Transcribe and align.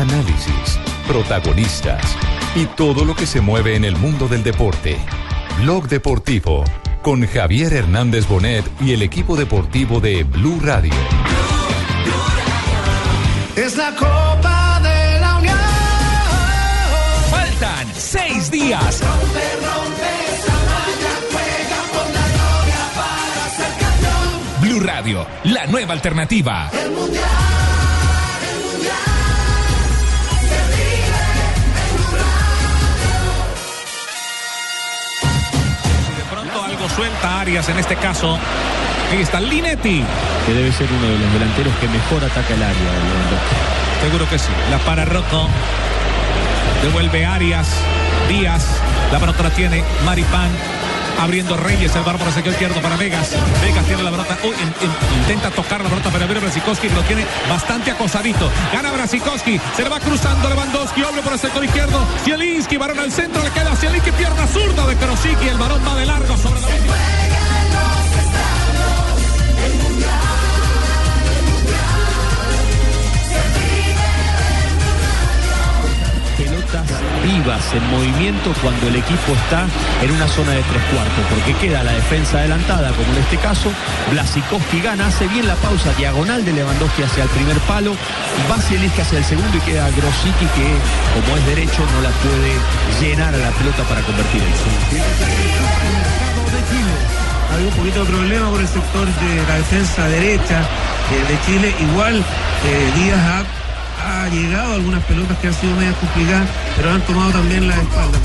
Análisis, 0.00 0.80
protagonistas 1.06 2.02
y 2.54 2.64
todo 2.64 3.04
lo 3.04 3.14
que 3.14 3.26
se 3.26 3.42
mueve 3.42 3.76
en 3.76 3.84
el 3.84 3.96
mundo 3.96 4.28
del 4.28 4.42
deporte. 4.42 4.96
Blog 5.60 5.88
Deportivo 5.88 6.64
con 7.02 7.26
Javier 7.26 7.74
Hernández 7.74 8.26
Bonet 8.26 8.64
y 8.80 8.94
el 8.94 9.02
equipo 9.02 9.36
deportivo 9.36 10.00
de 10.00 10.24
Blue 10.24 10.58
Radio. 10.62 10.94
Es 13.56 13.76
la 13.76 13.94
Copa 13.94 14.80
de 14.82 15.20
la 15.20 15.36
Unión. 15.36 15.58
Faltan 17.30 17.86
seis 17.94 18.50
días. 18.50 19.02
Rompe, 19.02 19.44
rompe 19.60 20.08
esa 20.32 20.56
malla, 20.70 21.14
juega 21.30 21.82
por 21.92 22.06
la 22.14 22.26
gloria 22.36 22.80
para 22.96 23.50
ser 23.54 23.72
campeón. 23.78 24.62
Blue 24.62 24.80
Radio, 24.80 25.26
la 25.44 25.66
nueva 25.66 25.92
alternativa. 25.92 26.70
El 26.72 26.90
mundial, 26.92 27.49
suelta 37.00 37.40
Arias 37.40 37.66
en 37.70 37.78
este 37.78 37.96
caso. 37.96 38.38
Ahí 39.10 39.22
está 39.22 39.40
Linetti. 39.40 40.04
que 40.44 40.52
debe 40.52 40.70
ser 40.70 40.86
uno 40.92 41.08
de 41.08 41.18
los 41.18 41.32
delanteros 41.32 41.74
que 41.76 41.88
mejor 41.88 42.22
ataca 42.22 42.52
el 42.52 42.62
área. 42.62 42.90
Seguro 44.02 44.28
que 44.28 44.38
sí. 44.38 44.52
La 44.70 44.76
para 44.80 45.06
Rocco. 45.06 45.48
Devuelve 46.82 47.24
Arias. 47.24 47.68
Díaz. 48.28 48.66
La 49.10 49.18
pelota 49.18 49.44
la 49.44 49.50
tiene 49.50 49.82
Maripán. 50.04 50.50
Abriendo 51.20 51.56
Reyes, 51.56 51.94
el 51.94 52.02
bárbaro 52.02 52.32
sector 52.32 52.52
izquierdo 52.52 52.80
para 52.80 52.96
Vegas. 52.96 53.30
Vegas 53.62 53.84
tiene 53.84 54.02
la 54.02 54.10
in- 54.10 54.16
in- 54.16 55.20
intenta 55.20 55.50
tocar 55.50 55.82
la 55.82 55.88
pelota 55.90 56.10
para 56.10 56.26
ver 56.26 56.40
Brasikowski, 56.40 56.88
lo 56.88 57.02
tiene 57.02 57.26
bastante 57.48 57.90
acosadito. 57.90 58.50
Gana 58.72 58.90
Brasikowski. 58.90 59.60
Se 59.76 59.82
le 59.82 59.90
va 59.90 60.00
cruzando 60.00 60.48
Lewandowski. 60.48 61.02
Abre 61.02 61.20
por 61.22 61.34
el 61.34 61.38
sector 61.38 61.62
izquierdo. 61.64 62.06
Zielinski, 62.24 62.76
varón 62.78 62.98
al 63.00 63.12
centro. 63.12 63.42
Le 63.44 63.50
queda 63.50 63.76
Zielinski, 63.76 64.12
pierna 64.12 64.46
zurda 64.46 64.86
de 64.86 64.96
Krosicki. 64.96 65.48
El 65.48 65.58
varón 65.58 65.82
va 65.86 65.94
de 65.96 66.06
largo 66.06 66.36
sobre 66.38 66.60
la 66.60 66.68
Pelotas 76.70 77.00
vivas 77.24 77.64
en 77.74 77.90
movimiento 77.90 78.52
cuando 78.62 78.88
el 78.88 78.96
equipo 78.96 79.32
está 79.32 79.66
en 80.02 80.10
una 80.10 80.28
zona 80.28 80.52
de 80.52 80.62
tres 80.62 80.82
cuartos, 80.92 81.24
porque 81.30 81.54
queda 81.54 81.82
la 81.82 81.92
defensa 81.92 82.38
adelantada, 82.38 82.90
como 82.92 83.12
en 83.12 83.18
este 83.18 83.36
caso. 83.38 83.72
Blasikowski 84.10 84.80
gana, 84.80 85.06
hace 85.06 85.26
bien 85.28 85.46
la 85.46 85.54
pausa 85.56 85.92
diagonal 85.94 86.44
de 86.44 86.52
Lewandowski 86.52 87.02
hacia 87.02 87.24
el 87.24 87.28
primer 87.30 87.58
palo. 87.60 87.94
Va 88.50 88.58
Zielinski 88.58 89.00
hacia 89.00 89.18
el 89.18 89.24
segundo 89.24 89.56
y 89.56 89.60
queda 89.60 89.90
Grosicki 89.90 90.46
que, 90.54 90.74
como 91.14 91.36
es 91.36 91.46
derecho, 91.46 91.84
no 91.92 92.00
la 92.02 92.10
puede 92.10 92.52
llenar 93.00 93.34
a 93.34 93.38
la 93.38 93.50
pelota 93.50 93.82
para 93.84 94.00
convertir 94.02 94.42
el. 94.42 94.52
Había 97.52 97.66
un 97.66 97.74
poquito 97.74 98.04
de 98.04 98.10
problema 98.10 98.50
por 98.50 98.60
el 98.60 98.68
sector 98.68 99.06
de 99.06 99.42
la 99.48 99.56
defensa 99.56 100.06
derecha 100.06 100.60
eh, 100.60 101.32
de 101.32 101.40
Chile. 101.46 101.74
Igual 101.80 102.16
eh, 102.16 102.92
Díaz 102.94 103.18
ha, 103.18 103.59
ha 104.02 104.28
llegado 104.28 104.74
algunas 104.74 105.02
pelotas 105.04 105.38
que 105.38 105.48
han 105.48 105.54
sido 105.54 105.74
medias 105.76 105.96
complicadas, 105.96 106.48
pero 106.76 106.90
han 106.90 107.00
tomado 107.02 107.30
también 107.32 107.68
la 107.68 107.74
espalda. 107.74 108.18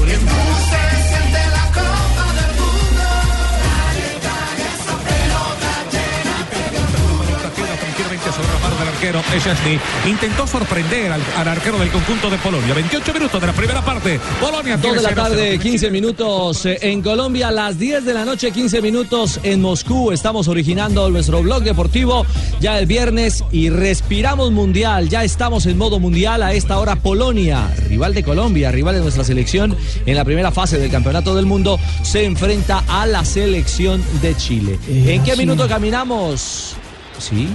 Arquero 8.96 9.22
Szczesny. 9.22 9.80
Intentó 10.10 10.48
sorprender 10.48 11.12
al, 11.12 11.22
al 11.38 11.48
arquero 11.48 11.78
del 11.78 11.90
conjunto 11.90 12.30
de 12.30 12.38
Polonia. 12.38 12.74
28 12.74 13.14
minutos 13.14 13.42
de 13.42 13.48
la 13.48 13.54
primera 13.54 13.84
parte. 13.84 14.20
Polonia 14.40 14.78
2 14.78 14.82
tiene 14.82 14.98
de 14.98 15.04
la 15.04 15.10
0-0. 15.10 15.16
tarde, 15.16 15.60
15 15.60 15.92
minutos 15.92 16.66
eh, 16.66 16.78
en 16.82 17.02
Colombia, 17.02 17.52
las 17.52 17.78
10 17.78 18.06
de 18.06 18.14
la 18.14 18.24
noche, 18.24 18.52
15 18.52 18.82
minutos 18.82 19.40
en 19.44 19.62
Moscú. 19.62 20.12
Estamos 20.12 20.48
originando 20.48 21.10
nuestro 21.10 21.42
blog 21.44 21.64
deportivo 21.64 22.26
ya 22.62 22.80
el 22.80 22.86
viernes 22.86 23.44
y 23.52 23.70
respiramos 23.70 24.52
mundial. 24.52 25.10
Ya 25.10 25.24
estamos 25.24 25.66
en 25.66 25.78
modo 25.78 26.00
mundial 26.00 26.42
a 26.42 26.54
esta 26.54 26.80
hora. 26.80 26.96
Polonia, 26.96 27.68
rival 27.90 28.14
de 28.14 28.24
Colombia, 28.24 28.72
rival 28.72 28.96
de 28.96 29.02
nuestra 29.02 29.26
selección 29.26 29.76
en 30.06 30.16
la 30.16 30.24
primera 30.24 30.52
fase 30.52 30.78
del 30.78 30.90
campeonato 30.90 31.36
del 31.36 31.46
mundo, 31.46 31.80
se 32.02 32.24
enfrenta 32.24 32.84
a 32.88 33.06
la 33.06 33.26
selección 33.26 34.02
de 34.22 34.38
Chile. 34.38 34.80
¿En 34.88 35.22
qué 35.24 35.36
minuto 35.36 35.68
caminamos? 35.68 36.76
Sí. 37.18 37.50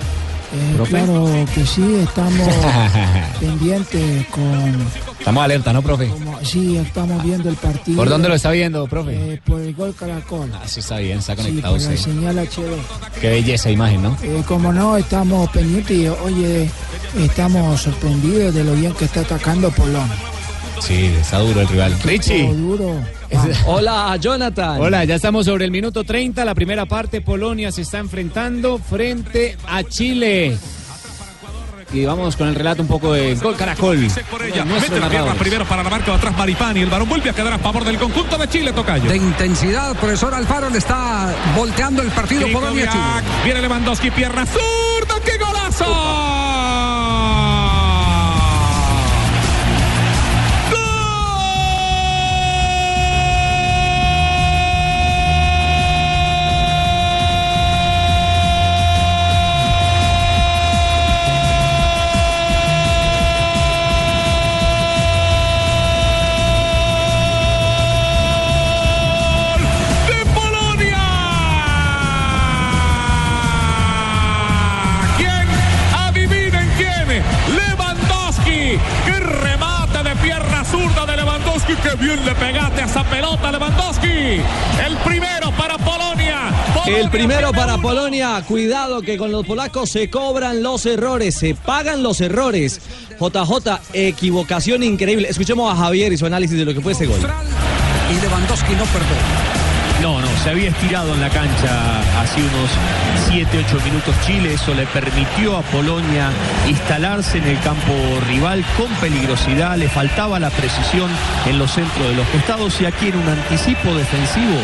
Eh, 0.52 0.82
claro 0.88 1.26
que 1.54 1.64
sí, 1.64 1.96
estamos 2.02 2.48
pendientes 3.40 4.26
con... 4.28 4.86
Estamos 5.18 5.44
alerta, 5.44 5.72
¿no, 5.72 5.82
profe? 5.82 6.08
como- 6.08 6.38
sí, 6.44 6.76
estamos 6.76 7.22
viendo 7.22 7.48
el 7.48 7.56
partido. 7.56 7.96
¿Por 7.96 8.08
dónde 8.08 8.28
lo 8.28 8.34
está 8.34 8.50
viendo, 8.50 8.86
profe? 8.88 9.34
Eh, 9.34 9.40
por 9.44 9.60
el 9.60 9.74
gol 9.74 9.94
Caracol. 9.94 10.50
Ah, 10.54 10.62
sí 10.66 10.80
está 10.80 10.98
bien, 10.98 11.18
está 11.18 11.36
Sí, 11.36 11.42
conectado 11.42 11.74
la 11.76 11.78
usted. 11.82 11.96
señal 11.96 12.38
HD. 12.38 13.20
Qué 13.20 13.28
belleza 13.30 13.70
imagen, 13.70 14.02
¿no? 14.02 14.16
Eh, 14.22 14.42
como 14.48 14.72
no, 14.72 14.96
estamos 14.96 15.48
pendientes 15.50 15.96
y, 15.96 16.08
oye, 16.08 16.70
estamos 17.18 17.80
sorprendidos 17.82 18.52
de 18.54 18.64
lo 18.64 18.72
bien 18.74 18.92
que 18.94 19.04
está 19.04 19.20
atacando 19.20 19.70
Polonia. 19.70 20.16
Sí, 20.80 21.14
está 21.20 21.38
duro 21.38 21.60
el 21.60 21.68
rival. 21.68 21.96
Richie. 22.04 22.46
duro. 22.52 22.96
Hola, 23.66 24.16
Jonathan. 24.16 24.80
Hola, 24.80 25.04
ya 25.04 25.16
estamos 25.16 25.46
sobre 25.46 25.64
el 25.64 25.70
minuto 25.70 26.04
30. 26.04 26.44
La 26.44 26.54
primera 26.54 26.86
parte, 26.86 27.20
Polonia 27.20 27.70
se 27.70 27.82
está 27.82 27.98
enfrentando 27.98 28.78
frente 28.78 29.56
a 29.68 29.82
Chile. 29.84 30.56
Y 31.92 32.04
vamos 32.04 32.36
con 32.36 32.46
el 32.46 32.54
relato 32.54 32.82
un 32.82 32.88
poco 32.88 33.12
de 33.12 33.34
Gol 33.34 33.56
Caracol. 33.56 34.06
Por 34.30 34.42
ella. 34.42 34.64
Nuestros 34.64 34.90
Mete 34.92 35.00
la 35.00 35.08
pierna 35.08 35.34
primero 35.34 35.64
para 35.64 35.82
la 35.82 35.90
marca 35.90 36.14
atrás 36.14 36.36
Maripán 36.36 36.76
y 36.76 36.80
el 36.82 36.88
balón 36.88 37.08
vuelve 37.08 37.30
a 37.30 37.32
quedar 37.32 37.52
a 37.52 37.58
favor 37.58 37.84
del 37.84 37.98
conjunto 37.98 38.38
de 38.38 38.48
Chile, 38.48 38.72
Tocayo. 38.72 39.10
De 39.10 39.16
intensidad, 39.16 39.96
profesor 39.96 40.32
Alfaro 40.32 40.70
le 40.70 40.78
está 40.78 41.34
volteando 41.56 42.02
el 42.02 42.10
partido 42.10 42.42
Polonia 42.52 42.88
Chile. 42.88 43.02
Krikoviak, 43.02 43.44
Viene 43.44 43.62
Lewandowski, 43.62 44.10
pierna 44.12 44.46
zurda, 44.46 45.14
¡qué 45.24 45.36
golazo! 45.38 46.69
Lewandowski! 81.70 81.76
¡Qué 81.82 81.96
bien 81.96 82.24
le 82.24 82.34
pegaste 82.34 82.82
a 82.82 82.84
esa 82.84 83.04
pelota, 83.04 83.52
Lewandowski! 83.52 84.08
El 84.86 84.96
primero 85.04 85.52
para 85.56 85.78
Polonia. 85.78 86.50
Polonia 86.74 87.00
El 87.00 87.10
primero 87.10 87.52
para 87.52 87.74
uno. 87.74 87.82
Polonia. 87.82 88.42
Cuidado 88.46 89.02
que 89.02 89.16
con 89.16 89.30
los 89.30 89.46
polacos 89.46 89.90
se 89.90 90.10
cobran 90.10 90.62
los 90.62 90.86
errores, 90.86 91.34
se 91.34 91.54
pagan 91.54 92.02
los 92.02 92.20
errores. 92.20 92.80
JJ, 93.20 93.80
equivocación 93.92 94.82
increíble. 94.82 95.28
Escuchemos 95.28 95.72
a 95.72 95.76
Javier 95.76 96.12
y 96.12 96.16
su 96.16 96.26
análisis 96.26 96.58
de 96.58 96.64
lo 96.64 96.74
que 96.74 96.80
fue 96.80 96.92
ese 96.92 97.06
gol. 97.06 97.18
Y 97.20 98.20
Lewandowski 98.20 98.72
no 98.74 98.84
perdona. 98.84 99.59
No, 100.02 100.18
no, 100.18 100.28
se 100.42 100.50
había 100.50 100.70
estirado 100.70 101.12
en 101.12 101.20
la 101.20 101.28
cancha 101.28 102.00
hace 102.20 102.40
unos 102.40 102.70
7, 103.28 103.64
8 103.66 103.80
minutos 103.84 104.14
Chile. 104.24 104.54
Eso 104.54 104.74
le 104.74 104.86
permitió 104.86 105.58
a 105.58 105.62
Polonia 105.62 106.30
instalarse 106.66 107.38
en 107.38 107.44
el 107.44 107.60
campo 107.60 107.92
rival 108.26 108.64
con 108.78 108.88
peligrosidad. 108.94 109.76
Le 109.76 109.88
faltaba 109.88 110.40
la 110.40 110.50
precisión 110.50 111.10
en 111.46 111.58
los 111.58 111.72
centros 111.72 112.08
de 112.08 112.14
los 112.14 112.26
costados 112.28 112.80
y 112.80 112.86
aquí 112.86 113.08
en 113.08 113.16
un 113.16 113.28
anticipo 113.28 113.94
defensivo 113.94 114.56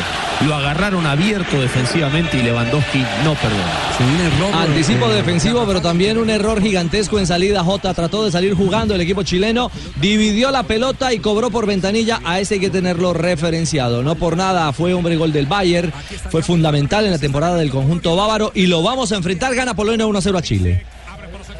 lo 0.45 0.55
agarraron 0.55 1.07
abierto 1.07 1.61
defensivamente 1.61 2.39
y 2.39 2.43
Lewandowski 2.43 2.99
no 3.25 3.35
perdona. 3.35 4.63
Anticipo 4.63 5.09
defensivo, 5.09 5.65
pero 5.67 5.81
también 5.81 6.19
un 6.19 6.29
error 6.29 6.61
gigantesco 6.61 7.19
en 7.19 7.27
salida. 7.27 7.65
Jota 7.65 7.95
trató 7.95 8.25
de 8.25 8.31
salir 8.31 8.55
jugando 8.55 8.95
el 8.95 9.01
equipo 9.01 9.23
chileno, 9.23 9.71
dividió 10.01 10.51
la 10.51 10.65
pelota 10.65 11.13
y 11.13 11.19
cobró 11.19 11.51
por 11.51 11.67
ventanilla. 11.67 12.21
A 12.25 12.41
ese 12.41 12.55
hay 12.55 12.61
que 12.61 12.71
tenerlo 12.71 13.15
referenciado. 13.15 14.03
No 14.03 14.15
por 14.15 14.37
nada 14.37 14.73
fue 14.73 14.95
hombre 14.95 15.17
gol 15.17 15.33
del 15.33 15.47
Bayern, 15.47 15.93
fue 16.31 16.43
fundamental 16.43 17.07
en 17.07 17.13
la 17.13 17.19
temporada 17.19 17.57
del 17.57 17.71
conjunto 17.71 18.15
bávaro 18.17 18.53
y 18.55 18.67
lo 18.67 18.83
vamos 18.83 19.13
a 19.13 19.17
enfrentar. 19.17 19.55
Gana 19.55 19.75
Polonia 19.75 20.07
1-0 20.07 20.39
a 20.39 20.43
Chile. 20.43 20.96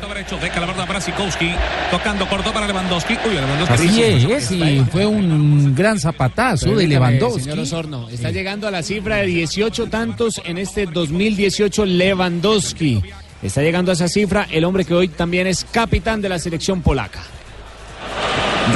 Derecho, 0.01 0.39
Brasikowski, 0.87 1.51
tocando 1.91 2.29
corto 2.29 2.53
para 2.53 2.67
Lewandowski. 2.67 3.15
Uy, 3.27 3.35
Lewandowski. 3.35 3.75
Así 3.75 4.03
es, 4.03 4.51
y 4.53 4.85
fue 4.93 5.07
un 5.07 5.75
gran 5.75 5.99
zapatazo 5.99 6.75
de 6.75 6.87
Lewandowski. 6.87 7.43
Señor 7.43 7.61
Osorno, 7.61 8.09
está 8.09 8.31
llegando 8.31 8.69
a 8.69 8.71
la 8.71 8.83
cifra 8.83 9.17
de 9.17 9.27
18 9.27 9.87
tantos 9.87 10.41
en 10.45 10.59
este 10.59 10.87
2018 10.87 11.87
Lewandowski. 11.87 13.03
Está 13.43 13.63
llegando 13.63 13.91
a 13.91 13.95
esa 13.95 14.09
cifra 14.09 14.47
el 14.51 14.65
hombre 14.65 14.85
que 14.85 14.95
hoy 14.95 15.09
también 15.09 15.47
es 15.47 15.65
capitán 15.65 16.21
de 16.21 16.29
la 16.29 16.39
selección 16.39 16.83
polaca. 16.83 17.23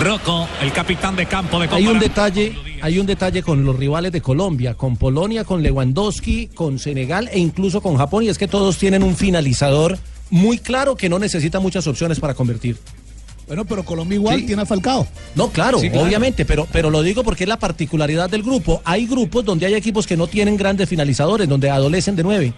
Rocco, 0.02 0.49
el 0.62 0.72
capitán 0.72 1.17
de 1.17 1.26
campo 1.26 1.58
de 1.58 1.69
Hay 1.70 1.87
un 1.87 1.94
Copa. 1.94 2.05
detalle, 2.05 2.56
hay 2.81 2.99
un 2.99 3.06
detalle 3.06 3.43
con 3.43 3.64
los 3.64 3.76
rivales 3.76 4.12
de 4.12 4.20
Colombia, 4.20 4.75
con 4.75 4.96
Polonia, 4.96 5.44
con 5.44 5.62
Lewandowski, 5.62 6.49
con 6.55 6.78
Senegal 6.78 7.28
e 7.32 7.38
incluso 7.38 7.81
con 7.81 7.96
Japón, 7.96 8.25
y 8.25 8.28
es 8.28 8.38
que 8.38 8.46
todos 8.49 8.78
tienen 8.78 9.02
un 9.02 9.17
finalizador 9.17 9.99
muy 10.31 10.59
claro 10.59 10.97
que 10.97 11.09
no 11.09 11.19
necesita 11.19 11.61
muchas 11.61 11.87
opciones 11.87 12.19
para 12.21 12.35
convertir. 12.35 12.77
Bueno, 13.47 13.65
pero 13.65 13.85
Colombia 13.85 14.15
igual 14.15 14.47
tiene 14.47 14.62
a 14.62 14.67
Falcao. 14.67 15.09
No, 15.35 15.49
claro, 15.49 15.81
Sí, 15.81 15.91
claro. 15.91 16.06
obviamente, 16.06 16.44
pero, 16.44 16.69
pero 16.71 16.88
lo 16.88 17.03
digo 17.03 17.25
porque 17.25 17.43
es 17.44 17.49
la 17.49 17.59
particularidad 17.59 18.31
del 18.31 18.44
grupo. 18.44 18.81
Hay 18.85 19.06
grupos 19.09 19.44
donde 19.44 19.67
hay 19.67 19.75
equipos 19.75 20.06
que 20.06 20.17
no 20.17 20.29
tienen 20.29 20.56
grandes 20.56 20.88
finalizadores, 20.88 21.49
donde 21.49 21.69
adolecen 21.69 22.15
de 22.15 22.23
nueve. 22.23 22.55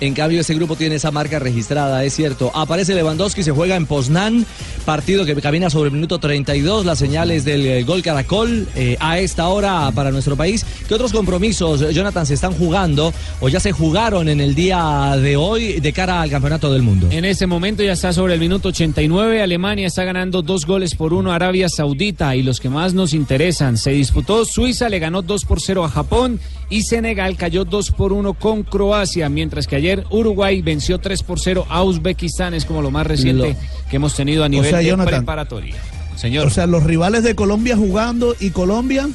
En 0.00 0.14
cambio, 0.14 0.40
ese 0.40 0.54
grupo 0.54 0.76
tiene 0.76 0.94
esa 0.94 1.10
marca 1.10 1.38
registrada, 1.38 2.02
es 2.04 2.14
cierto. 2.14 2.50
Aparece 2.54 2.94
Lewandowski, 2.94 3.42
se 3.42 3.50
juega 3.52 3.76
en 3.76 3.84
Poznan, 3.84 4.46
partido 4.86 5.26
que 5.26 5.34
camina 5.36 5.68
sobre 5.68 5.88
el 5.88 5.94
minuto 5.94 6.18
32, 6.18 6.86
las 6.86 6.98
señales 6.98 7.44
del 7.44 7.66
eh, 7.66 7.82
gol 7.82 8.02
Caracol 8.02 8.66
eh, 8.76 8.96
a 8.98 9.18
esta 9.18 9.48
hora 9.48 9.90
para 9.94 10.10
nuestro 10.10 10.36
país. 10.36 10.64
¿Qué 10.88 10.94
otros 10.94 11.12
compromisos, 11.12 11.82
eh, 11.82 11.92
Jonathan, 11.92 12.24
se 12.24 12.32
están 12.32 12.52
jugando 12.52 13.12
o 13.40 13.50
ya 13.50 13.60
se 13.60 13.72
jugaron 13.72 14.30
en 14.30 14.40
el 14.40 14.54
día 14.54 15.16
de 15.20 15.36
hoy 15.36 15.80
de 15.80 15.92
cara 15.92 16.22
al 16.22 16.30
Campeonato 16.30 16.72
del 16.72 16.80
Mundo? 16.80 17.08
En 17.10 17.26
ese 17.26 17.46
momento 17.46 17.82
ya 17.82 17.92
está 17.92 18.14
sobre 18.14 18.34
el 18.34 18.40
minuto 18.40 18.68
89. 18.68 19.42
Alemania 19.42 19.86
está 19.86 20.04
ganando 20.04 20.40
dos 20.40 20.64
goles 20.64 20.94
por 20.94 21.12
uno 21.12 21.32
a 21.32 21.34
Arabia 21.34 21.68
Saudita 21.68 22.34
y 22.36 22.42
los 22.42 22.58
que 22.58 22.70
más 22.70 22.94
nos 22.94 23.12
interesan. 23.12 23.76
Se 23.76 23.90
disputó 23.90 24.46
Suiza, 24.46 24.88
le 24.88 24.98
ganó 24.98 25.20
2 25.20 25.44
por 25.44 25.60
0 25.60 25.84
a 25.84 25.90
Japón 25.90 26.40
y 26.70 26.82
Senegal 26.84 27.36
cayó 27.36 27.64
2 27.64 27.90
por 27.90 28.12
1 28.12 28.32
con 28.34 28.62
Croacia, 28.62 29.28
mientras 29.28 29.66
que 29.66 29.76
ayer 29.76 30.06
Uruguay 30.10 30.62
venció 30.62 30.98
3 30.98 31.22
por 31.24 31.40
0 31.40 31.66
a 31.68 31.82
Uzbekistán. 31.82 32.54
Es 32.54 32.64
como 32.64 32.80
lo 32.80 32.90
más 32.90 33.06
reciente 33.06 33.56
que 33.90 33.96
hemos 33.96 34.14
tenido 34.14 34.44
a 34.44 34.48
nivel 34.48 34.70
sea, 34.70 34.78
de 34.78 34.86
Jonathan. 34.86 35.16
preparatoria. 35.16 35.74
Señor. 36.16 36.46
O 36.46 36.50
sea, 36.50 36.66
los 36.66 36.84
rivales 36.84 37.24
de 37.24 37.34
Colombia 37.34 37.76
jugando 37.76 38.34
y 38.38 38.50
Colombia. 38.50 39.08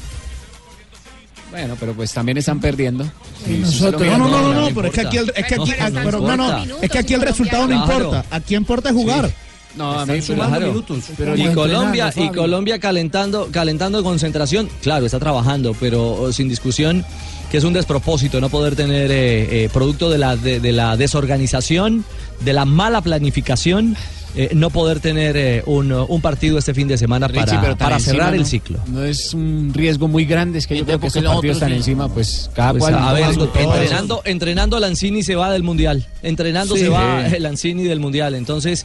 Bueno, 1.50 1.76
pero 1.80 1.94
pues 1.94 2.12
también 2.12 2.36
están 2.38 2.60
perdiendo. 2.60 3.10
Nosotros- 3.46 4.02
No, 4.02 4.18
no, 4.18 4.28
no, 4.28 4.52
no, 4.52 4.60
no, 4.68 4.74
pero 4.74 4.88
es 4.88 4.94
que 4.94 5.00
aquí 5.00 5.16
el, 5.16 5.32
es 5.34 5.46
que 5.46 5.54
aquí, 5.54 5.72
No, 5.80 5.90
no 5.90 6.00
pero 6.04 6.20
no, 6.20 6.36
no, 6.36 6.62
importa. 6.62 6.84
es 6.84 6.90
que 6.90 6.98
aquí 6.98 7.14
el 7.14 7.22
resultado 7.22 7.66
no 7.66 7.74
importa. 7.74 8.24
Aquí 8.30 8.54
importa 8.54 8.90
es 8.90 8.94
jugar. 8.94 9.30
No, 9.76 9.92
a 9.92 10.06
mí, 10.06 10.22
sumando 10.22 10.56
claro. 10.56 10.72
minutos. 10.72 11.04
Pero 11.16 11.36
y 11.36 11.52
Colombia 11.52 12.12
y. 12.16 12.28
Colombia 12.30 12.78
calentando 12.78 13.48
calentando 13.50 13.98
de 13.98 14.04
concentración 14.04 14.70
claro 14.80 15.04
está 15.04 15.18
trabajando 15.18 15.76
pero 15.78 16.14
oh, 16.14 16.32
sin 16.32 16.48
discusión 16.48 17.04
que 17.50 17.58
es 17.58 17.64
un 17.64 17.72
despropósito 17.72 18.40
no 18.40 18.48
poder 18.48 18.76
tener 18.76 19.10
eh, 19.10 19.64
eh, 19.64 19.68
producto 19.72 20.10
de 20.10 20.18
la 20.18 20.36
de, 20.36 20.60
de 20.60 20.72
la 20.72 20.96
desorganización 20.96 22.04
de 22.44 22.52
la 22.52 22.64
mala 22.64 23.00
planificación 23.00 23.96
eh, 24.38 24.50
no 24.54 24.68
poder 24.68 25.00
tener 25.00 25.34
eh, 25.38 25.62
un, 25.64 25.90
un 25.92 26.20
partido 26.20 26.58
este 26.58 26.74
fin 26.74 26.86
de 26.86 26.98
semana 26.98 27.26
Richie, 27.26 27.56
para, 27.78 27.98
cerrar 27.98 28.34
el 28.34 28.44
ciclo 28.44 28.78
No 28.86 29.02
es 29.02 29.32
un 29.32 29.72
riesgo 29.72 30.08
muy 30.08 30.26
grande, 30.26 30.58
es 30.58 30.66
que 30.66 30.76
yo 30.76 30.84
creo 30.84 31.00
que 31.00 31.06
los 31.06 31.32
partidos 31.32 31.56
están 31.56 31.70
sí. 31.70 31.76
encima, 31.76 32.08
pues 32.10 32.50
cada 32.54 32.72
Pues, 32.72 32.82
cual. 32.82 32.94
a 32.96 33.12
ver, 33.14 33.24
entrenando, 33.30 34.20
entrenando 34.26 34.78
Lanzini 34.78 35.22
se 35.22 35.36
va 35.36 35.50
del 35.50 35.62
mundial. 35.62 36.06
Entrenando 36.22 36.74
Sí. 36.74 36.82
se 36.82 36.88
va 36.90 37.22
Lanzini 37.38 37.84
del 37.84 37.98
mundial. 37.98 38.34
Entonces, 38.34 38.84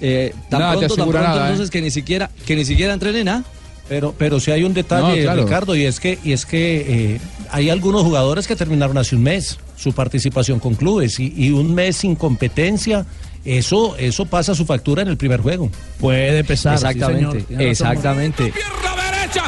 eh, 0.00 0.34
tan 0.48 0.72
pronto, 0.72 0.96
tan 0.96 1.08
pronto, 1.10 1.28
nada, 1.28 1.42
¿eh? 1.46 1.50
entonces 1.52 1.70
que 1.70 1.80
ni 1.80 1.92
siquiera, 1.92 2.28
que 2.44 2.56
ni 2.56 2.64
siquiera 2.64 2.92
entrenen, 2.92 3.28
¿ah? 3.28 3.44
Pero, 3.88 4.14
pero 4.16 4.38
si 4.40 4.50
hay 4.50 4.64
un 4.64 4.74
detalle, 4.74 5.18
No, 5.18 5.22
claro. 5.22 5.44
Ricardo, 5.44 5.76
y 5.76 5.84
es 5.84 5.98
que, 6.00 6.18
y 6.22 6.32
es 6.32 6.44
que 6.44 7.14
eh, 7.14 7.20
hay 7.50 7.70
algunos 7.70 8.02
jugadores 8.02 8.46
que 8.46 8.54
terminaron 8.54 8.98
hace 8.98 9.16
un 9.16 9.22
mes 9.22 9.58
su 9.76 9.92
participación 9.92 10.58
con 10.58 10.74
clubes 10.74 11.18
y, 11.20 11.32
y 11.36 11.50
un 11.52 11.74
mes 11.74 11.96
sin 11.96 12.16
competencia, 12.16 13.06
eso, 13.44 13.96
eso 13.96 14.26
pasa 14.26 14.54
su 14.54 14.66
factura 14.66 15.02
en 15.02 15.08
el 15.08 15.16
primer 15.16 15.40
juego. 15.40 15.70
Puede 16.00 16.44
pesar. 16.44 16.74
Exactamente, 16.74 17.46
exactamente. 17.58 18.52
derecha. 18.52 19.44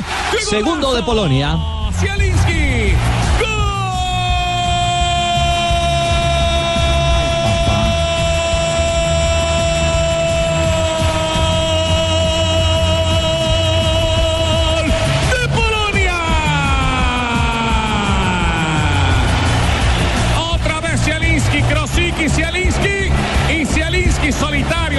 Segundo 0.49 0.95
de 0.95 1.03
Polonia. 1.03 1.59
Zielinski. 1.99 3.20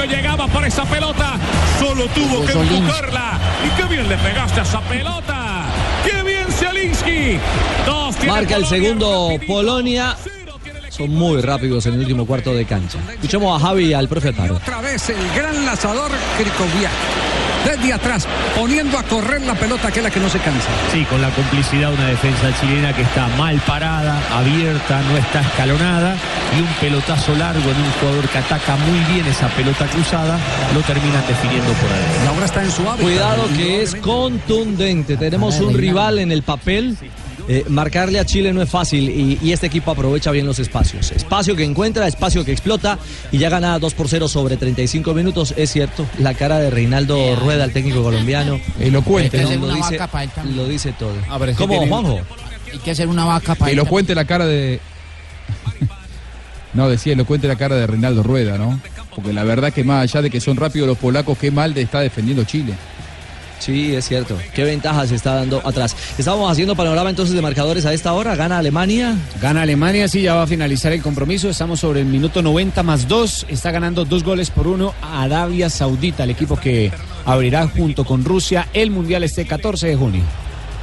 Llegaba 0.06 0.48
por 0.48 0.64
esa 0.66 0.84
pelota. 0.86 1.34
Solo 1.80 2.06
tuvo 2.08 2.46
que 2.46 2.54
empujarla. 2.54 3.40
Y 3.66 3.70
qué 3.82 3.84
bien 3.88 4.08
le 4.10 4.18
pegaste 4.18 4.60
a 4.60 4.64
esa 4.64 4.82
pelota. 4.82 5.64
Qué 6.06 6.24
bien 6.24 6.48
Zielinski. 6.52 7.40
Dos 7.86 8.16
tiene 8.16 8.32
Marca 8.32 8.56
el 8.56 8.64
Polonia. 8.64 8.70
segundo 8.70 9.40
Polonia. 9.48 10.18
Son 10.90 11.10
muy 11.10 11.42
rápidos 11.42 11.86
en 11.86 11.94
el 11.94 12.00
último 12.02 12.26
cuarto 12.26 12.54
de 12.54 12.66
cancha. 12.66 13.00
Escuchemos 13.14 13.62
a 13.62 13.66
Javi 13.66 13.86
y 13.86 13.94
al 13.94 14.08
profe 14.10 14.30
Alfaro. 14.30 14.56
Otra 14.56 14.82
vez 14.82 15.10
el 15.10 15.18
gran 15.36 15.66
lanzador 15.66 16.12
Krikoviak. 16.38 16.92
Desde 17.66 17.94
atrás, 17.94 18.28
poniendo 18.56 18.98
a 18.98 19.04
correr 19.04 19.42
la 19.42 19.56
pelota, 19.56 19.92
que 19.92 20.00
es 20.00 20.04
la 20.04 20.10
que 20.10 20.20
no 20.20 20.30
se 20.30 20.40
cansa. 20.40 20.70
Sí, 20.92 21.06
con 21.06 21.22
la 21.22 21.30
complicidad 21.30 21.90
de 21.90 21.96
una 21.96 22.08
defensa 22.08 22.52
chilena 22.60 22.94
que 22.94 23.04
está 23.04 23.28
mal 23.38 23.60
parada, 23.62 24.20
abierta, 24.32 25.02
no 25.04 25.18
está 25.18 25.42
escalonada 25.42 26.16
y 26.58 26.62
un 26.62 26.68
pelotazo 26.80 27.36
largo 27.36 27.70
en 27.70 27.78
un 27.78 27.92
jugador 28.00 28.28
que 28.30 28.38
ataca 28.38 28.76
muy 28.76 29.00
bien 29.14 29.26
esa 29.28 29.48
pelota 29.50 29.86
cruzada, 29.88 30.38
lo 30.74 30.82
terminan 30.82 31.24
definiendo 31.28 31.72
por 31.74 31.92
ahí. 31.92 32.24
Y 32.24 32.28
ahora 32.28 32.46
está 32.46 32.64
en 32.64 32.72
su 32.72 32.82
hábitat. 32.82 33.02
Cuidado 33.02 33.48
que 33.56 33.84
es 33.84 33.96
contundente. 33.96 35.18
Tenemos 35.18 35.60
un 35.60 35.74
rival 35.74 36.20
en 36.20 36.32
el 36.32 36.44
papel. 36.44 36.98
Eh, 37.48 37.66
marcarle 37.68 38.20
a 38.20 38.26
Chile 38.26 38.54
no 38.54 38.62
es 38.62 38.70
fácil 38.70 39.10
y, 39.10 39.40
y 39.42 39.52
este 39.52 39.68
equipo 39.68 39.92
aprovecha 39.92 40.32
bien 40.32 40.46
los 40.46 40.60
espacios. 40.60 41.12
Espacio 41.12 41.56
que 41.56 41.64
encuentra, 41.64 42.08
espacio 42.08 42.46
que 42.46 42.52
explota 42.52 42.98
y 43.32 43.38
ya 43.38 43.50
gana 43.50 43.78
2 43.80 43.94
por 43.94 44.08
0 44.08 44.28
sobre 44.28 44.58
35 44.58 45.14
minutos. 45.14 45.54
Es 45.58 45.72
cierto, 45.72 46.06
la 46.20 46.34
cara 46.34 46.60
de 46.60 46.70
Reinaldo 46.70 47.36
Rueda, 47.36 47.64
el 47.66 47.74
técnico 47.74 48.04
colombiano. 48.04 48.60
Elocuente, 48.80 49.42
eh, 49.42 49.58
¿no? 49.58 49.68
lo, 49.68 49.74
dice, 49.74 50.00
lo 50.56 50.68
dice 50.68 50.94
todo. 50.98 51.14
¿Cómo, 51.58 51.74
tiene- 51.74 51.88
Juanjo? 51.88 52.20
Hay 52.72 52.80
que 52.80 52.92
hacer 52.92 53.08
una 53.08 53.26
vaca 53.26 53.56
para 53.56 53.72
Elocuente 53.72 54.16
la 54.16 54.26
cara 54.26 54.46
de. 54.46 54.80
No, 56.74 56.88
decía 56.88 57.12
elocuente 57.14 57.50
la 57.50 57.58
cara 57.58 57.76
de 57.76 57.86
Reinaldo 57.86 58.24
Rueda, 58.24 58.58
¿no? 58.58 58.80
Porque 59.14 59.34
la 59.34 59.44
verdad 59.44 59.74
que 59.74 59.84
más 59.84 60.04
allá 60.04 60.22
de 60.22 60.30
que 60.30 60.40
son 60.40 60.56
rápidos 60.56 60.88
los 60.88 60.98
polacos, 60.98 61.38
qué 61.38 61.52
mal 61.52 61.74
de 61.74 61.82
está 61.82 62.00
defendiendo 62.00 62.46
Chile. 62.46 62.76
Sí, 63.62 63.94
es 63.96 64.08
cierto. 64.08 64.40
Qué 64.56 64.64
ventaja 64.64 65.06
se 65.06 65.14
está 65.14 65.36
dando 65.36 65.62
atrás. 65.64 65.96
Estamos 66.18 66.52
haciendo 66.52 66.76
panorama 66.76 67.12
entonces 67.12 67.36
de 67.36 67.44
marcadores 67.44 67.86
a 67.86 67.94
esta 67.94 68.12
hora. 68.14 68.36
Gana 68.36 68.58
Alemania. 68.58 69.16
Gana 69.40 69.62
Alemania, 69.62 70.08
sí, 70.08 70.24
ya 70.24 70.34
va 70.34 70.44
a 70.44 70.48
finalizar 70.48 70.92
el 70.92 71.02
compromiso. 71.04 71.48
Estamos 71.48 71.80
sobre 71.80 72.00
el 72.00 72.08
minuto 72.08 72.42
90 72.42 72.82
más 72.82 73.08
2. 73.08 73.46
Está 73.50 73.70
ganando 73.70 74.04
dos 74.04 74.24
goles 74.24 74.50
por 74.50 74.66
uno 74.66 74.96
a 75.04 75.22
Arabia 75.22 75.70
Saudita, 75.70 76.24
el 76.24 76.32
equipo 76.32 76.58
que 76.58 76.92
abrirá 77.24 77.68
junto 77.68 78.04
con 78.04 78.26
Rusia 78.26 78.68
el 78.74 78.90
Mundial 78.90 79.24
este 79.24 79.46
14 79.46 79.88
de 79.90 79.96
junio. 79.96 80.24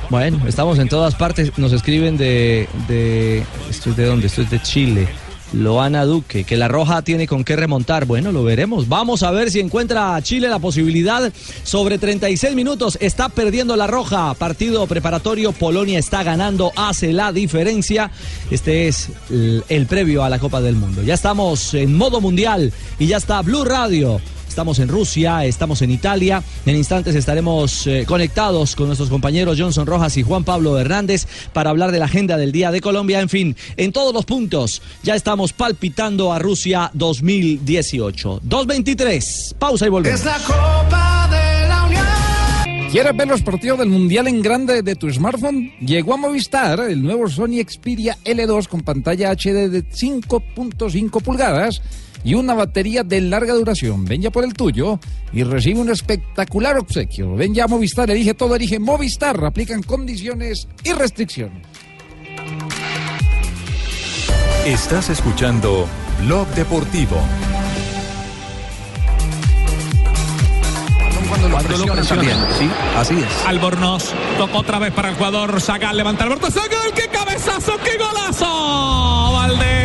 Bueno, 0.09 0.41
estamos 0.47 0.79
en 0.79 0.89
todas 0.89 1.17
partes. 1.17 1.59
Nos 1.59 1.73
escriben 1.73 2.17
de, 2.17 2.69
de 2.87 3.43
esto 3.69 3.91
es 3.91 3.97
de 3.97 4.05
dónde, 4.05 4.29
esto 4.29 4.43
es 4.43 4.51
de 4.51 4.63
Chile. 4.63 5.09
Loana 5.53 6.05
Duque, 6.05 6.45
que 6.45 6.57
la 6.57 6.69
Roja 6.69 7.03
tiene 7.03 7.27
con 7.27 7.45
qué 7.45 7.57
remontar. 7.57 8.05
Bueno, 8.05 8.33
lo 8.33 8.45
veremos. 8.45 8.89
Vamos 8.89 9.23
a 9.23 9.31
ver 9.31 9.51
si 9.51 9.61
encuentra 9.61 10.15
a 10.15 10.23
Chile 10.23 10.49
la 10.49 10.59
posibilidad. 10.59 11.33
Sobre 11.63 11.99
36 11.99 12.55
minutos 12.55 12.99
está 13.01 13.29
perdiendo 13.29 13.77
la 13.77 13.87
Roja. 13.87 14.35
Partido 14.35 14.87
preparatorio. 14.87 15.53
Polonia 15.53 15.99
está 15.99 16.23
ganando, 16.23 16.73
hace 16.77 17.13
la 17.13 17.33
diferencia. 17.33 18.11
Este 18.51 18.89
es 18.89 19.11
el, 19.31 19.65
el 19.69 19.87
previo 19.87 20.23
a 20.23 20.29
la 20.29 20.39
Copa 20.39 20.61
del 20.61 20.77
Mundo. 20.77 21.03
Ya 21.03 21.15
estamos 21.15 21.75
en 21.75 21.95
modo 21.97 22.21
mundial 22.21 22.73
y 22.99 23.07
ya 23.07 23.17
está 23.17 23.43
Blue 23.43 23.65
Radio. 23.65 24.21
Estamos 24.59 24.81
en 24.81 24.89
Rusia, 24.89 25.45
estamos 25.45 25.83
en 25.83 25.93
Italia. 25.93 26.43
En 26.67 26.75
instantes 26.75 27.15
estaremos 27.15 27.87
eh, 27.87 28.05
conectados 28.09 28.75
con 28.75 28.89
nuestros 28.89 29.09
compañeros 29.09 29.57
Johnson 29.57 29.87
Rojas 29.87 30.17
y 30.17 30.25
Juan 30.25 30.43
Pablo 30.43 30.77
Hernández 30.81 31.29
para 31.53 31.71
hablar 31.71 31.93
de 31.93 32.01
la 32.01 32.07
agenda 32.07 32.37
del 32.37 32.51
Día 32.51 32.73
de 32.73 32.81
Colombia. 32.81 33.21
En 33.21 33.29
fin, 33.29 33.57
en 33.77 33.93
todos 33.93 34.13
los 34.13 34.25
puntos 34.25 34.83
ya 35.05 35.15
estamos 35.15 35.53
palpitando 35.53 36.33
a 36.33 36.41
Rusia 36.41 36.91
2018. 36.95 38.41
2.23. 38.49 39.55
Pausa 39.55 39.87
y 39.87 39.91
volvemos. 39.91 40.19
Es 40.19 40.27
la 40.27 40.39
Copa 40.39 41.29
de 41.31 41.69
la 41.69 41.85
Unión. 41.85 42.91
¿Quieres 42.91 43.17
ver 43.17 43.29
los 43.29 43.43
partidos 43.43 43.79
del 43.79 43.91
Mundial 43.91 44.27
en 44.27 44.43
grande 44.43 44.83
de 44.83 44.97
tu 44.97 45.09
smartphone? 45.09 45.73
Llegó 45.79 46.15
a 46.15 46.17
Movistar 46.17 46.81
el 46.81 47.01
nuevo 47.01 47.29
Sony 47.29 47.63
Xperia 47.65 48.19
L2 48.25 48.67
con 48.67 48.81
pantalla 48.81 49.31
HD 49.31 49.71
de 49.71 49.85
5.5 49.85 51.23
pulgadas 51.23 51.81
y 52.25 52.35
una 52.35 52.55
batería 52.55 53.03
de 53.05 53.21
larga 53.21 53.55
duración. 53.55 54.05
Ven 54.05 54.23
ya 54.23 54.31
por 54.31 54.45
el 54.45 54.55
tuyo 54.55 54.99
y 55.33 55.43
recibe 55.45 55.81
un 55.81 55.91
espectacular 55.91 56.77
obsequio. 56.79 57.35
Ven 57.37 57.55
ya 57.55 57.65
a 57.65 57.69
Movistar, 57.69 58.11
elige 58.11 58.35
todo, 58.35 58.57
elige 58.57 58.79
Movistar. 58.79 59.43
Aplican 59.45 59.83
condiciones 59.83 60.69
y 60.85 60.93
restricciones. 60.93 61.67
Estás 64.67 65.09
escuchando 65.09 65.87
Blog 66.25 66.47
Deportivo. 66.49 67.17
Cuando 71.29 71.49
lo 71.49 71.55
Cuando 71.55 71.69
lo 71.71 71.77
presionan 71.95 71.97
presionan. 71.97 72.49
también. 72.49 72.59
Sí, 72.59 72.71
así 72.97 73.15
es. 73.15 73.47
Albornoz 73.47 74.13
tocó 74.39 74.59
otra 74.59 74.79
vez 74.79 74.93
para 74.93 75.11
el 75.11 75.15
jugador 75.17 75.61
Zagal, 75.61 75.97
levanta 75.97 76.25
el 76.25 76.33
Alberto 76.33 76.51
Zagal, 76.51 76.93
qué 76.95 77.09
cabezazo, 77.09 77.73
qué 77.85 77.99
golazo. 77.99 79.33
Valdés. 79.33 79.78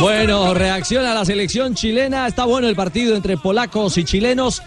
Bueno, 0.00 0.54
reacciona 0.54 1.12
la 1.12 1.26
selección 1.26 1.74
chilena. 1.74 2.26
Está 2.26 2.46
bueno 2.46 2.68
el 2.68 2.74
partido 2.74 3.14
entre 3.14 3.36
polacos 3.36 3.98
y 3.98 4.04
chilenos. 4.04 4.62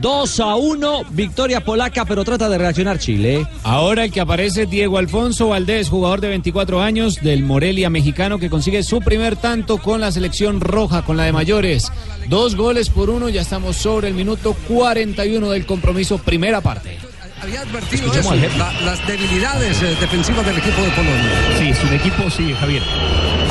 2 0.00 0.40
a 0.40 0.56
1, 0.56 1.02
victoria 1.10 1.62
polaca, 1.62 2.06
pero 2.06 2.24
trata 2.24 2.48
de 2.48 2.56
reaccionar 2.56 2.98
Chile. 2.98 3.46
Ahora 3.62 4.04
el 4.04 4.10
que 4.10 4.22
aparece 4.22 4.64
Diego 4.64 4.96
Alfonso 4.96 5.48
Valdés, 5.48 5.90
jugador 5.90 6.22
de 6.22 6.28
24 6.28 6.80
años 6.80 7.16
del 7.16 7.42
Morelia 7.42 7.90
mexicano 7.90 8.38
que 8.38 8.48
consigue 8.48 8.82
su 8.82 9.00
primer 9.00 9.36
tanto 9.36 9.76
con 9.76 10.00
la 10.00 10.10
selección 10.10 10.60
roja, 10.60 11.02
con 11.02 11.18
la 11.18 11.24
de 11.24 11.32
mayores. 11.32 11.92
Dos 12.28 12.56
goles 12.56 12.88
por 12.88 13.10
uno, 13.10 13.28
ya 13.28 13.42
estamos 13.42 13.76
sobre 13.76 14.08
el 14.08 14.14
minuto 14.14 14.56
41 14.68 15.50
del 15.50 15.66
compromiso, 15.66 16.16
primera 16.16 16.62
parte. 16.62 17.11
Había 17.42 17.62
advertido 17.62 18.14
eso, 18.14 18.30
al 18.30 18.40
la- 18.56 18.72
las 18.84 19.04
debilidades 19.06 19.82
eh, 19.82 19.96
defensivas 20.00 20.46
del 20.46 20.58
equipo 20.58 20.80
de 20.80 20.90
Polonia. 20.90 21.30
Sí, 21.58 21.68
es 21.70 21.82
un 21.82 21.92
equipo, 21.92 22.30
sí, 22.30 22.54
Javier. 22.58 22.82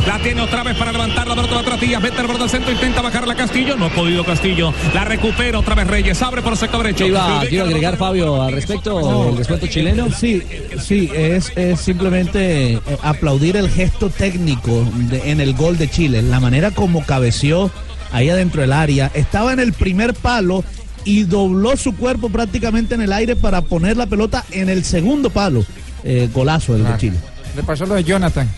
La 0.08 0.18
tiene 0.20 0.40
otra 0.42 0.64
vez 0.64 0.78
para 0.78 0.94
levantar 0.94 1.28
la 1.28 1.36
pelota 1.36 1.60
atrás 1.60 1.80
Díaz. 1.82 2.02
Vete 2.02 2.22
al 2.22 2.28
borde 2.28 2.40
del 2.40 2.50
centro, 2.50 2.72
intenta 2.72 3.02
bajarla 3.02 3.36
Castillo. 3.36 3.76
No 3.76 3.86
ha 3.88 3.90
podido 3.90 4.24
Castillo. 4.24 4.74
La 4.94 5.04
recupera 5.04 5.60
otra 5.60 5.76
vez 5.76 5.88
Reyes. 5.88 6.22
Abre 6.22 6.42
por 6.42 6.54
el 6.54 6.58
sector 6.58 6.82
derecho. 6.82 7.04
¿Qué 7.04 7.10
iba, 7.10 7.26
a 7.26 7.42
agregar 7.42 7.98
Fabio 7.98 8.42
al 8.42 8.54
respecto 8.54 9.26
del 9.28 9.38
descuento 9.38 9.68
chileno? 9.68 10.08
Sí, 10.12 10.42
sí, 10.82 11.12
es, 11.14 11.52
es 11.58 11.80
simplemente 11.82 12.74
eh, 12.74 12.80
aplaudir 13.04 13.58
el 13.58 13.70
gesto 13.70 14.10
técnico 14.10 14.86
de- 15.10 15.32
en 15.32 15.42
el 15.42 15.54
gol 15.54 15.78
de 15.78 15.90
Chile, 15.90 16.22
la 16.22 16.40
manera 16.40 16.72
como 16.72 17.06
cabeció 17.06 17.70
ahí 18.14 18.30
adentro 18.30 18.62
del 18.62 18.74
área, 18.74 19.12
estaba 19.14 19.54
en 19.54 19.60
el 19.60 19.72
primer 19.74 20.14
palo 20.14 20.64
y 21.06 21.24
dobló 21.24 21.76
su 21.78 21.96
cuerpo 21.96 22.30
prácticamente 22.30 22.96
en 22.96 23.02
el 23.02 23.14
aire 23.14 23.36
para 23.36 23.62
poner 23.62 23.98
la 23.98 24.06
pelota 24.06 24.44
en 24.52 24.70
el 24.70 24.84
segundo 24.84 25.30
palo. 25.30 25.64
Eh, 26.04 26.30
golazo 26.34 26.74
del 26.74 26.84
de 26.86 26.98
Chile. 26.98 27.18
Le 27.56 27.64
pasó 27.64 27.86
lo 27.86 27.96
de 27.96 28.04
Jonathan. 28.04 28.50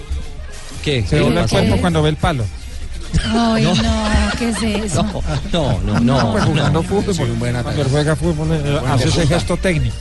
¿Qué? 0.83 1.01
Se 1.03 1.15
¿Qué 1.17 1.19
dobla 1.19 1.43
el 1.43 1.49
cuerpo 1.49 1.77
cuando 1.77 2.01
ve 2.03 2.09
el 2.09 2.15
palo. 2.17 2.43
Ay, 3.25 3.63
No. 3.63 3.75
no, 3.75 4.03
¿qué 4.39 4.49
es 4.49 4.63
eso? 4.85 5.03
No, 5.51 5.79
no, 5.81 5.99
no. 5.99 6.31
pues 6.31 6.43
jugando 6.45 6.83
fútbol. 6.83 7.15
Cuando 7.39 7.81
él 7.81 7.87
juega 7.91 8.15
fútbol, 8.15 8.47
eh, 8.51 8.79
hace 8.87 9.09
ese 9.09 9.27
gesto 9.27 9.55
técnico. 9.57 9.95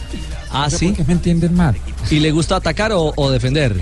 Ah, 0.50 0.68
No 0.70 0.78
sí. 0.78 0.88
por 0.88 0.96
qué 0.96 1.04
me 1.04 1.12
entienden 1.14 1.54
mal. 1.54 1.74
¿Y 2.10 2.20
le 2.20 2.30
gusta 2.30 2.56
atacar 2.56 2.92
o, 2.92 3.12
o 3.16 3.30
defender? 3.30 3.74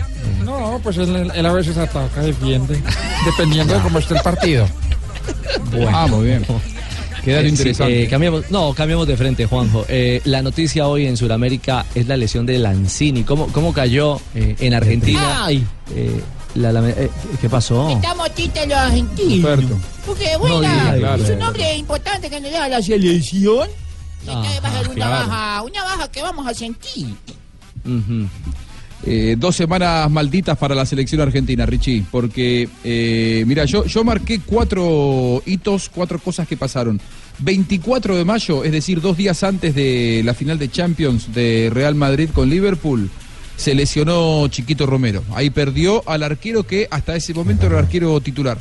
No, 0.45 0.81
pues 0.83 0.97
él, 0.99 1.31
él 1.35 1.47
a 1.47 1.53
veces 1.53 1.77
ataca, 1.77 2.23
defiende, 2.23 2.81
dependiendo 3.25 3.75
de 3.75 3.81
cómo 3.81 3.99
esté 3.99 4.15
el 4.15 4.21
partido. 4.23 4.67
Ah, 5.93 6.07
muy 6.09 6.27
bien. 6.27 6.45
Queda 7.25 7.41
Eh, 7.41 7.43
sí, 7.45 7.49
interesante. 7.51 8.03
eh, 8.05 8.09
cambiamos, 8.09 8.51
no, 8.51 8.73
cambiamos 8.75 9.07
de 9.07 9.17
frente, 9.17 9.47
Juanjo. 9.47 9.85
Eh, 9.89 10.21
la 10.25 10.43
noticia 10.43 10.87
hoy 10.89 11.07
en 11.07 11.17
Sudamérica 11.17 11.85
es 11.95 12.07
la 12.09 12.17
lesión 12.17 12.47
de 12.47 12.59
Lanzini. 12.59 13.25
¿Cómo, 13.25 13.47
cómo 13.49 13.73
cayó 13.73 14.21
eh, 14.35 14.57
en 14.59 14.75
Argentina? 14.75 15.45
Ay. 15.47 15.65
Eh, 15.95 16.21
la- 16.55 16.73
la- 16.73 16.89
eh, 16.89 17.11
¿Qué 17.41 17.49
pasó? 17.49 17.89
Estamos 17.91 18.35
chistes 18.35 18.67
los 18.67 18.77
argentinos. 18.79 19.61
Porque, 20.07 20.33
No 20.33 20.39
bueno, 20.41 20.63
es 21.23 21.31
un 21.31 21.39
nombre 21.39 21.77
importante 21.77 22.29
que 22.31 22.41
nos 22.41 22.51
da 22.53 22.69
la 22.69 22.83
selección. 22.83 23.69
Y 24.27 24.29
Ah, 24.31 24.43
esta 24.55 24.61
va 24.61 24.69
a 24.69 24.79
ser 24.79 24.87
una 24.89 24.95
claro. 24.97 25.29
baja, 25.29 25.63
una 25.63 25.85
baja 25.85 26.11
que 26.11 26.23
vamos 26.23 26.47
a 26.47 26.53
sentir. 26.55 27.07
Ujú. 27.87 28.29
Eh, 29.07 29.37
dos 29.39 29.57
semanas 29.57 30.11
malditas 30.11 30.59
para 30.59 30.75
la 30.75 30.85
selección 30.85 31.23
argentina, 31.23 31.65
Richie, 31.65 32.05
porque, 32.11 32.69
eh, 32.85 33.45
mira, 33.47 33.65
yo, 33.65 33.87
yo 33.87 34.05
marqué 34.05 34.41
cuatro 34.45 35.43
hitos, 35.47 35.89
cuatro 35.89 36.19
cosas 36.19 36.47
que 36.47 36.57
pasaron. 36.57 37.01
24 37.39 38.17
de 38.17 38.25
mayo, 38.27 38.63
es 38.63 38.73
decir, 38.73 39.01
dos 39.01 39.17
días 39.17 39.43
antes 39.43 39.75
de 39.75 40.21
la 40.25 40.35
final 40.35 40.59
de 40.59 40.71
Champions 40.71 41.33
de 41.33 41.71
Real 41.73 41.95
Madrid 41.95 42.29
con 42.35 42.51
Liverpool, 42.51 43.11
se 43.57 43.75
lesionó 43.75 44.47
Chiquito 44.49 44.85
Romero. 44.85 45.25
Ahí 45.35 45.49
perdió 45.49 46.03
al 46.07 46.23
arquero 46.23 46.65
que 46.65 46.87
hasta 46.91 47.17
ese 47.17 47.33
momento 47.33 47.67
era 47.67 47.79
el 47.79 47.85
arquero 47.85 48.21
titular. 48.21 48.59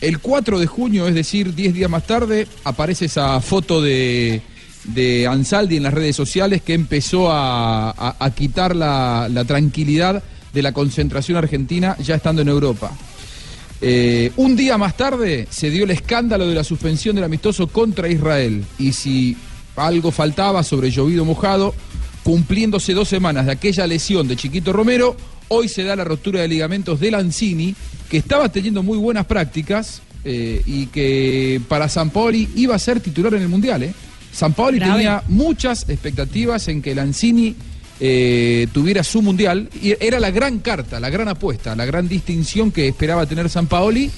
El 0.00 0.20
4 0.20 0.60
de 0.60 0.66
junio, 0.66 1.08
es 1.08 1.14
decir, 1.14 1.54
10 1.54 1.74
días 1.74 1.90
más 1.90 2.06
tarde, 2.06 2.46
aparece 2.62 3.06
esa 3.06 3.40
foto 3.40 3.82
de, 3.82 4.42
de 4.84 5.26
Ansaldi 5.26 5.76
en 5.76 5.82
las 5.84 5.94
redes 5.94 6.14
sociales 6.16 6.62
que 6.62 6.74
empezó 6.74 7.30
a, 7.30 7.90
a- 8.18 8.30
quitar 8.34 8.76
la, 8.76 9.28
la 9.32 9.44
tranquilidad 9.44 10.22
de 10.52 10.62
la 10.62 10.72
concentración 10.72 11.38
argentina 11.38 11.96
ya 11.98 12.14
estando 12.16 12.42
en 12.42 12.48
Europa. 12.48 12.92
Eh, 13.80 14.30
un 14.36 14.56
día 14.56 14.78
más 14.78 14.96
tarde 14.96 15.46
se 15.50 15.70
dio 15.70 15.84
el 15.84 15.90
escándalo 15.90 16.46
de 16.46 16.54
la 16.54 16.64
suspensión 16.64 17.14
del 17.16 17.24
amistoso 17.24 17.66
contra 17.66 18.08
Israel. 18.08 18.64
Y 18.78 18.92
si 18.92 19.36
algo 19.76 20.10
faltaba 20.10 20.62
sobre 20.62 20.90
llovido 20.90 21.24
mojado, 21.24 21.74
cumpliéndose 22.22 22.94
dos 22.94 23.08
semanas 23.08 23.46
de 23.46 23.52
aquella 23.52 23.86
lesión 23.86 24.28
de 24.28 24.36
Chiquito 24.36 24.72
Romero, 24.72 25.16
hoy 25.48 25.68
se 25.68 25.82
da 25.82 25.96
la 25.96 26.04
rotura 26.04 26.40
de 26.40 26.48
ligamentos 26.48 27.00
de 27.00 27.10
Lanzini, 27.10 27.74
que 28.08 28.16
estaba 28.18 28.48
teniendo 28.50 28.82
muy 28.82 28.96
buenas 28.96 29.26
prácticas 29.26 30.00
eh, 30.24 30.62
y 30.64 30.86
que 30.86 31.60
para 31.68 31.88
San 31.88 32.10
Paoli 32.10 32.48
iba 32.54 32.74
a 32.74 32.78
ser 32.78 33.00
titular 33.00 33.34
en 33.34 33.42
el 33.42 33.48
Mundial. 33.48 33.82
¿eh? 33.82 33.92
San 34.34 34.52
Paoli 34.52 34.78
Grave. 34.78 34.94
tenía 34.94 35.22
muchas 35.28 35.88
expectativas 35.88 36.66
en 36.68 36.82
que 36.82 36.94
Lanzini 36.94 37.54
eh, 38.00 38.66
tuviera 38.72 39.04
su 39.04 39.22
mundial 39.22 39.68
y 39.80 39.94
era 40.04 40.18
la 40.18 40.30
gran 40.30 40.58
carta, 40.58 40.98
la 40.98 41.10
gran 41.10 41.28
apuesta, 41.28 41.76
la 41.76 41.84
gran 41.84 42.08
distinción 42.08 42.70
que 42.72 42.88
esperaba 42.88 43.24
tener 43.26 43.48
San 43.48 43.66
Paoli 43.68 44.10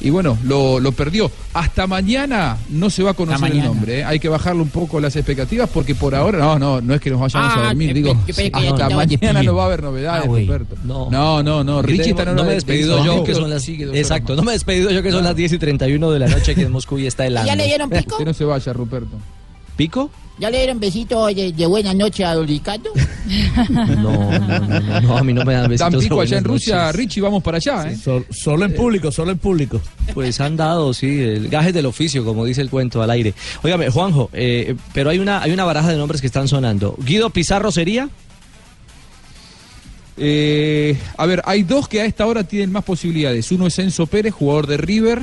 y 0.00 0.10
bueno, 0.10 0.38
lo, 0.44 0.78
lo 0.80 0.92
perdió. 0.92 1.28
Hasta 1.52 1.86
mañana 1.88 2.56
no 2.70 2.88
se 2.88 3.02
va 3.02 3.10
a 3.10 3.14
conocer 3.14 3.50
el 3.50 3.64
nombre, 3.64 3.98
¿eh? 3.98 4.04
hay 4.04 4.18
que 4.20 4.28
bajarle 4.28 4.62
un 4.62 4.68
poco 4.70 5.00
las 5.00 5.14
expectativas 5.16 5.68
porque 5.68 5.94
por 5.96 6.14
ahora 6.14 6.38
no, 6.38 6.58
no, 6.58 6.80
no 6.80 6.94
es 6.94 7.00
que 7.00 7.10
nos 7.10 7.20
vayamos 7.20 7.52
Ah, 7.54 7.60
a 7.60 7.66
dormir, 7.66 7.88
que- 7.88 7.94
digo, 7.94 8.12
que- 8.24 8.32
que- 8.32 8.42
que- 8.44 8.50
que- 8.52 8.68
hasta 8.68 8.88
que- 8.88 8.94
mañana 8.94 9.40
que- 9.40 9.46
no 9.46 9.54
va 9.56 9.62
a 9.64 9.66
haber 9.66 9.82
novedades, 9.82 10.24
Ah. 10.24 10.26
Roberto. 10.28 10.76
No. 10.84 11.10
No, 11.10 11.42
no, 11.42 11.64
no, 11.64 11.76
Porque 11.78 11.92
Richie 11.92 12.10
está 12.10 12.22
en 12.22 12.28
no 12.28 12.32
hora 12.34 12.42
me 12.44 12.46
he 12.46 12.50
de- 12.50 12.54
despedido 12.54 12.96
de- 12.98 13.04
yo, 13.04 13.16
no, 13.16 13.24
que 13.24 13.34
son 13.34 13.50
las... 13.50 13.62
sigue 13.62 13.84
dos 13.86 13.96
Exacto, 13.96 14.36
no 14.36 14.42
me 14.42 14.52
he 14.52 14.54
despedido 14.54 14.90
yo, 14.90 15.02
que 15.02 15.10
son 15.10 15.24
las 15.24 15.34
10 15.36 15.52
y 15.52 15.58
31 15.58 16.10
de 16.12 16.18
la 16.20 16.28
noche 16.28 16.52
aquí 16.52 16.62
en 16.62 16.70
Moscú 16.72 16.98
y 16.98 17.06
está 17.06 17.26
helando. 17.26 17.46
¿Ya 17.48 17.56
le 17.56 17.66
dieron 17.66 17.90
pico? 17.90 18.16
Que 18.16 18.24
no 18.24 18.32
se 18.32 18.44
vaya, 18.44 18.72
Ruperto. 18.72 19.18
¿Pico? 19.78 20.10
¿Ya 20.40 20.50
le 20.50 20.58
dieron 20.58 20.80
besito 20.80 21.26
de, 21.26 21.52
de 21.52 21.66
buena 21.66 21.94
noche 21.94 22.24
a 22.24 22.34
don 22.34 22.46
Ricardo? 22.48 22.90
No, 23.68 23.96
no, 23.96 24.38
no, 24.38 24.80
no, 24.80 25.00
no, 25.00 25.18
a 25.18 25.22
mí 25.22 25.32
no 25.32 25.44
me 25.44 25.52
dan 25.54 25.68
besitos. 25.68 25.92
Dan 25.92 26.00
pico 26.00 26.20
allá 26.20 26.38
en 26.38 26.44
Rusia, 26.44 26.76
noches. 26.76 26.96
Richie, 26.96 27.20
vamos 27.20 27.42
para 27.42 27.58
allá, 27.58 27.90
¿eh? 27.90 27.96
solo 28.30 28.64
en 28.64 28.74
público, 28.74 29.12
solo 29.12 29.30
en 29.30 29.38
público. 29.38 29.80
Pues 30.14 30.40
han 30.40 30.56
dado, 30.56 30.92
sí, 30.94 31.20
el 31.20 31.48
gaje 31.48 31.72
del 31.72 31.86
oficio, 31.86 32.24
como 32.24 32.44
dice 32.44 32.60
el 32.60 32.70
cuento 32.70 33.02
al 33.02 33.10
aire. 33.10 33.34
Óigame, 33.62 33.88
Juanjo, 33.90 34.30
eh, 34.32 34.74
pero 34.92 35.10
hay 35.10 35.20
una, 35.20 35.42
hay 35.42 35.52
una 35.52 35.64
baraja 35.64 35.90
de 35.90 35.96
nombres 35.96 36.20
que 36.20 36.26
están 36.26 36.48
sonando. 36.48 36.96
¿Guido 36.98 37.30
Pizarro 37.30 37.70
sería? 37.70 38.08
Eh, 40.16 40.98
a 41.16 41.26
ver, 41.26 41.42
hay 41.46 41.62
dos 41.62 41.86
que 41.86 42.00
a 42.00 42.04
esta 42.04 42.26
hora 42.26 42.42
tienen 42.42 42.72
más 42.72 42.82
posibilidades. 42.82 43.52
Uno 43.52 43.68
es 43.68 43.78
Enzo 43.78 44.06
Pérez, 44.06 44.34
jugador 44.34 44.66
de 44.66 44.76
River. 44.76 45.22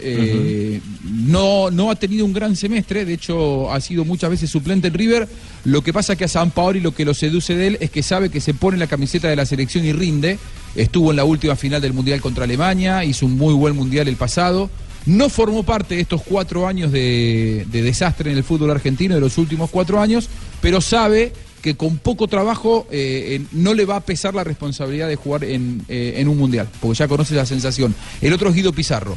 Eh, 0.00 0.80
no, 1.04 1.70
no 1.70 1.90
ha 1.90 1.96
tenido 1.96 2.24
un 2.24 2.32
gran 2.32 2.54
semestre, 2.56 3.04
de 3.04 3.14
hecho 3.14 3.72
ha 3.72 3.80
sido 3.80 4.04
muchas 4.04 4.30
veces 4.30 4.50
suplente 4.50 4.88
en 4.88 4.94
River. 4.94 5.28
Lo 5.64 5.82
que 5.82 5.92
pasa 5.92 6.16
que 6.16 6.24
a 6.24 6.28
San 6.28 6.50
Paoli 6.50 6.80
lo 6.80 6.94
que 6.94 7.04
lo 7.04 7.14
seduce 7.14 7.56
de 7.56 7.66
él 7.66 7.78
es 7.80 7.90
que 7.90 8.02
sabe 8.02 8.30
que 8.30 8.40
se 8.40 8.54
pone 8.54 8.78
la 8.78 8.86
camiseta 8.86 9.28
de 9.28 9.36
la 9.36 9.46
selección 9.46 9.84
y 9.84 9.92
rinde. 9.92 10.38
Estuvo 10.76 11.10
en 11.10 11.16
la 11.16 11.24
última 11.24 11.56
final 11.56 11.80
del 11.80 11.92
Mundial 11.92 12.20
contra 12.20 12.44
Alemania, 12.44 13.04
hizo 13.04 13.26
un 13.26 13.36
muy 13.36 13.54
buen 13.54 13.74
Mundial 13.74 14.08
el 14.08 14.16
pasado. 14.16 14.70
No 15.06 15.28
formó 15.28 15.62
parte 15.62 15.94
de 15.94 16.02
estos 16.02 16.22
cuatro 16.22 16.66
años 16.66 16.92
de, 16.92 17.66
de 17.70 17.82
desastre 17.82 18.30
en 18.30 18.36
el 18.36 18.44
fútbol 18.44 18.70
argentino, 18.70 19.14
de 19.14 19.20
los 19.20 19.38
últimos 19.38 19.70
cuatro 19.70 20.00
años, 20.00 20.28
pero 20.60 20.80
sabe 20.80 21.32
que 21.62 21.76
con 21.76 21.98
poco 21.98 22.28
trabajo 22.28 22.86
eh, 22.90 23.42
no 23.52 23.74
le 23.74 23.84
va 23.84 23.96
a 23.96 24.00
pesar 24.00 24.34
la 24.34 24.44
responsabilidad 24.44 25.08
de 25.08 25.16
jugar 25.16 25.44
en, 25.44 25.82
eh, 25.88 26.14
en 26.16 26.28
un 26.28 26.38
mundial, 26.38 26.68
porque 26.80 26.98
ya 26.98 27.08
conoce 27.08 27.34
la 27.34 27.46
sensación. 27.46 27.94
El 28.20 28.32
otro 28.32 28.50
es 28.50 28.54
Guido 28.54 28.72
Pizarro, 28.72 29.16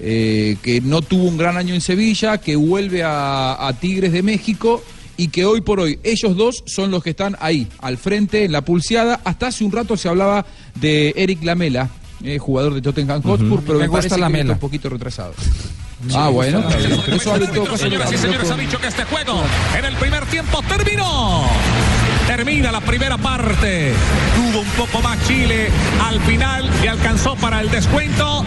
eh, 0.00 0.56
que 0.62 0.80
no 0.80 1.02
tuvo 1.02 1.24
un 1.24 1.36
gran 1.36 1.56
año 1.56 1.74
en 1.74 1.80
Sevilla, 1.80 2.38
que 2.38 2.56
vuelve 2.56 3.02
a, 3.02 3.66
a 3.66 3.72
Tigres 3.74 4.12
de 4.12 4.22
México 4.22 4.82
y 5.16 5.28
que 5.28 5.44
hoy 5.44 5.60
por 5.60 5.80
hoy 5.80 5.98
ellos 6.04 6.36
dos 6.36 6.62
son 6.66 6.90
los 6.90 7.02
que 7.02 7.10
están 7.10 7.36
ahí, 7.40 7.66
al 7.80 7.98
frente, 7.98 8.44
en 8.44 8.52
la 8.52 8.62
pulseada. 8.62 9.20
Hasta 9.24 9.48
hace 9.48 9.64
un 9.64 9.72
rato 9.72 9.96
se 9.96 10.08
hablaba 10.08 10.46
de 10.76 11.12
Eric 11.16 11.42
Lamela, 11.42 11.90
eh, 12.22 12.38
jugador 12.38 12.72
de 12.74 12.80
Tottenham 12.80 13.22
Hotspur, 13.22 13.60
pero 13.62 13.74
Me 13.74 13.80
me, 13.80 13.86
gusta 13.88 13.98
parece 14.02 14.14
que 14.14 14.20
Lamela. 14.20 14.42
está 14.44 14.52
un 14.54 14.60
poquito 14.60 14.88
retrasado. 14.88 15.34
ah, 16.14 16.28
bueno, 16.28 16.60
eso 16.68 17.38
todo 17.52 17.76
Señoras 17.76 18.12
y 18.12 18.16
señores, 18.16 18.50
ha 18.50 18.56
dicho 18.56 18.78
que 18.78 18.86
este 18.86 19.04
juego 19.04 19.42
en 19.76 19.84
el 19.84 19.96
primer 19.96 20.24
tiempo 20.26 20.62
terminó. 20.68 21.42
Termina 22.28 22.70
la 22.70 22.80
primera 22.80 23.16
parte. 23.18 23.94
Tuvo 24.36 24.60
un 24.60 24.68
poco 24.72 25.00
más 25.00 25.18
Chile 25.26 25.68
al 26.04 26.20
final 26.20 26.70
y 26.84 26.86
alcanzó 26.86 27.34
para 27.36 27.60
el 27.60 27.70
descuento. 27.70 28.44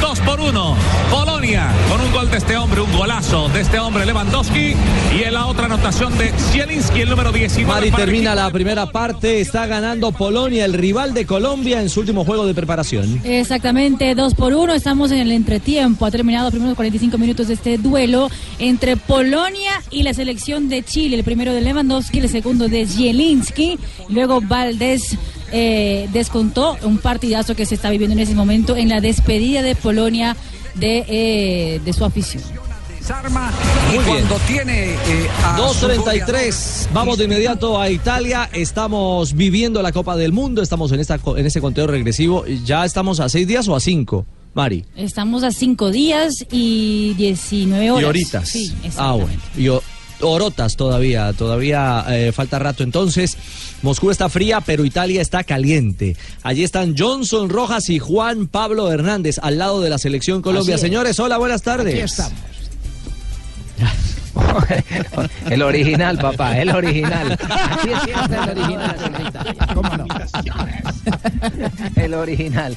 Dos 0.00 0.20
por 0.20 0.40
uno. 0.40 0.76
Polonia 1.10 1.72
con 1.88 2.00
un 2.00 2.12
gol 2.12 2.30
de 2.30 2.38
este 2.38 2.56
hombre, 2.56 2.80
un 2.80 2.92
golazo 2.92 3.48
de 3.48 3.60
este 3.60 3.78
hombre 3.78 4.04
Lewandowski. 4.04 4.74
Y 5.16 5.22
en 5.22 5.34
la 5.34 5.46
otra 5.46 5.66
anotación 5.66 6.16
de 6.18 6.32
Zielinski, 6.32 7.00
el 7.00 7.10
número 7.10 7.32
19. 7.32 7.66
Mari 7.66 7.90
termina 7.90 8.34
la 8.34 8.50
primera 8.50 8.86
parte, 8.86 9.40
está 9.40 9.66
ganando 9.66 10.12
Polonia, 10.12 10.64
el 10.64 10.72
rival 10.72 11.14
de 11.14 11.26
Colombia 11.26 11.80
en 11.80 11.88
su 11.88 12.00
último 12.00 12.24
juego 12.24 12.46
de 12.46 12.54
preparación. 12.54 13.20
Exactamente, 13.24 14.14
dos 14.14 14.34
por 14.34 14.54
uno. 14.54 14.72
Estamos 14.72 15.10
en 15.12 15.18
el 15.18 15.32
entretiempo. 15.32 16.06
Ha 16.06 16.10
terminado 16.10 16.46
los 16.46 16.52
primeros 16.52 16.76
45 16.76 17.18
minutos 17.18 17.48
de 17.48 17.54
este 17.54 17.78
duelo 17.78 18.30
entre 18.58 18.96
Polonia 18.96 19.82
y 19.90 20.02
la 20.02 20.14
selección 20.14 20.68
de 20.68 20.82
Chile. 20.82 21.16
El 21.16 21.24
primero 21.24 21.52
de 21.52 21.60
Lewandowski, 21.60 22.18
el 22.18 22.28
segundo 22.28 22.68
de 22.68 22.86
Zielinski. 22.86 23.78
Luego 24.08 24.40
Valdés 24.40 25.16
eh, 25.52 26.08
descontó 26.12 26.76
un 26.82 26.98
partidazo 26.98 27.54
que 27.54 27.66
se 27.66 27.74
está 27.74 27.90
viviendo 27.90 28.14
en 28.14 28.20
ese 28.20 28.34
momento 28.34 28.76
en 28.76 28.88
la 28.88 29.00
despedida 29.00 29.62
de 29.62 29.74
Polonia 29.74 30.36
de, 30.74 31.04
eh, 31.08 31.80
de 31.84 31.92
su 31.92 32.04
afición. 32.04 32.42
Muy 33.88 33.94
y 33.94 33.98
bien. 33.98 34.04
cuando 34.04 34.36
tiene 34.48 34.94
eh, 34.94 35.28
a 35.44 35.56
su 35.72 35.86
2.33, 35.86 36.88
vamos 36.92 37.18
de 37.18 37.24
inmediato 37.24 37.80
a 37.80 37.88
Italia, 37.88 38.50
estamos 38.52 39.32
viviendo 39.34 39.80
la 39.80 39.92
Copa 39.92 40.16
del 40.16 40.32
Mundo, 40.32 40.60
estamos 40.60 40.90
en, 40.90 40.98
esta, 40.98 41.18
co- 41.18 41.36
en 41.36 41.46
este 41.46 41.60
conteo 41.60 41.86
regresivo, 41.86 42.44
ya 42.64 42.84
estamos 42.84 43.20
a 43.20 43.28
seis 43.28 43.46
días 43.46 43.68
o 43.68 43.76
a 43.76 43.80
cinco, 43.80 44.26
Mari. 44.54 44.84
Estamos 44.96 45.44
a 45.44 45.52
cinco 45.52 45.92
días 45.92 46.34
y 46.50 47.14
19 47.14 47.90
horas. 47.92 48.02
Y 48.02 48.04
horitas. 48.06 48.48
Sí, 48.48 48.74
ah, 48.96 49.12
bueno. 49.12 49.38
Y 49.56 49.68
o- 50.20 50.28
horotas 50.28 50.76
todavía, 50.76 51.32
todavía 51.32 52.04
eh, 52.08 52.32
falta 52.32 52.58
rato. 52.58 52.82
Entonces, 52.82 53.36
Moscú 53.82 54.10
está 54.10 54.28
fría, 54.28 54.60
pero 54.60 54.84
Italia 54.84 55.20
está 55.22 55.44
caliente. 55.44 56.16
Allí 56.42 56.64
están 56.64 56.94
Johnson 56.96 57.48
Rojas 57.48 57.88
y 57.88 57.98
Juan 57.98 58.46
Pablo 58.46 58.90
Hernández 58.92 59.38
al 59.42 59.58
lado 59.58 59.80
de 59.80 59.90
la 59.90 59.98
selección 59.98 60.42
Colombia. 60.42 60.74
Así 60.76 60.84
es. 60.84 60.88
Señores, 60.90 61.18
hola, 61.20 61.38
buenas 61.38 61.62
tardes. 61.62 61.94
Aquí 61.94 62.02
estamos. 62.02 62.32
El 65.50 65.62
original, 65.62 66.18
papá, 66.18 66.58
el 66.58 66.68
original. 66.70 67.32
Aquí 67.32 67.88
está 68.10 68.44
el 68.44 68.50
original, 68.58 68.96
señorita. 69.02 69.74
¿Cómo 69.74 69.96
no? 69.96 70.06
El 71.96 72.14
original. 72.14 72.76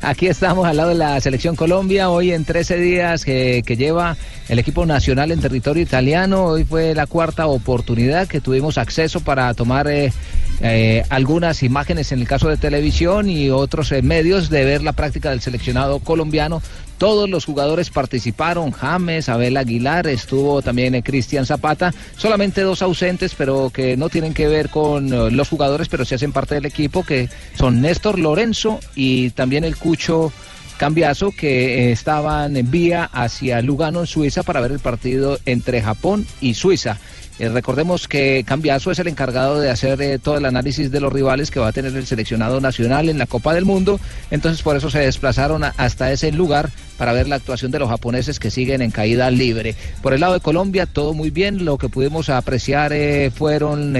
Aquí, 0.00 0.26
estamos 0.26 0.66
al 0.66 0.76
lado 0.76 0.90
de 0.90 0.94
la 0.96 1.20
selección 1.20 1.56
Colombia. 1.56 2.10
Hoy 2.10 2.32
en 2.32 2.44
13 2.44 2.76
días 2.78 3.24
que, 3.24 3.62
que 3.64 3.76
lleva 3.76 4.16
el 4.48 4.58
equipo 4.58 4.86
nacional 4.86 5.30
en 5.30 5.40
territorio 5.40 5.82
italiano. 5.82 6.44
Hoy 6.44 6.64
fue 6.64 6.94
la 6.94 7.06
cuarta 7.06 7.46
oportunidad 7.46 8.28
que 8.28 8.40
tuvimos 8.40 8.78
acceso 8.78 9.20
para 9.20 9.52
tomar 9.54 9.88
eh, 9.88 10.12
eh, 10.60 11.02
algunas 11.08 11.62
imágenes 11.62 12.12
en 12.12 12.20
el 12.20 12.28
caso 12.28 12.48
de 12.48 12.56
televisión 12.56 13.28
y 13.28 13.50
otros 13.50 13.90
eh, 13.92 14.02
medios 14.02 14.50
de 14.50 14.64
ver 14.64 14.82
la 14.82 14.92
práctica 14.92 15.30
del 15.30 15.40
seleccionado 15.40 15.98
colombiano. 15.98 16.62
Todos 16.98 17.28
los 17.28 17.44
jugadores 17.44 17.90
participaron, 17.90 18.70
James, 18.70 19.28
Abel 19.28 19.56
Aguilar, 19.56 20.06
estuvo 20.06 20.62
también 20.62 20.94
eh, 20.94 21.02
Cristian 21.02 21.46
Zapata, 21.46 21.92
solamente 22.16 22.60
dos 22.60 22.80
ausentes, 22.82 23.34
pero 23.34 23.70
que 23.70 23.96
no 23.96 24.08
tienen 24.08 24.34
que 24.34 24.46
ver 24.46 24.68
con 24.68 25.36
los 25.36 25.48
jugadores, 25.48 25.88
pero 25.88 26.04
sí 26.04 26.14
hacen 26.14 26.32
parte 26.32 26.54
del 26.54 26.66
equipo, 26.66 27.02
que 27.02 27.28
son 27.54 27.80
Néstor 27.80 28.18
Lorenzo 28.20 28.78
y 28.94 29.30
también 29.30 29.64
el 29.64 29.76
Cucho 29.76 30.32
Cambiazo, 30.82 31.30
que 31.30 31.90
eh, 31.90 31.92
estaban 31.92 32.56
en 32.56 32.68
vía 32.68 33.08
hacia 33.12 33.62
Lugano, 33.62 34.00
en 34.00 34.08
Suiza, 34.08 34.42
para 34.42 34.60
ver 34.60 34.72
el 34.72 34.80
partido 34.80 35.38
entre 35.46 35.80
Japón 35.80 36.26
y 36.40 36.54
Suiza. 36.54 36.98
Eh, 37.38 37.48
recordemos 37.50 38.08
que 38.08 38.42
Cambiazo 38.44 38.90
es 38.90 38.98
el 38.98 39.06
encargado 39.06 39.60
de 39.60 39.70
hacer 39.70 40.02
eh, 40.02 40.18
todo 40.18 40.38
el 40.38 40.44
análisis 40.44 40.90
de 40.90 40.98
los 40.98 41.12
rivales 41.12 41.52
que 41.52 41.60
va 41.60 41.68
a 41.68 41.72
tener 41.72 41.94
el 41.94 42.04
seleccionado 42.04 42.60
nacional 42.60 43.08
en 43.08 43.18
la 43.18 43.28
Copa 43.28 43.54
del 43.54 43.64
Mundo, 43.64 44.00
entonces 44.32 44.60
por 44.62 44.76
eso 44.76 44.90
se 44.90 44.98
desplazaron 44.98 45.62
hasta 45.62 46.10
ese 46.10 46.32
lugar 46.32 46.68
para 46.98 47.12
ver 47.12 47.28
la 47.28 47.36
actuación 47.36 47.70
de 47.70 47.78
los 47.78 47.88
japoneses 47.88 48.40
que 48.40 48.50
siguen 48.50 48.82
en 48.82 48.90
caída 48.90 49.30
libre. 49.30 49.76
Por 50.02 50.14
el 50.14 50.20
lado 50.20 50.34
de 50.34 50.40
Colombia, 50.40 50.86
todo 50.86 51.14
muy 51.14 51.30
bien, 51.30 51.64
lo 51.64 51.78
que 51.78 51.90
pudimos 51.90 52.28
apreciar 52.28 52.92
fueron 53.32 53.96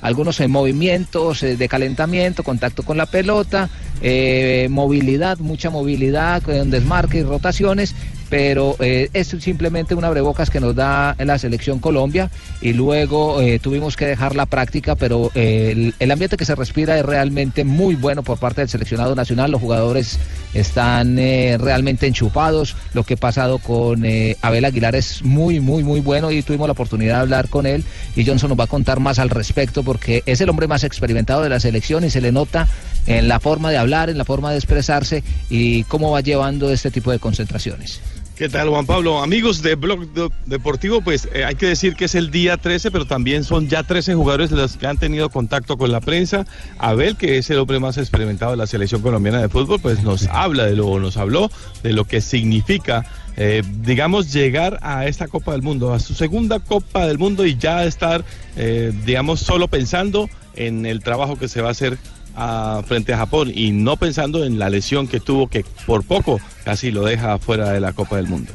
algunos 0.00 0.40
eh, 0.40 0.48
movimientos 0.48 1.42
eh, 1.42 1.56
de 1.56 1.68
calentamiento, 1.68 2.42
contacto 2.42 2.82
con 2.82 2.96
la 2.96 3.06
pelota, 3.06 3.68
eh, 4.02 4.68
movilidad, 4.70 5.38
mucha 5.38 5.70
movilidad, 5.70 6.42
con 6.42 6.70
desmarque 6.70 7.18
y 7.18 7.22
rotaciones, 7.22 7.94
pero 8.30 8.76
eh, 8.78 9.10
es 9.12 9.28
simplemente 9.40 9.94
una 9.94 10.06
abrebocas 10.06 10.50
que 10.50 10.60
nos 10.60 10.74
da 10.74 11.16
la 11.18 11.38
selección 11.38 11.80
Colombia 11.80 12.30
y 12.60 12.72
luego 12.72 13.38
tuvimos 13.60 13.96
que 13.96 14.06
dejar 14.06 14.36
la 14.36 14.46
práctica, 14.46 14.94
pero 14.94 15.30
el, 15.34 15.94
ambiente 16.10 16.36
que 16.36 16.44
se 16.44 16.54
respira 16.54 16.98
es 16.98 17.04
realmente 17.04 17.64
muy 17.64 17.96
bueno 17.96 18.22
por 18.22 18.38
parte 18.38 18.60
del 18.60 18.68
seleccionado 18.68 19.14
nacional, 19.14 19.50
los 19.50 19.60
jugadores 19.60 20.18
están 20.54 21.16
realmente 21.16 22.06
enchufados, 22.06 22.76
lo 22.94 23.02
que 23.02 23.14
ha 23.14 23.16
pasado 23.16 23.58
con 23.58 24.04
Abel 24.42 24.64
Aguilar 24.64 24.94
es 24.94 25.22
muy, 25.22 25.58
muy, 25.58 25.82
muy 25.82 26.00
bueno 26.00 26.30
y 26.30 26.42
tuvimos 26.42 26.68
la 26.68 26.72
oportunidad 26.72 27.16
de 27.16 27.20
hablar 27.22 27.48
con 27.48 27.66
él 27.66 27.84
y 28.14 28.24
Johnson 28.24 28.50
nos 28.50 28.58
va 28.58 28.64
a 28.64 28.68
contar 28.68 29.00
más 29.00 29.18
al 29.18 29.30
respecto 29.30 29.82
porque 29.90 30.22
es 30.24 30.40
el 30.40 30.48
hombre 30.48 30.68
más 30.68 30.84
experimentado 30.84 31.42
de 31.42 31.48
la 31.48 31.58
selección 31.58 32.04
y 32.04 32.10
se 32.10 32.20
le 32.20 32.30
nota 32.30 32.68
en 33.08 33.26
la 33.26 33.40
forma 33.40 33.72
de 33.72 33.76
hablar, 33.76 34.08
en 34.08 34.18
la 34.18 34.24
forma 34.24 34.52
de 34.52 34.56
expresarse 34.56 35.24
y 35.48 35.82
cómo 35.82 36.12
va 36.12 36.20
llevando 36.20 36.70
este 36.70 36.92
tipo 36.92 37.10
de 37.10 37.18
concentraciones. 37.18 38.00
¿Qué 38.36 38.48
tal, 38.48 38.68
Juan 38.68 38.86
Pablo? 38.86 39.20
Amigos 39.20 39.62
de 39.62 39.74
Blog 39.74 40.06
De- 40.14 40.30
Deportivo, 40.46 41.00
pues 41.00 41.28
eh, 41.34 41.44
hay 41.44 41.56
que 41.56 41.66
decir 41.66 41.96
que 41.96 42.04
es 42.04 42.14
el 42.14 42.30
día 42.30 42.56
13, 42.56 42.92
pero 42.92 43.04
también 43.04 43.42
son 43.42 43.68
ya 43.68 43.82
13 43.82 44.14
jugadores 44.14 44.52
los 44.52 44.76
que 44.76 44.86
han 44.86 44.96
tenido 44.96 45.28
contacto 45.28 45.76
con 45.76 45.90
la 45.90 46.00
prensa. 46.00 46.46
Abel, 46.78 47.16
que 47.16 47.38
es 47.38 47.50
el 47.50 47.58
hombre 47.58 47.80
más 47.80 47.98
experimentado 47.98 48.52
de 48.52 48.58
la 48.58 48.68
selección 48.68 49.02
colombiana 49.02 49.40
de 49.42 49.48
fútbol, 49.48 49.80
pues 49.80 50.04
nos 50.04 50.28
habla 50.28 50.66
de 50.66 50.76
lo, 50.76 51.00
nos 51.00 51.16
habló 51.16 51.50
de 51.82 51.92
lo 51.94 52.04
que 52.04 52.20
significa, 52.20 53.04
eh, 53.42 53.62
digamos, 53.82 54.30
llegar 54.34 54.78
a 54.82 55.06
esta 55.06 55.26
Copa 55.26 55.52
del 55.52 55.62
Mundo, 55.62 55.94
a 55.94 55.98
su 55.98 56.12
segunda 56.12 56.58
Copa 56.60 57.06
del 57.06 57.16
Mundo 57.16 57.46
y 57.46 57.56
ya 57.56 57.84
estar, 57.84 58.22
eh, 58.56 58.92
digamos, 59.06 59.40
solo 59.40 59.66
pensando 59.66 60.28
en 60.56 60.84
el 60.84 61.00
trabajo 61.02 61.38
que 61.38 61.48
se 61.48 61.62
va 61.62 61.68
a 61.68 61.70
hacer 61.70 61.96
a- 62.36 62.82
frente 62.86 63.14
a 63.14 63.16
Japón 63.16 63.50
y 63.54 63.70
no 63.70 63.96
pensando 63.96 64.44
en 64.44 64.58
la 64.58 64.68
lesión 64.68 65.08
que 65.08 65.20
tuvo 65.20 65.48
que 65.48 65.64
por 65.86 66.04
poco 66.04 66.38
casi 66.64 66.90
lo 66.90 67.02
deja 67.04 67.38
fuera 67.38 67.70
de 67.70 67.80
la 67.80 67.94
Copa 67.94 68.16
del 68.16 68.26
Mundo. 68.28 68.52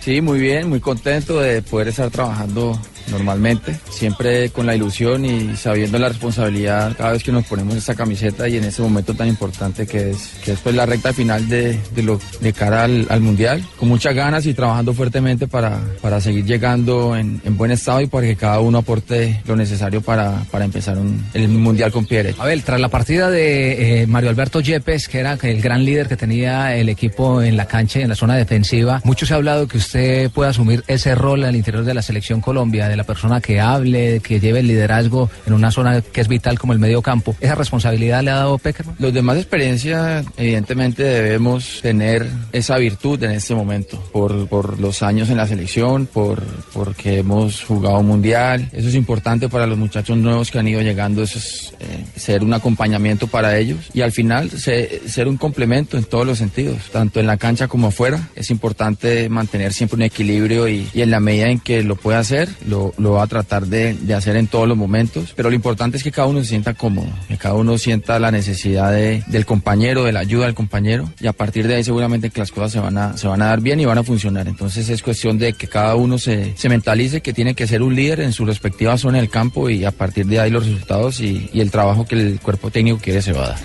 Sí, 0.00 0.20
muy 0.20 0.38
bien, 0.38 0.68
muy 0.68 0.78
contento 0.80 1.40
de 1.40 1.60
poder 1.62 1.88
estar 1.88 2.08
trabajando 2.10 2.78
normalmente, 3.10 3.76
siempre 3.90 4.50
con 4.50 4.66
la 4.66 4.74
ilusión 4.74 5.24
y 5.24 5.56
sabiendo 5.56 5.98
la 5.98 6.08
responsabilidad 6.08 6.96
cada 6.96 7.12
vez 7.12 7.22
que 7.22 7.32
nos 7.32 7.44
ponemos 7.44 7.74
esta 7.76 7.94
camiseta 7.94 8.48
y 8.48 8.56
en 8.56 8.64
ese 8.64 8.82
momento 8.82 9.14
tan 9.14 9.28
importante 9.28 9.86
que 9.86 10.10
es, 10.10 10.32
que 10.44 10.52
es 10.52 10.60
pues 10.60 10.74
la 10.74 10.86
recta 10.86 11.12
final 11.12 11.48
de, 11.48 11.78
de 11.94 12.02
lo, 12.02 12.20
de 12.40 12.52
cara 12.52 12.84
al, 12.84 13.06
al 13.10 13.20
Mundial, 13.20 13.64
con 13.78 13.88
muchas 13.88 14.14
ganas 14.14 14.46
y 14.46 14.54
trabajando 14.54 14.92
fuertemente 14.94 15.46
para, 15.46 15.80
para 16.00 16.20
seguir 16.20 16.44
llegando 16.44 17.16
en, 17.16 17.40
en 17.44 17.56
buen 17.56 17.70
estado 17.70 18.00
y 18.00 18.06
para 18.06 18.26
que 18.26 18.36
cada 18.36 18.60
uno 18.60 18.78
aporte 18.78 19.40
lo 19.46 19.56
necesario 19.56 20.00
para, 20.00 20.44
para 20.50 20.64
empezar 20.64 20.98
un- 20.98 21.24
el 21.34 21.48
Mundial 21.48 21.92
con 21.92 22.06
pie 22.06 22.18
derecho. 22.18 22.42
Abel, 22.42 22.62
tras 22.62 22.80
la 22.80 22.88
partida 22.88 23.30
de 23.30 24.02
eh, 24.02 24.06
Mario 24.06 24.30
Alberto 24.30 24.60
Yepes, 24.60 25.08
que 25.08 25.18
era 25.20 25.38
el 25.42 25.60
gran 25.62 25.84
líder 25.84 26.08
que 26.08 26.16
tenía 26.16 26.74
el 26.76 26.88
equipo 26.88 27.42
en 27.42 27.56
la 27.56 27.66
cancha 27.66 27.98
y 28.00 28.02
en 28.02 28.08
la 28.08 28.14
zona 28.14 28.36
defensiva, 28.36 29.00
mucho 29.04 29.26
se 29.26 29.34
ha 29.34 29.36
hablado 29.36 29.66
que 29.68 29.78
usted 29.78 30.30
puede 30.30 30.50
asumir 30.50 30.82
ese 30.86 31.14
rol 31.14 31.44
al 31.44 31.56
interior 31.56 31.84
de 31.84 31.94
la 31.94 32.02
selección 32.02 32.40
Colombia, 32.40 32.88
de 32.94 32.98
la 32.98 33.04
persona 33.04 33.40
que 33.40 33.60
hable, 33.60 34.20
que 34.20 34.40
lleve 34.40 34.60
el 34.60 34.66
liderazgo 34.68 35.28
en 35.46 35.52
una 35.52 35.70
zona 35.70 36.00
que 36.00 36.20
es 36.20 36.28
vital 36.28 36.58
como 36.58 36.72
el 36.72 36.78
medio 36.78 37.02
campo. 37.02 37.36
¿Esa 37.40 37.54
responsabilidad 37.54 38.22
le 38.22 38.30
ha 38.30 38.36
dado 38.36 38.58
Peckerman? 38.58 38.96
Los 38.98 39.12
demás 39.12 39.36
experiencia, 39.36 40.24
evidentemente 40.36 41.02
debemos 41.02 41.80
tener 41.82 42.26
esa 42.52 42.76
virtud 42.78 43.22
en 43.24 43.32
este 43.32 43.54
momento, 43.54 44.02
por, 44.12 44.46
por 44.48 44.78
los 44.80 45.02
años 45.02 45.30
en 45.30 45.36
la 45.36 45.46
selección, 45.46 46.06
por 46.06 46.42
porque 46.72 47.18
hemos 47.18 47.62
jugado 47.64 47.98
un 47.98 48.06
mundial. 48.06 48.68
Eso 48.72 48.88
es 48.88 48.94
importante 48.94 49.48
para 49.48 49.66
los 49.66 49.78
muchachos 49.78 50.16
nuevos 50.16 50.50
que 50.50 50.58
han 50.58 50.68
ido 50.68 50.80
llegando, 50.82 51.22
eso 51.22 51.38
es 51.38 51.74
eh, 51.80 52.04
ser 52.16 52.42
un 52.44 52.52
acompañamiento 52.54 53.26
para 53.26 53.58
ellos 53.58 53.78
y 53.92 54.00
al 54.02 54.12
final 54.12 54.50
se- 54.50 55.02
ser 55.08 55.28
un 55.28 55.36
complemento 55.36 55.96
en 55.96 56.04
todos 56.04 56.26
los 56.26 56.38
sentidos, 56.38 56.76
tanto 56.92 57.20
en 57.20 57.26
la 57.26 57.36
cancha 57.36 57.68
como 57.68 57.88
afuera. 57.88 58.28
Es 58.36 58.50
importante 58.50 59.28
mantener 59.28 59.72
siempre 59.72 59.96
un 59.96 60.02
equilibrio 60.02 60.68
y, 60.68 60.88
y 60.94 61.02
en 61.02 61.10
la 61.10 61.20
medida 61.20 61.48
en 61.48 61.60
que 61.60 61.82
lo 61.82 61.96
pueda 61.96 62.18
hacer, 62.18 62.48
lo, 62.68 62.83
lo 62.98 63.12
va 63.12 63.22
a 63.22 63.26
tratar 63.26 63.66
de, 63.66 63.94
de 63.94 64.14
hacer 64.14 64.36
en 64.36 64.46
todos 64.48 64.68
los 64.68 64.76
momentos, 64.76 65.32
pero 65.36 65.48
lo 65.48 65.54
importante 65.56 65.96
es 65.96 66.02
que 66.02 66.10
cada 66.12 66.28
uno 66.28 66.40
se 66.40 66.46
sienta 66.46 66.74
cómodo, 66.74 67.06
que 67.28 67.36
cada 67.38 67.54
uno 67.54 67.78
sienta 67.78 68.18
la 68.18 68.30
necesidad 68.30 68.92
de- 68.92 69.22
del 69.28 69.46
compañero, 69.46 70.04
de 70.04 70.12
la 70.12 70.20
ayuda 70.20 70.46
del 70.46 70.54
compañero 70.54 71.10
y 71.20 71.26
a 71.26 71.32
partir 71.32 71.66
de 71.68 71.76
ahí 71.76 71.84
seguramente 71.84 72.30
que 72.30 72.40
las 72.40 72.50
cosas 72.52 72.72
se 72.72 72.80
van 72.80 72.98
a, 72.98 73.16
se 73.16 73.26
van 73.26 73.40
a 73.42 73.46
dar 73.46 73.60
bien 73.60 73.80
y 73.80 73.84
van 73.84 73.98
a 73.98 74.02
funcionar. 74.04 74.48
Entonces 74.48 74.88
es 74.88 75.02
cuestión 75.02 75.38
de 75.38 75.52
que 75.54 75.66
cada 75.68 75.94
uno 75.94 76.18
se, 76.18 76.54
se 76.56 76.68
mentalice 76.68 77.20
que 77.20 77.32
tiene 77.32 77.54
que 77.54 77.66
ser 77.66 77.82
un 77.82 77.94
líder 77.94 78.20
en 78.20 78.32
su 78.32 78.44
respectiva 78.44 78.98
zona 78.98 79.18
del 79.18 79.30
campo 79.30 79.70
y 79.70 79.84
a 79.84 79.90
partir 79.90 80.26
de 80.26 80.40
ahí 80.40 80.50
los 80.50 80.66
resultados 80.66 81.20
y, 81.20 81.48
y 81.52 81.60
el 81.60 81.70
trabajo 81.70 82.04
que 82.06 82.14
el 82.16 82.40
cuerpo 82.40 82.70
técnico 82.70 82.98
quiere 82.98 83.22
se 83.22 83.32
va 83.32 83.44
a 83.44 83.48
dar. 83.50 83.58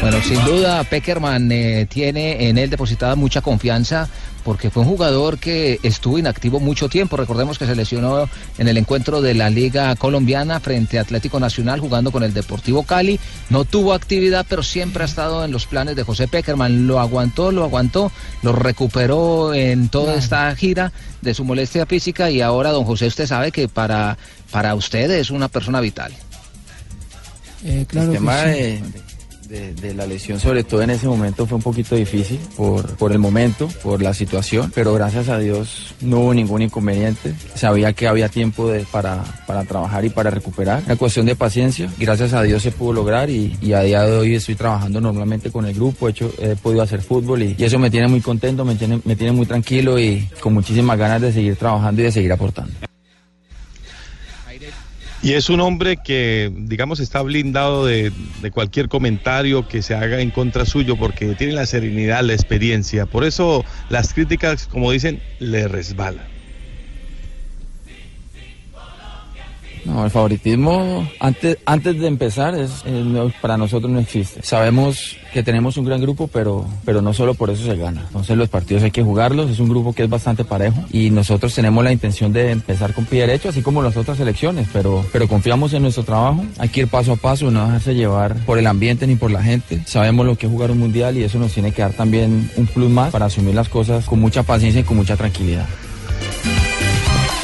Bueno, 0.00 0.16
sin 0.22 0.44
duda 0.44 0.82
Peckerman 0.82 1.52
eh, 1.52 1.86
tiene 1.88 2.48
en 2.48 2.58
él 2.58 2.68
depositada 2.70 3.14
mucha 3.14 3.40
confianza 3.40 4.08
porque 4.44 4.70
fue 4.70 4.82
un 4.82 4.88
jugador 4.88 5.38
que 5.38 5.78
estuvo 5.82 6.18
inactivo 6.18 6.60
mucho 6.60 6.88
tiempo. 6.88 7.16
Recordemos 7.16 7.58
que 7.58 7.66
se 7.66 7.76
lesionó 7.76 8.28
en 8.58 8.68
el 8.68 8.76
encuentro 8.76 9.20
de 9.20 9.34
la 9.34 9.50
Liga 9.50 9.94
Colombiana 9.96 10.60
frente 10.60 10.98
a 10.98 11.02
Atlético 11.02 11.40
Nacional 11.40 11.80
jugando 11.80 12.10
con 12.10 12.22
el 12.22 12.34
Deportivo 12.34 12.82
Cali. 12.82 13.18
No 13.50 13.64
tuvo 13.64 13.92
actividad, 13.92 14.46
pero 14.48 14.62
siempre 14.62 15.02
ha 15.02 15.06
estado 15.06 15.44
en 15.44 15.52
los 15.52 15.66
planes 15.66 15.96
de 15.96 16.02
José 16.02 16.28
Peckerman. 16.28 16.86
Lo 16.86 17.00
aguantó, 17.00 17.52
lo 17.52 17.64
aguantó, 17.64 18.10
lo 18.42 18.52
recuperó 18.52 19.54
en 19.54 19.88
toda 19.88 20.14
esta 20.14 20.54
gira 20.56 20.92
de 21.20 21.34
su 21.34 21.44
molestia 21.44 21.86
física 21.86 22.30
y 22.30 22.40
ahora, 22.40 22.70
don 22.70 22.84
José, 22.84 23.06
usted 23.06 23.26
sabe 23.26 23.52
que 23.52 23.68
para, 23.68 24.18
para 24.50 24.74
usted 24.74 25.10
es 25.10 25.30
una 25.30 25.48
persona 25.48 25.80
vital. 25.80 26.12
Eh, 27.64 27.86
claro 27.88 28.12
el 28.12 28.18
que 28.18 28.18
sí. 28.18 28.82
de, 28.82 29.11
de- 29.52 29.74
de 29.74 29.94
la 29.94 30.06
lesión, 30.06 30.40
sobre 30.40 30.64
todo 30.64 30.82
en 30.82 30.90
ese 30.90 31.06
momento, 31.06 31.46
fue 31.46 31.56
un 31.56 31.62
poquito 31.62 31.94
difícil 31.94 32.38
por, 32.56 32.86
por 32.96 33.12
el 33.12 33.18
momento, 33.18 33.68
por 33.82 34.00
la 34.02 34.14
situación, 34.14 34.72
pero 34.74 34.94
gracias 34.94 35.28
a 35.28 35.38
Dios 35.38 35.94
no 36.00 36.20
hubo 36.20 36.34
ningún 36.34 36.62
inconveniente. 36.62 37.34
Sabía 37.54 37.92
que 37.92 38.08
había 38.08 38.28
tiempo 38.28 38.68
de- 38.70 38.86
para, 38.90 39.22
para 39.46 39.64
trabajar 39.64 40.04
y 40.04 40.10
para 40.10 40.30
recuperar. 40.30 40.82
Una 40.86 40.96
cuestión 40.96 41.26
de 41.26 41.36
paciencia. 41.36 41.88
Gracias 41.98 42.32
a 42.32 42.42
Dios 42.42 42.62
se 42.62 42.72
pudo 42.72 42.94
lograr 42.94 43.28
y, 43.30 43.56
y 43.60 43.74
a 43.74 43.80
día 43.82 44.02
de 44.02 44.16
hoy 44.16 44.34
estoy 44.34 44.54
trabajando 44.54 45.00
normalmente 45.00 45.50
con 45.50 45.66
el 45.66 45.74
grupo. 45.74 46.08
He, 46.08 46.12
hecho, 46.12 46.32
he 46.40 46.56
podido 46.56 46.82
hacer 46.82 47.02
fútbol 47.02 47.42
y, 47.42 47.54
y 47.58 47.64
eso 47.64 47.78
me 47.78 47.90
tiene 47.90 48.08
muy 48.08 48.20
contento, 48.20 48.64
me 48.64 48.74
tiene, 48.74 49.00
me 49.04 49.14
tiene 49.16 49.32
muy 49.32 49.46
tranquilo 49.46 49.98
y 49.98 50.28
con 50.40 50.54
muchísimas 50.54 50.98
ganas 50.98 51.20
de 51.20 51.32
seguir 51.32 51.56
trabajando 51.56 52.00
y 52.00 52.04
de 52.04 52.12
seguir 52.12 52.32
aportando. 52.32 52.72
Y 55.22 55.34
es 55.34 55.48
un 55.50 55.60
hombre 55.60 55.98
que, 55.98 56.52
digamos, 56.52 56.98
está 56.98 57.22
blindado 57.22 57.86
de, 57.86 58.10
de 58.16 58.50
cualquier 58.50 58.88
comentario 58.88 59.68
que 59.68 59.80
se 59.80 59.94
haga 59.94 60.20
en 60.20 60.32
contra 60.32 60.66
suyo 60.66 60.96
porque 60.96 61.36
tiene 61.36 61.52
la 61.52 61.64
serenidad, 61.64 62.24
la 62.24 62.32
experiencia. 62.32 63.06
Por 63.06 63.22
eso 63.24 63.64
las 63.88 64.12
críticas, 64.12 64.66
como 64.66 64.90
dicen, 64.90 65.22
le 65.38 65.68
resbalan. 65.68 66.31
No, 69.84 70.04
el 70.04 70.10
favoritismo 70.10 71.08
antes, 71.18 71.58
antes 71.66 71.98
de 71.98 72.06
empezar 72.06 72.54
es, 72.54 72.84
para 73.40 73.56
nosotros 73.56 73.90
no 73.90 73.98
existe. 73.98 74.42
Sabemos 74.42 75.16
que 75.32 75.42
tenemos 75.42 75.76
un 75.76 75.84
gran 75.84 76.00
grupo, 76.00 76.28
pero, 76.28 76.66
pero 76.84 77.02
no 77.02 77.12
solo 77.12 77.34
por 77.34 77.50
eso 77.50 77.64
se 77.64 77.76
gana. 77.76 78.02
Entonces 78.06 78.36
los 78.36 78.48
partidos 78.48 78.82
hay 78.82 78.90
que 78.90 79.02
jugarlos, 79.02 79.50
es 79.50 79.58
un 79.58 79.68
grupo 79.68 79.92
que 79.92 80.04
es 80.04 80.10
bastante 80.10 80.44
parejo 80.44 80.84
y 80.92 81.10
nosotros 81.10 81.54
tenemos 81.54 81.82
la 81.82 81.92
intención 81.92 82.32
de 82.32 82.50
empezar 82.50 82.92
con 82.92 83.06
pie 83.06 83.22
derecho, 83.22 83.48
así 83.48 83.62
como 83.62 83.82
las 83.82 83.96
otras 83.96 84.18
selecciones, 84.18 84.68
pero, 84.72 85.04
pero 85.12 85.26
confiamos 85.26 85.72
en 85.72 85.82
nuestro 85.82 86.04
trabajo, 86.04 86.44
hay 86.58 86.68
que 86.68 86.80
ir 86.80 86.88
paso 86.88 87.12
a 87.12 87.16
paso, 87.16 87.50
no 87.50 87.64
dejarse 87.64 87.94
llevar 87.94 88.36
por 88.44 88.58
el 88.58 88.66
ambiente 88.66 89.06
ni 89.06 89.16
por 89.16 89.30
la 89.30 89.42
gente. 89.42 89.82
Sabemos 89.86 90.26
lo 90.26 90.36
que 90.36 90.46
es 90.46 90.52
jugar 90.52 90.70
un 90.70 90.78
mundial 90.78 91.16
y 91.16 91.24
eso 91.24 91.38
nos 91.38 91.52
tiene 91.52 91.72
que 91.72 91.82
dar 91.82 91.92
también 91.92 92.50
un 92.56 92.66
plus 92.66 92.90
más 92.90 93.10
para 93.10 93.26
asumir 93.26 93.54
las 93.54 93.68
cosas 93.68 94.04
con 94.04 94.20
mucha 94.20 94.42
paciencia 94.42 94.80
y 94.80 94.84
con 94.84 94.96
mucha 94.96 95.16
tranquilidad. 95.16 95.66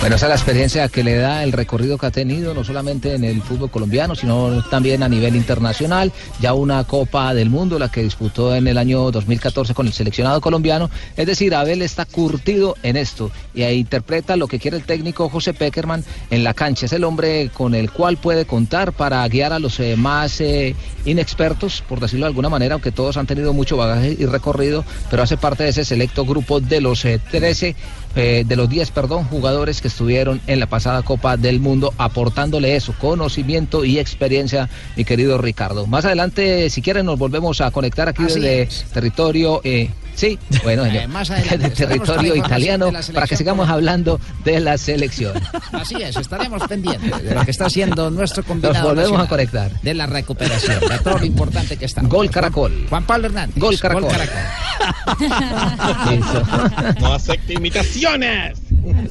Bueno, 0.01 0.15
esa 0.15 0.27
es 0.27 0.31
la 0.31 0.37
experiencia 0.37 0.89
que 0.89 1.03
le 1.03 1.17
da 1.17 1.43
el 1.43 1.51
recorrido 1.51 1.99
que 1.99 2.07
ha 2.07 2.13
tenido, 2.13 2.55
no 2.55 2.63
solamente 2.63 3.15
en 3.15 3.25
el 3.25 3.43
fútbol 3.43 3.69
colombiano, 3.69 4.15
sino 4.15 4.63
también 4.71 5.03
a 5.03 5.09
nivel 5.09 5.35
internacional. 5.35 6.13
Ya 6.41 6.55
una 6.55 6.85
Copa 6.85 7.35
del 7.35 7.51
Mundo, 7.51 7.81
la 7.81 7.91
que 7.91 8.05
disputó 8.05 8.55
en 8.55 8.69
el 8.69 8.79
año 8.79 9.11
2014 9.11 9.75
con 9.75 9.89
el 9.89 9.93
seleccionado 9.93 10.41
colombiano. 10.41 10.89
Es 11.17 11.27
decir, 11.27 11.53
Abel 11.53 11.83
está 11.83 12.05
curtido 12.05 12.77
en 12.85 12.97
esto 12.97 13.33
y 13.55 13.65
interpreta 13.65 14.37
lo 14.37 14.47
que 14.47 14.61
quiere 14.61 14.77
el 14.77 14.85
técnico 14.85 15.29
José 15.29 15.53
Peckerman 15.53 16.05
en 16.31 16.45
la 16.45 16.55
cancha. 16.55 16.87
Es 16.87 16.93
el 16.93 17.03
hombre 17.03 17.51
con 17.53 17.75
el 17.75 17.91
cual 17.91 18.19
puede 18.19 18.47
contar 18.47 18.93
para 18.93 19.27
guiar 19.27 19.53
a 19.53 19.59
los 19.59 19.81
eh, 19.81 19.97
más 19.97 20.41
eh, 20.41 20.77
inexpertos, 21.07 21.83
por 21.89 21.99
decirlo 21.99 22.27
de 22.27 22.29
alguna 22.29 22.49
manera, 22.49 22.75
aunque 22.75 22.93
todos 22.93 23.17
han 23.17 23.27
tenido 23.27 23.53
mucho 23.53 23.77
bagaje 23.77 24.17
y 24.17 24.27
recorrido, 24.27 24.85
pero 25.11 25.25
hace 25.25 25.37
parte 25.37 25.65
de 25.65 25.71
ese 25.71 25.85
selecto 25.85 26.25
grupo 26.25 26.61
de 26.61 26.81
los 26.81 27.05
eh, 27.05 27.21
13 27.33 27.75
eh, 28.21 28.43
de 28.45 28.57
los 28.57 28.69
10, 28.69 28.91
perdón, 28.91 29.25
jugadores 29.27 29.81
que 29.81 29.87
estuvieron 29.87 30.41
en 30.49 30.59
la 30.59 30.67
pasada 30.67 31.03
Copa 31.03 31.37
del 31.37 31.61
Mundo 31.61 31.95
aportándole 31.99 32.75
eso, 32.75 32.93
conocimiento 32.99 33.85
y 33.85 34.01
experiencia, 34.01 34.69
mi 34.97 35.05
querido 35.05 35.39
Ricardo. 35.39 35.87
Más 35.87 36.05
adelante, 36.05 36.69
si 36.69 36.83
quieren, 36.83 37.07
nos 37.07 37.17
volvemos 37.17 37.61
a 37.61 37.71
conectar 37.71 38.09
aquí 38.09 38.25
Así 38.25 38.41
desde 38.41 38.63
es. 38.63 38.87
territorio, 38.93 39.61
eh, 39.63 39.91
sí, 40.19 40.39
bueno, 40.65 40.85
Eh, 40.85 40.91
señor, 40.91 41.09
más 41.09 41.31
adelante 41.31 41.71
territorio 41.71 42.37
italiano 42.37 42.91
para 43.15 43.27
que 43.27 43.37
sigamos 43.37 43.69
hablando 43.69 44.21
de 44.45 44.61
la 44.61 44.77
selección. 44.77 45.41
Así 45.73 45.95
es, 46.03 46.17
estaremos 46.17 46.63
pendientes 46.67 47.23
de 47.23 47.35
lo 47.35 47.45
que 47.45 47.51
está 47.51 47.67
haciendo 47.67 48.11
nuestro 48.11 48.43
combinado. 48.45 48.75
Nos 48.75 48.83
volvemos 48.83 49.11
nacional, 49.13 49.27
a 49.27 49.29
conectar. 49.29 49.71
De 49.83 49.95
la 49.95 50.07
recuperación, 50.07 50.81
de 50.81 50.99
todo 50.99 51.19
lo 51.19 51.25
importante 51.25 51.77
que 51.77 51.85
está. 51.85 52.03
Gol 52.03 52.31
Caracol. 52.31 52.87
Juan 52.89 53.05
Pablo 53.05 53.27
Hernández. 53.27 53.57
Gol 53.57 53.79
Caracol. 53.79 54.09
No 57.01 57.15
acepte 57.15 57.55
imitaciones. 57.55 58.59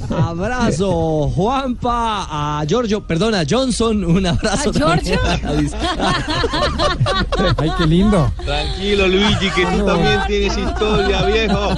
Abrazo, 0.09 1.29
Juanpa, 1.29 2.59
a 2.59 2.65
Giorgio, 2.65 3.01
perdona, 3.05 3.43
Johnson, 3.49 4.03
un 4.05 4.25
abrazo. 4.25 4.69
¿A 4.69 4.73
Giorgio? 4.73 5.19
Ay, 7.57 7.71
qué 7.77 7.85
lindo. 7.85 8.31
Tranquilo, 8.43 9.07
Luigi, 9.07 9.49
que 9.55 9.65
tú 9.65 9.85
también 9.85 10.19
tienes 10.27 10.57
historia, 10.57 11.21
viejo. 11.23 11.75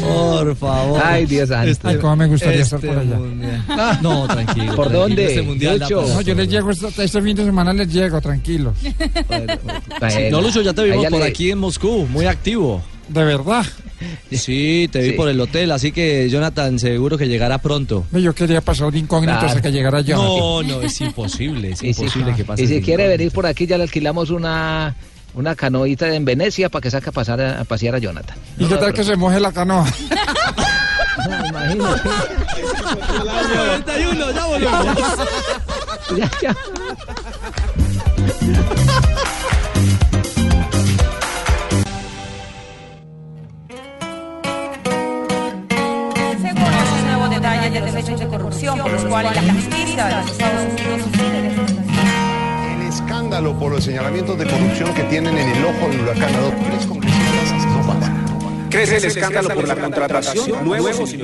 Por 0.00 0.56
favor. 0.56 1.00
Ay, 1.04 1.26
Dios 1.26 1.48
santo. 1.48 1.88
Ay, 1.88 1.96
cómo 1.98 2.16
me 2.16 2.26
gustaría 2.28 2.62
este 2.62 2.76
estar 2.76 2.90
por 2.90 2.98
allá. 3.00 3.16
mundial. 3.16 3.98
No, 4.02 4.26
tranquilo. 4.28 4.66
¿Por 4.76 4.88
tranquilo, 4.88 5.00
dónde? 5.00 5.26
Este 5.26 5.42
mundial 5.42 5.78
No, 5.90 6.20
yo 6.20 6.34
les 6.34 6.48
llego 6.48 6.70
este, 6.70 7.04
este 7.04 7.22
fin 7.22 7.36
de 7.36 7.44
semana, 7.44 7.72
les 7.72 7.92
llego, 7.92 8.20
tranquilos. 8.20 8.74
No, 10.30 10.40
Lucho, 10.40 10.62
ya 10.62 10.72
te 10.72 10.84
vimos 10.84 11.00
Allá 11.00 11.10
por 11.10 11.20
le- 11.20 11.26
aquí 11.26 11.50
en 11.50 11.58
Moscú, 11.58 12.06
muy 12.10 12.26
activo. 12.26 12.82
De 13.08 13.24
verdad. 13.24 13.66
Sí, 14.30 14.88
te 14.90 15.00
vi 15.00 15.10
Sí. 15.10 15.12
por 15.16 15.28
el 15.28 15.40
hotel, 15.40 15.70
así 15.72 15.92
que 15.92 16.28
Jonathan 16.30 16.78
seguro 16.78 17.18
que 17.18 17.28
llegará 17.28 17.58
pronto. 17.58 18.06
Yo 18.12 18.34
quería 18.34 18.60
pasar 18.60 18.90
de 18.92 18.98
incógnito 18.98 19.32
Claro. 19.32 19.48
hasta 19.48 19.62
que 19.62 19.70
llegara 19.72 20.00
yo. 20.00 20.16
No, 20.16 20.62
no, 20.62 20.80
es 20.82 21.00
imposible, 21.00 21.70
es 21.72 21.82
Y 21.82 21.92
si, 21.94 22.02
imposible 22.02 22.34
que 22.34 22.44
pase. 22.44 22.62
y 22.62 22.66
si 22.66 22.80
quiere 22.82 23.08
venir 23.08 23.30
por 23.32 23.46
aquí, 23.46 23.66
ya 23.66 23.76
le 23.76 23.84
alquilamos 23.84 24.30
una, 24.30 24.94
una 25.34 25.54
canoita 25.54 26.14
en 26.14 26.24
Venecia 26.24 26.68
para 26.68 26.82
que 26.82 26.90
saque 26.90 27.10
a, 27.10 27.12
pasar 27.12 27.40
a, 27.40 27.60
a 27.60 27.64
pasear 27.64 27.94
a 27.94 27.98
Jonathan. 27.98 28.36
¿Y 28.58 28.64
qué 28.66 28.76
tal 28.76 28.92
que 28.92 29.04
se 29.04 29.16
moje 29.16 29.38
la 29.40 29.52
canoa? 29.52 29.86
Imagínate. 31.50 32.08
91, 33.54 34.30
ya 34.32 34.44
volvemos. 34.46 34.86
Ya, 36.16 36.30
ya. 36.42 36.56
detalles 47.40 47.94
de 47.94 48.00
hechos 48.00 48.20
de 48.20 48.28
corrupción 48.28 48.78
por 48.78 48.92
los 48.92 49.04
cuales 49.04 49.34
la 49.34 49.52
justicia 49.52 50.20
Estados 50.20 50.64
Unidos 50.64 51.08
El 52.74 52.82
escándalo 52.82 53.58
por 53.58 53.72
los 53.72 53.84
señalamientos 53.84 54.38
de 54.38 54.46
corrupción 54.46 54.92
que 54.94 55.02
tienen 55.04 55.36
en 55.38 55.48
el 55.48 55.64
ojo 55.64 55.88
del 55.88 56.00
huracán 56.00 56.34
a 56.34 56.40
dos 56.40 56.54
tres 56.66 56.86
congresistas 56.86 57.66
no 57.66 57.86
pasa. 57.86 58.12
Crece 58.68 58.96
el 58.98 59.04
escándalo 59.04 59.48
por 59.54 59.66
la 59.66 59.76
contratación 59.76 60.64
nuevos 60.64 61.12
y. 61.12 61.22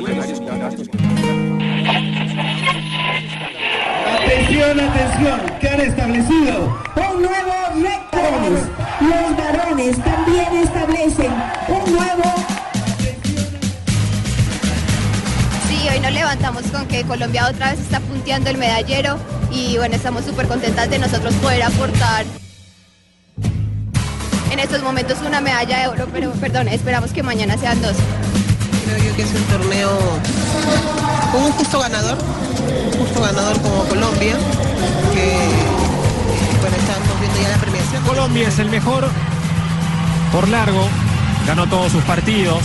Atención, 4.16 4.81
atención, 4.81 5.40
que 5.61 5.68
han 5.68 5.81
establecido 5.81 6.79
un 6.96 7.22
nuevo 7.22 7.52
récord. 7.74 8.59
Los 9.00 9.37
varones 9.37 9.98
también 10.02 10.57
establecen 10.62 11.33
un 11.68 11.92
nuevo 11.92 12.56
Sí, 15.87 15.92
hoy 15.92 16.01
nos 16.01 16.11
levantamos 16.12 16.64
con 16.72 16.85
que 16.87 17.05
Colombia 17.05 17.46
otra 17.49 17.70
vez 17.70 17.79
está 17.79 18.01
punteando 18.01 18.51
el 18.51 18.59
medallero 18.59 19.20
y 19.53 19.77
bueno, 19.77 19.94
estamos 19.94 20.25
súper 20.25 20.49
contentas 20.49 20.90
de 20.90 20.99
nosotros 20.99 21.33
poder 21.35 21.62
aportar 21.62 22.27
en 24.51 24.59
estos 24.59 24.83
momentos 24.83 25.18
una 25.25 25.40
medalla 25.40 25.83
de 25.83 25.87
oro, 25.87 26.09
pero 26.12 26.33
perdón, 26.33 26.66
esperamos 26.66 27.12
que 27.12 27.22
mañana 27.22 27.57
sean 27.57 27.81
dos. 27.83 27.94
Creo 28.85 28.99
yo 28.99 29.14
que 29.14 29.22
es 29.22 29.33
un 29.33 29.42
torneo 29.44 29.90
con 31.31 31.44
un 31.44 31.53
justo 31.53 31.79
ganador, 31.79 32.18
un 32.92 32.99
justo 32.99 33.20
ganador 33.20 33.62
como 33.62 33.85
Colombia, 33.85 34.35
que 35.14 35.38
bueno, 36.62 36.77
estamos 36.79 37.20
viendo 37.20 37.40
ya 37.42 37.49
la 37.51 37.59
premiación. 37.59 38.03
Colombia 38.03 38.49
es 38.49 38.59
el 38.59 38.70
mejor 38.70 39.09
por 40.33 40.49
largo, 40.49 40.88
ganó 41.46 41.68
todos 41.68 41.92
sus 41.92 42.03
partidos. 42.03 42.64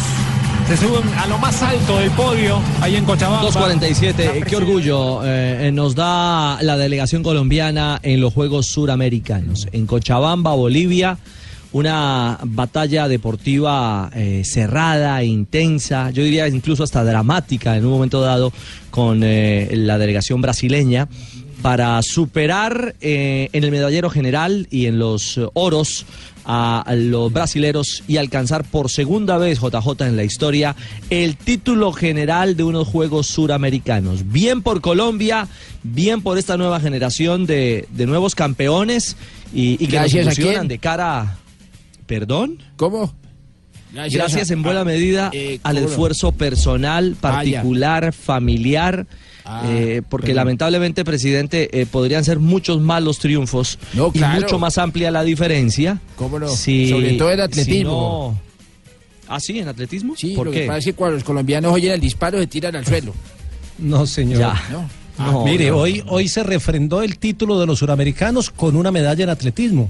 Se 0.67 0.77
suben 0.77 1.03
a 1.17 1.27
lo 1.27 1.37
más 1.37 1.61
alto 1.61 1.97
del 1.97 2.11
podio 2.11 2.61
ahí 2.79 2.95
en 2.95 3.03
Cochabamba. 3.03 3.41
247, 3.43 4.43
qué 4.47 4.55
orgullo 4.55 5.25
eh, 5.25 5.67
eh, 5.67 5.71
nos 5.71 5.95
da 5.95 6.61
la 6.61 6.77
delegación 6.77 7.23
colombiana 7.23 7.99
en 8.03 8.21
los 8.21 8.33
Juegos 8.33 8.67
Suramericanos. 8.67 9.67
En 9.73 9.85
Cochabamba, 9.85 10.53
Bolivia, 10.53 11.17
una 11.73 12.39
batalla 12.43 13.09
deportiva 13.09 14.09
eh, 14.15 14.43
cerrada, 14.45 15.23
intensa, 15.23 16.11
yo 16.11 16.23
diría 16.23 16.47
incluso 16.47 16.83
hasta 16.83 17.03
dramática 17.03 17.75
en 17.75 17.85
un 17.85 17.91
momento 17.91 18.21
dado 18.21 18.53
con 18.91 19.21
eh, 19.23 19.69
la 19.73 19.97
delegación 19.97 20.41
brasileña 20.41 21.09
para 21.61 22.01
superar 22.01 22.95
en 23.01 23.63
el 23.63 23.71
medallero 23.71 24.09
general 24.09 24.67
y 24.71 24.87
en 24.87 24.97
los 24.97 25.39
oros 25.53 26.07
a 26.45 26.83
los 26.95 27.31
brasileros 27.31 28.03
y 28.07 28.17
alcanzar 28.17 28.63
por 28.63 28.89
segunda 28.89 29.37
vez 29.37 29.59
JJ 29.59 30.01
en 30.01 30.15
la 30.17 30.23
historia 30.23 30.75
el 31.09 31.37
título 31.37 31.93
general 31.93 32.55
de 32.55 32.63
unos 32.63 32.87
Juegos 32.87 33.27
Suramericanos. 33.27 34.31
Bien 34.31 34.61
por 34.61 34.81
Colombia, 34.81 35.47
bien 35.83 36.21
por 36.21 36.37
esta 36.37 36.57
nueva 36.57 36.79
generación 36.79 37.45
de, 37.45 37.87
de 37.91 38.05
nuevos 38.05 38.35
campeones 38.35 39.15
y, 39.53 39.73
y 39.73 39.87
que 39.87 39.99
nos 39.99 40.11
Gracias 40.11 40.27
a 40.27 40.31
ilusionan 40.31 40.53
quién. 40.53 40.67
de 40.67 40.79
cara... 40.79 41.37
¿Perdón? 42.07 42.57
¿Cómo? 42.75 43.13
Gracias, 43.93 44.51
en 44.51 44.63
buena 44.63 44.83
medida 44.83 45.29
eh, 45.33 45.59
al 45.63 45.77
esfuerzo 45.77 46.31
personal, 46.33 47.15
particular, 47.19 48.11
familiar, 48.13 49.07
Ah, 49.43 49.63
eh, 49.67 50.01
porque 50.07 50.33
lamentablemente, 50.33 51.03
presidente, 51.03 51.81
eh, 51.81 51.85
podrían 51.85 52.23
ser 52.23 52.39
muchos 52.39 52.79
más 52.79 53.01
los 53.01 53.17
triunfos 53.19 53.79
y 53.93 54.19
claro. 54.19 54.41
mucho 54.41 54.59
más 54.59 54.77
amplia 54.77 55.09
la 55.11 55.23
diferencia. 55.23 55.99
¿Cómo 56.15 56.37
no? 56.39 56.47
si- 56.49 56.89
Sobre 56.89 57.13
todo 57.13 57.31
en 57.31 57.37
si 57.37 57.41
atletismo. 57.43 58.35
no- 58.35 58.51
¿Ah, 59.33 59.39
sí? 59.39 59.59
¿En 59.59 59.67
atletismo? 59.67 60.13
Sí, 60.15 60.33
¿Por 60.35 60.47
lo 60.47 60.51
qué? 60.51 60.61
que 60.61 60.67
pasa 60.67 60.79
es 60.79 60.85
que 60.85 60.93
cuando 60.93 61.15
los 61.15 61.23
colombianos 61.23 61.73
oyen 61.73 61.93
el 61.93 61.99
disparo 62.01 62.37
se 62.39 62.47
tiran 62.47 62.75
al 62.75 62.85
suelo. 62.85 63.13
No, 63.79 64.05
señor. 64.05 64.39
Ya. 64.39 64.61
¿no? 64.71 64.89
Ah, 65.17 65.41
mire, 65.45 65.69
no. 65.69 65.77
Hoy, 65.77 66.03
hoy 66.07 66.27
se 66.27 66.43
refrendó 66.43 67.01
el 67.01 67.17
título 67.17 67.59
de 67.59 67.65
los 67.65 67.79
suramericanos 67.79 68.49
con 68.49 68.75
una 68.75 68.91
medalla 68.91 69.23
en 69.23 69.29
atletismo, 69.29 69.89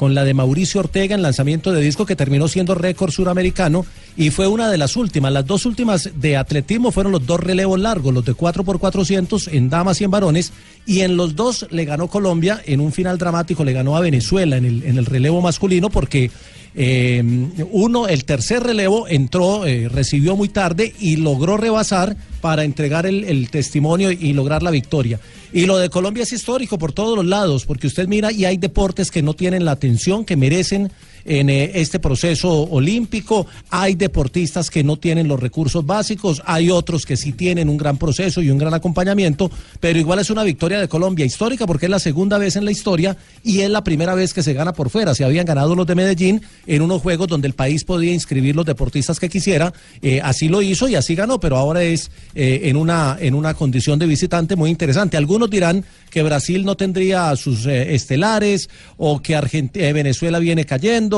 con 0.00 0.14
la 0.14 0.24
de 0.24 0.32
Mauricio 0.32 0.80
Ortega 0.80 1.14
en 1.14 1.20
lanzamiento 1.20 1.72
de 1.72 1.82
disco 1.82 2.06
que 2.06 2.16
terminó 2.16 2.48
siendo 2.48 2.74
récord 2.74 3.10
suramericano 3.10 3.84
y 4.16 4.30
fue 4.30 4.46
una 4.46 4.70
de 4.70 4.78
las 4.78 4.96
últimas. 4.96 5.30
Las 5.30 5.44
dos 5.44 5.66
últimas 5.66 6.12
de 6.14 6.38
atletismo 6.38 6.90
fueron 6.90 7.12
los 7.12 7.26
dos 7.26 7.38
relevos 7.38 7.78
largos, 7.78 8.14
los 8.14 8.24
de 8.24 8.32
4x400 8.32 9.52
en 9.52 9.68
damas 9.68 10.00
y 10.00 10.04
en 10.04 10.10
varones, 10.10 10.54
y 10.86 11.00
en 11.00 11.18
los 11.18 11.36
dos 11.36 11.66
le 11.70 11.84
ganó 11.84 12.08
Colombia, 12.08 12.62
en 12.64 12.80
un 12.80 12.92
final 12.92 13.18
dramático 13.18 13.62
le 13.62 13.74
ganó 13.74 13.94
a 13.94 14.00
Venezuela 14.00 14.56
en 14.56 14.64
el, 14.64 14.82
en 14.84 14.96
el 14.96 15.04
relevo 15.04 15.42
masculino 15.42 15.90
porque 15.90 16.30
eh, 16.74 17.22
uno, 17.70 18.06
el 18.06 18.24
tercer 18.24 18.62
relevo 18.62 19.08
entró, 19.08 19.66
eh, 19.66 19.88
recibió 19.88 20.36
muy 20.36 20.48
tarde 20.48 20.94
y 21.00 21.16
logró 21.16 21.56
rebasar 21.56 22.16
para 22.40 22.64
entregar 22.64 23.06
el, 23.06 23.24
el 23.24 23.50
testimonio 23.50 24.10
y 24.10 24.32
lograr 24.32 24.62
la 24.62 24.70
victoria. 24.70 25.18
Y 25.52 25.66
lo 25.66 25.78
de 25.78 25.90
Colombia 25.90 26.22
es 26.22 26.32
histórico 26.32 26.78
por 26.78 26.92
todos 26.92 27.16
los 27.16 27.26
lados, 27.26 27.66
porque 27.66 27.88
usted 27.88 28.06
mira 28.06 28.30
y 28.30 28.44
hay 28.44 28.56
deportes 28.56 29.10
que 29.10 29.22
no 29.22 29.34
tienen 29.34 29.64
la 29.64 29.72
atención 29.72 30.24
que 30.24 30.36
merecen 30.36 30.92
en 31.24 31.50
eh, 31.50 31.72
este 31.74 31.98
proceso 31.98 32.50
olímpico, 32.64 33.46
hay 33.70 33.94
deportistas 33.94 34.70
que 34.70 34.82
no 34.84 34.96
tienen 34.96 35.28
los 35.28 35.40
recursos 35.40 35.84
básicos, 35.84 36.42
hay 36.46 36.70
otros 36.70 37.06
que 37.06 37.16
sí 37.16 37.32
tienen 37.32 37.68
un 37.68 37.76
gran 37.76 37.96
proceso 37.96 38.42
y 38.42 38.50
un 38.50 38.58
gran 38.58 38.74
acompañamiento, 38.74 39.50
pero 39.80 39.98
igual 39.98 40.18
es 40.18 40.30
una 40.30 40.42
victoria 40.44 40.80
de 40.80 40.88
Colombia 40.88 41.24
histórica 41.26 41.66
porque 41.66 41.86
es 41.86 41.90
la 41.90 41.98
segunda 41.98 42.38
vez 42.38 42.56
en 42.56 42.64
la 42.64 42.70
historia 42.70 43.16
y 43.42 43.60
es 43.60 43.70
la 43.70 43.84
primera 43.84 44.14
vez 44.14 44.32
que 44.34 44.42
se 44.42 44.52
gana 44.54 44.72
por 44.72 44.90
fuera. 44.90 45.14
Se 45.14 45.24
habían 45.24 45.46
ganado 45.46 45.74
los 45.74 45.86
de 45.86 45.94
Medellín 45.94 46.42
en 46.66 46.82
unos 46.82 47.02
juegos 47.02 47.28
donde 47.28 47.48
el 47.48 47.54
país 47.54 47.84
podía 47.84 48.12
inscribir 48.12 48.56
los 48.56 48.66
deportistas 48.66 49.18
que 49.18 49.28
quisiera, 49.28 49.72
eh, 50.02 50.20
así 50.22 50.48
lo 50.48 50.62
hizo 50.62 50.88
y 50.88 50.94
así 50.94 51.14
ganó, 51.14 51.40
pero 51.40 51.56
ahora 51.56 51.82
es 51.82 52.10
eh, 52.34 52.62
en, 52.64 52.76
una, 52.76 53.16
en 53.20 53.34
una 53.34 53.54
condición 53.54 53.98
de 53.98 54.06
visitante 54.06 54.56
muy 54.56 54.70
interesante. 54.70 55.16
Algunos 55.16 55.50
dirán 55.50 55.84
que 56.10 56.22
Brasil 56.22 56.64
no 56.64 56.76
tendría 56.76 57.34
sus 57.36 57.66
estelares 57.66 58.68
o 58.96 59.20
que 59.20 59.36
Argent- 59.36 59.72
Venezuela 59.92 60.38
viene 60.38 60.64
cayendo, 60.64 61.09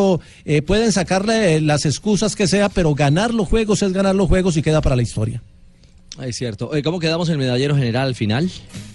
eh, 0.44 0.62
pueden 0.62 0.92
sacarle 0.92 1.56
eh, 1.56 1.60
las 1.60 1.86
excusas 1.86 2.36
que 2.36 2.46
sea, 2.46 2.68
pero 2.68 2.94
ganar 2.94 3.32
los 3.34 3.48
juegos 3.48 3.82
es 3.82 3.92
ganar 3.92 4.14
los 4.14 4.28
juegos 4.28 4.56
y 4.56 4.62
queda 4.62 4.80
para 4.80 4.96
la 4.96 5.02
historia. 5.02 5.42
Es 6.20 6.36
cierto. 6.36 6.70
¿Cómo 6.84 6.98
quedamos 6.98 7.28
en 7.28 7.34
el 7.34 7.38
medallero 7.38 7.74
general 7.74 8.08
al 8.08 8.14
final? 8.14 8.50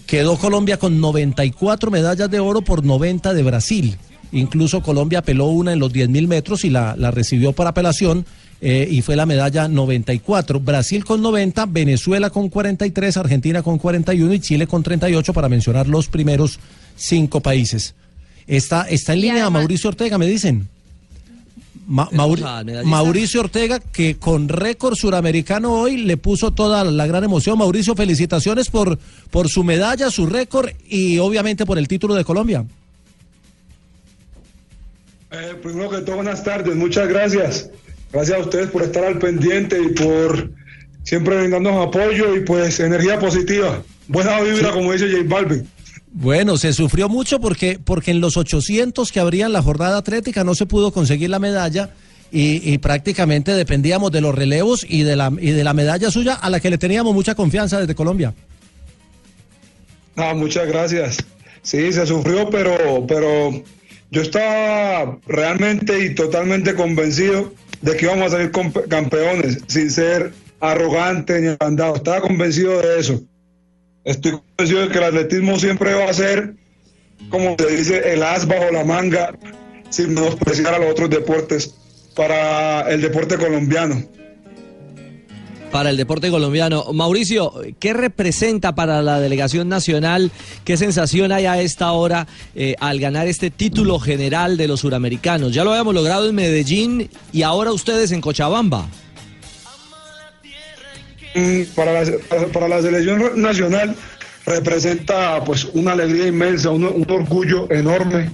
Quedó 0.06 0.38
Colombia 0.38 0.78
con 0.78 1.02
94 1.02 1.90
medallas 1.90 2.30
de 2.30 2.40
oro 2.40 2.62
por 2.62 2.86
90 2.86 3.34
de 3.34 3.44
Brasil. 3.44 3.98
Incluso 4.32 4.82
Colombia 4.82 5.20
apeló 5.20 5.48
una 5.48 5.74
en 5.74 5.80
los 5.80 5.92
10.000 5.92 6.28
metros 6.28 6.64
y 6.66 6.70
la, 6.70 6.96
la 6.98 7.12
recibió 7.12 7.54
por 7.54 7.66
apelación 7.66 8.26
eh, 8.60 8.88
y 8.90 9.02
fue 9.02 9.16
la 9.16 9.26
medalla 9.26 9.68
94. 9.68 10.60
Brasil 10.60 11.06
con 11.06 11.22
90, 11.22 11.66
Venezuela 11.68 12.30
con 12.30 12.50
43, 12.50 13.18
Argentina 13.18 13.62
con 13.62 13.78
41 13.78 14.34
y 14.34 14.40
Chile 14.40 14.68
con 14.68 14.84
38 14.84 15.34
para 15.34 15.50
mencionar 15.50 15.88
los 15.88 16.08
primeros 16.08 16.60
cinco 16.96 17.42
países. 17.42 17.94
Está, 18.48 18.84
está 18.84 19.14
en 19.14 19.22
línea 19.22 19.50
Mauricio 19.50 19.90
Ortega, 19.90 20.18
me 20.18 20.28
dicen. 20.28 20.68
Ma-. 21.88 22.10
Mauricio 22.84 23.40
Ortega, 23.40 23.80
que 23.80 24.18
con 24.18 24.50
récord 24.50 24.96
suramericano 24.96 25.74
hoy 25.74 25.98
le 25.98 26.18
puso 26.18 26.52
toda 26.52 26.84
la 26.84 27.08
gran 27.08 27.24
emoción. 27.24 27.58
Mauricio, 27.58 27.96
felicitaciones 27.96 28.70
por, 28.70 29.00
por 29.32 29.48
su 29.48 29.64
medalla, 29.64 30.12
su 30.12 30.28
récord 30.28 30.70
y 30.88 31.18
obviamente 31.20 31.66
por 31.66 31.78
el 31.78 31.88
título 31.88 32.14
de 32.14 32.26
Colombia. 32.26 32.66
Eh, 35.32 35.56
primero 35.62 35.90
que 35.90 36.00
todo, 36.00 36.18
buenas 36.18 36.44
tardes, 36.44 36.76
muchas 36.76 37.08
gracias. 37.08 37.70
Gracias 38.12 38.38
a 38.38 38.42
ustedes 38.42 38.70
por 38.70 38.84
estar 38.84 39.04
al 39.04 39.20
pendiente 39.20 39.78
y 39.82 39.94
por 39.94 40.52
siempre 41.04 41.38
brindarnos 41.38 41.88
apoyo 41.88 42.36
y 42.36 42.42
pues 42.42 42.80
energía 42.80 43.18
positiva. 43.18 43.82
Buena 44.08 44.42
vibra, 44.42 44.72
como 44.72 44.92
dice 44.92 45.10
J 45.10 45.24
Balvin. 45.28 45.68
Bueno, 46.20 46.58
se 46.58 46.74
sufrió 46.74 47.10
mucho 47.10 47.40
porque, 47.40 47.78
porque 47.78 48.10
en 48.10 48.22
los 48.22 48.38
800 48.38 49.12
que 49.12 49.20
habría 49.20 49.46
en 49.46 49.54
la 49.54 49.62
jornada 49.62 50.00
atlética 50.00 50.44
no 50.44 50.56
se 50.56 50.66
pudo 50.66 50.92
conseguir 50.92 51.30
la 51.30 51.38
medalla 51.38 51.92
y, 52.32 52.74
y 52.74 52.80
prácticamente 52.80 53.54
dependíamos 53.54 54.12
de 54.12 54.22
los 54.22 54.34
relevos 54.34 54.84
y 54.90 55.04
de, 55.04 55.16
la, 55.16 55.32
y 55.40 55.52
de 55.52 55.64
la 55.64 55.76
medalla 55.76 56.10
suya 56.10 56.34
a 56.34 56.50
la 56.50 56.60
que 56.60 56.72
le 56.72 56.80
teníamos 56.80 57.14
mucha 57.14 57.36
confianza 57.36 57.80
desde 57.80 57.94
Colombia. 57.94 58.34
Ah, 60.16 60.34
muchas 60.34 60.68
gracias. 60.68 61.18
Sí, 61.62 61.94
se 61.94 62.08
sufrió, 62.08 62.50
pero, 62.50 63.06
pero 63.08 63.52
yo 64.10 64.22
estaba 64.24 65.20
realmente 65.28 66.04
y 66.04 66.16
totalmente 66.16 66.74
convencido 66.74 67.54
de 67.84 67.96
que 67.96 68.06
íbamos 68.06 68.34
a 68.34 68.38
salir 68.38 68.52
campeones, 68.90 69.60
sin 69.68 69.92
ser 69.92 70.34
arrogante 70.62 71.40
ni 71.42 71.50
agrandado. 71.50 71.98
Estaba 71.98 72.22
convencido 72.22 72.82
de 72.82 73.00
eso. 73.00 73.22
Estoy 74.08 74.40
convencido 74.56 74.82
de 74.84 74.88
que 74.88 74.98
el 75.00 75.04
atletismo 75.04 75.60
siempre 75.60 75.94
va 75.94 76.10
a 76.10 76.14
ser, 76.14 76.54
como 77.30 77.58
se 77.60 77.76
dice, 77.76 78.14
el 78.14 78.24
as 78.24 78.48
bajo 78.48 78.72
la 78.72 78.86
manga, 78.86 79.38
sin 79.90 80.14
menospreciar 80.14 80.76
a 80.76 80.80
los 80.80 80.92
otros 80.92 81.10
deportes, 81.10 81.76
para 82.16 82.90
el 82.90 83.02
deporte 83.02 83.38
colombiano. 83.38 84.02
para 85.72 85.90
el 85.90 85.98
deporte 85.98 86.32
colombiano. 86.32 86.86
Mauricio, 86.94 87.52
¿qué 87.80 87.94
representa 87.94 88.74
para 88.74 89.02
la 89.02 89.20
delegación 89.20 89.68
nacional? 89.68 90.32
¿Qué 90.64 90.78
sensación 90.78 91.34
hay 91.34 91.46
a 91.46 91.62
esta 91.62 91.92
hora 91.92 92.26
eh, 92.56 92.76
al 92.80 93.00
ganar 93.00 93.28
este 93.28 93.52
título 93.52 94.00
general 94.00 94.56
de 94.56 94.70
los 94.70 94.80
suramericanos? 94.80 95.54
Ya 95.54 95.66
lo 95.66 95.72
habíamos 95.72 95.94
logrado 95.94 96.30
en 96.30 96.34
Medellín 96.34 97.10
y 97.34 97.42
ahora 97.42 97.74
ustedes 97.74 98.14
en 98.14 98.22
Cochabamba. 98.22 98.88
Para 101.76 102.04
la, 102.04 102.12
para- 102.54 102.68
la 102.68 102.82
selección 102.82 103.42
nacional 103.42 103.96
representa 104.46 105.44
pues 105.44 105.66
una 105.74 105.92
alegría 105.92 106.28
inmensa, 106.28 106.70
un, 106.72 107.06
orgullo 107.10 107.70
enorme 107.72 108.30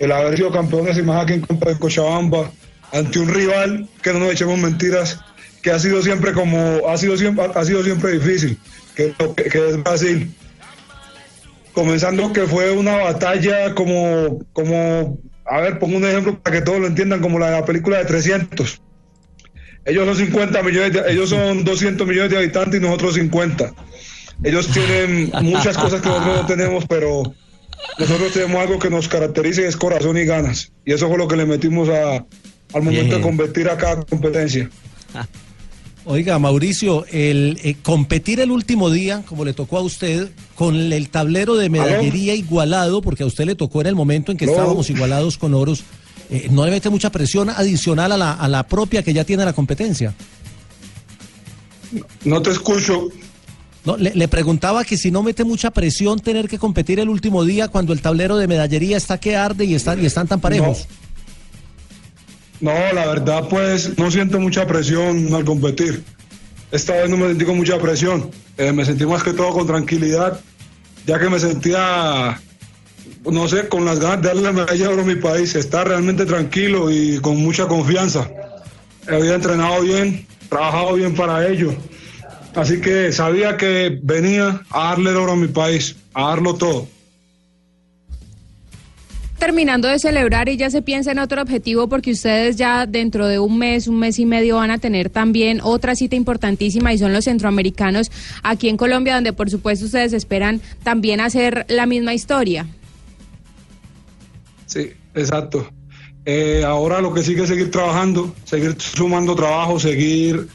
el 0.00 0.10
haber 0.12 0.36
sido 0.36 0.50
campeones 0.50 0.98
y 0.98 1.02
más 1.02 1.22
aquí 1.22 1.34
en 1.34 1.42
Campo 1.42 1.68
de 1.68 1.78
Cochabamba, 1.78 2.50
ante 2.92 3.18
un 3.20 3.28
rival 3.28 3.88
que 4.02 4.12
no 4.12 4.18
nos 4.18 4.32
echemos 4.32 4.58
mentiras, 4.58 5.20
que 5.62 5.70
ha 5.70 5.78
sido 5.78 6.02
siempre 6.02 6.32
como, 6.32 6.88
ha 6.88 6.96
sido 6.96 7.16
siempre, 7.16 7.46
ha 7.54 7.64
sido 7.64 7.82
siempre 7.84 8.12
difícil, 8.18 8.58
que, 8.96 9.14
que, 9.36 9.68
es 9.68 9.82
Brasil. 9.82 10.34
Comenzando 11.72 12.32
que 12.32 12.42
fue 12.42 12.72
una 12.72 12.96
batalla 12.96 13.74
como, 13.74 14.40
como, 14.52 15.18
a 15.44 15.60
ver, 15.60 15.78
pongo 15.78 15.96
un 15.96 16.04
ejemplo 16.04 16.38
para 16.40 16.56
que 16.56 16.62
todos 16.62 16.80
lo 16.80 16.86
entiendan, 16.88 17.20
como 17.20 17.38
la 17.38 17.50
la 17.50 17.64
película 17.64 17.98
de 17.98 18.04
300. 18.04 18.80
Ellos 19.86 20.06
son 20.06 20.16
50 20.16 20.62
millones, 20.62 20.92
de- 20.92 21.12
ellos 21.12 21.28
son 21.30 21.64
200 21.64 22.06
millones 22.06 22.30
de 22.30 22.38
habitantes 22.38 22.80
y 22.80 22.82
nosotros 22.82 23.14
50. 23.14 23.74
Ellos 24.42 24.68
tienen 24.68 25.30
muchas 25.42 25.76
cosas 25.76 26.00
que 26.00 26.08
nosotros 26.08 26.36
no 26.42 26.46
tenemos, 26.46 26.84
pero 26.88 27.22
nosotros 27.98 28.32
tenemos 28.32 28.56
algo 28.60 28.78
que 28.78 28.90
nos 28.90 29.08
caracteriza 29.08 29.60
y 29.60 29.64
es 29.64 29.76
corazón 29.76 30.16
y 30.16 30.24
ganas. 30.24 30.72
Y 30.84 30.92
eso 30.92 31.08
fue 31.08 31.18
lo 31.18 31.28
que 31.28 31.36
le 31.36 31.44
metimos 31.46 31.88
a, 31.88 32.24
al 32.72 32.82
momento 32.82 33.16
de 33.16 33.20
competir 33.22 33.68
a 33.68 33.76
cada 33.76 34.02
competencia. 34.04 34.68
Oiga, 36.06 36.38
Mauricio, 36.38 37.06
el 37.10 37.58
eh, 37.64 37.76
competir 37.82 38.38
el 38.40 38.50
último 38.50 38.90
día, 38.90 39.22
como 39.26 39.42
le 39.46 39.54
tocó 39.54 39.78
a 39.78 39.80
usted, 39.82 40.28
con 40.54 40.76
el 40.92 41.08
tablero 41.08 41.56
de 41.56 41.70
medallería 41.70 42.34
igualado, 42.34 43.00
porque 43.00 43.22
a 43.22 43.26
usted 43.26 43.46
le 43.46 43.54
tocó 43.54 43.80
en 43.80 43.86
el 43.86 43.94
momento 43.94 44.30
en 44.30 44.36
que 44.36 44.44
No. 44.44 44.52
estábamos 44.52 44.90
igualados 44.90 45.38
con 45.38 45.54
oros, 45.54 45.82
eh, 46.30 46.48
¿no 46.50 46.64
le 46.64 46.70
mete 46.70 46.90
mucha 46.90 47.10
presión 47.10 47.50
adicional 47.50 48.12
a 48.12 48.16
la, 48.16 48.32
a 48.32 48.48
la 48.48 48.66
propia 48.66 49.02
que 49.02 49.12
ya 49.12 49.24
tiene 49.24 49.44
la 49.44 49.52
competencia? 49.52 50.14
No 52.24 52.42
te 52.42 52.50
escucho. 52.50 53.08
No, 53.84 53.96
le, 53.96 54.14
le 54.14 54.28
preguntaba 54.28 54.84
que 54.84 54.96
si 54.96 55.10
no 55.10 55.22
mete 55.22 55.44
mucha 55.44 55.70
presión 55.70 56.18
tener 56.18 56.48
que 56.48 56.58
competir 56.58 57.00
el 57.00 57.08
último 57.08 57.44
día 57.44 57.68
cuando 57.68 57.92
el 57.92 58.00
tablero 58.00 58.36
de 58.36 58.48
medallería 58.48 58.96
está 58.96 59.18
que 59.18 59.36
arde 59.36 59.66
y 59.66 59.74
están, 59.74 60.02
y 60.02 60.06
están 60.06 60.26
tan 60.26 60.40
parejos. 60.40 60.86
No, 62.60 62.72
la 62.72 63.06
verdad, 63.06 63.46
pues 63.48 63.98
no 63.98 64.10
siento 64.10 64.40
mucha 64.40 64.66
presión 64.66 65.34
al 65.34 65.44
competir. 65.44 66.02
Esta 66.72 66.94
vez 66.94 67.10
no 67.10 67.18
me 67.18 67.28
sentí 67.28 67.44
con 67.44 67.56
mucha 67.56 67.78
presión. 67.78 68.30
Eh, 68.56 68.72
me 68.72 68.84
sentí 68.84 69.04
más 69.04 69.22
que 69.22 69.34
todo 69.34 69.52
con 69.52 69.66
tranquilidad, 69.66 70.40
ya 71.06 71.18
que 71.18 71.28
me 71.28 71.38
sentía, 71.38 72.40
no 73.32 73.48
sé, 73.48 73.68
con 73.68 73.84
las 73.84 74.00
ganas 74.00 74.22
de 74.22 74.28
darle 74.28 74.42
la 74.42 74.52
medalla 74.52 74.86
de 74.86 74.92
oro 74.92 75.02
a 75.02 75.06
mi 75.06 75.16
país. 75.16 75.54
Estar 75.54 75.88
realmente 75.88 76.26
tranquilo 76.26 76.90
y 76.90 77.18
con 77.18 77.36
mucha 77.36 77.66
confianza. 77.66 78.30
Había 79.08 79.34
entrenado 79.34 79.82
bien, 79.82 80.26
trabajado 80.48 80.94
bien 80.94 81.14
para 81.14 81.46
ello. 81.46 81.74
Así 82.54 82.80
que 82.80 83.12
sabía 83.12 83.56
que 83.56 83.98
venía 84.02 84.62
a 84.70 84.90
darle 84.90 85.10
el 85.10 85.16
oro 85.16 85.32
a 85.32 85.36
mi 85.36 85.48
país, 85.48 85.96
a 86.12 86.28
darlo 86.28 86.54
todo. 86.54 86.88
terminando 89.44 89.88
de 89.88 89.98
celebrar 89.98 90.48
y 90.48 90.56
ya 90.56 90.70
se 90.70 90.80
piensa 90.80 91.12
en 91.12 91.18
otro 91.18 91.42
objetivo 91.42 91.86
porque 91.86 92.12
ustedes 92.12 92.56
ya 92.56 92.86
dentro 92.86 93.26
de 93.26 93.38
un 93.38 93.58
mes, 93.58 93.88
un 93.88 93.98
mes 93.98 94.18
y 94.18 94.24
medio 94.24 94.56
van 94.56 94.70
a 94.70 94.78
tener 94.78 95.10
también 95.10 95.60
otra 95.62 95.94
cita 95.94 96.16
importantísima 96.16 96.94
y 96.94 96.98
son 96.98 97.12
los 97.12 97.26
centroamericanos 97.26 98.10
aquí 98.42 98.70
en 98.70 98.78
Colombia 98.78 99.16
donde 99.16 99.34
por 99.34 99.50
supuesto 99.50 99.84
ustedes 99.84 100.14
esperan 100.14 100.62
también 100.82 101.20
hacer 101.20 101.66
la 101.68 101.84
misma 101.84 102.14
historia. 102.14 102.66
Sí, 104.74 104.92
exacto. 105.14 105.70
Eh, 106.24 106.64
ahora 106.66 107.00
lo 107.00 107.14
que 107.14 107.22
sigue 107.22 107.42
es 107.42 107.48
seguir 107.48 107.70
trabajando, 107.70 108.34
seguir 108.42 108.74
sumando 108.80 109.36
trabajo, 109.36 109.78
seguir 109.78 110.48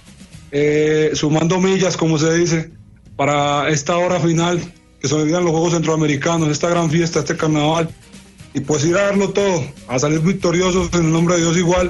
eh, 0.51 1.11
sumando 1.13 1.61
millas, 1.61 1.95
como 1.95 2.17
se 2.17 2.33
dice, 2.33 2.69
para 3.15 3.69
esta 3.69 3.95
hora 3.97 4.19
final, 4.19 4.59
que 4.99 5.07
se 5.07 5.15
olvidan 5.15 5.45
los 5.45 5.51
Juegos 5.51 5.71
Centroamericanos, 5.71 6.49
esta 6.49 6.67
gran 6.67 6.91
fiesta, 6.91 7.19
este 7.19 7.37
carnaval, 7.37 7.89
y 8.53 8.59
pues 8.59 8.83
ir 8.83 8.97
a 8.97 9.03
darlo 9.03 9.29
todo, 9.29 9.63
a 9.87 9.97
salir 9.97 10.19
victoriosos 10.19 10.89
en 10.91 11.05
el 11.05 11.11
nombre 11.13 11.35
de 11.35 11.43
Dios 11.43 11.55
igual, 11.55 11.89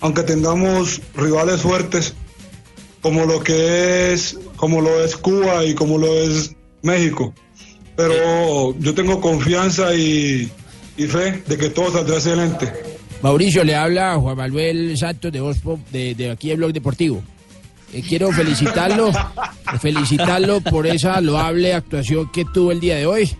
aunque 0.00 0.24
tengamos 0.24 1.00
rivales 1.14 1.60
fuertes, 1.60 2.12
como 3.02 3.24
lo 3.24 3.38
que 3.38 4.14
es, 4.14 4.36
como 4.56 4.80
lo 4.80 5.04
es 5.04 5.16
Cuba 5.16 5.64
y 5.64 5.76
como 5.76 5.96
lo 5.96 6.12
es 6.12 6.56
México. 6.82 7.32
Pero 7.94 8.76
yo 8.80 8.94
tengo 8.94 9.20
confianza 9.20 9.94
y, 9.94 10.50
y 10.98 11.06
fe 11.06 11.42
de 11.46 11.56
que 11.56 11.70
todo 11.70 11.90
saldrá 11.92 12.16
excelente. 12.16 12.70
Mauricio, 13.22 13.64
le 13.64 13.74
habla 13.74 14.16
Juan 14.16 14.36
Manuel 14.36 14.96
Santos 14.98 15.32
de, 15.32 15.40
Voz 15.40 15.58
Pop, 15.58 15.80
de, 15.90 16.14
de 16.14 16.30
aquí 16.30 16.48
de 16.48 16.56
Blog 16.56 16.72
Deportivo. 16.72 17.22
Eh, 17.92 18.02
quiero 18.06 18.30
felicitarlo, 18.32 19.10
felicitarlo 19.80 20.60
por 20.60 20.86
esa 20.86 21.20
loable 21.20 21.72
actuación 21.74 22.30
que 22.30 22.44
tuvo 22.44 22.70
el 22.72 22.80
día 22.80 22.96
de 22.96 23.06
hoy. 23.06 23.30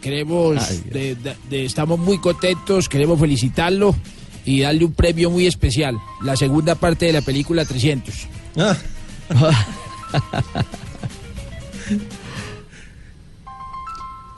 Queremos, 0.00 0.84
de- 0.92 1.16
de- 1.16 1.36
de- 1.50 1.64
estamos 1.64 1.98
muy 1.98 2.18
contentos, 2.18 2.88
queremos 2.88 3.18
felicitarlo 3.18 3.96
y 4.44 4.60
darle 4.60 4.84
un 4.84 4.92
premio 4.92 5.28
muy 5.30 5.46
especial, 5.46 5.96
la 6.22 6.36
segunda 6.36 6.74
parte 6.76 7.06
de 7.06 7.12
la 7.14 7.20
película 7.22 7.64
300. 7.64 8.14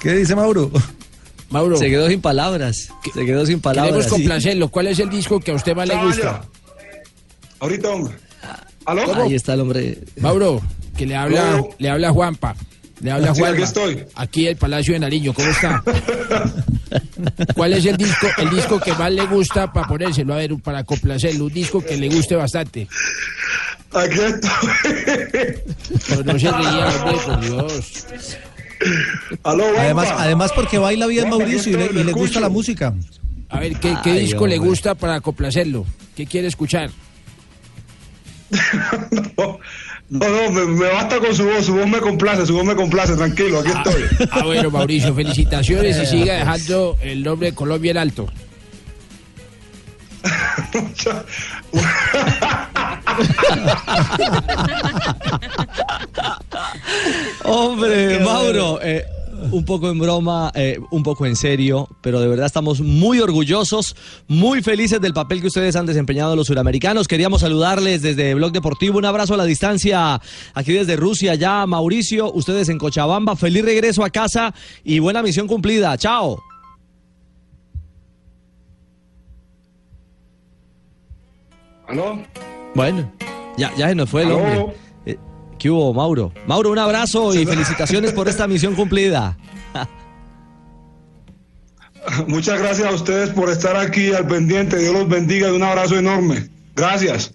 ¿Qué 0.00 0.12
dice 0.14 0.34
Mauro? 0.34 0.70
Mauro. 1.50 1.76
Se 1.76 1.88
quedó 1.88 2.08
sin 2.08 2.20
palabras. 2.20 2.92
Se 3.12 3.26
quedó 3.26 3.44
sin 3.44 3.60
palabras. 3.60 3.92
Queremos 3.92 4.12
complacerlo. 4.12 4.68
¿Cuál 4.68 4.86
es 4.86 4.98
el 5.00 5.10
disco 5.10 5.40
que 5.40 5.50
a 5.50 5.54
usted 5.54 5.74
más 5.74 5.88
le 5.88 5.96
gusta? 5.96 6.42
Ahorita, 7.58 7.90
hombre. 7.90 8.14
¿Aló? 8.86 9.14
Ahí 9.14 9.34
está 9.34 9.54
el 9.54 9.60
hombre. 9.60 9.98
Mauro, 10.20 10.62
que 10.96 11.06
le 11.06 11.16
habla, 11.16 11.62
le 11.78 11.90
habla 11.90 12.10
Juanpa. 12.10 12.56
Le 13.00 13.10
habla 13.10 13.34
Juanpa. 13.34 13.50
aquí 13.54 13.62
estoy. 13.62 14.04
Aquí 14.14 14.46
el 14.46 14.56
Palacio 14.56 14.94
de 14.94 15.00
Nariño, 15.00 15.34
¿cómo 15.34 15.48
está? 15.48 15.82
¿Cuál 17.54 17.74
es 17.74 17.84
el 17.84 17.96
disco, 17.96 18.26
el 18.38 18.50
disco 18.50 18.80
que 18.80 18.92
más 18.94 19.12
le 19.12 19.26
gusta 19.26 19.72
para 19.72 19.86
ponérselo? 19.86 20.34
A 20.34 20.38
ver, 20.38 20.56
para 20.56 20.84
complacerlo, 20.84 21.46
un 21.46 21.52
disco 21.52 21.82
que 21.84 21.96
le 21.96 22.08
guste 22.08 22.36
bastante. 22.36 22.88
Aquí 23.92 24.18
estoy. 24.20 24.50
Pero 26.08 26.24
no 26.24 26.38
se 26.38 26.52
ría, 26.52 26.86
hombre, 27.04 27.18
por 27.26 27.40
Dios. 27.40 28.06
Aló, 29.42 29.64
Además, 29.78 30.08
además 30.16 30.52
porque 30.54 30.78
baila 30.78 31.06
bien 31.06 31.28
Mauricio 31.28 31.72
y 31.72 31.92
le, 31.92 32.00
y 32.00 32.12
gusta 32.12 32.40
la 32.40 32.48
música. 32.48 32.94
A 33.48 33.60
ver, 33.60 33.78
¿qué, 33.78 33.94
qué 34.02 34.12
Ay, 34.12 34.20
disco 34.20 34.46
le 34.46 34.58
gusta 34.58 34.94
para 34.94 35.20
complacerlo? 35.20 35.84
¿Qué 36.16 36.26
quiere 36.26 36.48
escuchar? 36.48 36.90
No, 40.10 40.28
no, 40.28 40.50
me, 40.50 40.66
me 40.66 40.88
basta 40.88 41.20
con 41.20 41.32
su 41.32 41.44
voz, 41.44 41.66
su 41.66 41.72
voz 41.72 41.86
me 41.86 42.00
complace, 42.00 42.44
su 42.44 42.52
voz 42.52 42.64
me 42.64 42.74
complace, 42.74 43.14
tranquilo, 43.14 43.60
aquí 43.60 43.70
estoy. 43.70 44.28
Ah, 44.32 44.42
bueno, 44.42 44.68
Mauricio, 44.68 45.14
felicitaciones 45.14 45.96
y 46.02 46.06
siga 46.18 46.34
dejando 46.34 46.98
el 47.00 47.22
nombre 47.22 47.52
de 47.52 47.54
Colombia 47.54 47.92
en 47.92 47.98
alto. 47.98 48.26
Hombre, 57.44 58.20
Mauro, 58.20 58.80
eh, 58.82 59.04
un 59.50 59.64
poco 59.64 59.90
en 59.90 59.98
broma, 59.98 60.52
eh, 60.54 60.78
un 60.90 61.02
poco 61.02 61.26
en 61.26 61.36
serio, 61.36 61.88
pero 62.00 62.20
de 62.20 62.28
verdad 62.28 62.46
estamos 62.46 62.80
muy 62.80 63.20
orgullosos, 63.20 63.96
muy 64.28 64.62
felices 64.62 65.00
del 65.00 65.12
papel 65.12 65.40
que 65.40 65.48
ustedes 65.48 65.76
han 65.76 65.86
desempeñado 65.86 66.36
los 66.36 66.46
suramericanos. 66.46 67.08
Queríamos 67.08 67.40
saludarles 67.40 68.02
desde 68.02 68.34
Blog 68.34 68.52
Deportivo, 68.52 68.98
un 68.98 69.04
abrazo 69.04 69.34
a 69.34 69.36
la 69.36 69.44
distancia 69.44 70.20
aquí 70.54 70.72
desde 70.72 70.96
Rusia, 70.96 71.34
ya 71.34 71.66
Mauricio, 71.66 72.32
ustedes 72.32 72.68
en 72.68 72.78
Cochabamba, 72.78 73.36
feliz 73.36 73.64
regreso 73.64 74.04
a 74.04 74.10
casa 74.10 74.54
y 74.84 74.98
buena 74.98 75.22
misión 75.22 75.46
cumplida. 75.46 75.96
Chao. 75.96 76.42
¿Aló? 81.88 82.22
Bueno, 82.74 83.10
ya, 83.56 83.72
ya 83.76 83.88
se 83.88 83.94
nos 83.94 84.08
fue 84.08 84.22
el 84.22 84.32
hombre. 84.32 84.66
Eh, 85.06 85.18
¿Qué 85.58 85.70
hubo, 85.70 85.92
Mauro? 85.92 86.32
Mauro, 86.46 86.70
un 86.70 86.78
abrazo 86.78 87.34
y 87.34 87.44
felicitaciones 87.44 88.12
por 88.12 88.28
esta 88.28 88.46
misión 88.46 88.74
cumplida. 88.74 89.36
Muchas 92.26 92.58
gracias 92.60 92.88
a 92.88 92.94
ustedes 92.94 93.30
por 93.30 93.50
estar 93.50 93.76
aquí 93.76 94.12
al 94.12 94.26
pendiente, 94.26 94.78
Dios 94.78 94.94
los 94.94 95.08
bendiga 95.08 95.48
y 95.48 95.52
un 95.52 95.62
abrazo 95.62 95.98
enorme. 95.98 96.48
Gracias. 96.74 97.32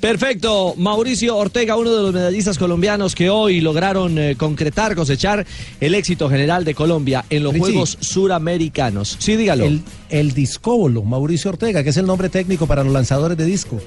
Perfecto, 0.00 0.74
Mauricio 0.76 1.34
Ortega, 1.34 1.76
uno 1.76 1.90
de 1.90 2.02
los 2.02 2.12
medallistas 2.12 2.58
colombianos 2.58 3.14
que 3.14 3.30
hoy 3.30 3.62
lograron 3.62 4.18
eh, 4.18 4.36
concretar, 4.36 4.94
cosechar 4.94 5.46
el 5.80 5.94
éxito 5.94 6.28
general 6.28 6.62
de 6.62 6.74
Colombia 6.74 7.24
en 7.30 7.42
los 7.42 7.54
Richie. 7.54 7.70
Juegos 7.70 7.96
Suramericanos. 8.00 9.16
Sí, 9.18 9.36
dígalo. 9.36 9.64
El, 9.64 9.80
el 10.10 10.32
discóbolo, 10.32 11.04
Mauricio 11.04 11.52
Ortega, 11.52 11.82
que 11.82 11.88
es 11.88 11.96
el 11.96 12.04
nombre 12.04 12.28
técnico 12.28 12.66
para 12.66 12.84
los 12.84 12.92
lanzadores 12.92 13.38
de 13.38 13.46
disco. 13.46 13.80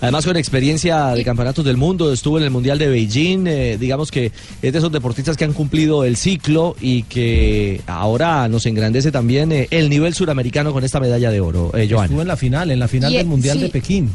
Además 0.00 0.24
con 0.24 0.36
experiencia 0.36 1.08
de 1.08 1.24
campeonatos 1.24 1.64
del 1.64 1.76
mundo, 1.76 2.10
estuvo 2.10 2.38
en 2.38 2.44
el 2.44 2.50
Mundial 2.50 2.78
de 2.78 2.88
Beijing, 2.88 3.46
eh, 3.46 3.76
digamos 3.78 4.10
que 4.10 4.32
es 4.62 4.72
de 4.72 4.78
esos 4.78 4.90
deportistas 4.90 5.36
que 5.36 5.44
han 5.44 5.52
cumplido 5.52 6.04
el 6.04 6.16
ciclo 6.16 6.74
y 6.80 7.02
que 7.02 7.82
ahora 7.86 8.48
nos 8.48 8.64
engrandece 8.64 9.12
también 9.12 9.52
eh, 9.52 9.68
el 9.70 9.90
nivel 9.90 10.14
suramericano 10.14 10.72
con 10.72 10.84
esta 10.84 11.00
medalla 11.00 11.30
de 11.30 11.40
oro, 11.40 11.70
eh, 11.76 11.86
Joan. 11.90 12.04
Estuvo 12.04 12.22
en 12.22 12.28
la 12.28 12.36
final, 12.36 12.70
en 12.70 12.78
la 12.78 12.88
final 12.88 13.12
Y, 13.12 13.16
del 13.18 13.26
Mundial 13.26 13.58
sí. 13.58 13.64
de 13.64 13.68
Pekín. 13.68 14.10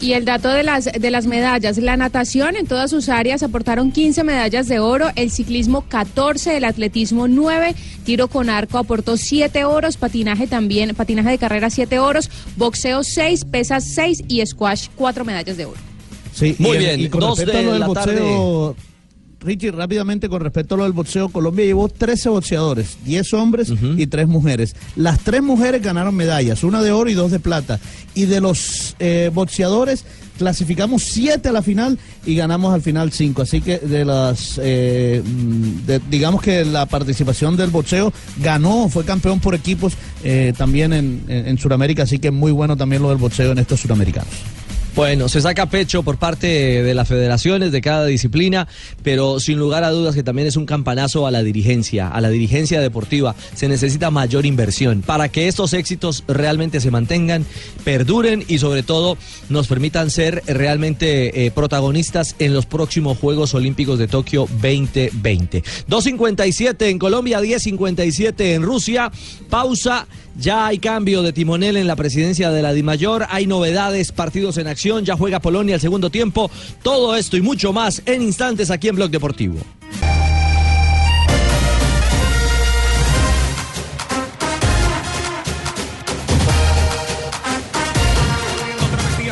Y 0.00 0.14
el 0.14 0.24
dato 0.24 0.48
de 0.48 0.62
las, 0.62 0.86
de 0.86 1.10
las 1.10 1.26
medallas, 1.26 1.76
la 1.76 1.94
natación 1.96 2.56
en 2.56 2.66
todas 2.66 2.90
sus 2.90 3.10
áreas 3.10 3.42
aportaron 3.42 3.92
15 3.92 4.24
medallas 4.24 4.66
de 4.66 4.78
oro, 4.78 5.08
el 5.14 5.30
ciclismo 5.30 5.82
14, 5.88 6.56
el 6.56 6.64
atletismo 6.64 7.28
9, 7.28 7.74
tiro 8.04 8.28
con 8.28 8.48
arco 8.48 8.78
aportó 8.78 9.18
7 9.18 9.64
oros, 9.66 9.98
patinaje 9.98 10.46
también, 10.46 10.94
patinaje 10.94 11.28
de 11.28 11.38
carrera 11.38 11.68
7 11.68 11.98
oros, 11.98 12.30
boxeo 12.56 13.04
6, 13.04 13.44
pesas 13.44 13.84
6 13.94 14.22
y 14.26 14.44
squash 14.46 14.86
4 14.96 15.24
medallas 15.26 15.58
de 15.58 15.66
oro. 15.66 15.78
Sí, 16.32 16.56
Muy 16.58 16.76
y- 16.76 16.78
bien, 16.78 17.00
y 17.00 17.08
con 17.10 17.20
dos 17.20 17.38
respecto 17.38 17.58
a 17.58 17.60
de 17.60 17.66
lo 17.66 17.72
del 17.72 17.80
la 17.80 17.86
boxeo, 17.86 18.76
Richie, 19.42 19.70
rápidamente 19.70 20.28
con 20.28 20.42
respecto 20.42 20.74
a 20.74 20.78
lo 20.78 20.84
del 20.84 20.92
boxeo, 20.92 21.30
Colombia 21.30 21.64
llevó 21.64 21.88
13 21.88 22.28
boxeadores, 22.28 22.98
10 23.06 23.32
hombres 23.34 23.70
y 23.98 24.06
3 24.06 24.28
mujeres. 24.28 24.76
Las 24.96 25.20
tres 25.20 25.42
mujeres 25.42 25.82
ganaron 25.82 26.14
medallas, 26.14 26.62
una 26.62 26.82
de 26.82 26.92
oro 26.92 27.08
y 27.08 27.14
dos 27.14 27.30
de 27.30 27.40
plata. 27.40 27.80
Y 28.14 28.26
de 28.26 28.40
los 28.42 28.96
eh, 28.98 29.30
boxeadores 29.32 30.04
clasificamos 30.36 31.02
7 31.04 31.48
a 31.48 31.52
la 31.52 31.62
final 31.62 31.98
y 32.26 32.34
ganamos 32.34 32.74
al 32.74 32.82
final 32.82 33.12
5. 33.12 33.40
Así 33.42 33.60
que 33.62 33.78
de 33.78 34.04
las, 34.04 34.60
eh, 34.62 35.22
mm, 35.24 35.86
de- 35.86 36.00
digamos 36.10 36.42
que 36.42 36.64
la 36.66 36.84
participación 36.86 37.56
del 37.56 37.70
boxeo 37.70 38.12
ganó, 38.42 38.88
fue 38.90 39.04
campeón 39.06 39.40
por 39.40 39.54
equipos 39.54 39.94
eh, 40.22 40.52
también 40.56 40.92
en, 40.92 41.24
en, 41.28 41.46
en 41.48 41.58
Sudamérica. 41.58 42.02
Así 42.02 42.18
que 42.18 42.30
muy 42.30 42.52
bueno 42.52 42.76
también 42.76 43.00
lo 43.02 43.08
del 43.08 43.18
boxeo 43.18 43.52
en 43.52 43.58
estos 43.58 43.80
suramericanos. 43.80 44.28
Bueno, 44.94 45.28
se 45.28 45.40
saca 45.40 45.66
pecho 45.66 46.02
por 46.02 46.18
parte 46.18 46.46
de 46.82 46.94
las 46.94 47.06
federaciones 47.06 47.72
de 47.72 47.80
cada 47.80 48.06
disciplina, 48.06 48.66
pero 49.02 49.38
sin 49.38 49.58
lugar 49.58 49.84
a 49.84 49.90
dudas 49.90 50.14
que 50.14 50.22
también 50.22 50.48
es 50.48 50.56
un 50.56 50.66
campanazo 50.66 51.26
a 51.26 51.30
la 51.30 51.42
dirigencia, 51.42 52.08
a 52.08 52.20
la 52.20 52.28
dirigencia 52.28 52.80
deportiva. 52.80 53.34
Se 53.54 53.68
necesita 53.68 54.10
mayor 54.10 54.46
inversión 54.46 55.02
para 55.02 55.28
que 55.28 55.48
estos 55.48 55.72
éxitos 55.74 56.24
realmente 56.26 56.80
se 56.80 56.90
mantengan, 56.90 57.46
perduren 57.84 58.44
y 58.48 58.58
sobre 58.58 58.82
todo 58.82 59.16
nos 59.48 59.68
permitan 59.68 60.10
ser 60.10 60.42
realmente 60.46 61.46
eh, 61.46 61.50
protagonistas 61.50 62.34
en 62.38 62.52
los 62.52 62.66
próximos 62.66 63.18
Juegos 63.18 63.54
Olímpicos 63.54 63.98
de 63.98 64.08
Tokio 64.08 64.48
2020. 64.60 65.62
2.57 65.88 66.86
en 66.88 66.98
Colombia, 66.98 67.40
10.57 67.40 68.54
en 68.54 68.62
Rusia. 68.62 69.10
Pausa. 69.48 70.06
Ya 70.36 70.66
hay 70.66 70.78
cambio 70.78 71.22
de 71.22 71.32
timonel 71.32 71.76
en 71.76 71.86
la 71.86 71.96
presidencia 71.96 72.50
de 72.50 72.62
la 72.62 72.72
DIMAYOR, 72.72 73.26
hay 73.28 73.46
novedades, 73.46 74.12
partidos 74.12 74.56
en 74.58 74.68
acción, 74.68 74.79
ya 74.80 75.16
juega 75.16 75.40
Polonia 75.40 75.74
el 75.74 75.80
segundo 75.80 76.10
tiempo. 76.10 76.50
Todo 76.82 77.14
esto 77.14 77.36
y 77.36 77.42
mucho 77.42 77.72
más 77.72 78.02
en 78.06 78.22
instantes 78.22 78.70
aquí 78.70 78.88
en 78.88 78.96
Blog 78.96 79.10
Deportivo. 79.10 79.58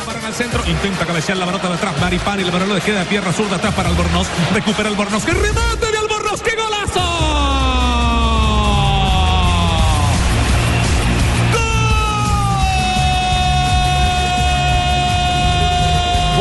Para 0.05 0.27
el 0.27 0.33
centro, 0.33 0.63
intenta 0.69 1.05
cabecear 1.05 1.37
la 1.37 1.45
pelota 1.45 1.67
de 1.67 1.73
atrás, 1.73 1.99
Maripán 1.99 2.39
el 2.39 2.51
balón 2.51 2.73
le 2.73 2.81
queda 2.81 2.99
de 2.99 3.05
pierna 3.05 3.33
zurda 3.33 3.55
atrás 3.55 3.73
para 3.73 3.89
Albornoz. 3.89 4.27
Recupera 4.53 4.89
Albornoz, 4.89 5.25
que 5.25 5.33
remate 5.33 5.88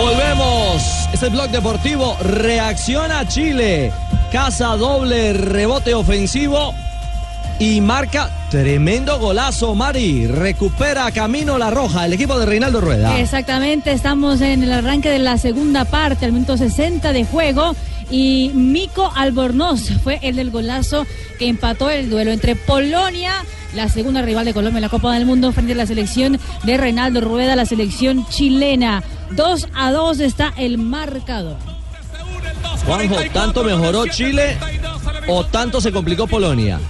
Volvemos. 0.08 0.82
Es 1.12 1.22
el 1.22 1.30
blog 1.30 1.50
deportivo. 1.50 2.16
Reacciona 2.22 3.28
Chile. 3.28 3.92
Casa 4.32 4.68
doble 4.68 5.34
rebote 5.34 5.92
ofensivo. 5.92 6.72
Y 7.58 7.82
marca 7.82 8.30
tremendo 8.50 9.18
golazo, 9.18 9.74
Mari. 9.74 10.26
Recupera 10.26 11.10
Camino 11.10 11.58
La 11.58 11.68
Roja, 11.68 12.06
el 12.06 12.14
equipo 12.14 12.38
de 12.38 12.46
Reinaldo 12.46 12.80
Rueda. 12.80 13.18
Exactamente, 13.20 13.92
estamos 13.92 14.40
en 14.40 14.62
el 14.62 14.72
arranque 14.72 15.10
de 15.10 15.18
la 15.18 15.36
segunda 15.36 15.84
parte, 15.84 16.24
al 16.24 16.32
minuto 16.32 16.56
60 16.56 17.12
de 17.12 17.26
juego. 17.26 17.76
Y 18.10 18.50
Mico 18.54 19.12
Albornoz 19.14 19.90
fue 20.02 20.20
el 20.22 20.36
del 20.36 20.50
golazo 20.50 21.06
que 21.38 21.48
empató 21.48 21.90
el 21.90 22.08
duelo 22.08 22.30
entre 22.30 22.56
Polonia, 22.56 23.34
la 23.74 23.90
segunda 23.90 24.22
rival 24.22 24.46
de 24.46 24.54
Colombia 24.54 24.78
en 24.78 24.82
la 24.84 24.88
Copa 24.88 25.12
del 25.12 25.26
Mundo, 25.26 25.52
frente 25.52 25.72
a 25.72 25.76
la 25.76 25.86
selección 25.86 26.40
de 26.62 26.76
Reinaldo 26.78 27.20
Rueda, 27.20 27.56
la 27.56 27.66
selección 27.66 28.26
chilena. 28.30 29.02
2 29.30 29.68
a 29.74 29.92
2 29.92 30.20
está 30.20 30.52
el 30.56 30.78
marcador. 30.78 31.56
Juanjo, 32.84 33.16
¿tanto 33.32 33.64
mejoró 33.64 34.06
Chile 34.06 34.56
o 35.26 35.44
tanto 35.44 35.80
se 35.80 35.92
complicó 35.92 36.26
Polonia? 36.26 36.80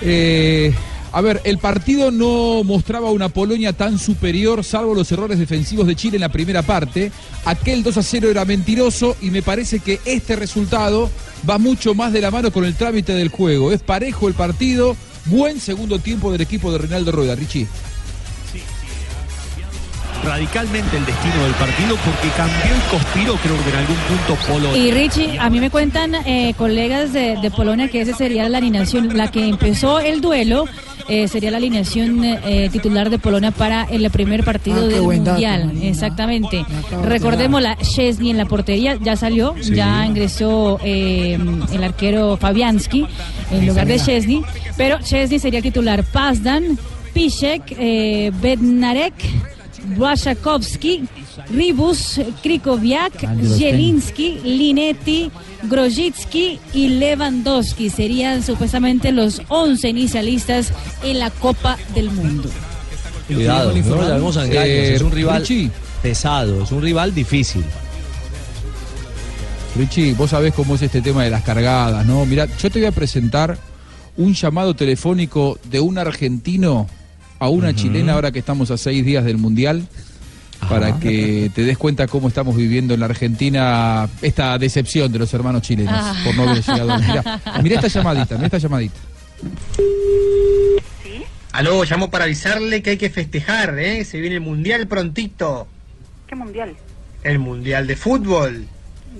Eh, 0.00 0.74
a 1.12 1.20
ver, 1.20 1.40
el 1.44 1.58
partido 1.58 2.10
no 2.10 2.64
mostraba 2.64 3.10
una 3.10 3.28
Polonia 3.28 3.72
tan 3.72 3.98
superior, 3.98 4.64
salvo 4.64 4.94
los 4.94 5.10
errores 5.12 5.38
defensivos 5.38 5.86
de 5.86 5.94
Chile 5.94 6.16
en 6.16 6.22
la 6.22 6.28
primera 6.28 6.62
parte. 6.62 7.12
Aquel 7.44 7.82
2 7.82 7.96
a 7.96 8.02
0 8.02 8.30
era 8.30 8.44
mentiroso 8.44 9.16
y 9.20 9.30
me 9.30 9.42
parece 9.42 9.78
que 9.78 10.00
este 10.04 10.36
resultado 10.36 11.10
va 11.48 11.58
mucho 11.58 11.94
más 11.94 12.12
de 12.12 12.20
la 12.20 12.30
mano 12.30 12.50
con 12.50 12.64
el 12.64 12.74
trámite 12.74 13.12
del 13.12 13.28
juego. 13.28 13.70
Es 13.70 13.80
parejo 13.82 14.28
el 14.28 14.34
partido, 14.34 14.96
buen 15.26 15.60
segundo 15.60 15.98
tiempo 15.98 16.32
del 16.32 16.40
equipo 16.40 16.72
de 16.72 16.78
Reinaldo 16.78 17.12
Rueda, 17.12 17.36
Richie. 17.36 17.68
Radicalmente 20.24 20.96
el 20.96 21.04
destino 21.06 21.42
del 21.44 21.52
partido 21.54 21.96
porque 22.04 22.28
cambió 22.36 22.76
y 22.76 22.90
conspiró 22.90 23.34
creo 23.36 23.62
que 23.62 23.70
en 23.70 23.76
algún 23.76 23.96
punto 23.96 24.36
Polonia. 24.52 24.76
Y 24.76 24.90
Richie, 24.90 25.38
a 25.38 25.50
mí 25.50 25.60
me 25.60 25.70
cuentan 25.70 26.14
eh, 26.26 26.54
colegas 26.56 27.12
de, 27.12 27.36
de 27.40 27.50
Polonia 27.50 27.88
que 27.88 28.00
esa 28.00 28.16
sería 28.16 28.48
la 28.48 28.58
alineación, 28.58 29.16
la 29.16 29.30
que 29.30 29.46
empezó 29.48 30.00
el 30.00 30.20
duelo. 30.20 30.64
eh, 31.06 31.28
sería 31.28 31.50
la 31.50 31.58
alineación 31.58 32.24
eh, 32.24 32.70
titular 32.72 33.10
de 33.10 33.18
Polonia 33.18 33.50
para 33.50 33.84
el 33.84 34.08
primer 34.10 34.42
partido 34.42 34.78
Ah, 34.78 34.80
del 34.86 34.90
dato, 34.92 35.04
Mundial. 35.04 35.66
Marina. 35.66 35.86
Exactamente. 35.88 36.60
acabo 36.60 37.02
de 37.02 37.08
Recordemos 37.10 37.60
la 37.60 37.76
Chesney 37.76 38.30
en 38.30 38.38
la 38.38 38.46
portería, 38.46 38.96
ya 38.98 39.14
salió, 39.14 39.54
Sí. 39.60 39.74
ya 39.74 40.06
ingresó 40.06 40.78
eh, 40.82 41.38
el 41.72 41.84
arquero 41.84 42.38
Fabianski 42.38 43.06
en 43.50 43.66
lugar 43.66 43.86
de. 43.86 43.98
Chesney, 44.00 44.42
pero 44.78 44.98
Chesney 45.02 45.38
sería 45.38 45.60
titular. 45.60 46.02
Pazdan, 46.04 46.78
Piszek, 47.12 47.62
eh, 47.78 48.32
Bednarek, 48.40 49.12
Błaszczykowski, 49.96 51.02
Ribus, 51.50 52.18
los 52.42 52.78
Zielinski, 53.56 54.38
Linetti, 54.44 55.30
Grozicki 55.64 56.58
y 56.72 56.88
Lewandowski 56.88 57.90
serían 57.90 58.42
supuestamente 58.42 59.12
los 59.12 59.42
11 59.48 59.88
inicialistas 59.88 60.72
en 61.02 61.18
la 61.18 61.30
Copa 61.30 61.76
del 61.94 62.10
Mundo. 62.10 62.48
Cuidado, 63.26 63.72
no 63.72 64.18
nos 64.18 64.36
a 64.36 64.44
engaños, 64.44 64.66
Eh, 64.66 64.94
es 64.94 65.02
un 65.02 65.10
rival 65.12 65.40
Richie. 65.40 65.70
pesado, 66.02 66.62
es 66.62 66.72
un 66.72 66.82
rival 66.82 67.14
difícil. 67.14 67.64
Richie, 69.76 70.14
vos 70.14 70.30
sabés 70.30 70.54
cómo 70.54 70.76
es 70.76 70.82
este 70.82 71.02
tema 71.02 71.24
de 71.24 71.30
las 71.30 71.42
cargadas, 71.42 72.06
¿no? 72.06 72.24
Mira, 72.26 72.46
yo 72.46 72.70
te 72.70 72.78
voy 72.78 72.86
a 72.86 72.92
presentar 72.92 73.58
un 74.16 74.34
llamado 74.34 74.74
telefónico 74.74 75.58
de 75.70 75.80
un 75.80 75.98
argentino 75.98 76.86
a 77.38 77.48
una 77.48 77.74
chilena 77.74 78.14
ahora 78.14 78.30
que 78.32 78.38
estamos 78.38 78.70
a 78.70 78.76
seis 78.78 79.04
días 79.04 79.24
del 79.24 79.38
Mundial. 79.38 79.86
Para 80.68 80.98
que 80.98 81.50
te 81.54 81.62
des 81.62 81.76
cuenta 81.76 82.06
cómo 82.06 82.28
estamos 82.28 82.56
viviendo 82.56 82.94
en 82.94 83.00
la 83.00 83.06
Argentina 83.06 84.08
esta 84.22 84.56
decepción 84.56 85.12
de 85.12 85.18
los 85.18 85.34
hermanos 85.34 85.60
chilenos 85.60 85.92
Ah. 85.94 86.14
por 86.24 86.34
no 86.34 86.44
haber 86.48 86.62
llegado. 86.64 86.98
Mira, 87.06 87.40
mira 87.62 87.74
esta 87.76 87.88
llamadita, 87.88 88.34
mira 88.36 88.46
esta 88.46 88.58
llamadita. 88.58 88.94
Aló, 91.52 91.84
llamo 91.84 92.10
para 92.10 92.24
avisarle 92.24 92.82
que 92.82 92.90
hay 92.90 92.96
que 92.96 93.10
festejar, 93.10 93.78
¿eh? 93.78 94.04
Se 94.04 94.18
viene 94.20 94.36
el 94.36 94.40
mundial 94.40 94.86
prontito. 94.88 95.68
¿Qué 96.26 96.34
mundial? 96.34 96.74
El 97.22 97.38
mundial 97.38 97.86
de 97.86 97.94
fútbol. 97.96 98.64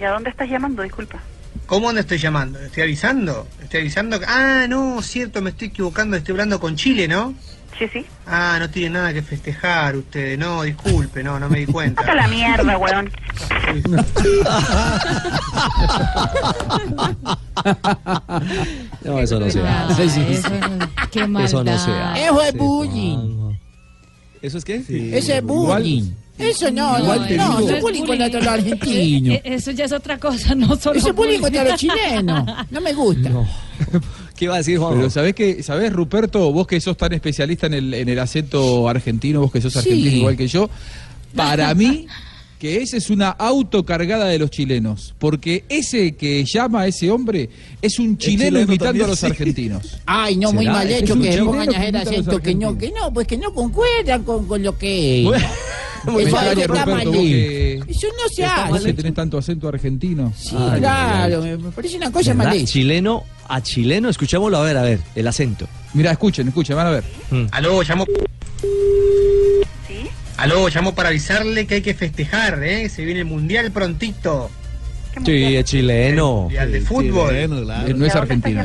¿Y 0.00 0.02
a 0.02 0.10
dónde 0.10 0.30
estás 0.30 0.48
llamando? 0.48 0.82
Disculpa. 0.82 1.20
¿Cómo 1.66 1.92
no 1.92 2.00
estoy 2.00 2.18
llamando? 2.18 2.58
¿Estoy 2.60 2.84
avisando? 2.84 3.46
¿Estoy 3.62 3.80
avisando? 3.80 4.18
Ah, 4.26 4.66
no, 4.68 5.00
cierto, 5.02 5.42
me 5.42 5.50
estoy 5.50 5.68
equivocando. 5.68 6.16
Estoy 6.16 6.32
hablando 6.32 6.58
con 6.60 6.76
Chile, 6.76 7.08
¿no? 7.08 7.34
Sí, 7.78 7.86
sí. 7.92 8.04
Ah, 8.26 8.56
no 8.60 8.70
tiene 8.70 8.90
nada 8.90 9.12
que 9.12 9.22
festejar 9.22 9.96
ustedes. 9.96 10.38
No, 10.38 10.62
disculpe, 10.62 11.24
no, 11.24 11.40
no 11.40 11.48
me 11.48 11.58
di 11.60 11.66
cuenta. 11.66 12.00
Hasta 12.02 12.14
la 12.14 12.28
mierda, 12.28 12.78
weón. 12.78 13.10
No, 19.04 19.18
eso 19.20 19.38
no 19.40 19.50
se 19.50 19.60
hace. 19.60 20.04
eso 20.32 20.48
no- 20.50 20.88
qué 21.10 21.20
Eso 21.20 21.28
no 21.28 21.28
maldad. 21.28 21.78
se 21.84 21.90
hace. 21.90 22.24
Eso 22.26 22.42
es 22.42 22.54
bullying. 22.56 23.54
¿Eso 24.42 24.58
es 24.58 24.64
qué? 24.64 24.76
Ese 25.12 25.38
es 25.38 25.42
bullying. 25.42 26.12
Eso 26.37 26.70
no, 26.70 26.99
No, 26.99 27.05
no, 27.16 27.24
eso 27.24 27.37
no, 27.37 27.59
es 27.59 27.64
eso 27.66 27.76
es 27.76 27.82
bullying 27.82 28.03
contra 28.05 28.28
los 28.28 28.47
argentinos. 28.47 29.35
Eh, 29.37 29.43
eh, 29.45 29.55
Eso 29.55 29.70
ya 29.70 29.85
es 29.85 29.93
otra 29.93 30.18
cosa, 30.18 30.55
no 30.55 30.76
solo 30.76 30.99
Eso 30.99 31.11
es 31.11 31.14
bullying 31.14 31.39
contra 31.41 31.64
los 31.64 31.78
chilenos. 31.78 32.45
No 32.70 32.80
me 32.80 32.93
gusta. 32.93 33.30
¿Qué 34.37 34.47
iba 34.47 34.55
a 34.55 34.59
decir, 34.59 34.78
Juan? 34.78 34.95
Pero 34.97 35.11
¿sabés 35.11 35.35
que, 35.35 35.62
sabés, 35.62 35.93
Ruperto, 35.93 36.53
vos 36.53 36.66
que 36.66 36.80
sos 36.80 36.97
tan 36.97 37.12
especialista 37.12 37.68
en 37.68 37.74
el, 37.74 37.95
en 37.95 38.09
el 38.09 38.18
acento 38.18 38.89
argentino, 38.89 39.41
vos 39.43 39.53
que 39.53 39.61
sos 39.61 39.72
Sí. 39.74 39.78
argentino 39.78 40.16
igual 40.16 40.37
que 40.37 40.49
yo, 40.49 40.68
para 41.37 41.72
mí 41.74 42.07
que 42.59 42.80
esa 42.82 42.97
es 42.97 43.11
una 43.11 43.28
autocargada 43.28 44.24
de 44.26 44.39
los 44.39 44.51
chilenos, 44.51 45.14
porque 45.18 45.64
ese 45.68 46.16
que 46.16 46.45
llama 46.45 46.82
a 46.82 46.87
ese 46.87 47.11
hombre 47.11 47.51
es 47.82 47.99
un 47.99 48.16
chileno, 48.16 48.45
chileno 48.57 48.61
imitando 48.61 48.85
también, 48.87 49.05
a 49.05 49.09
los 49.09 49.18
sí. 49.18 49.26
argentinos. 49.26 49.99
Ay, 50.07 50.37
no, 50.37 50.51
muy 50.53 50.66
mal 50.66 50.91
Es 50.91 51.03
hecho 51.03 51.12
un 51.14 51.22
que 51.22 51.37
pongan 51.39 51.68
a 51.68 51.72
que 51.72 51.76
hacer 51.99 52.24
que 52.41 52.55
no, 52.55 52.68
argentinos. 52.70 52.76
que 52.78 52.91
no, 52.93 53.12
pues 53.12 53.26
que 53.26 53.37
no 53.37 53.53
concuerdan 53.53 54.22
con, 54.24 54.47
con 54.47 54.62
lo 54.62 54.78
que 54.78 55.28
es. 55.28 55.43
Eso 56.18 56.66
Ruperto, 56.66 56.90
mal 56.90 57.07
vos 57.07 57.16
que- 57.16 57.74
Eso 57.88 58.07
no 58.09 58.28
se 58.34 58.44
hace. 58.44 58.92
tenés 58.92 59.14
tanto 59.14 59.38
acento 59.38 59.68
argentino. 59.68 60.32
Sí, 60.36 60.57
claro, 60.78 61.42
me 61.42 61.57
me 61.57 61.70
parece 61.70 61.96
una 61.96 62.11
cosa 62.11 62.30
¿Verdad? 62.32 62.44
mal 62.46 62.57
hecha. 62.57 62.66
Chileno 62.72 63.24
a 63.48 63.62
chileno, 63.62 64.09
escuchémoslo 64.09 64.57
a 64.59 64.62
ver, 64.62 64.76
a 64.76 64.82
ver, 64.82 65.00
el 65.14 65.26
acento. 65.26 65.66
Mira, 65.94 66.11
escuchen, 66.12 66.48
escuchen, 66.48 66.76
van 66.76 66.86
a 66.86 66.90
ver. 66.90 67.05
Aló, 67.52 67.82
llamo. 67.82 68.05
Aló, 70.36 70.68
llamo 70.68 70.94
para 70.94 71.11
avisarle 71.11 71.66
que 71.66 71.76
hay 71.76 71.82
que 71.82 71.94
festejar, 71.94 72.62
¿eh? 72.64 72.88
Se 72.88 73.05
viene 73.05 73.20
el 73.20 73.26
mundial 73.26 73.70
prontito. 73.70 74.50
Sí, 75.24 75.57
es 75.57 75.64
chileno. 75.64 76.42
Mundial 76.42 76.72
de 76.72 76.80
fútbol. 76.80 77.34
No 77.96 78.05
es 78.07 78.14
argentino. 78.16 78.64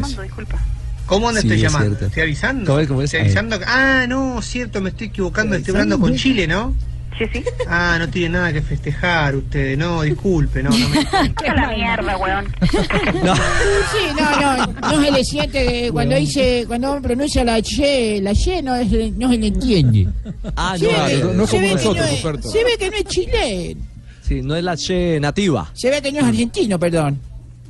¿Cómo 1.05 1.27
dónde 1.27 1.41
Sí, 1.41 1.47
estoy 1.47 1.57
es 1.57 1.71
llamando? 1.71 1.89
cierto. 1.89 2.05
Estoy 2.07 2.23
avisando. 2.23 2.65
¿Cómo 2.65 2.79
es, 2.79 2.87
cómo 2.87 3.01
es? 3.01 3.05
Estoy 3.05 3.21
avisando. 3.21 3.59
que- 3.59 3.65
Ah, 3.67 4.05
no, 4.07 4.41
cierto, 4.41 4.79
me 4.81 4.89
estoy 4.89 5.07
equivocando. 5.07 5.55
Estoy 5.55 5.71
hablando 5.73 5.99
con 5.99 6.15
Chile, 6.15 6.47
¿no? 6.47 6.75
Sí, 7.17 7.25
sí. 7.33 7.43
Ah, 7.67 7.97
no 7.99 8.07
tiene 8.09 8.29
nada 8.37 8.53
que 8.53 8.61
festejar 8.61 9.35
ustedes. 9.35 9.77
No, 9.77 10.03
disculpe, 10.03 10.63
no, 10.63 10.69
no 10.69 10.89
me. 10.89 10.99
¡Qué 11.35 11.47
la 11.53 11.67
mierda, 11.69 12.17
weón! 12.17 12.45
Sí, 12.61 14.13
no, 14.17 14.39
no, 14.39 14.67
no 14.81 15.03
se 15.03 15.11
le 15.11 15.23
siente 15.23 15.89
cuando 15.91 16.15
dice, 16.15 16.63
cuando 16.67 16.91
uno 16.93 17.01
pronuncia 17.01 17.43
la 17.43 17.61
che, 17.61 18.19
la 18.21 18.33
che 18.33 18.61
no, 18.61 18.75
es- 18.75 18.89
no 19.17 19.29
se 19.29 19.37
le 19.37 19.47
entiende. 19.47 20.07
Ah, 20.55 20.75
Se 20.77 20.85
no, 20.85 20.91
ve 21.05 21.19
no, 21.23 21.33
no 21.33 21.47
se 21.47 21.57
como 21.57 21.73
nosotros, 21.73 21.97
no 21.97 22.03
es- 22.11 22.23
Ruperto. 22.23 22.49
Se 22.51 22.63
ve 22.63 22.71
que 22.79 22.89
no 22.89 22.97
es 22.97 23.03
chileno. 23.05 23.81
Sí, 24.21 24.41
no 24.41 24.55
es 24.55 24.63
la 24.63 24.77
che 24.77 25.19
nativa, 25.19 25.69
Se 25.73 25.89
ve 25.89 26.01
que 26.01 26.11
no 26.11 26.19
es 26.19 26.25
argentino, 26.25 26.79
perdón. 26.79 27.19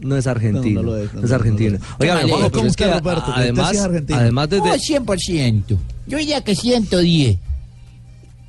no 0.01 0.17
es 0.17 0.27
argentino. 0.27 0.81
No, 0.83 0.89
No, 0.91 0.91
no 0.91 0.97
lo 0.97 1.03
es, 1.05 1.13
no, 1.13 1.23
es 1.23 1.29
no, 1.29 1.35
argentino. 1.35 1.71
no 1.71 1.75
es. 1.77 1.83
Oiga, 1.99 2.21
hecho. 2.21 2.27
pero 2.27 2.37
es 2.37 2.51
que 2.51 2.57
¿Cómo 2.57 2.67
está, 2.67 2.99
Roberto? 2.99 3.33
Además, 3.35 3.71
es 3.75 4.11
además 4.13 4.49
desde, 4.49 4.69
Oh, 4.71 4.75
100%. 4.75 5.77
Yo 6.07 6.17
diría 6.17 6.41
que 6.43 6.55
110. 6.55 7.37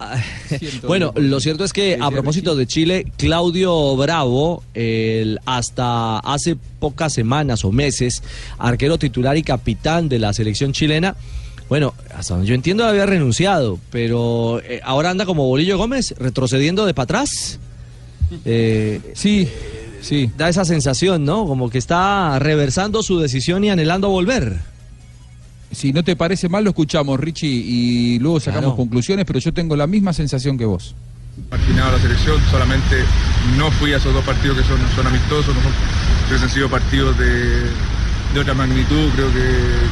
Bueno, 0.86 1.12
lo 1.16 1.40
cierto 1.40 1.64
es 1.64 1.72
que 1.72 1.98
a 2.00 2.10
propósito 2.10 2.56
de 2.56 2.66
Chile, 2.66 3.06
Claudio 3.16 3.96
Bravo, 3.96 4.62
el 4.74 5.38
hasta 5.44 6.18
hace 6.18 6.56
pocas 6.78 7.12
semanas 7.12 7.64
o 7.64 7.72
meses, 7.72 8.22
arquero 8.58 8.98
titular 8.98 9.36
y 9.36 9.42
capitán 9.42 10.08
de 10.08 10.18
la 10.18 10.32
selección 10.32 10.72
chilena, 10.72 11.16
bueno, 11.68 11.94
hasta 12.16 12.34
donde 12.34 12.48
yo 12.48 12.54
entiendo 12.54 12.84
había 12.84 13.06
renunciado, 13.06 13.78
pero 13.90 14.60
eh, 14.64 14.80
ahora 14.82 15.10
anda 15.10 15.24
como 15.24 15.46
Bolillo 15.46 15.78
Gómez, 15.78 16.14
retrocediendo 16.18 16.84
de 16.84 16.94
para 16.94 17.04
atrás. 17.04 17.60
Eh, 18.44 19.00
sí, 19.14 19.48
sí. 20.00 20.30
Da 20.36 20.48
esa 20.48 20.64
sensación, 20.64 21.24
¿no? 21.24 21.46
Como 21.46 21.70
que 21.70 21.78
está 21.78 22.38
reversando 22.40 23.02
su 23.04 23.20
decisión 23.20 23.62
y 23.64 23.70
anhelando 23.70 24.08
volver. 24.08 24.58
Si 25.72 25.92
no 25.92 26.02
te 26.02 26.16
parece 26.16 26.48
mal, 26.48 26.64
lo 26.64 26.70
escuchamos, 26.70 27.18
Richie, 27.20 27.46
y 27.48 28.18
luego 28.18 28.40
sacamos 28.40 28.70
Claro. 28.70 28.76
conclusiones, 28.76 29.24
pero 29.24 29.38
yo 29.38 29.52
tengo 29.52 29.76
la 29.76 29.86
misma 29.86 30.12
sensación 30.12 30.58
que 30.58 30.64
vos. 30.64 30.94
marginado 31.50 31.92
la 31.92 31.98
selección, 31.98 32.36
solamente 32.50 32.96
no 33.56 33.70
fui 33.72 33.92
a 33.92 33.96
esos 33.98 34.12
dos 34.12 34.24
partidos 34.24 34.58
que 34.58 34.64
son, 34.64 34.78
son 34.96 35.06
amistosos, 35.06 35.54
no 35.54 35.62
son, 35.62 35.72
hubiesen 36.28 36.50
sido 36.50 36.68
partidos 36.68 37.16
de, 37.18 37.62
de 38.34 38.40
otra 38.40 38.52
magnitud, 38.52 39.08
creo 39.14 39.28
que, 39.32 39.46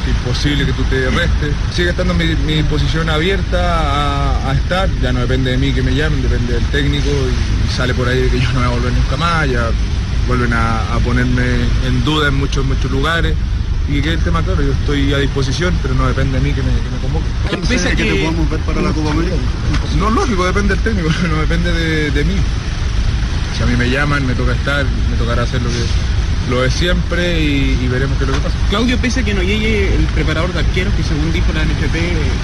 que 0.05 0.11
imposible 0.11 0.65
que 0.65 0.73
tú 0.73 0.83
te 0.83 1.09
restes. 1.09 1.53
Sigue 1.73 1.89
estando 1.91 2.13
mi, 2.13 2.25
mi 2.45 2.61
posición 2.63 3.09
abierta 3.09 3.57
a, 3.79 4.51
a 4.51 4.53
estar, 4.53 4.89
ya 5.01 5.11
no 5.13 5.21
depende 5.21 5.51
de 5.51 5.57
mí 5.57 5.71
que 5.71 5.81
me 5.81 5.95
llamen, 5.95 6.21
depende 6.21 6.53
del 6.53 6.63
técnico 6.65 7.07
y, 7.09 7.73
sale 7.73 7.93
por 7.93 8.07
ahí 8.07 8.19
de 8.23 8.29
que 8.29 8.39
yo 8.39 8.47
no 8.51 8.59
voy 8.59 8.65
a 8.65 8.69
volver 8.69 8.91
nunca 8.93 9.15
más, 9.17 9.49
ya 9.49 9.69
vuelven 10.27 10.51
a, 10.53 10.93
a 10.93 10.99
ponerme 10.99 11.43
en 11.87 12.03
duda 12.03 12.27
en 12.27 12.35
muchos, 12.35 12.65
muchos 12.65 12.91
lugares. 12.91 13.33
Y 13.91 14.01
que 14.01 14.13
el 14.13 14.19
tema, 14.19 14.43
claro, 14.43 14.61
yo 14.61 14.71
estoy 14.71 15.11
a 15.13 15.17
disposición, 15.17 15.73
pero 15.81 15.95
no 15.95 16.07
depende 16.07 16.39
de 16.39 16.43
mí 16.47 16.53
que 16.53 16.61
me, 16.61 16.69
que 16.69 16.89
me 16.89 16.97
convoquen. 17.01 17.67
Pese 17.67 17.89
a 17.89 17.95
que 17.95 18.03
te 18.05 18.15
podamos 18.19 18.49
ver 18.49 18.59
para 18.61 18.81
la 18.81 18.91
Copa 18.91 19.11
América. 19.11 19.35
No, 19.97 20.09
lógico, 20.11 20.45
depende 20.45 20.75
del 20.75 20.83
técnico, 20.83 21.09
no 21.29 21.37
depende 21.41 21.73
de, 21.73 22.11
de 22.11 22.23
mí. 22.23 22.35
Si 23.57 23.63
a 23.63 23.65
mí 23.65 23.75
me 23.75 23.89
llaman, 23.89 24.25
me 24.27 24.35
toca 24.35 24.51
estar, 24.53 24.85
me 25.09 25.17
tocará 25.17 25.43
hacer 25.43 25.61
lo 25.61 25.69
que 25.69 25.75
lo 26.49 26.61
de 26.61 26.71
siempre 26.71 27.39
y, 27.43 27.77
y 27.83 27.87
veremos 27.87 28.17
qué 28.17 28.23
es 28.23 28.29
lo 28.29 28.35
que 28.35 28.41
pasa. 28.41 28.55
Claudio, 28.69 28.97
pese 28.97 29.19
a 29.19 29.23
que 29.23 29.33
no 29.35 29.43
llegue 29.43 29.93
el 29.95 30.03
preparador 30.05 30.51
de 30.53 30.59
arqueros, 30.59 30.93
que 30.95 31.03
según 31.03 31.31
dijo 31.33 31.45
la 31.53 31.63
NFP 31.63 31.95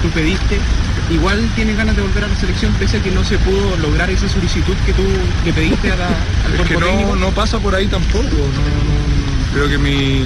tú 0.02 0.08
pediste, 0.10 0.58
igual 1.10 1.48
tienes 1.56 1.76
ganas 1.76 1.96
de 1.96 2.02
volver 2.02 2.24
a 2.24 2.28
la 2.28 2.36
selección, 2.36 2.72
pese 2.74 2.98
a 2.98 3.02
que 3.02 3.10
no 3.10 3.24
se 3.24 3.38
pudo 3.38 3.76
lograr 3.78 4.08
esa 4.10 4.28
solicitud 4.28 4.74
que 4.84 4.92
tú 4.92 5.02
le 5.44 5.52
pediste 5.52 5.90
a 5.90 5.96
la, 5.96 6.06
al 6.44 6.54
Es 6.54 6.60
que 6.68 6.76
técnico. 6.76 7.14
no, 7.14 7.16
no 7.16 7.30
pasa 7.32 7.58
por 7.58 7.74
ahí 7.74 7.86
tampoco. 7.86 8.22
no- 8.22 8.30
no- 8.30 9.54
creo 9.54 9.68
que 9.68 9.78
mi, 9.78 10.24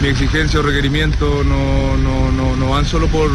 mi 0.00 0.08
exigencia 0.08 0.60
o 0.60 0.62
requerimiento 0.62 1.44
no, 1.44 1.96
no, 1.96 2.32
no, 2.32 2.56
no 2.56 2.70
van 2.70 2.86
solo 2.86 3.06
por, 3.08 3.30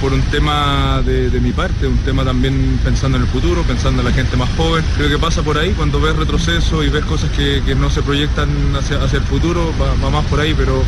por 0.00 0.12
un 0.12 0.20
tema 0.22 1.00
de, 1.04 1.30
de 1.30 1.40
mi 1.40 1.52
parte, 1.52 1.86
un 1.86 1.98
tema 1.98 2.24
también 2.24 2.78
pensando 2.84 3.16
en 3.16 3.24
el 3.24 3.28
futuro, 3.28 3.62
pensando 3.62 4.02
en 4.02 4.08
la 4.08 4.12
gente 4.12 4.36
más 4.36 4.50
joven. 4.56 4.84
Creo 4.96 5.08
que 5.08 5.18
pasa 5.18 5.42
por 5.42 5.56
ahí 5.56 5.72
cuando 5.72 6.00
ves 6.00 6.14
retroceso 6.16 6.84
y 6.84 6.90
ves 6.90 7.04
cosas 7.04 7.30
que, 7.30 7.62
que 7.64 7.74
no 7.74 7.88
se 7.88 8.02
proyectan 8.02 8.48
hacia, 8.76 9.02
hacia 9.02 9.18
el 9.18 9.24
futuro, 9.24 9.72
va, 9.80 10.10
más 10.10 10.24
por 10.26 10.40
ahí, 10.40 10.54
pero, 10.54 10.82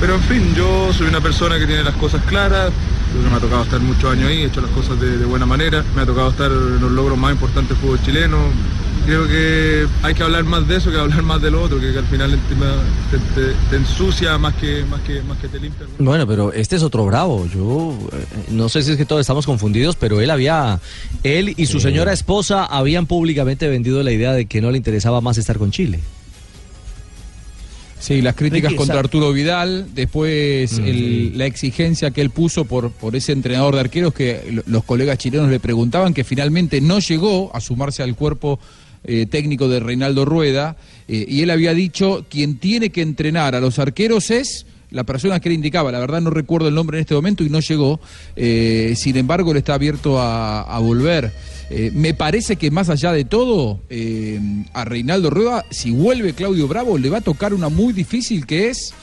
pero 0.00 0.14
en 0.16 0.22
fin, 0.22 0.54
yo 0.54 0.92
soy 0.92 1.06
una 1.06 1.20
persona 1.20 1.58
que 1.58 1.66
tiene 1.66 1.84
las 1.84 1.94
cosas 1.94 2.22
claras. 2.24 2.72
Me 3.30 3.36
ha 3.36 3.40
tocado 3.40 3.62
estar 3.62 3.80
muchos 3.80 4.10
años 4.10 4.28
ahí, 4.28 4.42
he 4.42 4.46
hecho 4.46 4.60
las 4.60 4.70
cosas 4.72 5.00
de, 5.00 5.16
de 5.16 5.24
buena 5.24 5.46
manera. 5.46 5.84
Me 5.94 6.02
ha 6.02 6.06
tocado 6.06 6.30
estar 6.30 6.50
en 6.50 6.80
los 6.80 6.90
logros 6.90 7.16
más 7.16 7.32
importantes 7.32 7.70
del 7.70 7.78
fútbol 7.78 8.00
chileno. 8.04 8.38
Creo 9.06 9.28
que 9.28 9.86
hay 10.02 10.14
que 10.14 10.22
hablar 10.24 10.42
más 10.42 10.66
de 10.66 10.76
eso 10.78 10.90
que 10.90 10.98
hablar 10.98 11.22
más 11.22 11.40
de 11.40 11.50
lo 11.52 11.62
otro, 11.62 11.78
que, 11.78 11.92
que 11.92 11.98
al 11.98 12.06
final 12.06 12.32
el 12.32 12.40
tema 12.48 12.74
te, 13.10 13.18
te- 13.40 13.52
te 13.70 13.76
ensucia 13.76 14.36
más 14.36 14.54
que, 14.56 14.84
más, 14.84 15.00
que, 15.02 15.22
más 15.22 15.38
que 15.38 15.46
te 15.46 15.60
limpia. 15.60 15.86
Bueno, 15.98 16.26
pero 16.26 16.52
este 16.52 16.74
es 16.74 16.82
otro 16.82 17.06
bravo. 17.06 17.46
Yo 17.46 17.96
eh, 18.12 18.24
no 18.50 18.68
sé 18.68 18.82
si 18.82 18.90
es 18.90 18.96
que 18.96 19.04
todos 19.04 19.20
estamos 19.20 19.46
confundidos, 19.46 19.94
pero 19.94 20.20
él 20.20 20.28
había, 20.28 20.80
él 21.22 21.54
y 21.56 21.66
su 21.66 21.78
señora 21.78 22.12
esposa 22.12 22.64
habían 22.66 23.06
públicamente 23.06 23.68
vendido 23.68 24.02
la 24.02 24.10
idea 24.10 24.32
de 24.32 24.46
que 24.46 24.60
no 24.60 24.72
le 24.72 24.76
interesaba 24.78 25.20
más 25.20 25.38
estar 25.38 25.56
con 25.56 25.70
Chile. 25.70 26.00
Sí, 28.00 28.20
las 28.22 28.34
críticas 28.34 28.70
Ricky, 28.72 28.76
contra 28.78 28.98
Arturo 28.98 29.32
Vidal, 29.32 29.86
después 29.94 30.78
el- 30.78 31.38
la 31.38 31.46
exigencia 31.46 32.10
que 32.10 32.20
él 32.20 32.30
puso 32.30 32.64
por, 32.64 32.90
por 32.90 33.14
ese 33.16 33.30
entrenador 33.32 33.74
de 33.74 33.80
arqueros 33.80 34.12
que 34.12 34.48
lo- 34.52 34.62
los 34.66 34.84
colegas 34.84 35.16
chilenos 35.18 35.48
le 35.48 35.60
preguntaban, 35.60 36.12
que 36.12 36.24
finalmente 36.24 36.80
no 36.80 36.98
llegó 36.98 37.54
a 37.54 37.60
sumarse 37.60 38.02
al 38.02 38.14
cuerpo 38.16 38.58
eh, 39.06 39.26
técnico 39.26 39.68
de 39.68 39.80
Reinaldo 39.80 40.24
Rueda, 40.24 40.76
eh, 41.08 41.24
y 41.28 41.42
él 41.42 41.50
había 41.50 41.72
dicho, 41.72 42.26
quien 42.28 42.58
tiene 42.58 42.90
que 42.90 43.02
entrenar 43.02 43.54
a 43.54 43.60
los 43.60 43.78
arqueros 43.78 44.30
es 44.30 44.66
la 44.90 45.04
persona 45.04 45.40
que 45.40 45.48
él 45.48 45.54
indicaba, 45.54 45.92
la 45.92 45.98
verdad 45.98 46.20
no 46.20 46.30
recuerdo 46.30 46.68
el 46.68 46.74
nombre 46.74 46.98
en 46.98 47.02
este 47.02 47.14
momento 47.14 47.44
y 47.44 47.50
no 47.50 47.60
llegó, 47.60 48.00
eh, 48.34 48.94
sin 48.96 49.16
embargo 49.16 49.50
él 49.50 49.58
está 49.58 49.74
abierto 49.74 50.20
a, 50.20 50.62
a 50.62 50.78
volver. 50.78 51.32
Eh, 51.68 51.90
me 51.92 52.14
parece 52.14 52.56
que 52.56 52.70
más 52.70 52.88
allá 52.88 53.12
de 53.12 53.24
todo, 53.24 53.80
eh, 53.90 54.40
a 54.72 54.84
Reinaldo 54.84 55.30
Rueda, 55.30 55.64
si 55.70 55.90
vuelve 55.90 56.32
Claudio 56.32 56.68
Bravo, 56.68 56.96
le 56.96 57.10
va 57.10 57.18
a 57.18 57.22
tocar 57.22 57.52
una 57.52 57.68
muy 57.68 57.92
difícil 57.92 58.46
que 58.46 58.70
es 58.70 58.94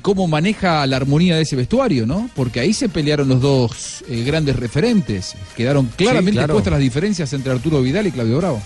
cómo 0.00 0.26
maneja 0.26 0.86
la 0.86 0.96
armonía 0.96 1.36
de 1.36 1.42
ese 1.42 1.54
vestuario, 1.54 2.06
¿no? 2.06 2.30
Porque 2.34 2.58
ahí 2.58 2.72
se 2.72 2.88
pelearon 2.88 3.28
los 3.28 3.42
dos 3.42 4.02
grandes 4.24 4.56
referentes. 4.56 5.34
Quedaron 5.58 5.90
claramente 5.94 6.38
claro. 6.38 6.54
puestas 6.54 6.72
las 6.72 6.80
diferencias 6.80 7.30
entre 7.34 7.52
Arturo 7.52 7.82
Vidal 7.82 8.06
y 8.06 8.12
Claudio 8.12 8.38
Bravo. 8.38 8.62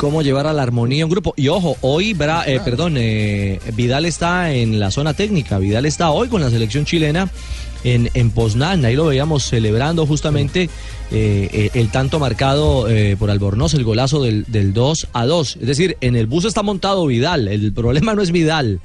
Cómo 0.00 0.22
llevar 0.22 0.46
a 0.46 0.54
la 0.54 0.62
armonía 0.62 1.04
un 1.04 1.10
grupo. 1.10 1.34
Y 1.36 1.48
ojo, 1.48 1.76
hoy, 1.82 2.16
eh, 2.46 2.60
perdón, 2.64 2.94
eh, 2.96 3.60
Vidal 3.74 4.06
está 4.06 4.50
en 4.50 4.80
la 4.80 4.90
zona 4.90 5.12
técnica. 5.12 5.58
Vidal 5.58 5.84
está 5.84 6.10
hoy 6.10 6.28
con 6.28 6.40
la 6.40 6.48
selección 6.48 6.86
chilena 6.86 7.30
en, 7.84 8.08
en 8.14 8.30
Poznan. 8.30 8.82
Ahí 8.86 8.96
lo 8.96 9.04
veíamos 9.04 9.44
celebrando 9.44 10.06
justamente 10.06 10.70
eh, 11.10 11.50
eh, 11.52 11.70
el 11.74 11.90
tanto 11.90 12.18
marcado 12.18 12.88
por 13.18 13.30
Albornoz, 13.30 13.74
el 13.74 13.84
golazo 13.84 14.22
del, 14.22 14.46
del 14.48 14.72
2 14.72 15.08
a 15.12 15.26
2. 15.26 15.58
Es 15.60 15.66
decir, 15.66 15.98
en 16.00 16.16
el 16.16 16.26
bus 16.26 16.46
está 16.46 16.62
montado 16.62 17.04
Vidal. 17.04 17.46
El 17.46 17.70
problema 17.74 18.14
no 18.14 18.22
es 18.22 18.30
Vidal. 18.30 18.80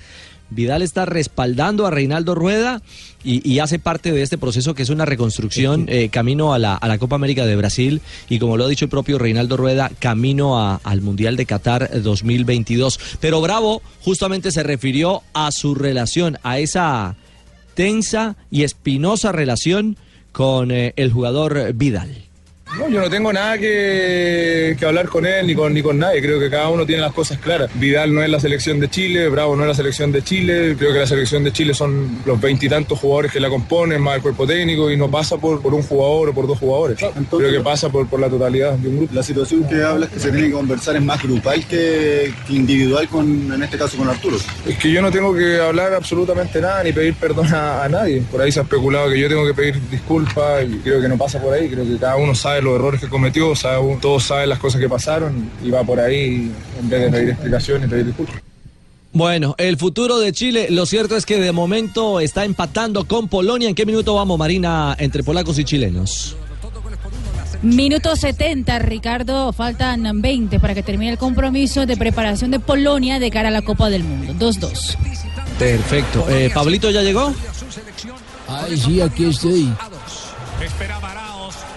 Vidal 0.49 0.81
está 0.81 1.05
respaldando 1.05 1.85
a 1.85 1.91
Reinaldo 1.91 2.35
Rueda 2.35 2.81
y, 3.23 3.47
y 3.49 3.59
hace 3.59 3.79
parte 3.79 4.11
de 4.11 4.21
este 4.21 4.37
proceso 4.37 4.75
que 4.75 4.83
es 4.83 4.89
una 4.89 5.05
reconstrucción 5.05 5.85
eh, 5.89 6.09
camino 6.09 6.53
a 6.53 6.59
la, 6.59 6.75
a 6.75 6.87
la 6.87 6.97
Copa 6.99 7.15
América 7.15 7.45
de 7.45 7.55
Brasil 7.55 8.01
y 8.29 8.37
como 8.39 8.55
lo 8.57 8.65
ha 8.65 8.69
dicho 8.69 8.85
el 8.85 8.89
propio 8.89 9.17
Reinaldo 9.17 9.57
Rueda, 9.57 9.91
camino 9.99 10.59
a- 10.59 10.79
al 10.83 11.01
Mundial 11.01 11.35
de 11.35 11.45
Qatar 11.45 12.01
2022. 12.01 12.99
Pero 13.19 13.41
Bravo 13.41 13.81
justamente 14.01 14.51
se 14.51 14.63
refirió 14.63 15.23
a 15.33 15.51
su 15.51 15.73
relación, 15.75 16.37
a 16.43 16.59
esa 16.59 17.15
tensa 17.73 18.35
y 18.51 18.63
espinosa 18.63 19.31
relación 19.31 19.97
con 20.31 20.71
eh, 20.71 20.93
el 20.97 21.11
jugador 21.11 21.73
Vidal. 21.73 22.24
No, 22.77 22.89
yo 22.89 22.99
no 22.99 23.09
tengo 23.09 23.31
nada 23.31 23.57
que, 23.57 24.75
que 24.77 24.85
hablar 24.85 25.07
con 25.07 25.25
él 25.25 25.47
ni 25.47 25.55
con, 25.55 25.73
ni 25.73 25.81
con 25.81 25.97
nadie. 25.97 26.21
Creo 26.21 26.39
que 26.39 26.49
cada 26.49 26.69
uno 26.69 26.85
tiene 26.85 27.01
las 27.01 27.13
cosas 27.13 27.37
claras. 27.37 27.69
Vidal 27.75 28.13
no 28.13 28.21
es 28.21 28.29
la 28.29 28.39
selección 28.39 28.79
de 28.79 28.89
Chile, 28.89 29.29
Bravo 29.29 29.55
no 29.55 29.63
es 29.63 29.69
la 29.69 29.73
selección 29.73 30.11
de 30.11 30.21
Chile. 30.21 30.75
Creo 30.77 30.91
que 30.91 30.99
la 30.99 31.07
selección 31.07 31.43
de 31.43 31.51
Chile 31.53 31.73
son 31.73 32.19
los 32.25 32.39
veintitantos 32.39 32.99
jugadores 32.99 33.31
que 33.31 33.39
la 33.39 33.49
componen, 33.49 34.01
más 34.01 34.17
el 34.17 34.21
cuerpo 34.21 34.45
técnico, 34.45 34.91
y 34.91 34.97
no 34.97 35.09
pasa 35.09 35.37
por, 35.37 35.61
por 35.61 35.73
un 35.73 35.83
jugador 35.83 36.29
o 36.29 36.33
por 36.33 36.47
dos 36.47 36.59
jugadores. 36.59 36.97
Creo 36.97 37.51
que 37.51 37.61
pasa 37.61 37.89
por, 37.89 38.07
por 38.07 38.19
la 38.19 38.29
totalidad 38.29 38.73
de 38.73 38.89
un 38.89 38.97
grupo. 38.97 39.13
La 39.15 39.23
situación 39.23 39.67
que 39.67 39.81
hablas 39.81 40.09
que 40.09 40.19
se 40.19 40.31
tiene 40.31 40.47
que 40.47 40.53
conversar 40.53 40.95
es 40.95 41.01
más 41.01 41.21
grupal 41.23 41.65
que, 41.65 42.33
que 42.45 42.53
individual, 42.53 43.07
con, 43.07 43.53
en 43.53 43.63
este 43.63 43.77
caso 43.77 43.97
con 43.97 44.09
Arturo. 44.09 44.37
Es 44.67 44.77
que 44.77 44.91
yo 44.91 45.01
no 45.01 45.11
tengo 45.11 45.33
que 45.33 45.59
hablar 45.59 45.93
absolutamente 45.93 46.59
nada 46.59 46.83
ni 46.83 46.91
pedir 46.91 47.15
perdón 47.15 47.53
a, 47.53 47.83
a 47.83 47.89
nadie. 47.89 48.21
Por 48.29 48.41
ahí 48.41 48.51
se 48.51 48.59
ha 48.59 48.63
especulado 48.63 49.09
que 49.09 49.19
yo 49.19 49.29
tengo 49.29 49.45
que 49.45 49.53
pedir 49.53 49.79
disculpas 49.89 50.65
y 50.65 50.79
creo 50.79 51.01
que 51.01 51.07
no 51.07 51.17
pasa 51.17 51.41
por 51.41 51.53
ahí. 51.53 51.69
Creo 51.69 51.85
que 51.85 51.97
cada 51.97 52.17
uno 52.17 52.35
sabe 52.35 52.61
los 52.65 52.75
errores 52.75 52.99
que 52.99 53.07
cometió, 53.07 53.55
sabe- 53.55 53.97
todos 54.01 54.23
saben 54.23 54.49
las 54.49 54.59
cosas 54.59 54.81
que 54.81 54.89
pasaron 54.89 55.49
y 55.63 55.69
va 55.69 55.83
por 55.83 55.99
ahí 55.99 56.51
en 56.79 56.89
vez 56.89 57.01
de 57.03 57.09
pedir 57.11 57.29
explicaciones 57.29 57.89
pedir 57.89 58.05
disculpas. 58.07 58.35
Bueno, 59.13 59.55
el 59.57 59.77
futuro 59.77 60.19
de 60.19 60.33
Chile, 60.33 60.67
lo 60.71 60.85
cierto 60.85 61.15
es 61.15 61.25
que 61.25 61.39
de 61.39 61.53
momento 61.53 62.19
está 62.19 62.43
empatando 62.43 63.05
con 63.05 63.29
Polonia. 63.29 63.69
¿En 63.69 63.75
qué 63.75 63.85
minuto 63.85 64.13
vamos, 64.15 64.37
Marina, 64.37 64.93
entre 64.99 65.23
polacos 65.23 65.57
y 65.57 65.63
chilenos? 65.63 66.35
Minuto 67.61 68.15
70, 68.17 68.77
Ricardo, 68.79 69.53
faltan 69.53 70.21
20 70.21 70.59
para 70.59 70.73
que 70.75 70.83
termine 70.83 71.13
el 71.13 71.17
compromiso 71.17 71.85
de 71.85 71.95
preparación 71.95 72.51
de 72.51 72.59
Polonia 72.59 73.17
de 73.17 73.31
cara 73.31 73.47
a 73.47 73.51
la 73.51 73.61
Copa 73.61 73.89
del 73.89 74.03
Mundo. 74.03 74.33
2-2. 74.33 74.97
Perfecto. 75.57 76.25
Eh, 76.29 76.51
¿Pablito 76.53 76.91
ya 76.91 77.01
llegó? 77.01 77.33
Ay, 78.49 78.77
sí, 78.77 78.99
aquí 78.99 79.25
estoy. 79.25 79.69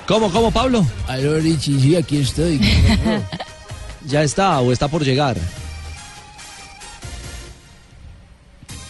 ¿Cómo, 0.09 0.33
cómo, 0.33 0.51
Pablo? 0.51 0.87
Aló, 1.07 1.39
Richie, 1.39 1.79
sí, 1.79 1.95
aquí 1.95 2.21
estoy. 2.21 2.59
¿Ya 4.07 4.23
está 4.23 4.59
o 4.61 4.73
está 4.73 4.89
por 4.89 5.05
llegar? 5.05 5.37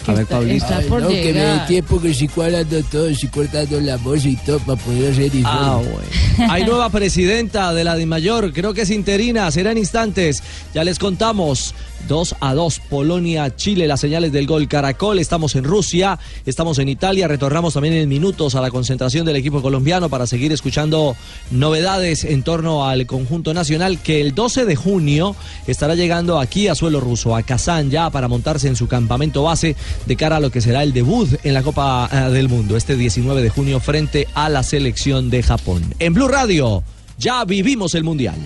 A 0.07 0.12
ver, 0.12 0.27
Pablito. 0.27 0.64
Ay, 0.71 0.87
no, 0.89 1.09
que 1.09 1.33
me 1.35 1.41
dé 1.41 1.59
tiempo 1.66 2.01
que 2.01 2.11
estoy 2.11 2.29
cuadrando 2.29 2.81
todo, 2.85 3.09
estoy 3.09 3.29
cortando 3.31 3.81
la 3.81 3.97
voz 3.97 4.25
y 4.25 4.37
todo 4.37 4.61
para 4.61 4.81
poder 4.81 5.11
hacer 5.11 5.35
informe. 5.35 5.45
Ah, 5.45 5.77
bueno. 5.77 6.53
Hay 6.53 6.64
nueva 6.64 6.89
presidenta 6.89 7.75
de 7.75 7.83
la 7.83 7.97
DIMAYOR, 7.97 8.53
creo 8.53 8.73
que 8.73 8.83
es 8.83 8.91
interina, 8.91 9.51
será 9.51 9.73
en 9.73 9.79
instantes. 9.79 10.41
Ya 10.73 10.85
les 10.85 11.01
contamos. 11.01 11.75
2 12.07 12.36
a 12.40 12.55
2, 12.55 12.80
Polonia, 12.88 13.55
Chile, 13.57 13.86
las 13.86 14.01
señales 14.01 14.32
del 14.32 14.46
gol 14.46 14.68
Caracol. 14.68 15.18
Estamos 15.18 15.57
en 15.57 15.64
Rusia, 15.64 16.18
estamos 16.46 16.78
en 16.78 16.88
Italia. 16.88 17.28
Retornamos 17.28 17.74
también 17.74 17.94
en 17.94 18.09
minutos 18.09 18.55
a 18.55 18.61
la 18.61 18.70
concentración 18.70 19.26
del 19.26 19.36
equipo 19.36 19.62
colombiano 19.62 20.09
para 20.09 20.26
seguir 20.26 20.53
escuchando 20.53 21.16
novedades 21.51 22.24
en 22.24 22.42
torno 22.42 22.86
al 22.86 23.07
conjunto 23.07 23.55
nacional 23.55 24.01
que 24.01 24.20
el 24.20 24.34
12 24.34 24.64
de 24.64 24.76
junio 24.76 25.34
estará 25.66 25.94
llegando 25.94 26.38
aquí 26.38 26.68
a 26.68 26.74
suelo 26.74 27.01
ruso, 27.01 27.34
a 27.34 27.42
Kazán, 27.42 27.90
ya 27.90 28.11
para 28.11 28.28
montarse 28.28 28.68
en 28.68 28.76
su 28.76 28.86
campamento 28.86 29.42
base 29.42 29.76
de 30.07 30.16
cara 30.16 30.36
a 30.36 30.40
lo 30.40 30.51
que 30.51 30.61
será 30.61 30.82
el 30.82 30.92
debut 30.92 31.28
en 31.42 31.55
la 31.55 31.62
Copa 31.62 32.09
eh, 32.12 32.30
del 32.30 32.49
Mundo 32.49 32.76
este 32.76 32.96
19 32.96 33.42
de 33.42 33.51
junio 33.51 33.80
frente 33.80 34.28
a 34.34 34.49
la 34.49 34.62
selección 34.62 35.30
de 35.30 35.42
Japón. 35.42 35.82
En 35.99 36.14
Blue 36.14 36.28
Radio, 36.28 36.82
ya 37.18 37.44
vivimos 37.44 37.94
el 37.94 38.05
Mundial. 38.05 38.36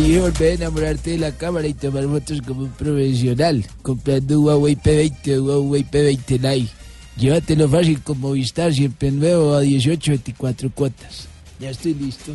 Elige 0.00 0.20
volver 0.20 0.52
a 0.52 0.54
enamorarte 0.54 1.10
de 1.10 1.18
la 1.18 1.32
cámara 1.32 1.66
y 1.66 1.74
tomar 1.74 2.04
fotos 2.04 2.40
como 2.40 2.62
un 2.62 2.70
profesional, 2.70 3.66
comprando 3.82 4.40
Huawei 4.40 4.74
P20 4.74 5.38
o 5.38 5.60
Huawei 5.60 5.84
P20 5.84 6.40
Lite. 6.40 6.72
Llévatelo 7.18 7.68
fácil 7.68 8.00
con 8.00 8.18
Movistar, 8.18 8.72
siempre 8.72 9.10
nuevo 9.10 9.52
a 9.52 9.60
18, 9.60 10.12
24 10.12 10.70
cuotas. 10.70 11.28
Ya 11.58 11.68
estoy 11.68 11.92
listo. 11.92 12.32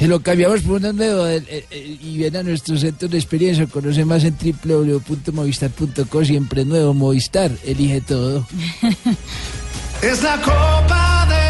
Se 0.00 0.08
lo 0.08 0.20
cambiamos 0.20 0.62
por 0.62 0.78
uno 0.80 0.92
nuevo 0.92 1.28
eh, 1.28 1.44
eh, 1.48 1.98
y 2.02 2.18
ven 2.18 2.34
a 2.34 2.42
nuestro 2.42 2.76
centro 2.76 3.06
de 3.08 3.18
experiencia. 3.18 3.68
Conoce 3.68 4.04
más 4.04 4.24
en 4.24 4.36
www.movistar.co. 4.36 6.24
Siempre 6.24 6.64
nuevo 6.64 6.92
Movistar. 6.92 7.52
Elige 7.64 8.00
todo. 8.00 8.44
Es 10.02 10.22
la 10.22 10.36
Copa 10.42 11.26
de. 11.30 11.45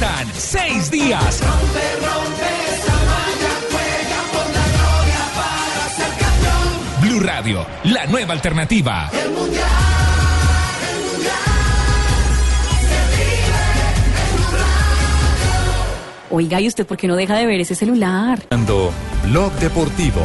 Faltan 0.00 0.26
seis 0.34 0.90
días. 0.90 1.40
Rompe, 1.40 1.80
rompe 2.00 2.48
esa 2.72 2.92
malla, 3.10 3.52
juega 3.70 4.20
por 4.32 4.46
la 4.56 4.64
gloria 4.74 5.22
para 5.36 5.88
ser 5.94 6.12
campeón. 6.18 6.68
Blue 7.02 7.20
Radio, 7.20 7.66
la 7.84 8.06
nueva 8.06 8.32
alternativa. 8.32 9.10
El 9.12 9.30
mundial, 9.30 9.66
el 10.88 11.00
mundial. 11.04 11.34
Oiga, 16.30 16.60
¿y 16.60 16.68
usted 16.68 16.86
por 16.86 16.96
qué 16.96 17.06
no 17.06 17.16
deja 17.16 17.36
de 17.36 17.44
ver 17.44 17.60
ese 17.60 17.74
celular? 17.74 18.40
Blog 19.24 19.52
Deportivo. 19.54 20.22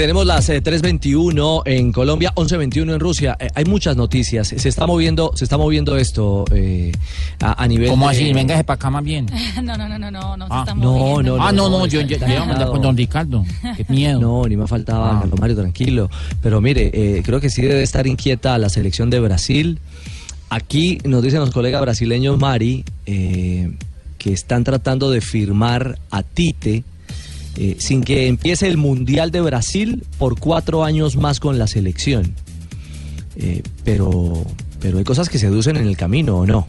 Tenemos 0.00 0.24
las 0.24 0.48
eh, 0.48 0.62
3.21 0.62 1.60
en 1.66 1.92
Colombia, 1.92 2.32
11.21 2.34 2.94
en 2.94 3.00
Rusia. 3.00 3.36
Eh, 3.38 3.48
hay 3.54 3.66
muchas 3.66 3.98
noticias. 3.98 4.48
Se 4.48 4.66
está 4.66 4.86
moviendo, 4.86 5.32
se 5.34 5.44
está 5.44 5.58
moviendo 5.58 5.94
esto 5.98 6.46
eh, 6.54 6.90
a, 7.38 7.62
a 7.62 7.68
nivel. 7.68 7.90
¿Cómo 7.90 8.08
de- 8.08 8.16
así? 8.16 8.32
Véngase 8.32 8.64
para 8.64 8.76
acá 8.76 8.88
más 8.88 9.04
bien. 9.04 9.26
No, 9.62 9.76
no, 9.76 9.86
no, 9.90 9.98
no, 9.98 10.10
no, 10.10 10.36
no 10.38 10.46
se 10.46 10.52
Ah, 10.54 10.60
está 10.60 10.74
No, 10.74 10.92
moviendo. 10.94 11.36
no, 11.36 11.44
Ah, 11.46 11.52
no, 11.52 11.68
no, 11.68 11.84
está- 11.84 11.98
yo- 11.98 12.00
yo- 12.06 12.14
está 12.14 12.26
yo 12.28 12.32
iba 12.32 12.42
a 12.44 12.46
mandar 12.46 12.68
con 12.70 12.80
don 12.80 12.96
Ricardo. 12.96 13.44
Qué 13.76 13.84
miedo. 13.90 14.18
No, 14.20 14.48
ni 14.48 14.56
me 14.56 14.66
faltaba, 14.66 15.20
Carlos 15.20 15.38
Mario, 15.38 15.56
tranquilo. 15.56 16.08
Pero 16.42 16.62
mire, 16.62 16.90
eh, 16.94 17.22
creo 17.22 17.38
que 17.38 17.50
sí 17.50 17.60
debe 17.60 17.82
estar 17.82 18.06
inquieta 18.06 18.56
la 18.56 18.70
selección 18.70 19.10
de 19.10 19.20
Brasil. 19.20 19.80
Aquí 20.48 20.96
nos 21.04 21.22
dicen 21.22 21.40
los 21.40 21.50
colegas 21.50 21.82
brasileños, 21.82 22.38
Mari, 22.38 22.86
eh, 23.04 23.70
que 24.16 24.32
están 24.32 24.64
tratando 24.64 25.10
de 25.10 25.20
firmar 25.20 25.98
a 26.10 26.22
Tite 26.22 26.84
eh, 27.62 27.76
sin 27.78 28.02
que 28.02 28.26
empiece 28.26 28.66
el 28.66 28.78
Mundial 28.78 29.30
de 29.30 29.42
Brasil 29.42 30.02
por 30.16 30.40
cuatro 30.40 30.82
años 30.82 31.16
más 31.16 31.40
con 31.40 31.58
la 31.58 31.66
selección. 31.66 32.32
Eh, 33.36 33.62
pero, 33.84 34.32
pero 34.80 34.96
hay 34.96 35.04
cosas 35.04 35.28
que 35.28 35.38
se 35.38 35.48
aducen 35.48 35.76
en 35.76 35.86
el 35.86 35.94
camino, 35.94 36.38
¿o 36.38 36.46
no? 36.46 36.66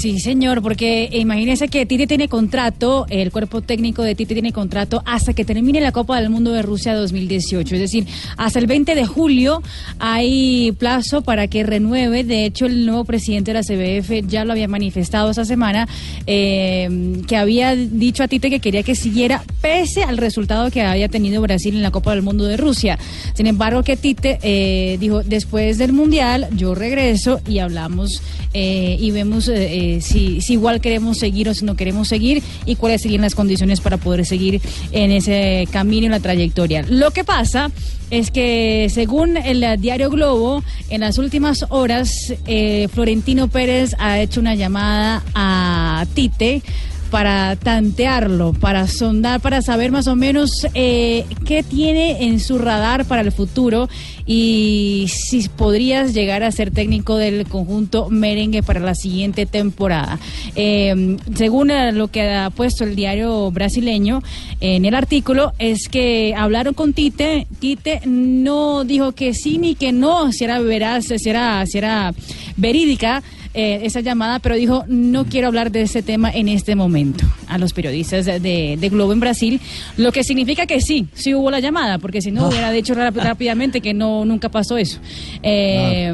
Sí, 0.00 0.18
señor, 0.18 0.62
porque 0.62 1.10
imagínese 1.12 1.68
que 1.68 1.84
Tite 1.84 2.06
tiene 2.06 2.26
contrato, 2.26 3.04
el 3.10 3.30
cuerpo 3.30 3.60
técnico 3.60 4.02
de 4.02 4.14
Tite 4.14 4.32
tiene 4.32 4.50
contrato 4.50 5.02
hasta 5.04 5.34
que 5.34 5.44
termine 5.44 5.78
la 5.78 5.92
Copa 5.92 6.18
del 6.18 6.30
Mundo 6.30 6.52
de 6.52 6.62
Rusia 6.62 6.94
2018. 6.94 7.74
Es 7.74 7.80
decir, 7.82 8.06
hasta 8.38 8.58
el 8.58 8.66
20 8.66 8.94
de 8.94 9.04
julio 9.04 9.62
hay 9.98 10.72
plazo 10.72 11.20
para 11.20 11.48
que 11.48 11.64
renueve. 11.64 12.24
De 12.24 12.46
hecho, 12.46 12.64
el 12.64 12.86
nuevo 12.86 13.04
presidente 13.04 13.52
de 13.52 13.58
la 13.58 13.62
CBF 13.62 14.26
ya 14.26 14.46
lo 14.46 14.52
había 14.52 14.68
manifestado 14.68 15.28
esta 15.28 15.44
semana, 15.44 15.86
eh, 16.26 17.20
que 17.28 17.36
había 17.36 17.76
dicho 17.76 18.22
a 18.22 18.28
Tite 18.28 18.48
que 18.48 18.60
quería 18.60 18.82
que 18.82 18.94
siguiera 18.94 19.44
pese 19.60 20.02
al 20.02 20.16
resultado 20.16 20.70
que 20.70 20.80
había 20.80 21.10
tenido 21.10 21.42
Brasil 21.42 21.76
en 21.76 21.82
la 21.82 21.90
Copa 21.90 22.12
del 22.12 22.22
Mundo 22.22 22.44
de 22.44 22.56
Rusia. 22.56 22.98
Sin 23.34 23.46
embargo, 23.46 23.82
que 23.82 23.98
Tite 23.98 24.38
eh, 24.40 24.96
dijo, 24.98 25.22
después 25.22 25.76
del 25.76 25.92
Mundial 25.92 26.48
yo 26.56 26.74
regreso 26.74 27.42
y 27.46 27.58
hablamos 27.58 28.22
eh, 28.54 28.96
y 28.98 29.10
vemos 29.10 29.46
eh, 29.48 29.89
si, 30.00 30.40
si 30.40 30.54
igual 30.54 30.80
queremos 30.80 31.18
seguir 31.18 31.48
o 31.48 31.54
si 31.54 31.64
no 31.64 31.74
queremos 31.76 32.08
seguir 32.08 32.42
y 32.66 32.76
cuáles 32.76 33.02
serían 33.02 33.22
las 33.22 33.34
condiciones 33.34 33.80
para 33.80 33.96
poder 33.96 34.24
seguir 34.24 34.60
en 34.92 35.10
ese 35.10 35.66
camino 35.70 36.06
en 36.06 36.12
la 36.12 36.20
trayectoria. 36.20 36.84
Lo 36.88 37.10
que 37.10 37.24
pasa 37.24 37.70
es 38.10 38.30
que 38.30 38.88
según 38.92 39.36
el 39.36 39.64
diario 39.80 40.10
Globo, 40.10 40.62
en 40.88 41.00
las 41.00 41.18
últimas 41.18 41.66
horas, 41.70 42.34
eh, 42.46 42.88
Florentino 42.92 43.48
Pérez 43.48 43.94
ha 43.98 44.18
hecho 44.20 44.40
una 44.40 44.54
llamada 44.54 45.22
a 45.34 46.04
Tite 46.14 46.62
para 47.10 47.56
tantearlo, 47.56 48.52
para 48.52 48.86
sondar, 48.86 49.40
para 49.40 49.62
saber 49.62 49.90
más 49.90 50.06
o 50.06 50.16
menos 50.16 50.66
eh, 50.74 51.26
qué 51.44 51.62
tiene 51.62 52.24
en 52.24 52.40
su 52.40 52.58
radar 52.58 53.04
para 53.04 53.22
el 53.22 53.32
futuro 53.32 53.88
y 54.26 55.06
si 55.08 55.48
podrías 55.48 56.14
llegar 56.14 56.44
a 56.44 56.52
ser 56.52 56.70
técnico 56.70 57.16
del 57.16 57.46
conjunto 57.46 58.08
merengue 58.10 58.62
para 58.62 58.80
la 58.80 58.94
siguiente 58.94 59.44
temporada. 59.44 60.18
Eh, 60.54 61.16
según 61.34 61.72
lo 61.94 62.08
que 62.08 62.22
ha 62.30 62.50
puesto 62.50 62.84
el 62.84 62.94
diario 62.94 63.50
brasileño 63.50 64.22
en 64.60 64.84
el 64.84 64.94
artículo, 64.94 65.52
es 65.58 65.88
que 65.88 66.34
hablaron 66.36 66.74
con 66.74 66.92
Tite, 66.92 67.46
Tite 67.58 68.02
no 68.06 68.84
dijo 68.84 69.12
que 69.12 69.34
sí 69.34 69.58
ni 69.58 69.74
que 69.74 69.92
no, 69.92 70.32
si 70.32 70.44
era 70.44 70.60
veraz, 70.60 71.06
si 71.06 71.28
era, 71.28 71.66
si 71.66 71.78
era 71.78 72.14
verídica 72.56 73.22
eh, 73.54 73.80
esa 73.82 74.00
llamada, 74.00 74.38
pero 74.38 74.54
dijo 74.54 74.84
no 74.86 75.24
quiero 75.24 75.48
hablar 75.48 75.70
de 75.70 75.82
ese 75.82 76.02
tema 76.02 76.30
en 76.30 76.48
este 76.48 76.74
momento 76.74 77.24
a 77.48 77.58
los 77.58 77.72
periodistas 77.72 78.26
de, 78.26 78.40
de 78.80 78.88
Globo 78.88 79.12
en 79.12 79.20
Brasil, 79.20 79.60
lo 79.96 80.12
que 80.12 80.24
significa 80.24 80.66
que 80.66 80.80
sí, 80.80 81.08
sí 81.14 81.34
hubo 81.34 81.50
la 81.50 81.60
llamada, 81.60 81.98
porque 81.98 82.20
si 82.20 82.30
no 82.30 82.48
hubiera 82.48 82.70
dicho 82.70 82.94
rápidamente 82.94 83.80
que 83.80 83.94
no 83.94 84.24
nunca 84.24 84.48
pasó 84.48 84.76
eso. 84.76 85.00
Eh, 85.42 86.12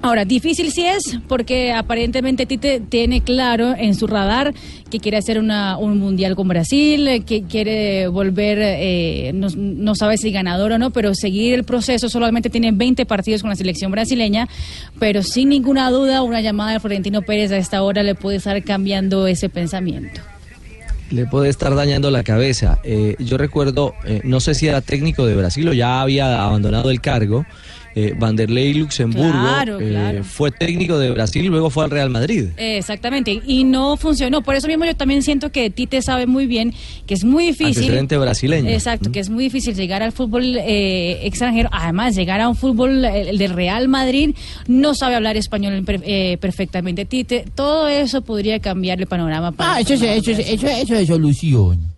Ahora, 0.00 0.24
difícil 0.24 0.70
sí 0.70 0.84
es, 0.84 1.18
porque 1.26 1.72
aparentemente 1.72 2.46
Tite 2.46 2.80
tiene 2.80 3.20
claro 3.20 3.74
en 3.76 3.96
su 3.96 4.06
radar 4.06 4.54
que 4.90 5.00
quiere 5.00 5.16
hacer 5.16 5.40
una, 5.40 5.76
un 5.76 5.98
mundial 5.98 6.36
con 6.36 6.46
Brasil, 6.46 7.24
que 7.26 7.42
quiere 7.42 8.06
volver, 8.06 8.58
eh, 8.60 9.32
no, 9.34 9.48
no 9.56 9.96
sabe 9.96 10.16
si 10.16 10.30
ganador 10.30 10.70
o 10.70 10.78
no, 10.78 10.90
pero 10.90 11.16
seguir 11.16 11.52
el 11.52 11.64
proceso. 11.64 12.08
Solamente 12.08 12.48
tiene 12.48 12.70
20 12.70 13.06
partidos 13.06 13.42
con 13.42 13.50
la 13.50 13.56
selección 13.56 13.90
brasileña, 13.90 14.48
pero 15.00 15.24
sin 15.24 15.48
ninguna 15.48 15.90
duda, 15.90 16.22
una 16.22 16.40
llamada 16.40 16.74
de 16.74 16.80
Florentino 16.80 17.22
Pérez 17.22 17.50
a 17.50 17.56
esta 17.56 17.82
hora 17.82 18.04
le 18.04 18.14
puede 18.14 18.36
estar 18.36 18.62
cambiando 18.62 19.26
ese 19.26 19.48
pensamiento. 19.48 20.20
le 21.10 21.26
puede 21.26 21.48
estar 21.48 21.74
dañando 21.74 22.10
la 22.10 22.22
cabeza. 22.22 22.78
Eh, 22.84 23.16
yo 23.18 23.36
recuerdo, 23.36 23.94
eh, 24.04 24.20
no 24.24 24.40
sé 24.40 24.54
si 24.54 24.68
era 24.68 24.80
técnico 24.80 25.26
de 25.26 25.34
Brasil 25.34 25.68
o 25.68 25.72
ya 25.72 26.02
había 26.02 26.42
abandonado 26.42 26.90
el 26.90 27.00
cargo, 27.00 27.46
eh, 28.06 28.14
Vanderlei 28.18 28.74
Luxemburgo 28.74 29.30
Claro, 29.30 29.80
eh, 29.80 29.88
claro. 29.88 30.24
fue 30.24 30.50
técnico 30.50 30.98
de 30.98 31.10
Brasil 31.10 31.44
y 31.44 31.48
luego 31.48 31.70
fue 31.70 31.84
al 31.84 31.90
Real 31.90 32.10
Madrid. 32.10 32.46
Exactamente, 32.56 33.40
y 33.46 33.64
no 33.64 33.96
funcionó. 33.96 34.42
Por 34.42 34.54
eso 34.54 34.66
mismo 34.68 34.84
yo 34.84 34.94
también 34.96 35.22
siento 35.22 35.50
que 35.50 35.70
Tite 35.70 36.02
sabe 36.02 36.26
muy 36.26 36.46
bien 36.46 36.72
que 37.06 37.14
es 37.14 37.24
muy 37.24 37.46
difícil. 37.46 37.76
Antecedente 37.78 38.16
brasileño. 38.18 38.70
Exacto, 38.70 39.10
que 39.12 39.20
es 39.20 39.30
muy 39.30 39.44
difícil 39.44 39.74
llegar 39.74 40.02
al 40.02 40.12
fútbol 40.12 40.56
eh, 40.56 41.26
extranjero. 41.26 41.68
Además, 41.72 42.14
llegar 42.14 42.40
a 42.40 42.48
un 42.48 42.56
fútbol 42.56 43.04
eh, 43.04 43.30
el 43.30 43.38
del 43.38 43.52
Real 43.54 43.88
Madrid 43.88 44.34
no 44.66 44.94
sabe 44.94 45.14
hablar 45.14 45.36
español 45.36 45.84
eh, 46.04 46.38
perfectamente. 46.40 47.04
Tite, 47.04 47.44
todo 47.54 47.88
eso 47.88 48.22
podría 48.22 48.58
cambiar 48.60 49.00
el 49.00 49.06
panorama. 49.06 49.52
Para 49.52 49.74
Ah, 49.74 49.80
eso 49.80 49.94
es, 49.94 50.02
eso 50.02 50.30
es, 50.30 50.38
eso 50.38 50.66
es, 50.66 50.82
eso 50.84 50.94
es 50.94 51.06
solución. 51.08 51.97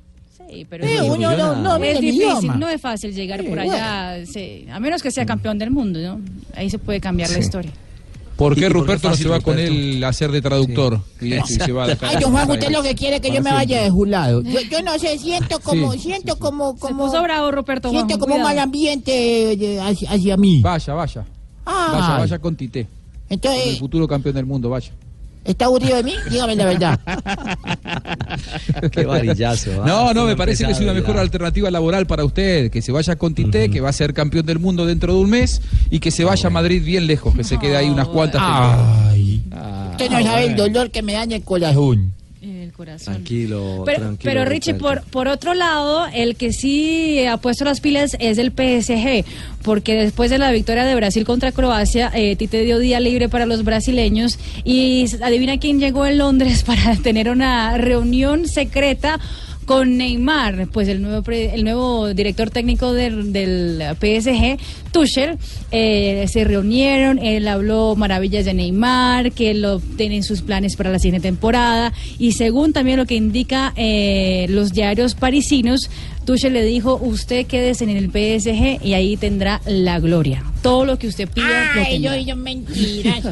Sí, 0.53 0.67
pero 0.69 0.85
es, 0.85 1.01
uno 1.03 1.37
no- 1.37 1.57
no 1.57 1.77
es 1.85 2.01
difícil, 2.01 2.23
idioma. 2.23 2.57
no 2.57 2.69
es 2.69 2.81
fácil 2.81 3.15
llegar 3.15 3.41
Sí, 3.43 3.47
por 3.49 3.59
allá, 3.61 4.25
sí, 4.27 4.67
a 4.73 4.81
menos 4.81 5.03
que 5.03 5.11
sea 5.11 5.25
campeón 5.27 5.59
del 5.59 5.71
mundo, 5.71 5.99
¿no? 6.01 6.21
Ahí 6.55 6.69
se 6.71 6.79
puede 6.79 7.01
cambiar 7.01 7.31
la 7.31 7.39
historia. 7.39 7.71
¿Por 8.37 8.57
¿Y 8.57 8.61
qué 8.63 8.69
Ruperto 8.71 9.11
no 9.11 9.17
se 9.17 9.29
va 9.29 9.41
con 9.41 9.55
Ruperto? 9.55 9.73
él 9.75 10.03
a 10.03 10.09
hacer 10.09 10.31
de 10.33 10.41
traductor? 10.41 11.01
Y, 11.21 11.35
y 11.35 11.41
se 11.43 11.73
va 11.73 11.85
Ay, 12.01 12.17
don 12.23 12.33
Juan, 12.33 12.51
usted 12.51 12.71
lo 12.71 12.83
que 12.83 12.95
quiere 12.95 13.17
es 13.17 13.21
que 13.23 13.31
yo 13.31 13.43
me 13.43 13.53
vaya 13.53 13.83
de 13.83 13.91
julado. 13.91 14.41
Yo, 14.43 14.61
yo 14.63 14.81
no 14.83 14.99
sé, 14.99 15.19
siento 15.19 15.61
como, 15.61 15.93
siento 15.93 16.37
como, 16.39 16.75
como. 16.79 17.05
puso 17.05 17.23
bravo, 17.23 17.51
Roberto 17.51 17.91
Siento 17.91 18.07
Juan, 18.09 18.19
como 18.21 18.35
un 18.37 18.41
cuidado. 18.41 18.49
mal 18.57 18.59
ambiente 18.59 19.53
eh, 19.53 19.81
hacia, 19.81 20.11
hacia 20.13 20.37
mí. 20.39 20.61
Vaya, 20.63 20.95
vaya. 20.95 21.25
Ah. 21.67 21.89
Vaya, 21.93 22.19
vaya 22.19 22.39
con 22.39 22.57
Tite. 22.57 22.87
Entonces- 23.29 23.63
Con 23.63 23.73
el 23.75 23.79
futuro 23.79 24.09
campeón 24.09 24.35
del 24.35 24.47
mundo, 24.47 24.71
vaya. 24.71 24.91
¿Está 25.45 25.65
aburrido 25.67 25.97
de 25.97 26.03
mí? 26.03 26.15
Dígame 26.31 26.55
la 26.55 26.67
verdad. 26.67 27.01
Qué 28.93 29.07
varillazo. 29.07 29.83
¿ah? 29.83 29.85
No, 29.87 30.15
no, 30.15 30.27
me 30.27 30.37
parece 30.37 30.65
que 30.65 30.73
es 30.73 30.81
una 30.81 30.93
mejor 30.93 31.17
alternativa 31.19 31.71
laboral 31.71 32.07
para 32.07 32.25
usted, 32.25 32.71
que 32.71 32.83
se 32.83 32.93
vaya 32.93 33.17
con 33.17 33.35
Tite, 33.35 33.71
que 33.71 33.81
va 33.81 33.89
a 33.89 33.93
ser 33.93 34.13
campeón 34.13 34.45
del 34.47 34.59
mundo 34.59 34.87
dentro 34.87 35.15
de 35.15 35.21
un 35.21 35.31
mes 35.31 35.63
y 35.91 36.01
que 36.01 36.11
se 36.11 36.25
vaya 36.25 36.49
a 36.49 36.51
Madrid 36.51 36.85
bien 36.85 37.07
lejos, 37.07 37.35
que 37.35 37.45
se 37.45 37.59
quede 37.59 37.77
ahí 37.77 37.89
unas 37.89 38.09
cuantas 38.09 38.43
temporadas. 38.43 39.09
Ay. 39.09 39.43
Usted 39.93 40.11
no 40.11 40.23
sabe 40.23 40.45
el 40.47 40.57
dolor 40.57 40.91
que 40.91 41.03
me 41.03 41.15
daña 41.15 41.37
el 41.37 41.43
corazón. 41.43 42.13
Corazón. 42.81 43.13
Tranquilo, 43.13 43.83
Pero, 43.85 43.99
tranquilo. 43.99 44.33
pero 44.33 44.45
Richie, 44.47 44.73
por, 44.73 45.03
por 45.03 45.29
otro 45.29 45.53
lado, 45.53 46.07
el 46.15 46.35
que 46.35 46.51
sí 46.55 47.27
ha 47.27 47.37
puesto 47.37 47.67
las 47.67 47.83
pilas 47.83 48.17
es 48.21 48.39
el 48.39 48.53
PSG, 48.53 49.23
porque 49.63 49.97
después 49.97 50.31
de 50.31 50.39
la 50.39 50.51
victoria 50.51 50.87
de 50.87 50.95
Brasil 50.95 51.27
contra 51.27 51.53
Croacia, 51.53 52.11
eh, 52.15 52.37
Tite 52.37 52.63
dio 52.65 52.79
día 52.79 52.99
libre 52.99 53.29
para 53.29 53.45
los 53.45 53.65
brasileños 53.65 54.39
y 54.65 55.05
adivina 55.23 55.59
quién 55.59 55.79
llegó 55.79 56.07
en 56.07 56.17
Londres 56.17 56.63
para 56.67 56.97
tener 56.97 57.29
una 57.29 57.77
reunión 57.77 58.49
secreta 58.49 59.21
con 59.71 59.97
Neymar, 59.97 60.67
pues 60.73 60.89
el 60.89 61.01
nuevo 61.01 61.23
pre- 61.23 61.55
el 61.55 61.63
nuevo 61.63 62.13
director 62.13 62.51
técnico 62.51 62.93
del, 62.93 63.33
del 63.33 63.81
PSG, 64.01 64.59
Tuchel, 64.91 65.39
eh, 65.71 66.27
se 66.29 66.43
reunieron, 66.43 67.21
él 67.21 67.47
habló 67.47 67.95
maravillas 67.95 68.45
de 68.47 68.55
Neymar, 68.55 69.31
que 69.31 69.55
lo 69.55 69.79
tienen 69.79 70.25
sus 70.25 70.43
planes 70.43 70.75
para 70.75 70.91
la 70.91 70.99
siguiente 70.99 71.29
temporada 71.29 71.93
y 72.19 72.33
según 72.33 72.73
también 72.73 72.97
lo 72.97 73.07
que 73.07 73.15
indica 73.15 73.73
eh, 73.77 74.47
los 74.49 74.73
diarios 74.73 75.15
parisinos, 75.15 75.89
Tuchel 76.27 76.53
le 76.55 76.65
dijo, 76.65 76.97
usted 77.01 77.47
quédese 77.47 77.85
en 77.85 77.91
el 77.91 78.07
PSG 78.11 78.85
y 78.85 78.95
ahí 78.95 79.17
tendrá 79.17 79.61
la 79.67 80.01
gloria. 80.01 80.43
Todo 80.63 80.85
lo 80.85 80.99
que 80.99 81.07
usted 81.07 81.29
pida 81.29 81.47
lo 81.77 81.81
Ay, 81.83 82.01
yo, 82.01 82.11
tendrá. 82.11 82.21
yo 82.21 82.37
mentiras. 82.37 83.25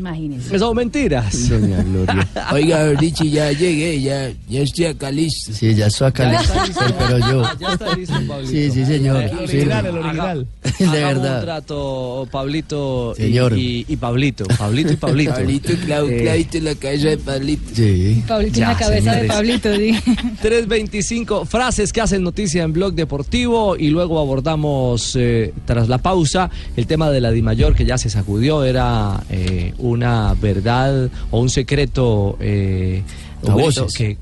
Imagínese. 0.00 0.58
Son 0.58 0.74
mentiras. 0.76 1.48
Doña 1.48 1.82
Gloria. 1.82 2.28
Oiga, 2.52 2.92
Richie, 2.94 3.30
ya 3.30 3.52
llegué, 3.52 4.00
ya, 4.00 4.30
ya 4.48 4.60
estoy 4.62 4.86
acá 4.86 5.10
listo. 5.10 5.52
Sí, 5.52 5.74
ya 5.74 5.86
estoy 5.88 6.08
acá 6.08 6.24
Ya 6.32 6.38
listo. 6.40 6.54
está 6.54 6.66
listo. 6.66 6.84
Sí, 6.86 6.94
pero 6.98 7.18
yo. 7.18 7.42
Ya 7.60 7.72
está 7.74 7.94
listo, 7.96 8.14
Pablito. 8.26 8.50
Sí, 8.50 8.70
sí, 8.70 8.86
señor. 8.86 9.22
El 9.22 9.30
Sí. 9.30 9.36
original, 9.56 9.86
el 9.86 9.98
original. 9.98 10.46
Haga- 10.80 10.92
De 10.92 11.00
verdad. 11.04 11.38
un 11.38 11.44
trato, 11.44 12.28
Pablito 12.30 13.12
y- 13.18 13.20
Señor. 13.22 13.58
Y, 13.58 13.84
y 13.88 13.96
Pablito. 13.96 14.44
Pablito 14.58 14.92
y 14.92 14.96
Pablito. 14.96 15.32
Pablito, 15.34 15.72
Clau, 15.84 16.08
Eh, 16.08 16.22
Clavito 16.22 16.56
en 16.56 16.64
la 16.64 16.74
cabeza 16.76 17.08
de 17.08 17.18
Pablito. 17.18 17.70
Sí. 17.74 18.24
Pablito 18.26 18.54
en 18.56 18.60
Ya, 18.60 18.68
la 18.72 18.78
cabeza 18.78 19.10
de 19.12 19.20
señores. 19.28 19.30
Pablito. 19.30 19.70
di. 19.72 19.92
325 20.40 21.44
frases 21.44 21.92
que 21.92 22.00
hacen 22.00 22.22
noticia 22.22 22.62
en 22.62 22.72
Blog 22.72 22.94
Deportivo 22.94 23.76
y 23.76 23.88
luego 23.88 24.18
abordamos 24.18 25.14
eh, 25.16 25.52
tras 25.66 25.88
la 25.88 25.98
pausa 25.98 26.50
el 26.76 26.86
tema 26.86 27.10
de 27.10 27.20
la 27.20 27.30
Dimayor 27.30 27.74
que 27.74 27.84
ya 27.84 27.98
se 27.98 28.08
sacudió, 28.10 28.64
era 28.64 29.22
eh, 29.30 29.74
una 29.90 30.34
verdad 30.34 31.10
o 31.30 31.40
un 31.40 31.50
secreto 31.50 32.36
eh, 32.40 33.02
A 33.46 33.54
voces. 33.54 33.94
que 33.94 34.16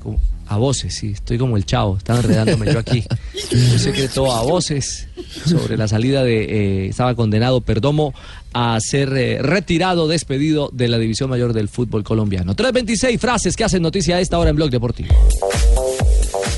a 0.49 0.57
voces, 0.57 0.95
sí, 0.95 1.11
estoy 1.11 1.37
como 1.37 1.57
el 1.57 1.65
chavo, 1.65 1.97
estaba 1.97 2.19
enredándome 2.19 2.73
yo 2.73 2.79
aquí. 2.79 3.03
Un 3.53 3.77
secreto 3.77 4.31
a 4.31 4.41
voces 4.41 5.07
sobre 5.45 5.77
la 5.77 5.87
salida 5.87 6.23
de, 6.23 6.85
eh, 6.85 6.87
estaba 6.87 7.13
condenado 7.13 7.61
Perdomo 7.61 8.15
a 8.51 8.79
ser 8.79 9.15
eh, 9.15 9.43
retirado, 9.43 10.07
despedido 10.07 10.71
de 10.73 10.87
la 10.87 10.97
División 10.97 11.29
Mayor 11.29 11.53
del 11.53 11.69
Fútbol 11.69 12.03
Colombiano. 12.03 12.55
326 12.55 13.21
frases 13.21 13.55
que 13.55 13.63
hacen 13.63 13.83
noticia 13.83 14.15
a 14.15 14.21
esta 14.21 14.39
hora 14.39 14.49
en 14.49 14.55
Blog 14.55 14.71
Deportivo. 14.71 15.13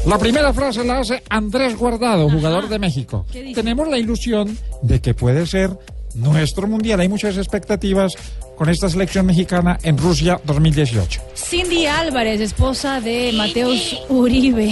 La 0.07 0.17
primera 0.17 0.53
frase 0.53 0.85
la 0.85 0.99
hace 0.99 1.21
Andrés 1.27 1.77
Guardado, 1.77 2.29
jugador 2.29 2.69
de 2.69 2.79
México. 2.79 3.25
Tenemos 3.53 3.89
la 3.89 3.99
ilusión 3.99 4.57
de 4.81 5.01
que 5.01 5.13
puede 5.13 5.45
ser 5.45 5.77
nuestro 6.15 6.67
mundial. 6.67 6.99
Hay 6.99 7.09
muchas 7.09 7.37
expectativas 7.37 8.15
con 8.55 8.69
esta 8.69 8.89
selección 8.89 9.25
mexicana 9.25 9.79
en 9.83 9.97
Rusia 9.97 10.39
2018. 10.45 11.21
Cindy 11.35 11.87
Álvarez, 11.87 12.39
esposa 12.41 13.01
de 13.01 13.31
Mateus 13.33 13.97
Uribe. 14.09 14.71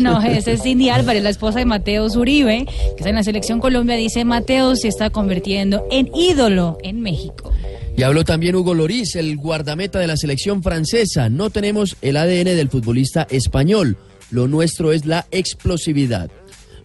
No, 0.00 0.22
esa 0.22 0.52
es 0.52 0.62
Cindy 0.62 0.90
Álvarez, 0.90 1.22
la 1.22 1.30
esposa 1.30 1.58
de 1.58 1.64
Mateus 1.64 2.16
Uribe, 2.16 2.66
que 2.66 2.96
está 2.98 3.08
en 3.08 3.14
la 3.14 3.22
selección 3.22 3.60
Colombia. 3.60 3.96
Dice, 3.96 4.24
Mateus 4.24 4.80
se 4.80 4.88
está 4.88 5.10
convirtiendo 5.10 5.86
en 5.90 6.10
ídolo 6.14 6.78
en 6.82 7.00
México. 7.00 7.52
Y 7.96 8.02
habló 8.02 8.24
también 8.24 8.54
Hugo 8.54 8.74
Loris, 8.74 9.16
el 9.16 9.36
guardameta 9.36 9.98
de 9.98 10.06
la 10.06 10.18
selección 10.18 10.62
francesa. 10.62 11.30
No 11.30 11.48
tenemos 11.48 11.96
el 12.02 12.18
ADN 12.18 12.54
del 12.54 12.68
futbolista 12.68 13.26
español. 13.30 13.96
Lo 14.30 14.48
nuestro 14.48 14.92
es 14.92 15.06
la 15.06 15.26
explosividad. 15.30 16.30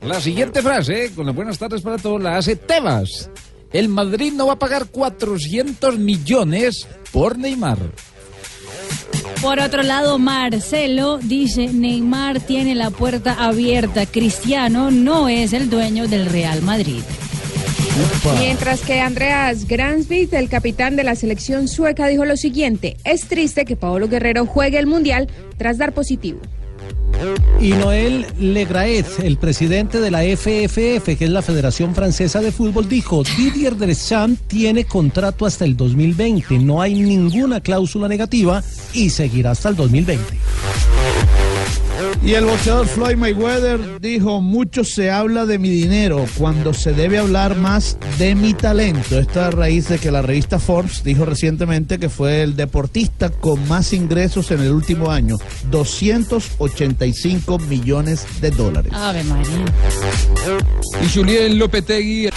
La 0.01 0.19
siguiente 0.19 0.61
frase, 0.63 1.11
con 1.15 1.27
las 1.27 1.35
buenas 1.35 1.59
tardes 1.59 1.81
para 1.81 1.97
todos, 1.97 2.21
la 2.21 2.37
hace 2.37 2.55
Tebas. 2.55 3.29
El 3.71 3.87
Madrid 3.87 4.33
no 4.33 4.47
va 4.47 4.53
a 4.53 4.59
pagar 4.59 4.87
400 4.87 5.99
millones 5.99 6.87
por 7.11 7.37
Neymar. 7.37 7.77
Por 9.41 9.59
otro 9.59 9.83
lado, 9.83 10.17
Marcelo 10.17 11.19
dice, 11.19 11.67
Neymar 11.67 12.39
tiene 12.39 12.73
la 12.73 12.89
puerta 12.89 13.33
abierta. 13.45 14.05
Cristiano 14.05 14.91
no 14.91 15.29
es 15.29 15.53
el 15.53 15.69
dueño 15.69 16.07
del 16.07 16.25
Real 16.25 16.61
Madrid. 16.61 17.01
Mientras 18.39 18.81
que 18.81 19.01
Andreas 19.01 19.67
Gransvik, 19.67 20.33
el 20.33 20.49
capitán 20.49 20.95
de 20.95 21.03
la 21.03 21.15
selección 21.15 21.67
sueca, 21.67 22.07
dijo 22.07 22.25
lo 22.25 22.37
siguiente: 22.37 22.97
Es 23.03 23.27
triste 23.27 23.65
que 23.65 23.75
Paolo 23.75 24.07
Guerrero 24.07 24.45
juegue 24.45 24.79
el 24.79 24.87
mundial 24.87 25.27
tras 25.57 25.77
dar 25.77 25.93
positivo. 25.93 26.39
Y 27.59 27.69
Noel 27.71 28.25
Legraet, 28.39 29.05
el 29.23 29.37
presidente 29.37 29.99
de 29.99 30.11
la 30.11 30.23
FFF, 30.23 31.17
que 31.17 31.25
es 31.25 31.29
la 31.29 31.41
Federación 31.41 31.93
Francesa 31.93 32.41
de 32.41 32.51
Fútbol, 32.51 32.89
dijo, 32.89 33.23
Didier 33.37 33.75
Deschamps 33.75 34.41
tiene 34.47 34.85
contrato 34.85 35.45
hasta 35.45 35.65
el 35.65 35.77
2020, 35.77 36.57
no 36.59 36.81
hay 36.81 36.95
ninguna 36.95 37.59
cláusula 37.59 38.07
negativa 38.07 38.63
y 38.93 39.09
seguirá 39.09 39.51
hasta 39.51 39.69
el 39.69 39.75
2020. 39.75 40.37
Y 42.23 42.35
el 42.35 42.45
boxeador 42.45 42.85
Floyd 42.85 43.15
Mayweather 43.15 43.99
dijo, 43.99 44.41
mucho 44.41 44.83
se 44.83 45.09
habla 45.09 45.47
de 45.47 45.57
mi 45.57 45.69
dinero 45.69 46.27
cuando 46.37 46.71
se 46.71 46.93
debe 46.93 47.17
hablar 47.17 47.55
más 47.55 47.97
de 48.19 48.35
mi 48.35 48.53
talento. 48.53 49.17
Esta 49.17 49.47
a 49.47 49.51
raíz 49.51 49.89
de 49.89 49.97
que 49.97 50.11
la 50.11 50.21
revista 50.21 50.59
Forbes 50.59 51.03
dijo 51.03 51.25
recientemente 51.25 51.97
que 51.97 52.09
fue 52.09 52.43
el 52.43 52.55
deportista 52.55 53.31
con 53.31 53.67
más 53.67 53.91
ingresos 53.93 54.51
en 54.51 54.59
el 54.59 54.71
último 54.71 55.09
año, 55.09 55.37
285 55.71 57.57
millones 57.57 58.27
de 58.39 58.51
dólares. 58.51 58.93
Ave 58.93 59.23
María. 59.23 59.65
Y 61.03 61.09
Julien 61.09 61.57
Lopetegui. 61.57 62.29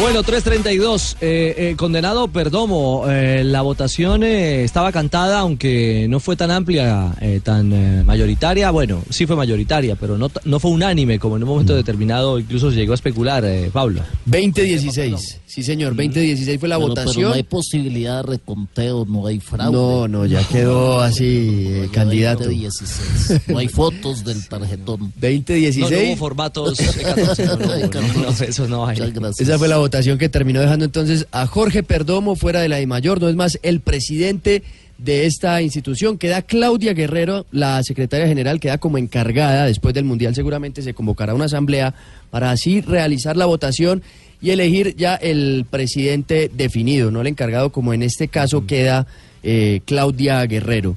Bueno, 0.00 0.22
332, 0.22 1.16
eh, 1.20 1.54
eh, 1.58 1.74
condenado 1.76 2.28
Perdomo, 2.28 3.06
eh, 3.08 3.42
la 3.44 3.62
votación 3.62 4.22
eh, 4.22 4.62
estaba 4.62 4.92
cantada, 4.92 5.40
aunque 5.40 6.06
no 6.08 6.20
fue 6.20 6.36
tan 6.36 6.52
amplia, 6.52 7.16
eh, 7.20 7.40
tan 7.42 7.72
eh, 7.72 8.04
mayoritaria, 8.04 8.70
bueno, 8.70 9.02
sí 9.10 9.26
fue 9.26 9.34
mayoritaria, 9.34 9.96
pero 9.96 10.16
no, 10.16 10.30
no 10.44 10.60
fue 10.60 10.70
unánime, 10.70 11.18
como 11.18 11.36
en 11.36 11.42
un 11.42 11.48
momento 11.48 11.74
determinado 11.74 12.38
incluso 12.38 12.70
se 12.70 12.76
llegó 12.76 12.92
a 12.92 12.94
especular, 12.94 13.44
eh, 13.44 13.70
Pablo. 13.72 14.00
2016. 14.26 15.40
Sí, 15.46 15.62
señor, 15.64 15.96
2016 15.96 16.60
fue 16.60 16.68
la 16.68 16.76
Pero- 16.76 16.94
pero 16.94 17.04
votación. 17.06 17.30
no 17.30 17.34
hay 17.34 17.42
posibilidad 17.42 18.18
de 18.18 18.30
reconteo, 18.30 19.04
no 19.04 19.26
hay 19.26 19.40
fraude. 19.40 19.72
No, 19.72 20.06
no, 20.06 20.26
ya 20.26 20.46
quedó 20.46 21.00
así 21.00 21.24
eh, 21.70 21.88
candidato. 21.92 22.44
2016. 22.44 23.40
No 23.48 23.58
hay 23.58 23.66
fotos 23.68 24.24
del 24.24 24.46
tarjetón. 24.46 25.12
2016. 25.20 25.90
No, 25.90 25.90
no 25.90 26.08
hubo 26.08 26.16
formatos 26.16 26.78
eh, 26.78 26.86
14, 27.02 27.46
no, 27.46 27.56
no, 27.56 28.28
eso 28.46 28.68
no 28.68 28.86
hay. 28.86 28.98
Esa 29.38 29.58
fue 29.58 29.66
la 29.66 29.76
votación 29.78 29.87
que 30.18 30.28
terminó 30.28 30.60
dejando 30.60 30.84
entonces 30.84 31.26
a 31.32 31.46
Jorge 31.46 31.82
Perdomo 31.82 32.36
fuera 32.36 32.60
de 32.60 32.68
la 32.68 32.76
de 32.76 32.86
mayor. 32.86 33.20
No 33.20 33.28
es 33.28 33.36
más 33.36 33.58
el 33.62 33.80
presidente 33.80 34.62
de 34.98 35.26
esta 35.26 35.62
institución. 35.62 36.18
Queda 36.18 36.42
Claudia 36.42 36.92
Guerrero, 36.92 37.46
la 37.52 37.82
secretaria 37.82 38.26
general, 38.26 38.60
queda 38.60 38.78
como 38.78 38.98
encargada. 38.98 39.66
Después 39.66 39.94
del 39.94 40.04
Mundial 40.04 40.34
seguramente 40.34 40.82
se 40.82 40.94
convocará 40.94 41.34
una 41.34 41.46
asamblea 41.46 41.94
para 42.30 42.50
así 42.50 42.80
realizar 42.80 43.36
la 43.36 43.46
votación 43.46 44.02
y 44.40 44.50
elegir 44.50 44.94
ya 44.96 45.14
el 45.14 45.64
presidente 45.68 46.50
definido, 46.54 47.10
no 47.10 47.20
el 47.20 47.26
encargado 47.26 47.70
como 47.70 47.92
en 47.92 48.02
este 48.02 48.28
caso 48.28 48.66
queda 48.66 49.06
eh, 49.42 49.80
Claudia 49.84 50.44
Guerrero. 50.46 50.96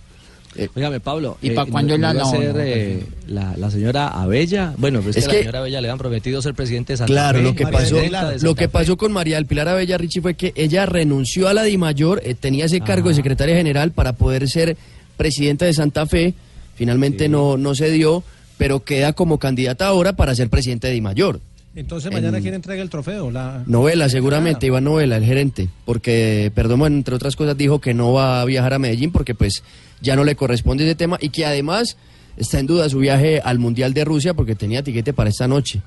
Eh, 0.56 0.70
Pablo. 1.02 1.38
¿Y 1.42 1.52
pa' 1.52 1.66
cuándo 1.66 1.98
¿no 1.98 2.02
la- 2.02 2.14
iba 2.14 2.22
a 2.22 2.24
no, 2.26 2.30
ser, 2.32 2.54
no, 2.56 2.62
eh, 2.62 3.04
la, 3.28 3.56
la 3.56 3.72
señora 3.72 4.08
Abella? 4.10 4.74
Bueno, 4.78 5.02
pues 5.02 5.16
es 5.16 5.26
que, 5.28 5.32
a 5.32 5.34
la 5.36 5.40
señora 5.40 5.60
Abella 5.60 5.82
le 5.82 5.90
han 5.90 5.98
prometido 5.98 6.42
ser 6.42 6.54
presidente 6.54 6.94
de 6.94 6.98
Santa 6.98 7.12
Claro, 7.14 7.40
Fe, 7.40 7.44
lo 7.46 7.56
que 7.56 7.68
pasó, 7.68 7.98
lo 8.42 8.56
que 8.56 8.68
pasó 8.68 8.98
con 8.98 9.14
María 9.14 9.38
del 9.38 9.46
Pilar 9.46 9.70
Abella 9.70 9.98
Richie 9.98 10.22
fue 10.22 10.34
que 10.34 10.52
ella 10.56 10.86
renunció 10.86 11.48
a 11.48 11.54
la 11.54 11.64
Di 11.64 11.78
Mayor, 11.78 12.22
eh, 12.26 12.36
tenía 12.36 12.66
ese 12.66 12.82
cargo 12.82 13.10
de 13.10 13.16
secretaria 13.16 13.56
general 13.56 13.92
para 13.92 14.14
poder 14.14 14.50
ser 14.50 14.76
presidenta 15.16 15.66
de 15.66 15.74
Santa 15.74 16.06
Fe. 16.06 16.34
Finalmente 16.76 17.30
no, 17.30 17.58
no 17.58 17.74
se 17.76 17.90
dio, 17.92 18.24
pero 18.58 18.82
queda 18.84 19.14
como 19.14 19.38
candidata 19.40 19.88
ahora 19.88 20.14
para 20.14 20.36
ser 20.36 20.50
presidente 20.50 20.88
de 20.88 20.94
Di 20.94 21.02
Mayor. 21.02 21.40
Entonces 21.74 22.12
mañana 22.12 22.38
En- 22.38 22.44
quién 22.44 22.54
entrega 22.56 22.82
el 22.82 22.90
trofeo, 22.90 23.32
la 23.32 23.64
Novela, 23.66 24.10
seguramente, 24.10 24.66
Iván 24.68 24.84
Novela, 24.84 25.16
el 25.18 25.24
gerente, 25.24 25.70
porque 25.86 26.52
Perdomo, 26.54 26.86
entre 26.86 27.16
otras 27.16 27.36
cosas, 27.38 27.56
dijo 27.58 27.80
que 27.80 27.94
no 27.94 28.12
va 28.12 28.42
a 28.42 28.46
viajar 28.46 28.74
a 28.74 28.80
Medellín 28.80 29.12
porque 29.12 29.36
pues 29.36 29.64
ya 30.02 30.16
no 30.18 30.24
le 30.26 30.36
corresponde 30.36 30.84
ese 30.84 30.96
tema 30.96 31.18
y 31.22 31.30
que 31.30 31.46
además 31.46 31.96
está 32.36 32.60
en 32.60 32.66
duda 32.68 32.90
su 32.90 32.98
viaje 33.00 33.40
al 33.42 33.58
Mundial 33.60 33.94
de 33.94 34.04
Rusia 34.04 34.34
porque 34.34 34.54
tenía 34.56 34.84
tiquete 34.84 35.14
para 35.14 35.30
esta 35.30 35.48
noche. 35.48 35.82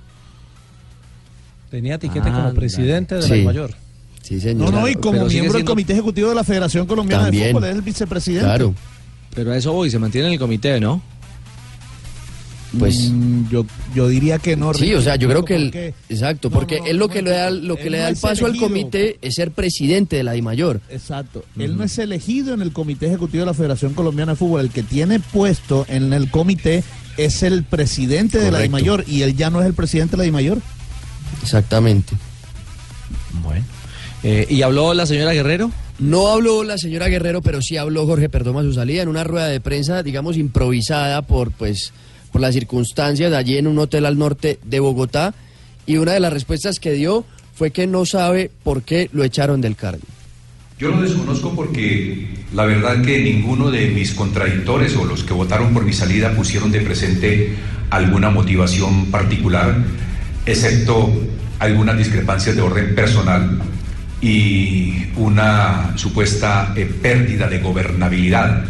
tenía 1.70 1.98
tiquete 1.98 2.30
como 2.30 2.54
presidente 2.54 3.16
de 3.16 3.22
Sí. 3.22 3.38
la 3.38 3.44
mayor. 3.44 3.70
Sí, 4.22 4.40
señor. 4.40 4.72
No, 4.72 4.80
no, 4.80 4.88
y 4.88 4.94
como 4.94 5.18
Pero 5.18 5.26
miembro 5.26 5.54
del 5.54 5.64
Comité 5.64 5.92
Ejecutivo 5.92 6.28
de 6.28 6.34
la 6.36 6.44
Federación 6.44 6.86
Colombiana 6.86 7.24
También. 7.24 7.48
de 7.48 7.52
Fútbol, 7.52 7.64
es 7.68 7.74
el 7.74 7.82
vicepresidente. 7.82 8.72
Pero 9.34 9.50
a 9.52 9.56
eso 9.56 9.72
voy, 9.72 9.90
se 9.90 9.98
mantiene 9.98 10.28
en 10.28 10.34
el 10.34 10.38
comité, 10.38 10.78
¿no? 10.78 11.02
Pues 12.78 13.10
Mm, 13.10 13.48
yo, 13.50 13.66
yo 13.94 14.08
diría 14.08 14.38
que 14.38 14.56
no. 14.56 14.74
Sí, 14.74 14.94
o 14.94 15.02
sea, 15.02 15.16
yo 15.16 15.28
creo 15.28 15.44
que 15.44 15.54
el, 15.56 15.64
porque- 15.66 15.94
exacto, 16.08 16.50
porque 16.50 16.80
él 16.86 16.96
lo 16.96 17.08
que 17.08 17.22
le 17.22 17.30
da 17.30 17.50
lo 17.50 17.76
que 17.76 17.84
él 17.84 17.92
le 17.92 17.98
da 17.98 18.04
no 18.04 18.10
el 18.10 18.16
paso 18.16 18.46
al 18.46 18.56
comité 18.56 19.18
es 19.22 19.34
ser 19.34 19.50
presidente 19.52 20.16
de 20.16 20.24
la 20.24 20.32
DIMAYOR. 20.32 20.80
Exacto. 20.90 21.44
Él 21.58 21.76
no 21.76 21.84
es 21.84 21.98
elegido 21.98 22.52
en 22.54 22.62
el 22.62 22.72
Comité 22.72 23.06
Ejecutivo 23.06 23.42
de 23.42 23.46
la 23.46 23.54
Federación 23.54 23.94
Colombiana 23.94 24.32
de 24.32 24.36
Fútbol. 24.36 24.62
El 24.62 24.70
que 24.70 24.82
tiene 24.82 25.20
puesto 25.20 25.86
en 25.88 26.12
el 26.12 26.30
comité 26.30 26.82
es 27.16 27.42
el 27.42 27.62
presidente 27.64 28.38
de 28.40 28.50
la. 28.50 28.58
DIMAYOR 28.60 29.04
y 29.06 29.22
él 29.22 29.36
ya 29.36 29.50
no 29.50 29.60
es 29.60 29.66
el 29.66 29.74
presidente 29.74 30.12
de 30.12 30.18
la 30.18 30.24
DIMAYOR. 30.24 30.58
Exactamente. 31.42 32.14
Bueno. 33.42 33.64
Eh, 34.22 34.46
¿Y 34.48 34.62
habló 34.62 34.94
la 34.94 35.06
señora 35.06 35.32
Guerrero? 35.32 35.70
No 35.98 36.28
habló 36.28 36.64
la 36.64 36.78
señora 36.78 37.08
Guerrero, 37.08 37.42
pero 37.42 37.60
sí 37.62 37.76
habló 37.76 38.06
Jorge 38.06 38.28
Perdoma 38.28 38.60
a 38.60 38.64
su 38.64 38.72
salida 38.72 39.02
en 39.02 39.08
una 39.08 39.22
rueda 39.22 39.46
de 39.48 39.60
prensa, 39.60 40.02
digamos, 40.02 40.36
improvisada 40.36 41.22
por, 41.22 41.52
pues, 41.52 41.92
por 42.34 42.40
las 42.40 42.52
circunstancias 42.52 43.32
allí 43.32 43.58
en 43.58 43.68
un 43.68 43.78
hotel 43.78 44.06
al 44.06 44.18
norte 44.18 44.58
de 44.64 44.80
Bogotá. 44.80 45.32
Y 45.86 45.98
una 45.98 46.14
de 46.14 46.18
las 46.18 46.32
respuestas 46.32 46.80
que 46.80 46.90
dio 46.90 47.24
fue 47.54 47.70
que 47.70 47.86
no 47.86 48.04
sabe 48.06 48.50
por 48.64 48.82
qué 48.82 49.08
lo 49.12 49.22
echaron 49.22 49.60
del 49.60 49.76
cargo. 49.76 50.02
Yo 50.76 50.88
lo 50.88 51.00
desconozco 51.00 51.54
porque 51.54 52.26
la 52.52 52.64
verdad 52.64 53.04
que 53.04 53.20
ninguno 53.20 53.70
de 53.70 53.86
mis 53.86 54.14
contradictores 54.14 54.96
o 54.96 55.04
los 55.04 55.22
que 55.22 55.32
votaron 55.32 55.72
por 55.72 55.84
mi 55.84 55.92
salida 55.92 56.34
pusieron 56.34 56.72
de 56.72 56.80
presente 56.80 57.54
alguna 57.90 58.30
motivación 58.30 59.12
particular, 59.12 59.76
excepto 60.44 61.12
algunas 61.60 61.96
discrepancias 61.96 62.56
de 62.56 62.62
orden 62.62 62.96
personal 62.96 63.60
y 64.20 65.06
una 65.14 65.96
supuesta 65.96 66.74
eh, 66.74 66.84
pérdida 67.00 67.46
de 67.46 67.60
gobernabilidad. 67.60 68.64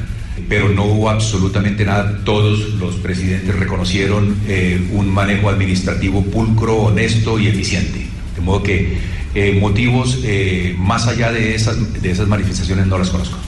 Pero 0.49 0.69
no 0.69 0.85
hubo 0.85 1.11
absolutamente 1.11 1.85
nada. 1.85 2.21
Todos 2.25 2.75
los 2.75 2.97
presidentes 2.97 3.55
reconocieron 3.55 4.37
eh, 4.47 4.89
un 4.93 5.09
manejo 5.09 5.49
administrativo 5.49 6.23
pulcro, 6.23 6.77
honesto 6.77 7.39
y 7.39 7.49
eficiente. 7.49 8.07
De 8.35 8.41
modo 8.41 8.63
que 8.63 8.99
eh, 9.35 9.59
motivos 9.61 10.21
eh, 10.23 10.75
más 10.79 11.07
allá 11.07 11.33
de 11.33 11.55
esas, 11.55 12.03
de 12.03 12.11
esas 12.11 12.29
manifestaciones 12.29 12.87
no 12.87 12.99
las 12.99 13.11
conozco. 13.11 13.39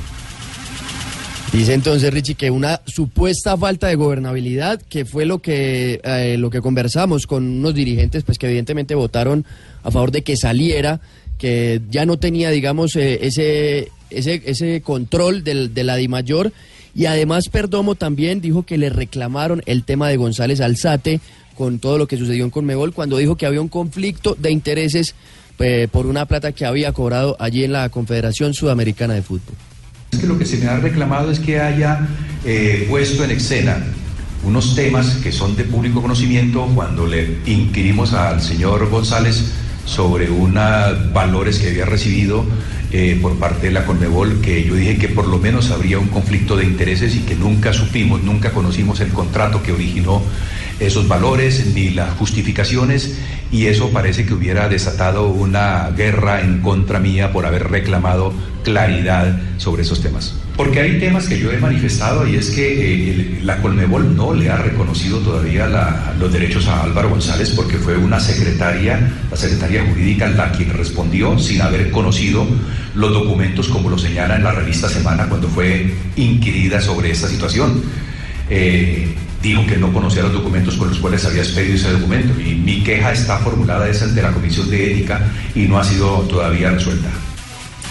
Dice 1.52 1.74
entonces 1.74 2.12
Richie 2.12 2.34
que 2.34 2.50
una 2.50 2.80
supuesta 2.86 3.56
falta 3.56 3.86
de 3.86 3.94
gobernabilidad, 3.94 4.82
que 4.82 5.04
fue 5.04 5.24
lo 5.24 5.38
que 5.38 6.00
lo 6.38 6.50
que 6.50 6.60
conversamos 6.60 7.26
con 7.26 7.46
unos 7.46 7.72
dirigentes, 7.72 8.24
pues 8.24 8.36
que 8.36 8.46
evidentemente 8.46 8.94
votaron 8.94 9.46
a 9.82 9.90
favor 9.90 10.10
de 10.10 10.22
que 10.22 10.36
saliera, 10.36 11.00
que 11.38 11.80
ya 11.88 12.04
no 12.04 12.18
tenía, 12.18 12.50
digamos, 12.50 12.96
ese 12.96 13.90
ese 14.10 14.42
ese 14.44 14.82
control 14.82 15.44
del, 15.44 15.72
de 15.72 15.84
la 15.84 15.96
DIMAYOR 15.96 16.52
y 16.96 17.04
además 17.04 17.50
Perdomo 17.50 17.94
también 17.94 18.40
dijo 18.40 18.62
que 18.62 18.78
le 18.78 18.88
reclamaron 18.88 19.62
el 19.66 19.84
tema 19.84 20.08
de 20.08 20.16
González 20.16 20.62
Alzate 20.62 21.20
con 21.54 21.78
todo 21.78 21.98
lo 21.98 22.08
que 22.08 22.16
sucedió 22.16 22.42
en 22.44 22.50
Conmebol 22.50 22.94
cuando 22.94 23.18
dijo 23.18 23.36
que 23.36 23.44
había 23.44 23.60
un 23.60 23.68
conflicto 23.68 24.34
de 24.34 24.50
intereses 24.50 25.14
eh, 25.58 25.88
por 25.92 26.06
una 26.06 26.24
plata 26.24 26.52
que 26.52 26.64
había 26.64 26.92
cobrado 26.92 27.36
allí 27.38 27.64
en 27.64 27.72
la 27.72 27.90
Confederación 27.90 28.54
Sudamericana 28.54 29.12
de 29.12 29.20
Fútbol. 29.20 29.54
Es 30.10 30.20
que 30.20 30.26
lo 30.26 30.38
que 30.38 30.46
se 30.46 30.56
me 30.56 30.68
ha 30.68 30.78
reclamado 30.78 31.30
es 31.30 31.38
que 31.38 31.60
haya 31.60 32.08
eh, 32.46 32.86
puesto 32.88 33.24
en 33.24 33.32
escena 33.32 33.84
unos 34.44 34.74
temas 34.74 35.16
que 35.16 35.32
son 35.32 35.54
de 35.54 35.64
público 35.64 36.00
conocimiento 36.00 36.66
cuando 36.74 37.06
le 37.06 37.38
inquirimos 37.44 38.14
al 38.14 38.40
señor 38.40 38.88
González 38.88 39.44
sobre 39.86 40.28
unos 40.30 41.12
valores 41.12 41.58
que 41.58 41.68
había 41.68 41.86
recibido 41.86 42.44
eh, 42.92 43.18
por 43.20 43.38
parte 43.38 43.66
de 43.66 43.72
la 43.72 43.84
Conmebol, 43.84 44.40
que 44.40 44.62
yo 44.62 44.74
dije 44.74 44.98
que 44.98 45.08
por 45.08 45.26
lo 45.26 45.38
menos 45.38 45.70
habría 45.70 45.98
un 45.98 46.08
conflicto 46.08 46.56
de 46.56 46.64
intereses 46.64 47.16
y 47.16 47.20
que 47.20 47.34
nunca 47.34 47.72
supimos, 47.72 48.22
nunca 48.22 48.52
conocimos 48.52 49.00
el 49.00 49.08
contrato 49.08 49.62
que 49.62 49.72
originó 49.72 50.22
esos 50.80 51.08
valores 51.08 51.72
ni 51.74 51.90
las 51.90 52.14
justificaciones 52.14 53.18
y 53.50 53.66
eso 53.66 53.90
parece 53.90 54.26
que 54.26 54.34
hubiera 54.34 54.68
desatado 54.68 55.28
una 55.28 55.90
guerra 55.96 56.40
en 56.40 56.60
contra 56.60 56.98
mía 56.98 57.32
por 57.32 57.46
haber 57.46 57.70
reclamado 57.70 58.32
claridad 58.62 59.38
sobre 59.58 59.82
esos 59.82 60.02
temas. 60.02 60.34
Porque 60.56 60.80
hay 60.80 60.98
temas 60.98 61.28
que 61.28 61.38
yo 61.38 61.52
he 61.52 61.58
manifestado 61.58 62.26
y 62.26 62.36
es 62.36 62.50
que 62.50 63.10
eh, 63.10 63.40
la 63.42 63.58
Colmebol 63.58 64.16
no 64.16 64.34
le 64.34 64.50
ha 64.50 64.56
reconocido 64.56 65.18
todavía 65.18 65.68
los 66.18 66.32
derechos 66.32 66.66
a 66.66 66.82
Álvaro 66.82 67.10
González 67.10 67.50
porque 67.50 67.76
fue 67.76 67.96
una 67.96 68.18
secretaria, 68.18 69.12
la 69.30 69.36
secretaria 69.36 69.84
jurídica, 69.84 70.28
la 70.28 70.50
quien 70.52 70.70
respondió 70.70 71.38
sin 71.38 71.60
haber 71.60 71.90
conocido 71.90 72.46
los 72.94 73.12
documentos 73.12 73.68
como 73.68 73.90
lo 73.90 73.98
señala 73.98 74.36
en 74.36 74.44
la 74.44 74.52
revista 74.52 74.88
Semana 74.88 75.28
cuando 75.28 75.48
fue 75.48 75.94
inquirida 76.16 76.80
sobre 76.80 77.10
esta 77.10 77.28
situación. 77.28 77.82
Eh, 78.48 79.14
dijo 79.42 79.66
que 79.66 79.76
no 79.76 79.92
conocía 79.92 80.22
los 80.22 80.32
documentos 80.32 80.76
con 80.76 80.88
los 80.88 80.98
cuales 80.98 81.24
había 81.24 81.42
expedido 81.42 81.76
ese 81.76 81.92
documento 81.92 82.40
y 82.40 82.54
mi 82.54 82.82
queja 82.82 83.12
está 83.12 83.38
formulada 83.38 83.88
es 83.88 84.02
ante 84.02 84.22
la 84.22 84.32
Comisión 84.32 84.68
de 84.70 84.92
Ética 84.92 85.20
y 85.54 85.60
no 85.60 85.78
ha 85.78 85.84
sido 85.84 86.20
todavía 86.22 86.70
resuelta. 86.70 87.08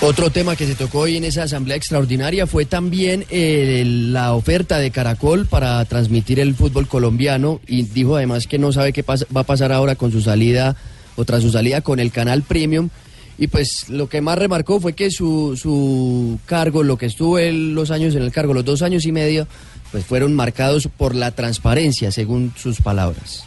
Otro 0.01 0.29
tema 0.29 0.57
que 0.57 0.67
se 0.67 0.75
tocó 0.75 0.99
hoy 0.99 1.15
en 1.15 1.23
esa 1.23 1.43
asamblea 1.43 1.77
extraordinaria 1.77 2.45
fue 2.47 2.65
también 2.65 3.25
eh, 3.29 3.83
la 3.85 4.33
oferta 4.33 4.77
de 4.77 4.91
Caracol 4.91 5.45
para 5.47 5.83
transmitir 5.85 6.39
el 6.39 6.53
fútbol 6.53 6.87
colombiano 6.87 7.61
y 7.65 7.83
dijo 7.83 8.17
además 8.17 8.45
que 8.45 8.59
no 8.59 8.73
sabe 8.73 8.91
qué 8.91 9.03
va 9.03 9.41
a 9.41 9.43
pasar 9.43 9.71
ahora 9.71 9.95
con 9.95 10.11
su 10.11 10.21
salida 10.21 10.75
o 11.15 11.23
tras 11.23 11.41
su 11.41 11.49
salida 11.49 11.81
con 11.81 11.99
el 11.99 12.11
canal 12.11 12.43
Premium. 12.43 12.89
Y 13.37 13.47
pues 13.47 13.89
lo 13.89 14.07
que 14.07 14.21
más 14.21 14.37
remarcó 14.37 14.79
fue 14.79 14.93
que 14.93 15.11
su, 15.11 15.57
su 15.61 16.39
cargo, 16.45 16.83
lo 16.83 16.97
que 16.97 17.05
estuvo 17.05 17.37
él 17.37 17.73
los 17.73 17.89
años 17.91 18.15
en 18.15 18.21
el 18.21 18.31
cargo, 18.31 18.53
los 18.53 18.63
dos 18.63 18.81
años 18.81 19.05
y 19.05 19.11
medio, 19.11 19.47
pues 19.95 20.05
fueron 20.05 20.35
marcados 20.35 20.89
por 20.89 21.15
la 21.15 21.31
transparencia, 21.31 22.11
según 22.11 22.51
sus 22.57 22.81
palabras. 22.81 23.45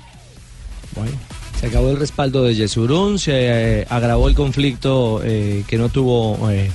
Bueno, 0.96 1.12
se 1.60 1.66
acabó 1.66 1.90
el 1.90 1.98
respaldo 1.98 2.42
de 2.42 2.54
Yesurún, 2.54 3.18
se 3.18 3.32
eh, 3.80 3.86
agravó 3.90 4.28
el 4.28 4.34
conflicto 4.34 5.20
eh, 5.22 5.62
que 5.68 5.76
no 5.76 5.90
tuvo 5.90 6.50
eh, 6.50 6.70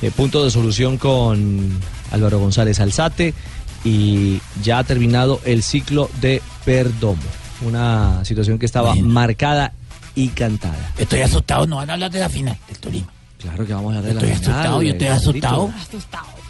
eh, 0.00 0.12
punto 0.12 0.44
de 0.44 0.52
solución 0.52 0.96
con 0.96 1.76
Álvaro 2.12 2.38
González 2.38 2.78
Alzate 2.78 3.34
y 3.82 4.40
ya 4.62 4.78
ha 4.78 4.84
terminado 4.84 5.40
el 5.44 5.64
ciclo 5.64 6.08
de 6.20 6.40
Perdomo. 6.64 7.18
Una 7.62 8.24
situación 8.24 8.60
que 8.60 8.66
estaba 8.66 8.94
marcada 8.94 9.72
y 10.14 10.28
cantada. 10.28 10.92
Estoy 10.98 11.22
asustado, 11.22 11.66
no 11.66 11.78
van 11.78 11.90
a 11.90 11.94
hablar 11.94 12.12
de 12.12 12.20
la 12.20 12.28
final 12.28 12.56
del 12.68 12.78
Tolima. 12.78 13.15
Claro 13.46 13.64
que 13.64 13.74
vamos 13.74 13.96
a 13.96 14.00
la 14.00 14.08
Estoy 14.08 14.30
asustado, 14.30 14.82
yo 14.82 14.90
estoy 14.90 15.06
asustado. 15.06 15.72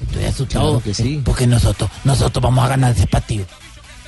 Estoy 0.00 0.24
asustado. 0.24 0.64
Claro 0.64 0.82
que 0.82 0.94
sí. 0.94 1.20
Porque 1.22 1.46
nosotros, 1.46 1.90
nosotros 2.04 2.42
vamos 2.42 2.64
a 2.64 2.68
ganar 2.68 2.92
ese 2.92 3.06
partido. 3.06 3.44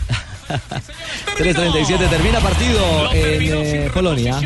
3.37 0.48 2.08
termina 2.08 2.40
partido 2.40 3.12
en 3.12 3.42
eh, 3.42 3.90
Polonia. 3.92 4.40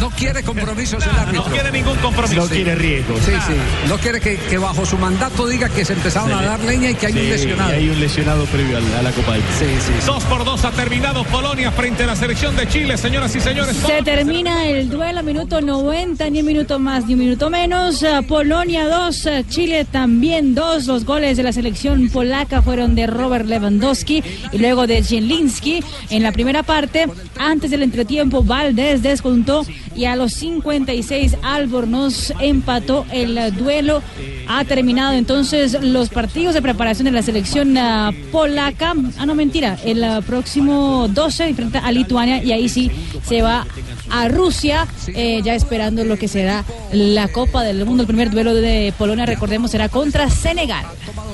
No 0.00 0.10
quiere 0.10 0.42
compromisos 0.42 1.04
el 1.04 1.10
árbitro. 1.10 1.44
No 1.44 1.52
quiere 1.52 1.72
ningún 1.72 1.96
compromiso. 1.98 2.42
No 2.42 2.48
quiere 2.48 2.74
riesgo. 2.74 3.16
Sí, 3.18 3.32
sí. 3.46 3.54
No 3.88 3.98
quiere 3.98 4.20
que, 4.20 4.36
que 4.36 4.58
bajo 4.58 4.84
su 4.84 4.96
mandato 4.98 5.46
diga 5.46 5.68
que 5.68 5.84
se 5.84 5.92
empezaron 5.92 6.32
a 6.32 6.42
dar 6.42 6.60
leña 6.60 6.90
y 6.90 6.94
que 6.94 7.06
hay 7.06 7.12
un 7.12 7.28
lesionado. 7.30 7.72
hay 7.72 7.88
un 7.88 8.00
lesionado 8.00 8.44
previo 8.46 8.78
a 8.78 8.80
la, 8.80 8.98
a 8.98 9.02
la 9.02 9.12
Copa 9.12 9.32
del 9.32 9.42
Sí, 9.58 9.66
sí. 9.80 9.92
Dos 10.06 10.24
por 10.24 10.44
dos 10.44 10.64
ha 10.64 10.70
terminado 10.72 11.24
Polonia 11.24 11.70
frente 11.72 12.04
a 12.04 12.06
la 12.06 12.16
selección 12.16 12.56
de 12.56 12.66
Chile, 12.68 12.96
señoras 12.96 13.34
y 13.36 13.40
señores. 13.40 13.76
Se 13.76 14.02
termina 14.02 14.66
el 14.66 14.88
duelo, 14.88 15.22
minuto 15.22 15.60
90, 15.60 16.30
ni 16.30 16.40
un 16.40 16.46
minuto 16.46 16.78
más, 16.78 17.06
ni 17.06 17.14
un 17.14 17.20
minuto 17.20 17.50
menos. 17.50 18.02
Eh, 18.02 18.20
Polonia 18.26 18.86
2, 18.88 19.28
Chile 19.48 19.84
también 19.84 20.54
2. 20.54 20.86
Los 20.86 21.04
goles 21.04 21.36
de 21.36 21.42
la 21.42 21.52
selección 21.52 22.08
polaca 22.08 22.62
fueron 22.62 22.94
de 22.94 23.06
Robert 23.06 23.46
Lewandowski 23.46 24.22
y 24.52 24.58
luego 24.58 24.86
de 24.86 25.02
Zielinski. 25.02 25.82
En 26.10 26.22
la 26.22 26.32
primera 26.32 26.62
parte, 26.62 27.06
antes 27.38 27.70
del 27.70 27.82
entretiempo, 27.82 28.42
Valdés 28.42 29.02
descontó 29.02 29.64
y 29.94 30.04
a 30.06 30.16
los 30.16 30.32
56 30.34 31.36
Albornoz 31.42 32.32
empató 32.40 33.06
el 33.12 33.38
eh, 33.38 33.50
duelo. 33.50 34.02
Ha 34.48 34.64
terminado 34.64 35.14
entonces 35.14 35.76
los 35.80 36.08
partidos 36.08 36.54
de 36.54 36.62
preparación 36.62 37.06
de 37.06 37.12
la 37.12 37.22
selección 37.22 37.76
ah, 37.78 38.12
polaca. 38.32 38.94
Ah, 39.18 39.26
no, 39.26 39.34
mentira. 39.34 39.78
El 39.84 40.04
ah, 40.04 40.20
próximo 40.20 41.08
12 41.08 41.48
enfrenta 41.48 41.80
a 41.80 41.92
Lituania 41.92 42.42
y 42.42 42.52
ahí 42.52 42.68
sí 42.68 42.90
se 43.26 43.42
va 43.42 43.66
a 44.10 44.28
Rusia, 44.28 44.86
eh, 45.08 45.40
ya 45.42 45.54
esperando 45.54 46.04
lo 46.04 46.16
que 46.16 46.28
será 46.28 46.64
la 46.92 47.28
Copa 47.28 47.62
del 47.62 47.84
Mundo. 47.84 48.02
El 48.02 48.06
primer 48.06 48.30
duelo 48.30 48.54
de 48.54 48.92
Polonia, 48.98 49.26
recordemos, 49.26 49.70
será 49.70 49.88
contra 49.88 50.28
Senegal. 50.30 50.84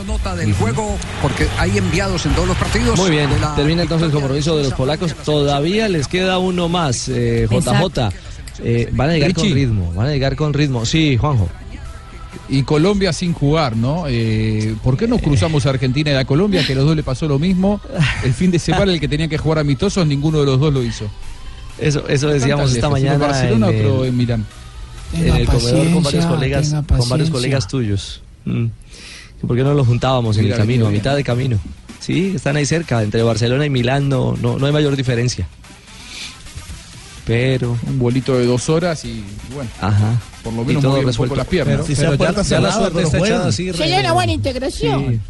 Nota 0.07 0.35
del 0.35 0.55
juego 0.55 0.97
porque 1.21 1.47
hay 1.59 1.77
enviados 1.77 2.25
en 2.27 2.35
todos 2.35 2.49
los 2.49 2.57
partidos. 2.57 2.99
Muy 2.99 3.11
bien, 3.11 3.29
termina 3.55 3.83
entonces 3.83 4.07
el 4.07 4.13
compromiso 4.13 4.57
de 4.57 4.65
los 4.65 4.73
polacos. 4.73 5.15
Todavía 5.25 5.89
les 5.89 6.09
queda 6.09 6.39
uno 6.39 6.69
más, 6.69 7.09
eh, 7.09 7.47
JJ. 7.51 7.57
Exacto. 7.57 8.30
Eh, 8.63 8.89
van 8.93 9.11
a 9.11 9.13
llegar 9.15 9.33
con 9.35 9.51
ritmo, 9.53 9.93
van 9.95 10.07
a 10.09 10.11
llegar 10.11 10.37
con 10.37 10.53
ritmo. 10.53 10.85
Sí, 10.85 11.17
Juanjo. 11.17 11.49
Y 12.49 12.63
Colombia 12.65 13.13
sin 13.13 13.33
jugar, 13.33 13.77
¿no? 13.77 14.05
Eh, 14.09 14.75
¿Por 14.83 14.97
qué 14.97 15.07
no 15.07 15.19
cruzamos 15.19 15.67
a 15.67 15.71
Argentina 15.71 16.11
y 16.11 16.15
a 16.15 16.25
Colombia, 16.25 16.65
que 16.67 16.73
a 16.73 16.77
los 16.77 16.85
dos 16.85 16.97
le 16.97 17.03
pasó 17.03 17.27
lo 17.29 17.39
mismo? 17.39 17.81
El 18.25 18.35
fin 18.35 18.51
de 18.51 18.59
semana 18.59 18.93
el 18.93 19.01
que 19.01 19.09
tenía 19.09 19.29
que 19.29 19.39
jugar 19.39 19.61
amistosos, 19.61 20.07
ninguno 20.07 20.41
de 20.41 20.47
los 20.47 20.59
dos 20.61 20.73
lo 20.75 20.83
hizo. 20.83 21.07
Eso, 21.79 22.07
eso 22.09 22.29
decíamos 22.29 22.73
esta 22.75 22.87
¿En 22.87 22.93
mañana 22.93 23.19
Barcelona 23.27 23.69
en 23.69 23.77
otro 23.79 24.03
el- 24.05 24.09
en 24.11 24.17
Milán? 24.17 24.47
en 25.15 25.27
el 25.37 25.47
comedor 25.47 25.93
con 25.93 26.03
varios 26.05 26.27
colegas, 26.27 26.75
con 26.89 27.09
varios 27.09 27.31
colegas 27.31 27.67
tuyos. 27.69 28.21
Mm. 28.45 28.67
¿Por 29.47 29.57
qué 29.57 29.63
no 29.65 29.73
los 29.75 29.87
juntábamos 29.87 30.37
en 30.37 30.47
el 30.47 30.57
camino, 30.57 30.87
a 30.87 30.91
mitad 30.91 31.17
de 31.17 31.25
camino? 31.25 31.59
Sí, 32.01 32.33
están 32.37 32.57
ahí 32.57 32.67
cerca, 32.67 33.03
entre 33.03 33.23
Barcelona 33.23 33.65
y 33.67 33.71
Milán 33.71 34.09
no, 34.09 34.37
no, 34.41 34.59
no 34.59 34.67
hay 34.67 34.73
mayor 34.73 34.97
diferencia. 34.97 35.47
Pero. 37.27 37.77
Un 37.87 37.99
vuelito 37.99 38.37
de 38.37 38.47
dos 38.47 38.69
horas 38.69 39.05
y 39.05 39.23
bueno. 39.55 39.71
Ajá. 39.81 40.21
Por 40.43 40.53
lo 40.55 40.65
menos 40.65 40.83
mueve 40.85 41.07
un 41.07 41.15
poco 41.17 41.37
las 41.37 41.47
piernas. 41.47 41.83
Pero- 41.87 42.17
pero 42.17 42.33
ya- 42.33 42.43
ya 42.43 42.61
la 42.61 42.73
suerte 42.73 43.03
está 43.03 43.19
echada 43.19 43.49
así, 43.49 43.73
Sería 43.73 44.01
una 44.01 44.13
buena 44.13 44.33
integración. 44.33 45.21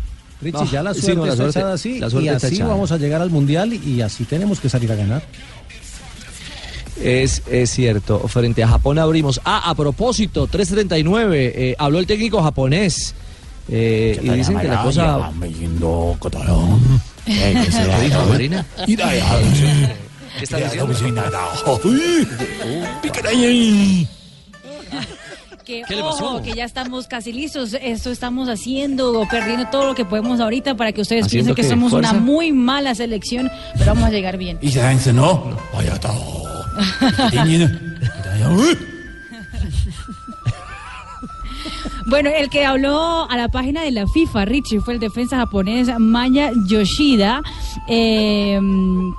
Richie, 0.42 0.66
ya 0.72 0.82
la 0.82 0.94
Sí, 0.94 1.00
suerte 1.02 1.16
no, 1.16 1.26
la 1.26 1.32
está 1.34 1.48
echada 1.50 1.74
así 1.74 1.98
la 1.98 2.08
suerte 2.08 2.24
y 2.26 2.28
está 2.34 2.46
así 2.46 2.56
echada. 2.56 2.70
vamos 2.70 2.92
a 2.92 2.96
llegar 2.96 3.20
al 3.20 3.28
Mundial 3.28 3.74
y 3.74 4.00
así 4.00 4.24
tenemos 4.24 4.58
que 4.58 4.70
salir 4.70 4.90
a 4.90 4.94
ganar. 4.94 5.22
Es, 7.02 7.42
es 7.50 7.70
cierto, 7.70 8.26
frente 8.28 8.62
a 8.62 8.68
Japón 8.68 8.98
abrimos. 8.98 9.40
Ah, 9.44 9.68
a 9.70 9.74
propósito, 9.74 10.46
339, 10.46 11.52
eh, 11.54 11.74
habló 11.78 11.98
el 11.98 12.06
técnico 12.06 12.42
japonés. 12.42 13.14
eh, 13.68 14.18
y 14.22 14.28
dicen 14.30 14.58
que 14.58 14.66
la 14.68 14.82
cosa. 14.82 15.30
Que 25.64 25.82
¿Qué 25.86 25.94
le 25.94 26.02
pasó? 26.02 26.24
ojo, 26.24 26.42
que 26.42 26.52
ya 26.54 26.64
estamos 26.64 27.06
casi 27.06 27.32
listos. 27.32 27.76
Esto 27.80 28.10
estamos 28.10 28.48
haciendo, 28.48 29.26
perdiendo 29.30 29.68
todo 29.70 29.86
lo 29.86 29.94
que 29.94 30.04
podemos 30.04 30.40
ahorita 30.40 30.74
para 30.74 30.92
que 30.92 31.00
ustedes 31.00 31.26
¿Haciendo 31.26 31.54
piensen 31.54 31.64
que 31.64 31.70
somos 31.70 31.90
¿Fuerza? 31.92 32.10
una 32.10 32.20
muy 32.20 32.50
mala 32.52 32.94
selección, 32.94 33.50
pero 33.74 33.94
vamos 33.94 34.04
a 34.08 34.10
llegar 34.10 34.36
bien. 34.36 34.58
Y 34.62 34.70
se 34.70 34.88
dice, 34.88 35.12
no, 35.12 35.56
vaya 35.72 35.94
Bueno, 42.10 42.28
el 42.28 42.50
que 42.50 42.64
habló 42.64 43.30
a 43.30 43.36
la 43.36 43.46
página 43.46 43.82
de 43.82 43.92
la 43.92 44.04
FIFA, 44.08 44.44
Richie, 44.44 44.80
fue 44.80 44.94
el 44.94 45.00
defensa 45.00 45.36
japonés 45.36 45.88
Maya 46.00 46.50
Yoshida, 46.66 47.40
eh, 47.86 48.58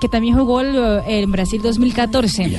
que 0.01 0.09
también 0.09 0.35
jugó 0.35 0.59
en 0.61 1.31
Brasil 1.31 1.61
2014. 1.61 2.51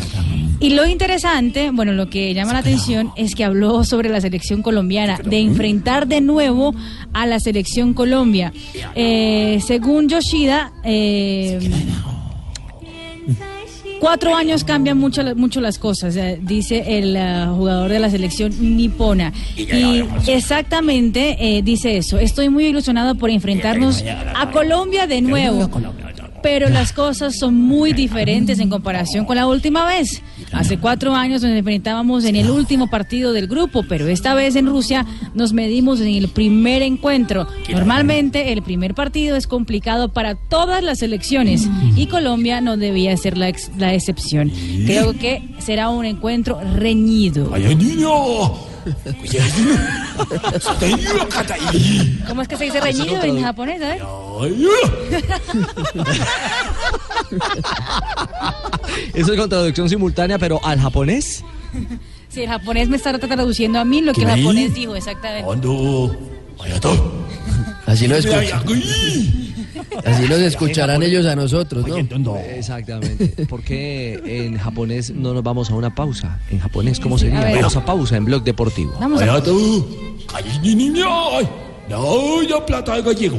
Y 0.58 0.70
lo 0.70 0.86
interesante, 0.86 1.70
bueno, 1.70 1.92
lo 1.92 2.08
que 2.08 2.32
llama 2.32 2.54
la 2.54 2.60
atención 2.60 3.12
es 3.14 3.34
que 3.34 3.44
habló 3.44 3.84
sobre 3.84 4.08
la 4.08 4.22
selección 4.22 4.62
colombiana, 4.62 5.18
de 5.22 5.40
enfrentar 5.40 6.06
de 6.06 6.22
nuevo 6.22 6.74
a 7.12 7.26
la 7.26 7.38
selección 7.38 7.92
Colombia. 7.92 8.54
Eh, 8.94 9.60
según 9.66 10.08
Yoshida, 10.08 10.72
eh, 10.82 11.58
Cuatro 14.02 14.34
años 14.34 14.64
cambian 14.64 14.98
mucho, 14.98 15.22
mucho 15.36 15.60
las 15.60 15.78
cosas, 15.78 16.16
eh, 16.16 16.36
dice 16.42 16.98
el 16.98 17.14
eh, 17.14 17.46
jugador 17.54 17.88
de 17.88 18.00
la 18.00 18.10
selección 18.10 18.52
nipona. 18.76 19.32
Y 19.56 20.02
exactamente 20.26 21.36
eh, 21.38 21.62
dice 21.62 21.98
eso. 21.98 22.18
Estoy 22.18 22.48
muy 22.48 22.66
ilusionado 22.66 23.14
por 23.14 23.30
enfrentarnos 23.30 24.02
a 24.34 24.50
Colombia 24.50 25.06
de 25.06 25.22
nuevo. 25.22 25.70
Pero 26.42 26.68
las 26.68 26.92
cosas 26.92 27.38
son 27.38 27.54
muy 27.54 27.92
diferentes 27.92 28.58
en 28.58 28.68
comparación 28.68 29.24
con 29.24 29.36
la 29.36 29.46
última 29.46 29.84
vez. 29.86 30.22
Hace 30.52 30.78
cuatro 30.78 31.14
años 31.14 31.42
nos 31.42 31.52
enfrentábamos 31.52 32.24
en 32.24 32.36
el 32.36 32.50
último 32.50 32.90
partido 32.90 33.32
del 33.32 33.46
grupo, 33.46 33.84
pero 33.88 34.08
esta 34.08 34.34
vez 34.34 34.56
en 34.56 34.66
Rusia 34.66 35.06
nos 35.34 35.52
medimos 35.52 36.00
en 36.00 36.08
el 36.08 36.28
primer 36.28 36.82
encuentro. 36.82 37.46
Normalmente 37.70 38.52
el 38.52 38.62
primer 38.62 38.94
partido 38.94 39.36
es 39.36 39.46
complicado 39.46 40.12
para 40.12 40.34
todas 40.34 40.82
las 40.82 40.98
selecciones 40.98 41.68
y 41.96 42.06
Colombia 42.06 42.60
no 42.60 42.76
debía 42.76 43.16
ser 43.16 43.38
la, 43.38 43.52
la 43.78 43.94
excepción. 43.94 44.50
Creo 44.84 45.12
que 45.14 45.42
será 45.58 45.90
un 45.90 46.04
encuentro 46.04 46.60
reñido. 46.76 47.50
¡Vaya 47.50 47.74
niño! 47.74 48.71
¿Cómo 52.28 52.42
es 52.42 52.48
que 52.48 52.56
se 52.56 52.64
dice 52.64 52.80
reñido 52.80 53.22
en 53.22 53.42
japonés? 53.42 53.80
A 53.82 53.88
ver. 53.88 54.02
Eso 59.14 59.32
es 59.32 59.38
con 59.38 59.48
traducción 59.48 59.88
simultánea, 59.88 60.38
pero 60.38 60.60
al 60.64 60.80
japonés. 60.80 61.44
Sí, 62.28 62.42
el 62.42 62.48
japonés 62.48 62.88
me 62.88 62.96
está 62.96 63.18
traduciendo 63.18 63.78
a 63.78 63.84
mí 63.84 64.00
lo 64.00 64.12
que 64.12 64.22
el 64.22 64.28
japonés 64.28 64.74
dijo, 64.74 64.96
exactamente. 64.96 65.44
Así 67.86 68.06
lo 68.08 68.16
escuchan. 68.16 68.62
Así 70.04 70.26
los 70.28 70.40
escucharán 70.40 71.02
ellos 71.02 71.26
a 71.26 71.34
nosotros, 71.36 71.86
¿no? 71.86 72.36
Exactamente. 72.38 73.46
Porque 73.46 74.20
en 74.24 74.58
japonés 74.58 75.10
no 75.10 75.32
nos 75.34 75.42
vamos 75.42 75.70
a 75.70 75.74
una 75.74 75.94
pausa. 75.94 76.38
En 76.50 76.58
japonés, 76.60 76.98
¿cómo 77.00 77.18
Sí, 77.18 77.26
a 77.26 77.30
sería? 77.30 77.44
ver. 77.44 77.56
Vamos 77.56 77.76
a 77.76 77.84
pausa 77.84 78.16
en 78.16 78.24
Blog 78.24 78.42
Deportivo. 78.44 78.94
Vamos 79.00 79.20
a 79.22 79.26
Vaya 79.26 79.42
tú. 79.42 79.86
Ay, 80.34 80.74
niño. 80.74 81.06
No, 81.88 82.42
ya 82.42 82.64
plata 82.64 82.96
de 82.96 83.02
gallego. 83.02 83.38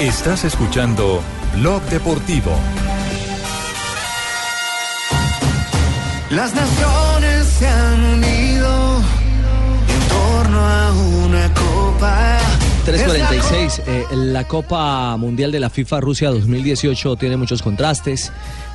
Estás 0.00 0.44
escuchando 0.44 1.20
Blog 1.56 1.82
Deportivo. 1.84 2.52
Las 6.30 6.54
naciones 6.54 7.46
se 7.46 7.66
han 7.66 8.04
unido 8.04 9.02
torno 10.08 10.58
a 10.66 10.92
una 10.92 11.52
copa. 11.54 12.38
346, 12.88 13.82
eh, 13.86 14.06
la 14.16 14.44
Copa 14.44 15.14
Mundial 15.18 15.52
de 15.52 15.60
la 15.60 15.68
FIFA 15.68 16.00
Rusia 16.00 16.30
2018 16.30 17.16
tiene 17.16 17.36
muchos 17.36 17.60
contrastes. 17.60 18.32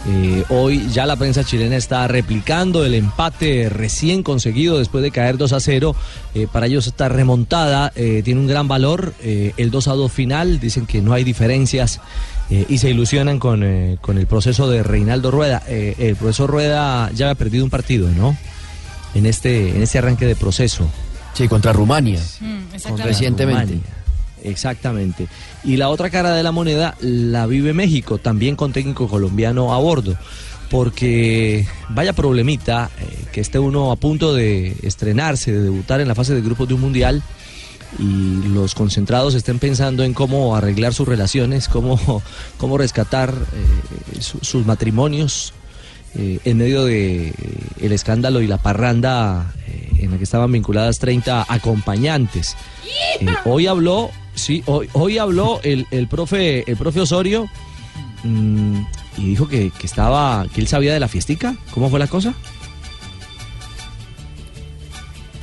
Eh, 0.07 0.43
hoy 0.49 0.87
ya 0.91 1.07
la 1.07 1.15
prensa 1.15 1.43
chilena 1.43 1.77
está 1.77 2.07
replicando 2.07 2.85
el 2.85 2.93
empate 2.93 3.69
recién 3.69 4.21
conseguido 4.21 4.77
después 4.77 5.01
de 5.01 5.09
caer 5.09 5.39
2 5.39 5.53
a 5.53 5.59
0. 5.59 5.95
Eh, 6.35 6.45
para 6.51 6.67
ellos 6.67 6.85
esta 6.85 7.09
remontada 7.09 7.89
tiene 7.89 8.39
un 8.39 8.45
gran 8.45 8.67
valor. 8.67 9.15
El 9.23 9.71
2 9.71 9.87
a 9.87 9.93
2 9.93 10.11
final, 10.11 10.59
dicen 10.59 10.85
que 10.85 11.01
no 11.01 11.13
hay 11.13 11.23
diferencias 11.23 11.99
y 12.51 12.77
se 12.77 12.91
ilusionan 12.91 13.39
con, 13.39 13.97
con 13.99 14.19
el 14.19 14.27
proceso 14.27 14.69
de 14.69 14.83
Reinaldo 14.83 15.31
Rueda. 15.31 15.63
El 15.67 16.15
profesor 16.17 16.51
Rueda 16.51 17.09
ya 17.15 17.29
había 17.29 17.35
perdido 17.35 17.63
un 17.63 17.71
partido, 17.71 18.09
¿no? 18.09 18.37
En 19.15 19.25
este, 19.25 19.69
en 19.69 19.81
este 19.81 19.97
arranque 19.97 20.27
de 20.27 20.35
proceso. 20.35 20.87
Sí, 21.33 21.47
contra 21.47 21.73
Rumania. 21.73 22.21
Contra 22.83 23.05
Recientemente. 23.05 23.73
Rumania. 23.73 23.93
Exactamente. 24.43 25.27
Y 25.63 25.77
la 25.77 25.89
otra 25.89 26.09
cara 26.09 26.31
de 26.35 26.43
la 26.43 26.51
moneda 26.51 26.95
la 27.01 27.45
vive 27.47 27.73
México, 27.73 28.17
también 28.17 28.55
con 28.55 28.73
técnico 28.73 29.07
colombiano 29.07 29.73
a 29.73 29.77
bordo. 29.79 30.17
Porque 30.69 31.67
vaya 31.89 32.13
problemita 32.13 32.89
eh, 32.99 33.25
que 33.31 33.41
esté 33.41 33.59
uno 33.59 33.91
a 33.91 33.95
punto 33.95 34.33
de 34.33 34.75
estrenarse, 34.81 35.51
de 35.51 35.61
debutar 35.61 36.01
en 36.01 36.07
la 36.07 36.15
fase 36.15 36.33
de 36.33 36.41
grupos 36.41 36.67
de 36.67 36.73
un 36.73 36.81
mundial 36.81 37.21
y 37.99 38.47
los 38.47 38.73
concentrados 38.73 39.35
estén 39.35 39.59
pensando 39.59 40.03
en 40.03 40.13
cómo 40.15 40.55
arreglar 40.55 40.93
sus 40.95 41.07
relaciones, 41.07 41.67
cómo, 41.69 42.23
cómo 42.57 42.77
rescatar 42.79 43.33
eh, 43.33 44.21
su- 44.21 44.39
sus 44.41 44.65
matrimonios 44.65 45.53
eh, 46.15 46.39
en 46.45 46.57
medio 46.57 46.85
de 46.85 47.29
eh, 47.29 47.33
el 47.81 47.91
escándalo 47.91 48.41
y 48.41 48.47
la 48.47 48.59
parranda 48.59 49.53
eh, 49.67 49.89
en 49.99 50.11
la 50.11 50.17
que 50.17 50.23
estaban 50.23 50.51
vinculadas 50.51 50.99
30 50.99 51.45
acompañantes. 51.47 52.55
Hoy 53.45 53.67
habló, 53.67 54.11
sí, 54.35 54.63
hoy, 54.67 54.89
hoy 54.93 55.17
habló 55.17 55.59
el, 55.63 55.87
el 55.91 56.07
profe, 56.07 56.69
el 56.69 56.77
profe 56.77 57.01
Osorio 57.01 57.47
mm, 58.23 58.81
y 59.17 59.25
dijo 59.25 59.47
que, 59.47 59.71
que 59.71 59.87
estaba, 59.87 60.45
que 60.53 60.61
él 60.61 60.67
sabía 60.67 60.93
de 60.93 60.99
la 60.99 61.07
fiestica. 61.07 61.55
¿Cómo 61.71 61.89
fue 61.89 61.99
la 61.99 62.07
cosa? 62.07 62.33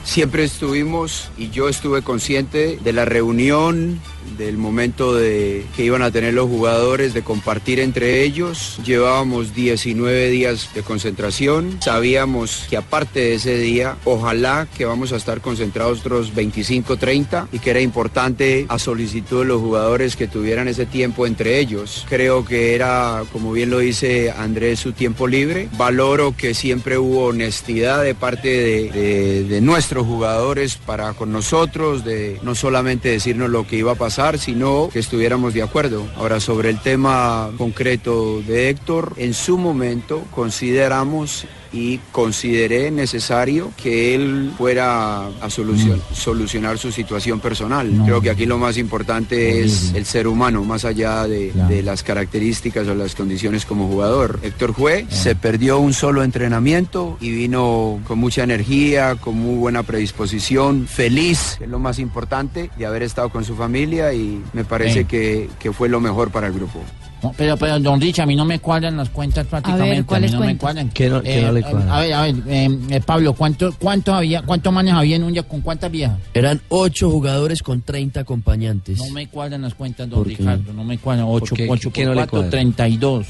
Siempre 0.05 0.45
estuvimos 0.45 1.31
y 1.39 1.51
yo 1.51 1.69
estuve 1.69 2.03
consciente 2.03 2.79
de 2.83 2.93
la 2.93 3.05
reunión, 3.05 4.01
del 4.37 4.57
momento 4.59 5.15
de, 5.15 5.65
que 5.77 5.85
iban 5.85 6.03
a 6.03 6.11
tener 6.11 6.35
los 6.35 6.49
jugadores, 6.49 7.15
de 7.15 7.23
compartir 7.23 7.81
entre 7.81 8.23
ellos. 8.23 8.79
Llevábamos 8.85 9.55
19 9.55 10.29
días 10.31 10.71
de 10.75 10.83
concentración. 10.83 11.79
Sabíamos 11.83 12.67
que 12.71 12.77
aparte 12.77 13.21
de 13.21 13.35
ese 13.35 13.57
día, 13.59 13.97
ojalá 14.05 14.67
que 14.77 14.85
vamos 14.85 15.13
a 15.13 15.17
estar 15.17 15.41
concentrados 15.41 16.01
otros 16.01 16.35
25, 16.35 16.97
30 16.97 17.49
y 17.53 17.59
que 17.59 17.71
era 17.71 17.81
importante 17.81 18.67
a 18.69 18.79
solicitud 18.79 19.41
de 19.41 19.45
los 19.47 19.61
jugadores 19.61 20.17
que 20.17 20.27
tuvieran 20.27 20.69
ese 20.69 20.87
tiempo 20.87 21.27
entre 21.27 21.59
ellos. 21.59 22.07
Creo 22.09 22.45
que 22.45 22.75
era, 22.75 23.25
como 23.33 23.53
bien 23.53 23.71
lo 23.71 23.79
dice 23.79 24.31
Andrés, 24.31 24.81
su 24.81 24.93
tiempo 24.93 25.27
libre. 25.27 25.69
Valoro 25.77 26.35
que 26.37 26.55
siempre 26.55 26.99
hubo 26.99 27.27
honestidad 27.27 28.03
de 28.03 28.15
parte 28.15 28.49
de, 28.49 28.91
de- 28.91 29.45
de 29.45 29.61
nuestros 29.61 30.07
jugadores 30.07 30.77
para 30.77 31.13
con 31.15 31.33
nosotros, 31.33 32.05
de 32.05 32.39
no 32.43 32.55
solamente 32.55 33.09
decirnos 33.09 33.51
lo 33.51 33.67
que 33.67 33.77
iba 33.77 33.93
a 33.93 33.95
pasar, 33.95 34.10
sino 34.39 34.89
que 34.93 34.99
estuviéramos 34.99 35.55
de 35.55 35.63
acuerdo. 35.63 36.05
Ahora, 36.17 36.41
sobre 36.41 36.69
el 36.71 36.81
tema 36.81 37.51
concreto 37.57 38.43
de 38.43 38.69
Héctor, 38.69 39.15
en 39.17 39.35
su 39.35 39.57
momento 39.57 40.25
consideramos 40.35 41.47
y 41.73 41.99
consideré 42.13 42.91
necesario 42.91 43.73
que 43.81 44.15
él 44.15 44.51
fuera 44.59 45.27
a 45.27 45.49
solucion- 45.49 46.01
solucionar 46.13 46.79
su 46.79 46.91
situación 46.93 47.41
personal. 47.41 47.89
Creo 48.05 48.21
que 48.21 48.31
aquí 48.31 48.47
lo 48.47 48.59
más 48.59 48.77
importante 48.77 49.61
es 49.63 49.93
el 49.95 50.05
ser 50.05 50.27
humano, 50.27 50.65
más 50.65 50.85
allá 50.85 51.27
de, 51.27 51.53
de 51.69 51.83
las 51.83 52.03
características 52.03 52.89
o 52.89 52.95
las 52.95 53.15
condiciones 53.15 53.65
como 53.65 53.87
jugador. 53.89 54.39
Héctor 54.43 54.75
fue, 54.75 55.07
se 55.09 55.35
perdió 55.37 55.79
un 55.79 55.93
solo 55.95 56.23
entrenamiento 56.25 57.17
y 57.21 57.31
vino 57.31 58.01
con 58.07 58.19
mucha 58.19 58.43
energía, 58.43 59.15
con 59.17 59.37
muy 59.37 59.57
buena 59.59 59.83
predisposición, 59.83 60.87
feliz, 60.87 61.57
que 61.59 61.65
es 61.65 61.71
lo 61.71 61.79
más 61.79 61.99
importante, 61.99 62.71
de 62.77 62.87
haber 62.87 63.03
estado 63.03 63.29
con 63.31 63.45
su 63.45 63.55
familia 63.57 64.13
y 64.13 64.43
me 64.53 64.65
parece 64.65 65.05
que, 65.05 65.49
que 65.59 65.73
fue 65.73 65.89
lo 65.89 66.01
mejor 66.01 66.31
para 66.31 66.49
el 66.49 66.53
grupo. 66.53 66.83
No, 67.23 67.35
pero, 67.37 67.57
pero, 67.57 67.79
don 67.81 68.01
Rich, 68.01 68.19
a 68.21 68.27
mí 68.27 68.35
no 68.35 68.45
me 68.45 68.59
cuadran 68.61 68.97
las 68.97 69.11
cuentas 69.11 69.47
prácticamente. 69.47 70.05
¿cuáles 70.05 70.31
a 70.33 70.35
mí 70.37 70.41
no 70.41 70.41
me 70.41 70.47
cuentas? 70.47 70.61
cuadran. 70.63 70.89
¿Qué 70.91 71.09
no- 71.11 71.23
qué 71.23 71.43
no 71.43 71.53
le 71.53 71.63
cuadran? 71.63 71.89
A 71.91 72.01
ver, 72.01 72.13
a 72.15 72.23
ver, 72.23 72.35
eh, 72.49 72.79
eh, 72.91 73.01
Pablo, 73.05 73.35
¿cuánto, 73.35 73.75
cuánto 73.79 74.15
había, 74.15 74.43
cuántos 74.43 74.73
manes 74.73 74.95
había 74.95 75.17
en 75.17 75.25
un 75.25 75.33
día 75.33 75.43
con 75.43 75.61
cuántas 75.61 75.91
viejas? 75.91 76.19
Eran 76.33 76.61
ocho 76.69 77.11
jugadores 77.11 77.63
con 77.63 77.83
30 77.83 78.21
acompañañantes. 78.21 78.99
No 78.99 79.11
me 79.11 79.27
cuadran 79.29 79.63
las 79.63 79.75
cuentas, 79.75 80.09
don 80.09 80.21
¿Por? 80.21 80.29
Ricardo, 80.29 80.73
no 80.73 80.85
me 80.85 80.97
cuadran. 80.99 81.27
8, 81.29 81.55
qué? 81.55 81.67
8 81.69 81.91
¿Qué 81.93 82.03
por 82.05 82.09
no 82.09 82.15
le 82.15 82.21
4, 82.27 82.31
cuadra? 82.31 82.51
32. 82.51 83.27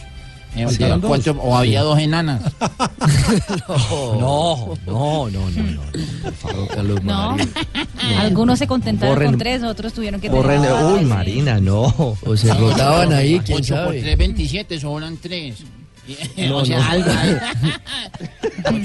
Sí. 0.55 0.82
¿había 0.82 0.98
cuatro- 1.01 1.38
o 1.40 1.57
había 1.57 1.80
Sí. 1.80 1.86
dos 1.86 1.98
enanas. 1.98 2.42
No, 4.18 4.74
no, 4.86 5.30
no, 5.30 5.51
no, 5.51 5.62
no. 5.62 5.80
Por 6.22 6.32
favor, 6.34 6.68
Carlos 6.68 7.03
No. 7.05 7.30
María. 7.32 7.46
Algunos 8.20 8.59
se 8.59 8.66
contentaron 8.66 9.16
Borren- 9.16 9.26
con 9.30 9.38
tres, 9.38 9.62
otros 9.62 9.92
tuvieron 9.92 10.20
que 10.20 10.30
Borren- 10.30 10.62
tener. 10.62 10.72
Uy, 10.84 11.05
Marina, 11.05 11.61
no. 11.61 11.82
O 12.24 12.36
se 12.36 12.53
rotaban 12.55 13.12
ahí, 13.12 13.40
quién 13.40 13.59
8 13.59 13.74
por 13.74 13.84
sabe. 13.84 14.01
3, 14.01 14.18
27, 14.18 14.80
sobran 14.80 15.16
3. 15.18 15.55
No, 16.48 16.58
o 16.58 16.64
sea, 16.64 16.78
no. 16.78 16.84
algo. 16.90 17.11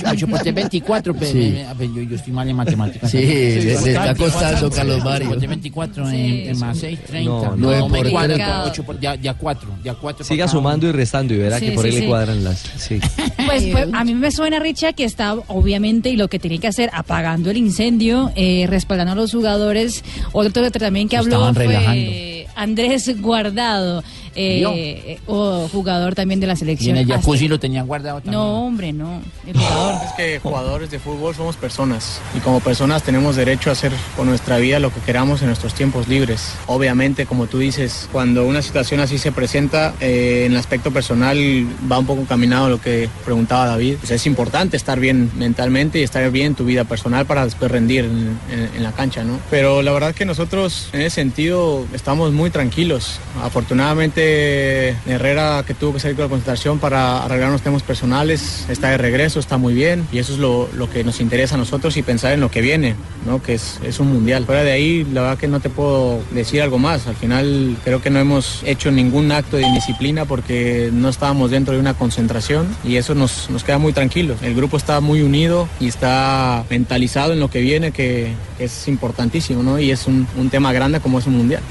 8, 0.09 0.27
por 0.27 0.39
3, 0.39 0.53
24. 0.55 1.13
Pero, 1.13 1.31
Sí. 1.31 1.39
eh, 1.39 1.65
a 1.67 1.73
ver, 1.73 1.89
yo, 1.93 2.01
yo 2.03 2.15
estoy 2.15 2.33
mal 2.33 2.47
en 2.49 2.55
matemáticas. 2.55 3.11
Sí, 3.11 3.17
está 3.19 4.15
costando, 4.15 4.69
Carlos 4.69 5.03
Mario. 5.03 5.29
8 5.31 5.39
por 5.39 5.47
24, 5.49 6.09
Sí. 6.09 6.47
más 6.57 6.77
6, 6.77 6.99
30. 7.07 7.29
No, 7.31 7.41
No, 7.41 7.55
nueve 7.57 7.81
me 7.89 8.09
por 8.85 8.99
ya, 8.99 9.15
ya 9.15 9.33
4. 9.33 9.69
Ya 9.83 9.93
4 9.93 10.25
Siga 10.25 10.47
sumando 10.47 10.87
y 10.87 10.91
restando 10.91 11.33
y 11.33 11.37
verá 11.37 11.59
Sí, 11.59 11.67
que 11.67 11.71
por 11.73 11.83
sí, 11.83 11.89
ahí 11.89 11.95
sí. 11.95 12.01
le 12.01 12.07
cuadran 12.07 12.43
las. 12.43 12.59
Sí. 12.77 12.99
Pues, 13.45 13.63
pues, 13.71 13.87
a 13.93 14.03
mí 14.03 14.15
me 14.15 14.31
suena, 14.31 14.59
Richa, 14.59 14.93
que 14.93 15.03
está 15.03 15.35
obviamente 15.35 16.09
y 16.09 16.17
lo 16.17 16.27
que 16.29 16.39
tiene 16.39 16.57
que 16.57 16.67
hacer 16.67 16.89
apagando 16.93 17.51
el 17.51 17.57
incendio, 17.57 18.31
eh, 18.35 18.65
respaldando 18.67 19.11
a 19.13 19.15
los 19.15 19.31
jugadores. 19.31 20.03
Otro 20.31 20.63
que 20.63 20.71
también 20.71 21.07
que 21.07 21.17
habló 21.17 21.35
Estaban 21.35 21.53
fue 21.55 21.67
relajando. 21.67 22.11
Andrés 22.55 23.21
Guardado, 23.21 24.03
eh, 24.37 24.63
eh, 24.65 25.19
o 25.27 25.67
jugador 25.69 26.13
también 26.15 26.39
de 26.39 26.47
la 26.47 26.53
Y 26.53 26.55
en 26.55 26.59
selección. 26.59 26.97
el 26.97 27.07
jacuzzi 27.07 27.45
Hasta- 27.45 27.49
lo 27.53 27.59
tenían 27.59 27.87
guardado 27.87 28.17
también. 28.21 28.33
No, 28.33 28.65
hombre, 28.65 28.91
no. 28.93 29.21
El 29.47 29.53
jugador. 29.57 30.01
Es 30.05 30.11
que 30.13 30.39
jugadores 30.39 30.91
de 30.91 30.99
fútbol 30.99 31.33
somos 31.35 31.55
personas 31.55 32.19
y 32.35 32.39
como 32.39 32.59
personas 32.59 33.03
tenemos 33.03 33.35
derecho 33.35 33.69
a 33.69 33.73
hacer 33.73 33.91
con 34.17 34.27
nuestra 34.27 34.57
vida 34.57 34.79
lo 34.79 34.93
que 34.93 34.99
queramos 35.01 35.41
en 35.41 35.47
nuestros 35.47 35.73
tiempos 35.73 36.07
libres. 36.07 36.53
Obviamente, 36.67 37.25
como 37.25 37.47
tú 37.47 37.59
dices, 37.59 38.09
cuando 38.11 38.45
una 38.45 38.61
situación 38.61 38.99
así 38.99 39.17
se 39.17 39.31
presenta, 39.31 39.93
eh, 40.01 40.43
en 40.45 40.51
el 40.53 40.57
aspecto 40.57 40.91
personal 40.91 41.37
va 41.91 41.99
un 41.99 42.05
poco 42.05 42.21
encaminado 42.21 42.65
a 42.65 42.69
lo 42.69 42.81
que 42.81 43.09
preguntaba 43.23 43.67
David. 43.67 43.95
Pues 43.99 44.11
es 44.11 44.25
importante 44.27 44.75
estar 44.77 44.99
bien 44.99 45.31
mentalmente 45.35 45.99
y 45.99 46.03
estar 46.03 46.29
bien 46.31 46.47
en 46.47 46.55
tu 46.55 46.65
vida 46.65 46.83
personal 46.83 47.25
para 47.25 47.45
después 47.45 47.71
rendir 47.71 48.05
en, 48.05 48.37
en- 48.51 48.69
en 48.75 48.83
la 48.83 48.91
cancha, 48.91 49.23
¿no? 49.23 49.39
Pero 49.49 49.81
la 49.81 49.91
verdad 49.91 50.13
que 50.13 50.25
nosotros 50.25 50.89
en 50.93 51.01
ese 51.01 51.15
sentido 51.15 51.85
estamos 51.93 52.33
muy 52.33 52.44
tranquilos. 52.49 53.19
Afortunadamente 53.43 54.89
Herrera 55.05 55.63
que 55.65 55.73
tuvo 55.73 55.93
que 55.93 55.99
salir 55.99 56.15
con 56.15 56.25
la 56.25 56.29
concentración 56.29 56.79
para 56.79 57.23
arreglar 57.23 57.49
unos 57.49 57.61
temas 57.61 57.83
personales 57.83 58.65
está 58.69 58.89
de 58.89 58.97
regreso, 58.97 59.39
está 59.39 59.57
muy 59.57 59.73
bien 59.73 60.07
y 60.11 60.19
eso 60.19 60.33
es 60.33 60.39
lo, 60.39 60.69
lo 60.73 60.89
que 60.89 61.03
nos 61.03 61.21
interesa 61.21 61.55
a 61.55 61.57
nosotros 61.57 61.97
y 61.97 62.03
pensar 62.03 62.33
en 62.33 62.41
lo 62.41 62.49
que 62.49 62.61
viene, 62.61 62.95
¿no? 63.25 63.41
que 63.41 63.53
es, 63.55 63.79
es 63.83 63.99
un 63.99 64.11
mundial. 64.11 64.45
Fuera 64.45 64.63
de 64.63 64.71
ahí 64.71 65.03
la 65.11 65.21
verdad 65.21 65.37
que 65.37 65.47
no 65.47 65.59
te 65.59 65.69
puedo 65.69 66.21
decir 66.31 66.61
algo 66.61 66.79
más. 66.79 67.07
Al 67.07 67.15
final 67.15 67.77
creo 67.83 68.01
que 68.01 68.09
no 68.09 68.19
hemos 68.19 68.61
hecho 68.63 68.91
ningún 68.91 69.31
acto 69.31 69.57
de 69.57 69.63
indisciplina 69.63 70.25
porque 70.25 70.89
no 70.93 71.09
estábamos 71.09 71.51
dentro 71.51 71.73
de 71.73 71.79
una 71.79 71.93
concentración 71.93 72.67
y 72.83 72.97
eso 72.97 73.15
nos, 73.15 73.49
nos 73.49 73.63
queda 73.63 73.77
muy 73.77 73.93
tranquilos. 73.93 74.41
El 74.41 74.55
grupo 74.55 74.77
está 74.77 74.99
muy 75.01 75.21
unido 75.21 75.67
y 75.79 75.87
está 75.87 76.63
mentalizado 76.69 77.33
en 77.33 77.39
lo 77.39 77.49
que 77.49 77.61
viene 77.61 77.91
que, 77.91 78.33
que 78.57 78.65
es 78.65 78.87
importantísimo 78.87 79.63
¿no? 79.63 79.79
y 79.79 79.91
es 79.91 80.07
un, 80.07 80.27
un 80.37 80.49
tema 80.49 80.73
grande 80.73 80.99
como 80.99 81.19
es 81.19 81.27
un 81.27 81.37
mundial. 81.37 81.61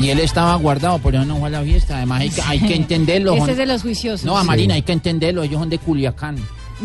Y 0.00 0.08
él 0.10 0.18
estaba 0.20 0.54
guardado, 0.56 0.98
por 0.98 1.14
eso 1.14 1.24
no 1.24 1.36
fue 1.36 1.48
a 1.48 1.50
la 1.52 1.62
fiesta. 1.62 1.96
Además, 1.98 2.20
hay 2.22 2.30
que, 2.30 2.42
hay 2.42 2.58
que 2.60 2.74
entenderlo. 2.74 3.32
Ese 3.32 3.40
son- 3.40 3.50
es 3.50 3.56
de 3.56 3.66
los 3.66 3.82
juiciosos. 3.82 4.24
No, 4.24 4.36
a 4.36 4.44
Marina, 4.44 4.74
hay 4.74 4.82
que 4.82 4.92
entenderlo. 4.92 5.42
Ellos 5.42 5.60
son 5.60 5.70
de 5.70 5.78
Culiacán. 5.78 6.36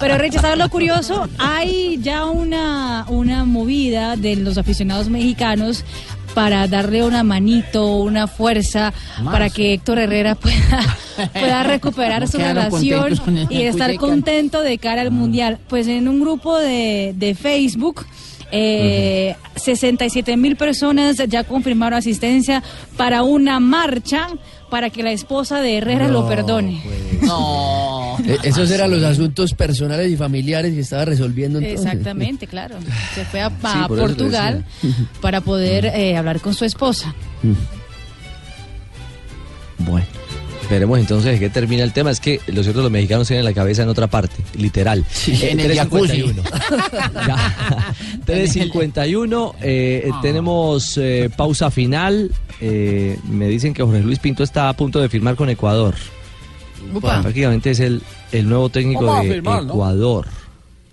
Pero 0.00 0.18
Rich, 0.18 0.40
¿sabes 0.40 0.58
lo 0.58 0.68
curioso? 0.68 1.28
Hay 1.38 1.98
ya 2.02 2.24
una, 2.26 3.06
una 3.08 3.44
movida 3.44 4.16
de 4.16 4.36
los 4.36 4.58
aficionados 4.58 5.08
mexicanos 5.08 5.84
para 6.34 6.66
darle 6.66 7.04
una 7.04 7.22
manito, 7.22 7.96
una 7.96 8.26
fuerza, 8.26 8.92
Más. 9.22 9.32
para 9.32 9.50
que 9.50 9.74
Héctor 9.74 9.98
Herrera 9.98 10.34
pueda, 10.34 10.96
pueda 11.32 11.62
recuperar 11.62 12.22
No 12.22 12.26
su 12.26 12.38
relación 12.38 13.20
y 13.50 13.62
estar 13.62 13.94
contento 13.96 14.62
de 14.62 14.78
cara 14.78 15.02
al 15.02 15.10
Mundial. 15.10 15.58
Pues 15.68 15.86
en 15.86 16.08
un 16.08 16.20
grupo 16.20 16.58
de, 16.58 17.14
de 17.16 17.34
Facebook... 17.34 18.04
Eh, 18.54 19.34
67 19.56 20.36
mil 20.36 20.56
personas 20.56 21.16
ya 21.28 21.44
confirmaron 21.44 21.98
asistencia 21.98 22.62
para 22.98 23.22
una 23.22 23.58
marcha 23.60 24.28
para 24.70 24.90
que 24.90 25.02
la 25.02 25.12
esposa 25.12 25.60
de 25.60 25.78
Herrera 25.78 26.08
lo 26.08 26.28
perdone. 26.28 26.82
No. 27.22 28.16
Eh, 28.26 28.38
Esos 28.42 28.70
eran 28.70 28.90
los 28.90 29.02
asuntos 29.02 29.54
personales 29.54 30.10
y 30.10 30.16
familiares 30.16 30.74
que 30.74 30.80
estaba 30.80 31.04
resolviendo 31.06 31.58
entonces. 31.58 31.84
Exactamente, 31.86 32.46
claro. 32.46 32.76
Se 33.14 33.24
fue 33.24 33.40
a, 33.40 33.46
a 33.46 33.50
Sí, 33.50 33.56
por 33.88 33.98
eso 33.98 34.06
te 34.08 34.14
Portugal 34.14 34.64
para 35.20 35.40
poder 35.40 35.86
eh, 35.86 36.16
hablar 36.16 36.40
con 36.40 36.54
su 36.54 36.64
esposa. 36.64 37.14
Bueno, 40.72 40.86
veremos 40.86 40.98
entonces 41.00 41.32
de 41.32 41.38
qué 41.38 41.50
termina 41.50 41.82
el 41.84 41.92
tema. 41.92 42.10
Es 42.10 42.18
que 42.18 42.40
lo 42.46 42.62
cierto, 42.62 42.80
los 42.80 42.90
mexicanos 42.90 43.26
tienen 43.28 43.44
la 43.44 43.52
cabeza 43.52 43.82
en 43.82 43.90
otra 43.90 44.06
parte, 44.06 44.36
literal. 44.56 45.04
Eh, 45.28 45.48
en 45.50 45.60
el 45.60 45.74
jacuzzi. 45.76 46.22
3.51. 46.22 46.42
Ya. 47.26 47.94
3.51, 48.26 49.54
eh, 49.60 50.08
Ah. 50.12 50.20
tenemos 50.22 50.96
eh, 50.98 51.28
pausa 51.36 51.70
final. 51.70 52.30
Eh, 52.60 53.18
me 53.28 53.48
dicen 53.48 53.74
que 53.74 53.82
Jorge 53.82 54.00
Luis 54.00 54.18
Pinto 54.18 54.42
está 54.42 54.68
a 54.70 54.72
punto 54.74 54.98
de 55.00 55.08
firmar 55.10 55.36
con 55.36 55.50
Ecuador. 55.50 55.94
Upa. 56.94 57.20
Prácticamente 57.20 57.72
es 57.72 57.80
el, 57.80 58.00
el 58.32 58.48
nuevo 58.48 58.68
técnico 58.70 59.04
Vamos 59.04 59.20
a 59.20 59.22
de 59.24 59.30
firmar, 59.34 59.62
¿no? 59.64 59.72
Ecuador. 59.74 60.26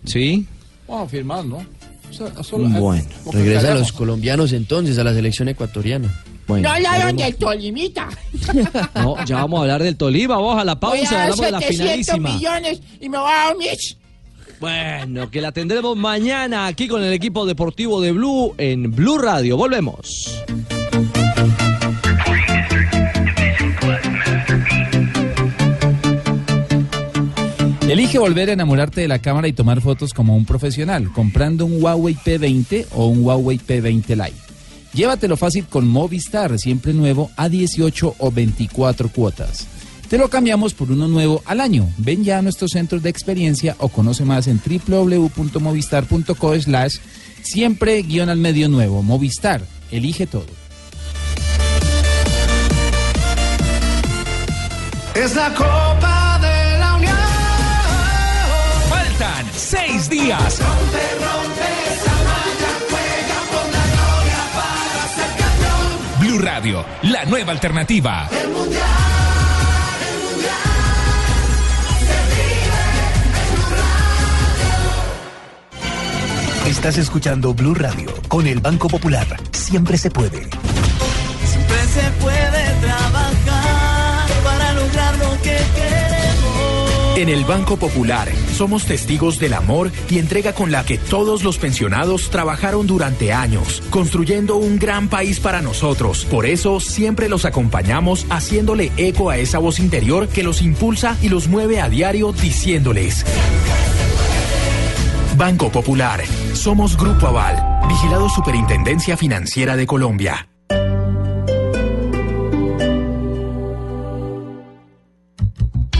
¿Sí? 0.05 0.45
Vamos 0.89 1.07
a 1.07 1.09
firmar, 1.09 1.45
¿no? 1.45 1.57
O 1.57 2.13
sea, 2.13 2.43
solo- 2.43 2.67
Bueno. 2.67 3.05
Regresan 3.31 3.61
callamos. 3.63 3.79
los 3.81 3.91
colombianos 3.93 4.51
entonces 4.51 4.97
a 4.97 5.03
la 5.05 5.13
selección 5.13 5.47
ecuatoriana. 5.47 6.13
Bueno, 6.49 6.67
no 6.67 6.75
hablaron 6.75 7.15
del 7.15 7.35
Tolimita. 7.35 8.09
No, 8.95 9.23
ya 9.23 9.35
vamos 9.35 9.59
a 9.59 9.61
hablar 9.61 9.83
del 9.83 9.95
Tolima, 9.95 10.35
vamos 10.35 10.59
a 10.59 10.65
la 10.65 10.73
Voy 10.75 10.97
pausa, 10.99 11.09
a 11.15 11.17
dar 11.19 11.21
hablamos 11.31 11.45
de 11.45 11.51
la 11.51 11.59
700 11.59 11.77
finalísima. 11.85 12.29
millones 12.33 12.81
y 12.99 13.07
me 13.07 13.17
va 13.19 13.29
a 13.29 13.45
dar 13.45 13.55
un 13.55 13.59
Mitch. 13.63 13.97
Bueno, 14.59 15.29
que 15.29 15.41
la 15.41 15.51
tendremos 15.51 15.95
mañana 15.95 16.65
aquí 16.65 16.87
con 16.87 17.03
el 17.03 17.13
equipo 17.13 17.45
deportivo 17.45 18.01
de 18.01 18.11
Blue 18.13 18.55
en 18.57 18.93
Blue 18.95 19.19
Radio. 19.19 19.57
Volvemos. 19.57 20.43
Elige 27.87 28.19
volver 28.19 28.49
a 28.49 28.53
enamorarte 28.53 29.01
de 29.01 29.07
la 29.07 29.19
cámara 29.19 29.47
y 29.47 29.53
tomar 29.53 29.81
fotos 29.81 30.13
como 30.13 30.35
un 30.35 30.45
profesional, 30.45 31.11
comprando 31.11 31.65
un 31.65 31.81
Huawei 31.81 32.15
P20 32.15 32.85
o 32.91 33.07
un 33.07 33.23
Huawei 33.23 33.57
P20 33.57 34.09
Lite. 34.15 34.48
Llévatelo 34.93 35.37
fácil 35.37 35.65
con 35.65 35.87
Movistar, 35.87 36.57
siempre 36.57 36.93
nuevo, 36.93 37.29
a 37.37 37.49
18 37.49 38.15
o 38.17 38.31
24 38.31 39.09
cuotas. 39.09 39.67
Te 40.09 40.17
lo 40.17 40.29
cambiamos 40.29 40.73
por 40.73 40.91
uno 40.91 41.07
nuevo 41.07 41.43
al 41.45 41.61
año. 41.61 41.87
Ven 41.97 42.23
ya 42.23 42.39
a 42.39 42.41
nuestros 42.41 42.71
centros 42.71 43.03
de 43.03 43.09
experiencia 43.09 43.75
o 43.77 43.89
conoce 43.89 44.25
más 44.25 44.47
en 44.47 44.59
www.movistar.co 44.59 46.59
slash 46.59 46.95
siempre 47.43 48.01
guion 48.01 48.29
al 48.29 48.39
medio 48.39 48.69
nuevo. 48.69 49.03
Movistar, 49.03 49.61
elige 49.91 50.25
todo. 50.25 50.47
Es 55.13 55.35
la 55.35 55.53
Copa 55.53 56.39
de 56.41 56.79
la 56.79 56.95
Unión. 56.95 57.15
Faltan 58.89 59.45
seis 59.55 60.09
días. 60.09 60.59
Rompe, 60.59 60.97
rompe 61.19 61.58
Blue 66.39 66.47
Radio, 66.47 66.85
la 67.01 67.25
nueva 67.25 67.51
alternativa. 67.51 68.29
El 68.31 68.47
mundial, 68.49 68.81
el 70.01 70.19
mundial. 70.23 70.53
Se 71.99 72.15
vive 72.31 72.79
en 73.35 73.57
Blue 73.57 73.75
Radio. 76.63 76.71
Estás 76.71 76.97
escuchando 76.97 77.53
Blue 77.53 77.75
Radio 77.75 78.13
con 78.29 78.47
el 78.47 78.61
Banco 78.61 78.87
Popular. 78.87 79.27
Siempre 79.51 79.97
se 79.97 80.11
puede. 80.11 80.43
Siempre 81.45 81.83
se 81.93 82.09
puede 82.21 82.73
trabajar 82.79 83.08
En 87.19 87.27
el 87.27 87.43
Banco 87.43 87.75
Popular 87.75 88.29
somos 88.53 88.85
testigos 88.85 89.39
del 89.39 89.53
amor 89.53 89.91
y 90.09 90.19
entrega 90.19 90.53
con 90.53 90.71
la 90.71 90.85
que 90.85 90.97
todos 90.97 91.43
los 91.43 91.57
pensionados 91.57 92.29
trabajaron 92.29 92.87
durante 92.87 93.33
años, 93.33 93.83
construyendo 93.89 94.55
un 94.55 94.79
gran 94.79 95.09
país 95.09 95.41
para 95.41 95.61
nosotros. 95.61 96.23
Por 96.23 96.45
eso 96.45 96.79
siempre 96.79 97.27
los 97.27 97.43
acompañamos 97.43 98.25
haciéndole 98.29 98.93
eco 98.95 99.29
a 99.29 99.37
esa 99.37 99.59
voz 99.59 99.79
interior 99.79 100.29
que 100.29 100.43
los 100.43 100.61
impulsa 100.61 101.17
y 101.21 101.27
los 101.27 101.49
mueve 101.49 101.81
a 101.81 101.89
diario 101.89 102.31
diciéndoles. 102.31 103.25
Banco 105.35 105.69
Popular, 105.73 106.23
somos 106.53 106.95
Grupo 106.95 107.27
Aval, 107.27 107.85
vigilado 107.89 108.29
Superintendencia 108.29 109.17
Financiera 109.17 109.75
de 109.75 109.85
Colombia. 109.85 110.48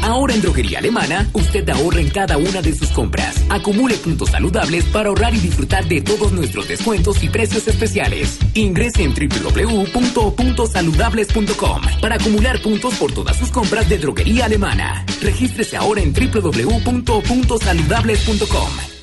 Ahora 0.10 0.34
en 0.34 0.42
Droguería 0.42 0.80
Alemana, 0.80 1.30
usted 1.34 1.70
ahorra 1.70 2.02
en 2.02 2.10
cada 2.10 2.38
una 2.38 2.64
de 2.64 2.74
sus 2.74 2.90
compras. 2.90 3.46
Acumule 3.48 3.94
puntos 3.96 4.32
saludables 4.32 4.86
para 4.86 5.10
ahorrar 5.10 5.36
y 5.36 5.40
disfrutar 5.40 5.88
de 5.88 6.02
todos 6.02 6.32
nuestros 6.32 6.68
descuentos 6.68 7.24
y 7.24 7.30
precios 7.30 7.68
especiales. 7.68 8.40
Ingrese 8.56 9.04
en 9.04 9.14
www.puntosaludables.com 9.14 11.82
para 12.02 12.16
acumular 12.16 12.60
puntos 12.60 12.96
por 12.96 13.12
todas 13.12 13.38
sus 13.38 13.52
compras 13.52 13.88
de 13.88 14.00
Droguería 14.00 14.46
Alemana. 14.46 15.06
Regístrese 15.22 15.78
ahora 15.78 16.02
en 16.02 16.12
www.puntosaludables.com. 16.12 18.99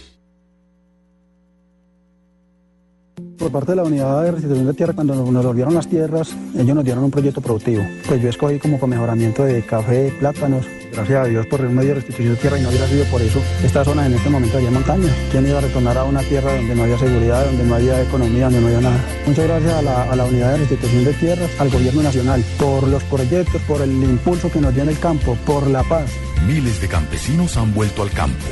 Por 3.47 3.52
parte 3.52 3.73
de 3.73 3.77
la 3.77 3.85
unidad 3.85 4.24
de 4.24 4.32
restitución 4.32 4.66
de 4.66 4.74
tierra, 4.74 4.93
cuando 4.93 5.14
nos 5.14 5.47
volvieron 5.47 5.73
las 5.73 5.86
tierras, 5.86 6.35
ellos 6.59 6.74
nos 6.74 6.85
dieron 6.85 7.05
un 7.05 7.12
proyecto 7.12 7.40
productivo. 7.40 7.85
Pues 8.09 8.20
yo 8.20 8.28
escogí 8.28 8.59
como 8.59 8.77
para 8.77 8.89
mejoramiento 8.89 9.44
de 9.44 9.62
café, 9.62 10.12
plátanos. 10.18 10.66
Gracias 10.93 11.24
a 11.24 11.28
Dios 11.28 11.47
por 11.47 11.60
el 11.60 11.68
medio 11.68 11.90
de 11.90 11.94
restitución 11.94 12.35
de 12.35 12.40
tierra 12.40 12.59
y 12.59 12.62
no 12.62 12.70
hubiera 12.70 12.89
sido 12.89 13.05
por 13.05 13.23
eso. 13.23 13.40
Esta 13.62 13.85
zona 13.85 14.06
en 14.06 14.14
este 14.14 14.28
momento 14.31 14.56
había 14.56 14.73
montaña. 14.73 15.14
¿Quién 15.31 15.47
iba 15.47 15.59
a 15.59 15.60
retornar 15.60 15.97
a 15.97 16.02
una 16.02 16.23
tierra 16.23 16.56
donde 16.56 16.74
no 16.74 16.82
había 16.82 16.98
seguridad, 16.98 17.47
donde 17.47 17.64
no 17.66 17.74
había 17.77 18.02
economía, 18.02 18.44
donde 18.47 18.60
no 18.62 18.66
había 18.66 18.81
nada? 18.81 19.05
Muchas 19.28 19.44
gracias 19.47 19.74
a 19.86 20.16
la 20.16 20.24
unidad 20.24 20.51
de 20.51 20.56
restitución 20.56 21.05
de 21.05 21.12
tierras, 21.12 21.51
al 21.60 21.70
gobierno 21.70 22.02
nacional, 22.02 22.44
por 22.59 22.89
los 22.89 23.05
proyectos, 23.05 23.62
por 23.68 23.81
el 23.81 23.93
impulso 23.93 24.51
que 24.51 24.60
nos 24.60 24.74
dio 24.74 24.82
en 24.82 24.89
el 24.89 24.98
campo, 24.98 25.39
por 25.47 25.68
la 25.68 25.85
paz. 25.85 26.10
Miles 26.48 26.81
de 26.81 26.89
campesinos 26.89 27.56
han 27.56 27.73
vuelto 27.73 28.02
al 28.02 28.10
campo 28.10 28.48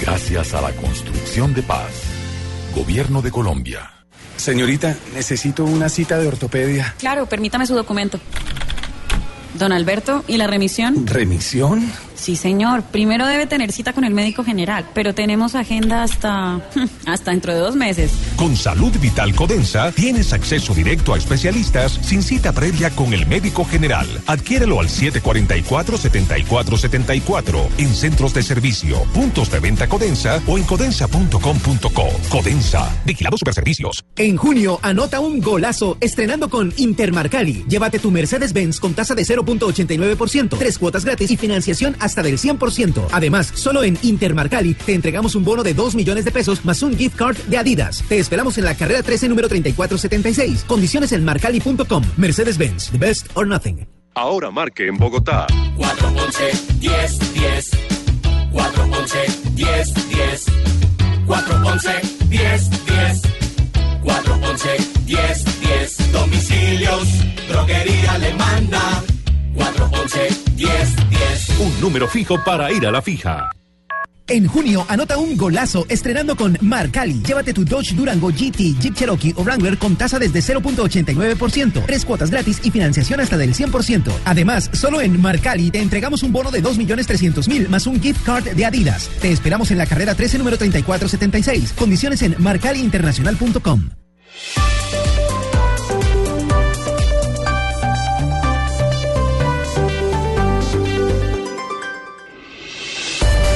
gracias 0.00 0.54
a 0.54 0.60
la 0.60 0.70
construcción 0.70 1.52
de 1.52 1.64
paz. 1.64 1.90
Gobierno 2.76 3.22
de 3.22 3.32
Colombia. 3.32 3.95
Señorita, 4.36 4.96
necesito 5.14 5.64
una 5.64 5.88
cita 5.88 6.18
de 6.18 6.28
ortopedia. 6.28 6.94
Claro, 6.98 7.26
permítame 7.26 7.66
su 7.66 7.74
documento. 7.74 8.20
Don 9.54 9.72
Alberto, 9.72 10.22
¿y 10.28 10.36
la 10.36 10.46
remisión? 10.46 11.06
¿Remisión? 11.06 11.90
Sí, 12.16 12.36
señor. 12.36 12.82
Primero 12.82 13.26
debe 13.26 13.46
tener 13.46 13.72
cita 13.72 13.92
con 13.92 14.04
el 14.04 14.14
médico 14.14 14.42
general, 14.42 14.86
pero 14.94 15.14
tenemos 15.14 15.54
agenda 15.54 16.02
hasta 16.02 16.60
hasta 17.06 17.30
dentro 17.30 17.52
de 17.52 17.60
dos 17.60 17.76
meses. 17.76 18.10
Con 18.36 18.56
Salud 18.56 18.92
Vital 19.00 19.34
Codensa 19.34 19.92
tienes 19.92 20.32
acceso 20.32 20.74
directo 20.74 21.14
a 21.14 21.18
especialistas 21.18 22.00
sin 22.02 22.22
cita 22.22 22.52
previa 22.52 22.90
con 22.90 23.12
el 23.12 23.26
médico 23.26 23.64
general. 23.64 24.06
Adquiérelo 24.26 24.80
al 24.80 24.88
744-7474 24.88 27.68
en 27.78 27.94
centros 27.94 28.34
de 28.34 28.42
servicio, 28.42 29.02
puntos 29.14 29.50
de 29.50 29.60
venta 29.60 29.88
Codensa 29.88 30.42
o 30.46 30.58
en 30.58 30.64
codensa.com.co. 30.64 32.08
Codensa, 32.28 32.90
vigilado 33.04 33.36
Superservicios. 33.36 34.04
En 34.16 34.36
junio, 34.36 34.78
anota 34.82 35.20
un 35.20 35.40
golazo 35.40 35.96
estrenando 36.00 36.48
con 36.48 36.72
Intermarcali. 36.76 37.64
Llévate 37.68 37.98
tu 37.98 38.10
Mercedes-Benz 38.10 38.80
con 38.80 38.94
tasa 38.94 39.14
de 39.14 39.22
0.89%, 39.22 40.58
tres 40.58 40.78
cuotas 40.78 41.04
gratis 41.04 41.30
y 41.30 41.36
financiación 41.36 41.96
hasta 42.06 42.22
del 42.22 42.38
100%. 42.38 43.08
Además, 43.12 43.52
solo 43.54 43.84
en 43.84 43.98
Intermarcali 44.02 44.74
te 44.74 44.94
entregamos 44.94 45.34
un 45.34 45.44
bono 45.44 45.62
de 45.62 45.74
2 45.74 45.94
millones 45.94 46.24
de 46.24 46.32
pesos 46.32 46.64
más 46.64 46.82
un 46.82 46.96
gift 46.96 47.16
card 47.16 47.36
de 47.36 47.58
Adidas. 47.58 48.02
Te 48.08 48.18
esperamos 48.18 48.56
en 48.58 48.64
la 48.64 48.74
carrera 48.74 49.02
13 49.02 49.28
número 49.28 49.48
3476. 49.48 50.64
Condiciones 50.64 51.12
en 51.12 51.24
marcali.com. 51.24 52.02
Mercedes-Benz, 52.16 52.90
the 52.92 52.98
best 52.98 53.26
or 53.34 53.46
nothing. 53.46 53.86
Ahora 54.14 54.50
marque 54.50 54.86
en 54.86 54.96
Bogotá. 54.96 55.46
411 55.76 56.78
10 56.80 57.34
10 57.34 57.70
411 58.50 59.18
10 59.54 60.08
10 60.08 60.44
411 61.26 61.90
10 62.28 62.86
10 62.86 63.22
411 64.02 64.68
10 65.04 65.60
10 65.60 66.12
Domicilios, 66.12 67.08
droguería 67.48 68.12
alemana 68.12 69.02
411 69.56 70.28
10 70.54 70.96
10 71.10 71.58
Un 71.60 71.80
número 71.80 72.06
fijo 72.06 72.42
para 72.44 72.70
ir 72.72 72.86
a 72.86 72.90
la 72.90 73.02
fija. 73.02 73.50
En 74.28 74.48
junio, 74.48 74.84
anota 74.88 75.18
un 75.18 75.36
golazo 75.36 75.86
estrenando 75.88 76.34
con 76.34 76.58
Marcali. 76.60 77.22
Llévate 77.22 77.52
tu 77.52 77.64
Dodge 77.64 77.94
Durango 77.94 78.30
GT, 78.30 78.76
Jeep 78.80 78.94
Cherokee 78.94 79.32
o 79.36 79.44
Wrangler 79.44 79.78
con 79.78 79.94
tasa 79.94 80.18
desde 80.18 80.40
0.89%, 80.40 81.84
tres 81.86 82.04
cuotas 82.04 82.30
gratis 82.30 82.60
y 82.64 82.72
financiación 82.72 83.20
hasta 83.20 83.36
del 83.36 83.54
100%. 83.54 84.12
Además, 84.24 84.68
solo 84.72 85.00
en 85.00 85.20
Marcali 85.20 85.70
te 85.70 85.80
entregamos 85.80 86.24
un 86.24 86.32
bono 86.32 86.50
de 86.50 86.60
2.300.000 86.60 87.68
más 87.68 87.86
un 87.86 88.02
gift 88.02 88.24
card 88.24 88.48
de 88.48 88.64
Adidas. 88.64 89.08
Te 89.20 89.30
esperamos 89.30 89.70
en 89.70 89.78
la 89.78 89.86
carrera 89.86 90.16
13 90.16 90.38
número 90.38 90.58
3476. 90.58 91.72
Condiciones 91.74 92.22
en 92.22 92.34
marcaliinternacional.com. 92.38 93.90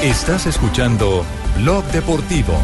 Estás 0.03 0.47
escuchando 0.47 1.27
Blog 1.59 1.85
Deportivo. 1.93 2.55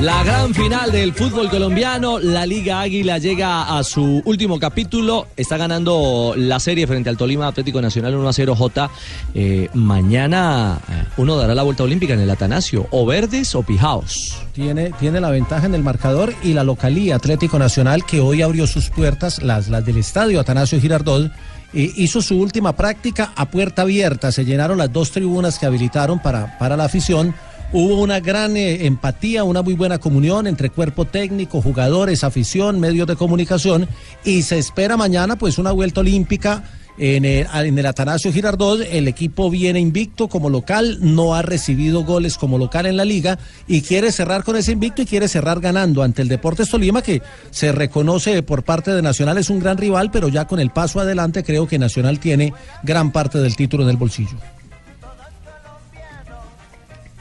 La 0.00 0.24
gran 0.24 0.52
final 0.52 0.90
del 0.90 1.12
fútbol 1.12 1.48
colombiano, 1.48 2.18
la 2.18 2.44
Liga 2.44 2.80
Águila 2.80 3.18
llega 3.18 3.78
a 3.78 3.84
su 3.84 4.20
último 4.24 4.58
capítulo, 4.58 5.28
está 5.36 5.58
ganando 5.58 6.32
la 6.36 6.58
serie 6.58 6.88
frente 6.88 7.08
al 7.08 7.16
Tolima 7.16 7.46
Atlético 7.46 7.80
Nacional 7.80 8.16
1 8.16 8.28
a 8.28 8.32
0 8.32 8.56
J. 8.56 8.90
Eh, 9.34 9.68
mañana 9.74 10.80
eh, 10.88 11.04
uno 11.18 11.36
dará 11.36 11.54
la 11.54 11.62
vuelta 11.62 11.84
olímpica 11.84 12.14
en 12.14 12.20
el 12.20 12.30
Atanasio, 12.30 12.88
o 12.90 13.06
Verdes 13.06 13.54
o 13.54 13.62
Pijaos. 13.62 14.38
Tiene, 14.54 14.90
tiene 14.98 15.20
la 15.20 15.30
ventaja 15.30 15.66
en 15.66 15.74
el 15.74 15.82
marcador 15.84 16.34
y 16.42 16.54
la 16.54 16.64
localía 16.64 17.16
Atlético 17.16 17.60
Nacional 17.60 18.04
que 18.04 18.20
hoy 18.20 18.42
abrió 18.42 18.66
sus 18.66 18.88
puertas, 18.90 19.42
las, 19.42 19.68
las 19.68 19.84
del 19.84 19.98
estadio 19.98 20.40
Atanasio 20.40 20.80
Girardot. 20.80 21.30
Hizo 21.72 22.22
su 22.22 22.38
última 22.38 22.74
práctica 22.74 23.32
a 23.36 23.50
puerta 23.50 23.82
abierta. 23.82 24.32
Se 24.32 24.44
llenaron 24.44 24.78
las 24.78 24.92
dos 24.92 25.10
tribunas 25.10 25.58
que 25.58 25.66
habilitaron 25.66 26.18
para, 26.18 26.58
para 26.58 26.76
la 26.76 26.84
afición. 26.84 27.34
Hubo 27.72 28.00
una 28.00 28.18
gran 28.18 28.56
eh, 28.56 28.86
empatía, 28.86 29.44
una 29.44 29.62
muy 29.62 29.74
buena 29.74 29.98
comunión 29.98 30.48
entre 30.48 30.70
cuerpo 30.70 31.04
técnico, 31.04 31.62
jugadores, 31.62 32.24
afición, 32.24 32.80
medios 32.80 33.06
de 33.06 33.14
comunicación 33.14 33.86
y 34.24 34.42
se 34.42 34.58
espera 34.58 34.96
mañana 34.96 35.36
pues 35.36 35.56
una 35.56 35.70
vuelta 35.70 36.00
olímpica 36.00 36.64
En 36.98 37.24
el, 37.24 37.46
en 37.54 37.78
el 37.78 37.86
Atanasio 37.86 38.30
Girardot 38.32 38.80
el 38.90 39.08
equipo 39.08 39.48
viene 39.48 39.80
invicto 39.80 40.28
como 40.28 40.50
local, 40.50 40.98
no 41.00 41.34
ha 41.34 41.40
recibido 41.40 42.04
goles 42.04 42.36
como 42.36 42.58
local 42.58 42.84
en 42.84 42.96
la 42.98 43.06
liga 43.06 43.38
y 43.66 43.80
quiere 43.80 44.12
cerrar 44.12 44.44
con 44.44 44.56
ese 44.56 44.72
invicto 44.72 45.00
y 45.00 45.06
quiere 45.06 45.26
cerrar 45.26 45.60
ganando 45.60 46.02
ante 46.02 46.20
el 46.20 46.28
Deportes 46.28 46.68
Tolima 46.68 47.00
que 47.00 47.22
se 47.50 47.72
reconoce 47.72 48.42
por 48.42 48.64
parte 48.64 48.90
de 48.92 49.00
Nacional 49.00 49.38
es 49.38 49.48
un 49.48 49.60
gran 49.60 49.78
rival, 49.78 50.10
pero 50.10 50.28
ya 50.28 50.46
con 50.46 50.60
el 50.60 50.70
paso 50.70 51.00
adelante 51.00 51.42
creo 51.42 51.66
que 51.66 51.78
Nacional 51.78 52.18
tiene 52.20 52.52
gran 52.82 53.12
parte 53.12 53.38
del 53.38 53.56
título 53.56 53.84
en 53.84 53.90
el 53.90 53.96
bolsillo. 53.96 54.36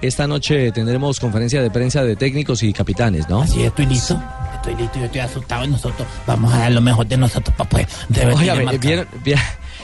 Esta 0.02 0.28
noche 0.28 0.72
tendremos 0.72 1.20
conferencia 1.20 1.62
de 1.62 1.70
prensa 1.70 2.04
de 2.04 2.16
técnicos 2.16 2.64
y 2.64 2.72
capitanes, 2.72 3.28
¿no? 3.28 3.46
Sí, 3.46 3.64
estoy 3.64 3.86
listo. 3.86 4.22
Estoy 4.56 4.76
listo, 4.76 4.98
yo 5.00 5.06
estoy 5.06 5.20
asustado 5.22 5.66
y 5.66 5.68
nosotros 5.68 6.08
vamos 6.26 6.54
a 6.54 6.60
dar 6.60 6.72
lo 6.72 6.80
mejor 6.80 7.06
de 7.06 7.18
nosotros 7.18 7.54
para 7.58 7.70
pues 7.70 7.88
Oiga, 8.38 8.54
el 8.54 8.60
ve- 8.60 8.66
marcador. 8.66 8.80
vieron- 8.80 9.08
vi- 9.26 9.34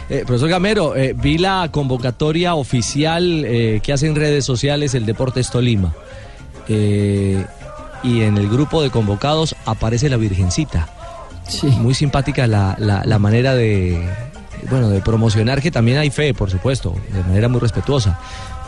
eh, 0.10 0.24
profesor 0.26 0.50
Gamero, 0.50 0.96
eh, 0.96 1.14
vi 1.18 1.38
la 1.38 1.70
convocatoria 1.72 2.56
oficial 2.56 3.44
eh, 3.46 3.80
que 3.84 3.94
hace 3.94 4.08
en 4.08 4.16
redes 4.16 4.46
sociales 4.46 4.94
el 4.96 5.06
Deportes 5.06 5.50
Tolima. 5.50 5.94
Eh, 6.68 7.46
y 8.04 8.22
en 8.22 8.38
el 8.38 8.48
grupo 8.50 8.82
de 8.82 8.90
convocados 8.92 9.56
aparece 9.66 10.10
la 10.10 10.18
Virgencita. 10.18 10.88
Muy 11.80 11.94
simpática 11.94 12.48
la, 12.48 12.76
la- 12.80 13.04
la 13.06 13.20
manera 13.20 13.56
de, 13.56 14.00
bueno, 14.70 14.90
de 14.90 15.02
promocionar 15.02 15.62
que 15.62 15.72
también 15.72 15.98
hay 16.00 16.10
fe, 16.10 16.34
por 16.34 16.50
supuesto, 16.50 16.96
de 17.14 17.22
manera 17.24 17.48
muy 17.50 17.60
respetuosa. 17.60 18.20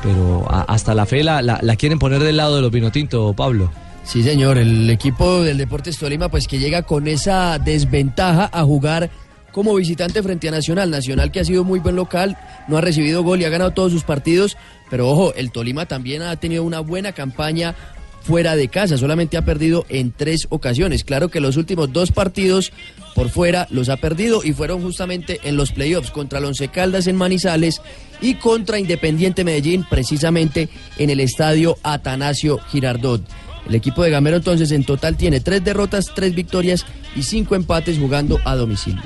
Pero 0.04 0.46
a- 0.50 0.62
hasta 0.62 0.94
la 0.96 1.06
fe 1.06 1.24
la, 1.24 1.42
la- 1.42 1.60
la 1.62 1.76
quieren 1.76 2.00
poner 2.00 2.22
del 2.24 2.38
lado 2.38 2.56
de 2.56 2.62
los 2.62 2.72
Vinotinto, 2.72 3.34
Pablo. 3.34 3.72
Sí, 4.04 4.24
señor, 4.24 4.58
el 4.58 4.90
equipo 4.90 5.42
del 5.44 5.58
Deportes 5.58 5.98
Tolima 5.98 6.30
pues 6.30 6.48
que 6.48 6.60
llega 6.60 6.84
con 6.84 7.08
esa 7.08 7.60
desventaja 7.60 8.50
a 8.54 8.64
jugar 8.64 9.10
como 9.58 9.74
visitante 9.74 10.22
frente 10.22 10.50
a 10.50 10.52
Nacional. 10.52 10.92
Nacional 10.92 11.32
que 11.32 11.40
ha 11.40 11.44
sido 11.44 11.64
muy 11.64 11.80
buen 11.80 11.96
local, 11.96 12.38
no 12.68 12.78
ha 12.78 12.82
recibido 12.82 13.24
gol 13.24 13.42
y 13.42 13.46
ha 13.46 13.50
ganado 13.50 13.72
todos 13.72 13.92
sus 13.92 14.04
partidos, 14.04 14.56
pero 14.92 15.10
ojo, 15.10 15.34
el 15.34 15.50
Tolima 15.52 15.88
también 15.88 16.22
ha 16.22 16.36
tenido 16.36 16.64
una 16.64 16.80
buena 16.80 17.14
campaña 17.14 17.74
fuera 18.22 18.56
de 18.56 18.68
casa, 18.68 19.00
solamente 19.00 19.36
ha 19.36 19.46
perdido 19.46 19.84
en 19.90 20.12
tres 20.12 20.46
ocasiones. 20.52 21.04
Claro 21.04 21.30
que 21.30 21.40
los 21.40 21.58
últimos 21.58 21.92
dos 21.92 22.12
partidos 22.12 22.72
por 23.16 23.30
fuera 23.30 23.66
los 23.72 23.90
ha 23.90 23.98
perdido 23.98 24.44
y 24.44 24.54
fueron 24.54 24.84
justamente 24.84 25.40
en 25.44 25.58
los 25.58 25.72
playoffs 25.72 26.12
contra 26.12 26.38
Once 26.38 26.68
Caldas 26.68 27.08
en 27.08 27.16
Manizales 27.16 27.82
y 28.22 28.36
contra 28.36 28.78
Independiente 28.78 29.44
Medellín, 29.44 29.88
precisamente 29.90 30.70
en 31.00 31.10
el 31.10 31.20
estadio 31.20 31.80
Atanasio 31.82 32.60
Girardot. 32.70 33.24
El 33.68 33.74
equipo 33.74 34.04
de 34.04 34.12
Gamero 34.12 34.38
entonces 34.38 34.70
en 34.70 34.84
total 34.84 35.18
tiene 35.18 35.40
tres 35.40 35.64
derrotas, 35.64 36.12
tres 36.14 36.36
victorias 36.36 36.86
y 37.16 37.24
cinco 37.24 37.56
empates 37.56 37.98
jugando 37.98 38.40
a 38.46 38.56
domicilio. 38.56 39.02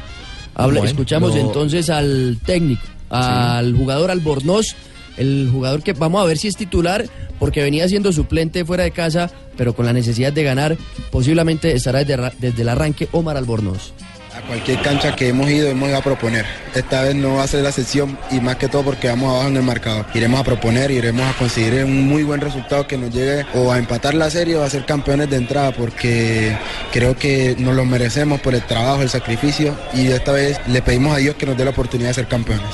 Habla- 0.55 0.79
Bueno, 0.81 0.91
escuchamos 0.91 1.35
entonces 1.35 1.89
al 1.89 2.37
técnico, 2.45 2.81
al 3.09 3.75
jugador 3.75 4.11
Albornoz, 4.11 4.75
el 5.17 5.49
jugador 5.51 5.83
que 5.83 5.93
vamos 5.93 6.21
a 6.21 6.25
ver 6.25 6.37
si 6.37 6.47
es 6.47 6.55
titular, 6.55 7.05
porque 7.39 7.61
venía 7.61 7.87
siendo 7.87 8.11
suplente 8.13 8.63
fuera 8.65 8.83
de 8.83 8.91
casa, 8.91 9.29
pero 9.57 9.73
con 9.73 9.85
la 9.85 9.93
necesidad 9.93 10.31
de 10.33 10.43
ganar, 10.43 10.77
posiblemente 11.11 11.73
estará 11.73 12.03
desde 12.03 12.61
el 12.61 12.69
arranque 12.69 13.07
Omar 13.11 13.37
Albornoz. 13.37 13.93
Cualquier 14.47 14.81
cancha 14.81 15.15
que 15.15 15.29
hemos 15.29 15.49
ido 15.49 15.69
hemos 15.69 15.87
ido 15.87 15.97
a 15.97 16.01
proponer. 16.01 16.45
Esta 16.75 17.03
vez 17.03 17.15
no 17.15 17.35
va 17.35 17.43
a 17.43 17.47
ser 17.47 17.63
la 17.63 17.69
excepción 17.69 18.17
y 18.31 18.41
más 18.41 18.57
que 18.57 18.67
todo 18.67 18.83
porque 18.83 19.07
vamos 19.07 19.29
abajo 19.33 19.47
en 19.47 19.57
el 19.57 19.63
marcador. 19.63 20.05
Iremos 20.13 20.39
a 20.41 20.43
proponer, 20.43 20.91
iremos 20.91 21.25
a 21.25 21.33
conseguir 21.37 21.85
un 21.85 22.07
muy 22.07 22.23
buen 22.23 22.41
resultado 22.41 22.85
que 22.85 22.97
nos 22.97 23.13
llegue 23.13 23.45
o 23.53 23.71
a 23.71 23.77
empatar 23.77 24.13
la 24.13 24.29
serie 24.29 24.57
o 24.57 24.63
a 24.63 24.69
ser 24.69 24.85
campeones 24.85 25.29
de 25.29 25.37
entrada 25.37 25.71
porque 25.71 26.57
creo 26.91 27.15
que 27.17 27.55
nos 27.59 27.75
lo 27.75 27.85
merecemos 27.85 28.41
por 28.41 28.53
el 28.53 28.61
trabajo, 28.63 29.01
el 29.01 29.09
sacrificio 29.09 29.77
y 29.93 30.07
esta 30.07 30.33
vez 30.33 30.59
le 30.67 30.81
pedimos 30.81 31.13
a 31.15 31.17
Dios 31.19 31.35
que 31.35 31.45
nos 31.45 31.55
dé 31.55 31.63
la 31.63 31.71
oportunidad 31.71 32.09
de 32.09 32.13
ser 32.15 32.27
campeones. 32.27 32.65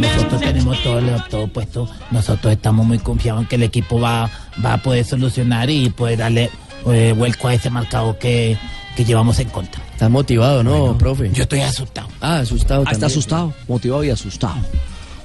Nosotros 0.00 0.40
tenemos 0.40 0.82
todo, 0.82 1.00
lo- 1.00 1.22
todo 1.24 1.46
puesto. 1.48 1.88
Nosotros 2.10 2.52
estamos 2.52 2.86
muy 2.86 2.98
confiados 2.98 3.42
en 3.42 3.48
que 3.48 3.56
el 3.56 3.62
equipo 3.62 4.00
va, 4.00 4.28
va 4.64 4.74
a 4.74 4.78
poder 4.82 5.04
solucionar 5.04 5.70
y 5.70 5.90
poder 5.90 6.18
darle 6.18 6.50
eh, 6.92 7.14
vuelco 7.16 7.48
a 7.48 7.54
ese 7.54 7.70
marcador 7.70 8.18
que, 8.18 8.56
que 8.96 9.04
llevamos 9.04 9.38
en 9.38 9.48
contra. 9.48 9.82
Está 9.92 10.08
motivado, 10.08 10.62
¿no, 10.62 10.96
profe? 10.98 11.30
Yo 11.32 11.42
estoy 11.42 11.60
asustado. 11.60 12.08
Ah, 12.20 12.38
asustado. 12.38 12.84
Ah, 12.86 12.92
está 12.92 13.06
asustado, 13.06 13.52
motivado 13.68 14.04
y 14.04 14.10
asustado. 14.10 14.56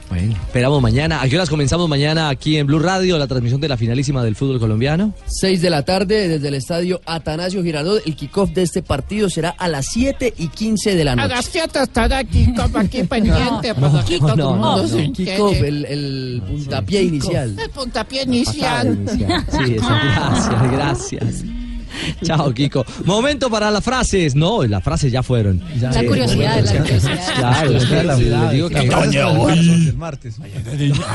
Bueno, 0.07 0.33
esperamos 0.33 0.83
mañana. 0.83 1.19
¿A 1.23 1.27
qué 1.27 1.35
horas 1.35 1.49
comenzamos 1.49 1.89
mañana 1.89 2.29
aquí 2.29 2.57
en 2.57 2.67
Blue 2.67 2.77
Radio 2.77 3.17
la 3.17 3.25
transmisión 3.25 3.59
de 3.59 3.67
la 3.67 3.75
finalísima 3.75 4.23
del 4.23 4.35
fútbol 4.35 4.59
colombiano? 4.59 5.13
6 5.25 5.63
de 5.63 5.69
la 5.71 5.83
tarde 5.83 6.27
desde 6.27 6.47
el 6.47 6.53
estadio 6.53 7.01
Atanasio 7.07 7.63
Girardot. 7.63 8.05
El 8.05 8.15
kickoff 8.15 8.51
de 8.51 8.61
este 8.61 8.83
partido 8.83 9.31
será 9.31 9.49
a 9.49 9.67
las 9.67 9.87
7 9.87 10.35
y 10.37 10.49
15 10.49 10.95
de 10.95 11.03
la 11.03 11.13
A 11.13 11.15
noche. 11.15 11.29
las 11.29 11.45
siete 11.45 11.81
estará 11.81 12.19
aquí, 12.19 12.53
como 12.55 12.77
aquí 12.77 13.03
pendiente 13.03 13.73
para 13.73 14.05
que 14.05 14.19
no, 14.19 14.35
no, 14.35 14.81
el 14.81 14.91
no, 14.91 14.97
entere. 14.99 15.11
Kickoff, 15.11 15.61
el, 15.63 15.85
el 15.85 16.43
puntapié 16.47 17.01
inicial. 17.01 17.55
El 17.59 17.69
puntapié 17.71 18.21
inicial. 18.23 19.05
Sí, 19.09 19.73
eso, 19.73 19.87
gracias, 19.89 20.71
gracias. 20.71 21.54
Chao, 22.23 22.53
Kiko. 22.53 22.85
Momento 23.05 23.49
para 23.49 23.71
las 23.71 23.83
frases. 23.83 24.35
No, 24.35 24.63
las 24.63 24.83
frases 24.83 25.11
ya 25.11 25.23
fueron. 25.23 25.61
La 25.79 25.93
Sí, 25.93 26.05
curiosidad, 26.05 26.63
la 26.63 26.79
curiosidad. 26.81 27.35
Claro, 27.37 27.71
les- 27.71 27.89
les 27.89 28.51
digo 28.51 28.69
que 28.69 28.79
El 28.79 29.95
martes. 29.97 30.35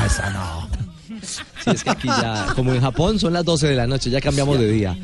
Esa 0.05 0.29
no. 0.31 0.81
Sí, 1.21 1.69
es 1.69 1.83
que 1.83 1.89
aquí 1.91 2.07
ya, 2.07 2.47
como 2.55 2.73
en 2.73 2.81
Japón 2.81 3.19
son 3.19 3.33
las 3.33 3.45
12 3.45 3.67
de 3.67 3.75
la 3.75 3.85
noche, 3.85 4.09
ya 4.09 4.19
cambiamos 4.19 4.57
de 4.57 4.71
día. 4.71 4.97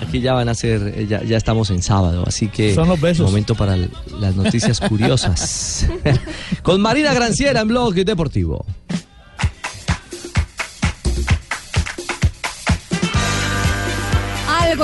Aquí 0.00 0.20
ya 0.20 0.32
van 0.32 0.48
a 0.48 0.54
ser, 0.54 0.94
eh, 0.96 1.06
ya, 1.06 1.22
ya 1.22 1.36
estamos 1.36 1.68
en 1.68 1.82
sábado, 1.82 2.24
así 2.26 2.48
que 2.48 2.74
Son 2.74 2.88
los 2.88 2.98
besos. 2.98 3.26
momento 3.26 3.54
para 3.54 3.76
las 3.76 4.34
noticias 4.36 4.80
curiosas. 4.80 5.86
Con 6.62 6.80
Marina 6.80 7.12
Granciera 7.12 7.60
en 7.60 7.68
Blog 7.68 7.92
Deportivo. 7.94 8.64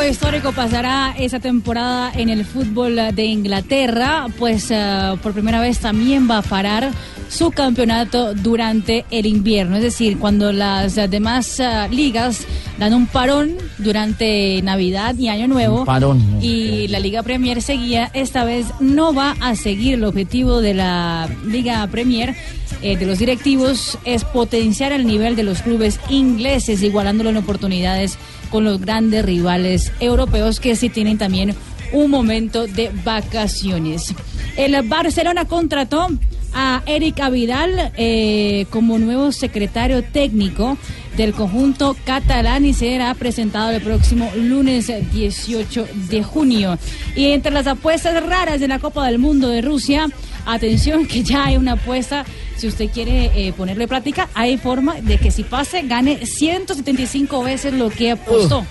Histórico 0.09 0.53
pasará 0.53 1.15
esa 1.19 1.41
temporada 1.41 2.13
en 2.15 2.29
el 2.29 2.45
fútbol 2.45 2.97
de 3.15 3.25
Inglaterra, 3.25 4.27
pues 4.39 4.71
eh, 4.71 5.17
por 5.23 5.33
primera 5.33 5.61
vez 5.61 5.79
también 5.79 6.31
va 6.31 6.39
a 6.39 6.43
parar 6.43 6.91
su 7.29 7.51
campeonato 7.51 8.35
durante 8.35 9.05
el 9.11 9.27
invierno, 9.27 9.77
es 9.77 9.83
decir, 9.83 10.19
cuando 10.19 10.53
las 10.53 10.95
demás 11.11 11.59
eh, 11.61 11.89
ligas 11.91 12.47
dan 12.79 12.95
un 12.95 13.07
parón 13.07 13.57
durante 13.79 14.61
Navidad 14.63 15.17
y 15.19 15.29
Año 15.29 15.49
Nuevo 15.49 15.81
Un 15.81 15.87
parón. 15.87 16.39
y 16.41 16.89
la 16.89 17.01
Liga 17.01 17.23
Premier 17.23 17.61
seguía, 17.61 18.11
esta 18.15 18.45
vez 18.45 18.67
no 18.81 19.13
va 19.13 19.35
a 19.41 19.57
seguir 19.57 19.95
el 19.95 20.05
objetivo 20.05 20.61
de 20.61 20.75
la 20.75 21.29
Liga 21.47 21.87
Premier 21.89 22.35
eh, 22.83 22.97
de 22.97 23.07
los 23.07 23.19
directivos 23.19 23.99
es 24.05 24.25
potenciar 24.25 24.93
el 24.93 25.07
nivel 25.07 25.37
de 25.37 25.43
los 25.43 25.63
clubes 25.63 26.01
ingleses, 26.09 26.83
igualándolo 26.83 27.31
en 27.31 27.37
oportunidades 27.37 28.19
con 28.51 28.65
los 28.65 28.81
grandes 28.81 29.25
rivales 29.25 29.93
europeos 30.01 30.61
que 30.61 30.77
sí 30.77 30.89
tienen 30.89 31.19
también 31.19 31.55
un 31.93 32.11
momento 32.11 32.67
de 32.67 32.91
vacaciones. 33.05 34.15
El 34.57 34.81
Barcelona 34.89 35.45
contrató 35.45 36.09
a 36.55 36.83
Eric 36.87 37.21
Avidal 37.21 37.93
eh, 37.97 38.67
como 38.71 38.99
nuevo 38.99 39.31
secretario 39.31 40.03
técnico 40.03 40.79
del 41.17 41.33
conjunto 41.35 41.97
catalán 42.05 42.65
y 42.65 42.73
será 42.73 43.15
presentado 43.15 43.71
el 43.71 43.83
próximo 43.83 44.31
lunes 44.37 44.91
18 45.13 45.87
de 46.09 46.23
junio. 46.23 46.79
Y 47.15 47.27
entre 47.33 47.53
las 47.53 47.67
apuestas 47.67 48.23
raras 48.25 48.61
de 48.61 48.69
la 48.69 48.79
Copa 48.79 49.07
del 49.07 49.19
Mundo 49.19 49.49
de 49.49 49.63
Rusia, 49.63 50.09
atención 50.47 51.07
que 51.07 51.23
ya 51.23 51.47
hay 51.47 51.57
una 51.57 51.73
apuesta, 51.73 52.25
si 52.57 52.69
usted 52.69 52.89
quiere 52.91 53.31
eh, 53.35 53.53
ponerle 53.53 53.87
práctica, 53.87 54.29
hay 54.35 54.57
forma 54.57 55.01
de 55.01 55.19
que 55.19 55.31
si 55.31 55.43
pase 55.43 55.83
gane 55.83 56.25
175 56.25 57.43
veces 57.43 57.75
lo 57.75 57.91
que 57.91 58.13
apostó. 58.13 58.67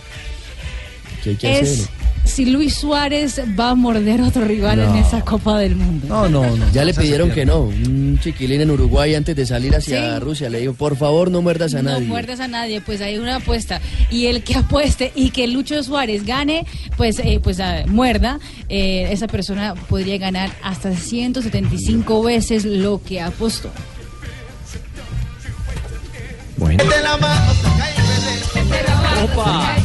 ¿Qué 1.23 1.31
hay 1.31 1.35
que 1.35 1.59
Es 1.59 1.71
hacer? 1.81 2.04
Si 2.25 2.45
Luis 2.45 2.73
Suárez 2.75 3.39
va 3.57 3.69
a 3.69 3.75
morder 3.75 4.19
a 4.21 4.27
otro 4.27 4.43
rival 4.43 4.79
en 4.79 4.87
No. 4.87 4.95
esa 4.97 5.21
Copa 5.21 5.57
del 5.59 5.75
Mundo. 5.75 6.07
No, 6.07 6.27
no, 6.27 6.55
no. 6.55 6.71
Ya 6.73 6.83
le 6.83 6.93
pidieron 6.93 7.31
que 7.31 7.45
no. 7.45 7.61
Un 7.61 8.19
chiquilín 8.21 8.61
en 8.61 8.71
Uruguay 8.71 9.15
antes 9.15 9.35
de 9.35 9.45
salir 9.45 9.75
hacia 9.75 10.15
Sí. 10.15 10.19
Rusia 10.19 10.49
le 10.49 10.59
dijo, 10.59 10.73
por 10.73 10.97
favor, 10.97 11.31
no 11.31 11.41
muerdas 11.41 11.73
a 11.75 11.81
No 11.81 11.91
nadie. 11.91 12.07
muerdas 12.07 12.39
a 12.39 12.47
nadie, 12.47 12.81
pues 12.81 12.99
hay 13.01 13.17
una 13.17 13.37
apuesta. 13.37 13.79
Y 14.11 14.25
el 14.25 14.43
que 14.43 14.55
apueste 14.55 15.11
y 15.15 15.29
que 15.29 15.47
Lucho 15.47 15.81
Suárez 15.83 16.25
gane, 16.25 16.65
pues, 16.97 17.19
eh, 17.19 17.39
pues 17.41 17.59
ah, 17.59 17.83
muerda, 17.87 18.39
eh, 18.69 19.07
esa 19.11 19.27
persona 19.27 19.75
podría 19.75 20.17
ganar 20.17 20.49
hasta 20.63 20.93
175 20.95 22.21
veces 22.23 22.65
lo 22.65 23.01
que 23.01 23.21
apostó. 23.21 23.71
Bueno. 26.57 26.83
Opa. 29.23 29.75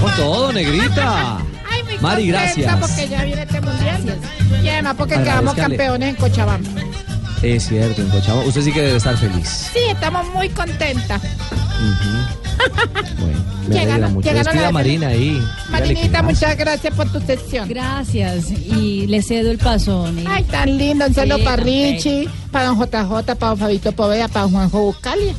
Con 0.00 0.10
todo, 0.16 0.52
negrita. 0.52 1.38
Ay, 1.70 1.82
muy 1.84 1.98
Mari, 1.98 2.26
gracias. 2.28 2.74
porque 2.76 3.08
ya 3.08 3.24
viene 3.24 3.42
este 3.42 3.60
mundial. 3.60 4.18
Y 4.62 4.68
además 4.68 4.94
porque 4.96 5.14
quedamos 5.14 5.54
campeones 5.54 6.08
en 6.10 6.14
Cochabamba. 6.16 6.68
Es 7.42 7.68
cierto, 7.68 8.02
en 8.02 8.08
Cochabamba. 8.10 8.46
Usted 8.48 8.62
sí 8.62 8.72
que 8.72 8.80
debe 8.82 8.96
estar 8.96 9.16
feliz. 9.16 9.70
Sí, 9.72 9.78
estamos 9.90 10.26
muy 10.34 10.48
contentas. 10.50 11.20
Me 13.68 13.76
Llegaron- 13.76 14.12
mucho. 14.14 14.32
la- 14.32 14.72
Marina 14.72 15.08
ahí. 15.08 15.40
Marinita, 15.70 16.22
muchas 16.22 16.56
gracias 16.56 16.92
por 16.94 17.10
tu 17.12 17.20
sección. 17.20 17.68
Gracias. 17.68 18.50
Y 18.50 19.06
le 19.06 19.22
cedo 19.22 19.50
el 19.50 19.58
paso, 19.58 20.10
Nini. 20.10 20.26
Ay, 20.28 20.44
tan 20.44 20.76
lindo. 20.76 21.06
Un 21.06 21.14
saludo 21.14 21.38
Sí, 21.38 21.44
para 21.44 21.56
Richie, 21.62 22.28
para 22.50 22.66
don 22.66 22.78
JJ, 22.78 23.34
para 23.36 23.50
don 23.50 23.58
Fabito 23.58 23.92
Poveda, 23.92 24.28
para 24.28 24.48
Juanjo 24.48 24.80
Buscalia. 24.82 25.34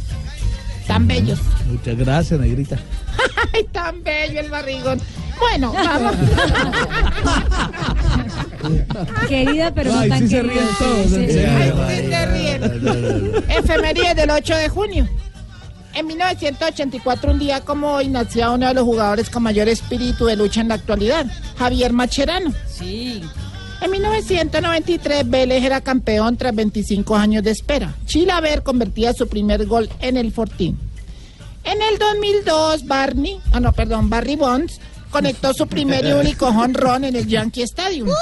Tan 0.91 1.07
bellos. 1.07 1.39
Muchas 1.67 1.95
gracias, 1.97 2.37
negrita. 2.37 2.77
Ay, 3.53 3.63
tan 3.71 4.03
bello 4.03 4.41
el 4.41 4.49
barrigón. 4.49 4.99
Bueno, 5.39 5.71
vamos. 5.71 6.13
Querida, 9.29 9.73
pero 9.73 9.93
no 9.93 9.99
Ay, 9.99 10.09
tan 10.09 10.19
sí 10.19 10.27
se 10.27 10.35
querida. 10.41 10.53
ríen 10.53 10.67
todos, 10.77 11.07
Sí, 11.07 11.15
en 11.15 11.31
sí. 11.31 11.39
Ay, 11.39 11.71
sí 12.03 12.09
se 12.11 12.25
ríen. 12.25 12.61
Efeméride 13.49 14.15
del 14.15 14.31
8 14.31 14.53
de 14.55 14.67
junio. 14.67 15.07
En 15.93 16.07
1984, 16.07 17.31
un 17.31 17.39
día 17.39 17.61
como 17.61 17.93
hoy, 17.93 18.09
nacía 18.09 18.49
uno 18.51 18.67
de 18.67 18.73
los 18.73 18.83
jugadores 18.83 19.29
con 19.29 19.43
mayor 19.43 19.69
espíritu 19.69 20.25
de 20.25 20.35
lucha 20.35 20.59
en 20.59 20.67
la 20.67 20.73
actualidad, 20.75 21.25
Javier 21.57 21.93
Macherano. 21.93 22.53
Sí. 22.67 23.23
En 23.81 23.89
1993, 23.89 25.27
Vélez 25.27 25.63
era 25.63 25.81
campeón 25.81 26.37
tras 26.37 26.55
25 26.55 27.15
años 27.15 27.43
de 27.43 27.51
espera. 27.51 27.95
Chilaver 28.05 28.61
convertía 28.61 29.13
su 29.13 29.27
primer 29.27 29.65
gol 29.65 29.89
en 29.99 30.17
el 30.17 30.31
Fortín. 30.31 30.77
En 31.63 31.81
el 31.81 31.97
2002, 31.97 32.85
Barney, 32.85 33.39
ah 33.51 33.59
no, 33.59 33.73
perdón, 33.73 34.09
Barry 34.09 34.35
Bonds 34.35 34.79
conectó 35.09 35.53
su 35.53 35.67
primer 35.67 36.05
y 36.05 36.11
único 36.13 36.47
honrón 36.47 37.03
en 37.03 37.15
el 37.15 37.27
Yankee 37.27 37.63
Stadium. 37.63 38.09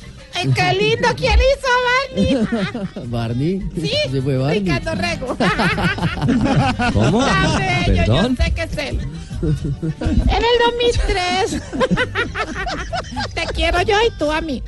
¡Ay, 0.42 0.52
qué 0.54 0.72
lindo! 0.74 1.08
¿Quién 1.16 1.38
hizo 1.38 1.68
Barney? 3.04 3.06
Barney. 3.08 3.62
Sí, 3.80 3.92
Se 4.10 4.22
fue 4.22 4.36
Barney. 4.38 4.60
Ricardo 4.60 4.94
Rego. 4.94 5.36
¿Cómo? 6.92 7.18
Tan 7.24 7.58
bello, 7.58 7.96
¿Perdón? 8.06 8.36
Yo 8.36 8.44
sé 8.44 8.50
que 8.52 8.62
es 8.62 8.78
él. 8.78 9.00
En 10.02 10.36
el 10.36 10.56
2003. 10.70 11.62
Te 13.34 13.44
quiero 13.54 13.82
yo 13.82 13.96
y 14.06 14.10
tú 14.18 14.30
a 14.30 14.40
mí. 14.40 14.62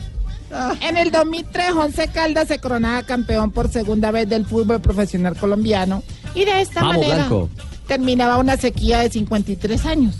En 0.81 0.97
el 0.97 1.11
2003, 1.11 1.73
Once 1.73 2.09
Caldas 2.09 2.49
se 2.49 2.59
coronaba 2.61 3.03
campeón 3.03 3.51
por 3.51 3.69
segunda 3.71 4.11
vez 4.13 4.29
del 4.29 4.47
fútbol 4.47 4.81
profesional 4.81 5.37
colombiano. 5.37 6.03
Y 6.35 6.45
de 6.45 6.61
esta 6.61 6.81
Vamos, 6.83 6.97
manera 6.99 7.17
Blanco. 7.17 7.49
terminaba 7.89 8.39
una 8.39 8.57
sequía 8.57 9.01
de 9.01 9.11
53 9.11 9.85
años. 9.87 10.15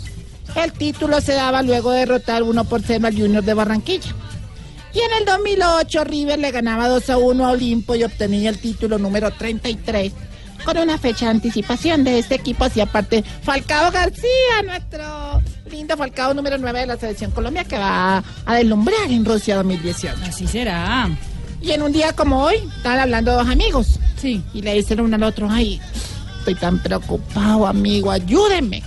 El 0.55 0.71
título 0.73 1.21
se 1.21 1.33
daba 1.33 1.61
luego 1.61 1.91
de 1.91 1.99
derrotar 1.99 2.43
1 2.43 2.63
por 2.65 2.81
0 2.81 3.07
al 3.07 3.15
Junior 3.17 3.43
de 3.43 3.53
Barranquilla. 3.53 4.13
Y 4.95 4.99
en 4.99 5.11
el 5.19 5.25
2008 5.25 6.03
River 6.05 6.39
le 6.39 6.51
ganaba 6.51 6.87
2 6.87 7.09
a 7.09 7.17
1 7.17 7.45
a 7.45 7.51
Olimpo 7.51 7.95
y 7.95 8.03
obtenía 8.05 8.49
el 8.49 8.57
título 8.57 8.97
número 8.97 9.29
33 9.29 10.13
con 10.63 10.77
una 10.77 10.97
fecha 10.97 11.25
de 11.25 11.31
anticipación 11.31 12.05
de 12.05 12.17
este 12.17 12.35
equipo 12.35 12.63
hacía 12.63 12.85
parte 12.85 13.23
Falcao 13.43 13.91
García, 13.91 14.63
nuestro 14.65 15.41
lindo 15.69 15.97
Falcao 15.97 16.33
número 16.33 16.57
9 16.57 16.79
de 16.79 16.85
la 16.87 16.97
selección 16.97 17.31
Colombia 17.31 17.65
que 17.65 17.77
va 17.77 18.23
a 18.45 18.55
deslumbrar 18.55 19.11
en 19.11 19.25
Rusia 19.25 19.57
2018. 19.57 20.15
Así 20.27 20.47
será. 20.47 21.09
Y 21.61 21.71
en 21.71 21.81
un 21.81 21.91
día 21.91 22.13
como 22.13 22.41
hoy, 22.41 22.55
estaban 22.77 22.99
hablando 22.99 23.33
dos 23.33 23.49
amigos. 23.49 23.99
Sí. 24.15 24.41
Y 24.53 24.61
le 24.61 24.75
dicen 24.75 25.01
uno 25.01 25.17
al 25.17 25.23
otro, 25.23 25.49
ay, 25.49 25.81
estoy 26.39 26.55
tan 26.55 26.81
preocupado, 26.81 27.67
amigo, 27.67 28.11
ayúdenme. 28.11 28.81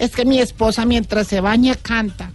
Es 0.00 0.10
que 0.10 0.24
mi 0.24 0.40
esposa 0.40 0.84
mientras 0.84 1.28
se 1.28 1.40
baña 1.40 1.76
canta. 1.76 2.32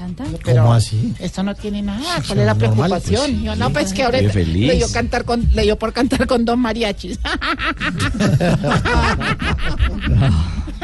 ¿Canta? 0.00 0.24
Pero 0.44 0.62
¿Cómo 0.62 0.72
así? 0.72 1.14
Esto 1.18 1.42
no 1.42 1.54
tiene 1.54 1.82
nada. 1.82 2.22
Sí, 2.22 2.28
¿Cuál 2.28 2.38
es 2.38 2.46
la 2.46 2.54
normal, 2.54 2.74
preocupación? 2.74 3.20
pues, 3.20 3.36
sí. 3.36 3.42
Yo, 3.44 3.54
no, 3.56 3.70
pues 3.70 3.92
que 3.92 4.02
ahora 4.02 4.18
le 4.22 4.76
dio, 4.76 4.90
cantar 4.92 5.26
con, 5.26 5.46
le 5.54 5.62
dio 5.62 5.78
por 5.78 5.92
cantar 5.92 6.26
con 6.26 6.46
dos 6.46 6.56
mariachis. 6.56 7.18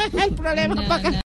El 0.23 0.35
problema 0.35 0.75
No, 0.75 0.87
para 0.87 1.11
no. 1.11 1.21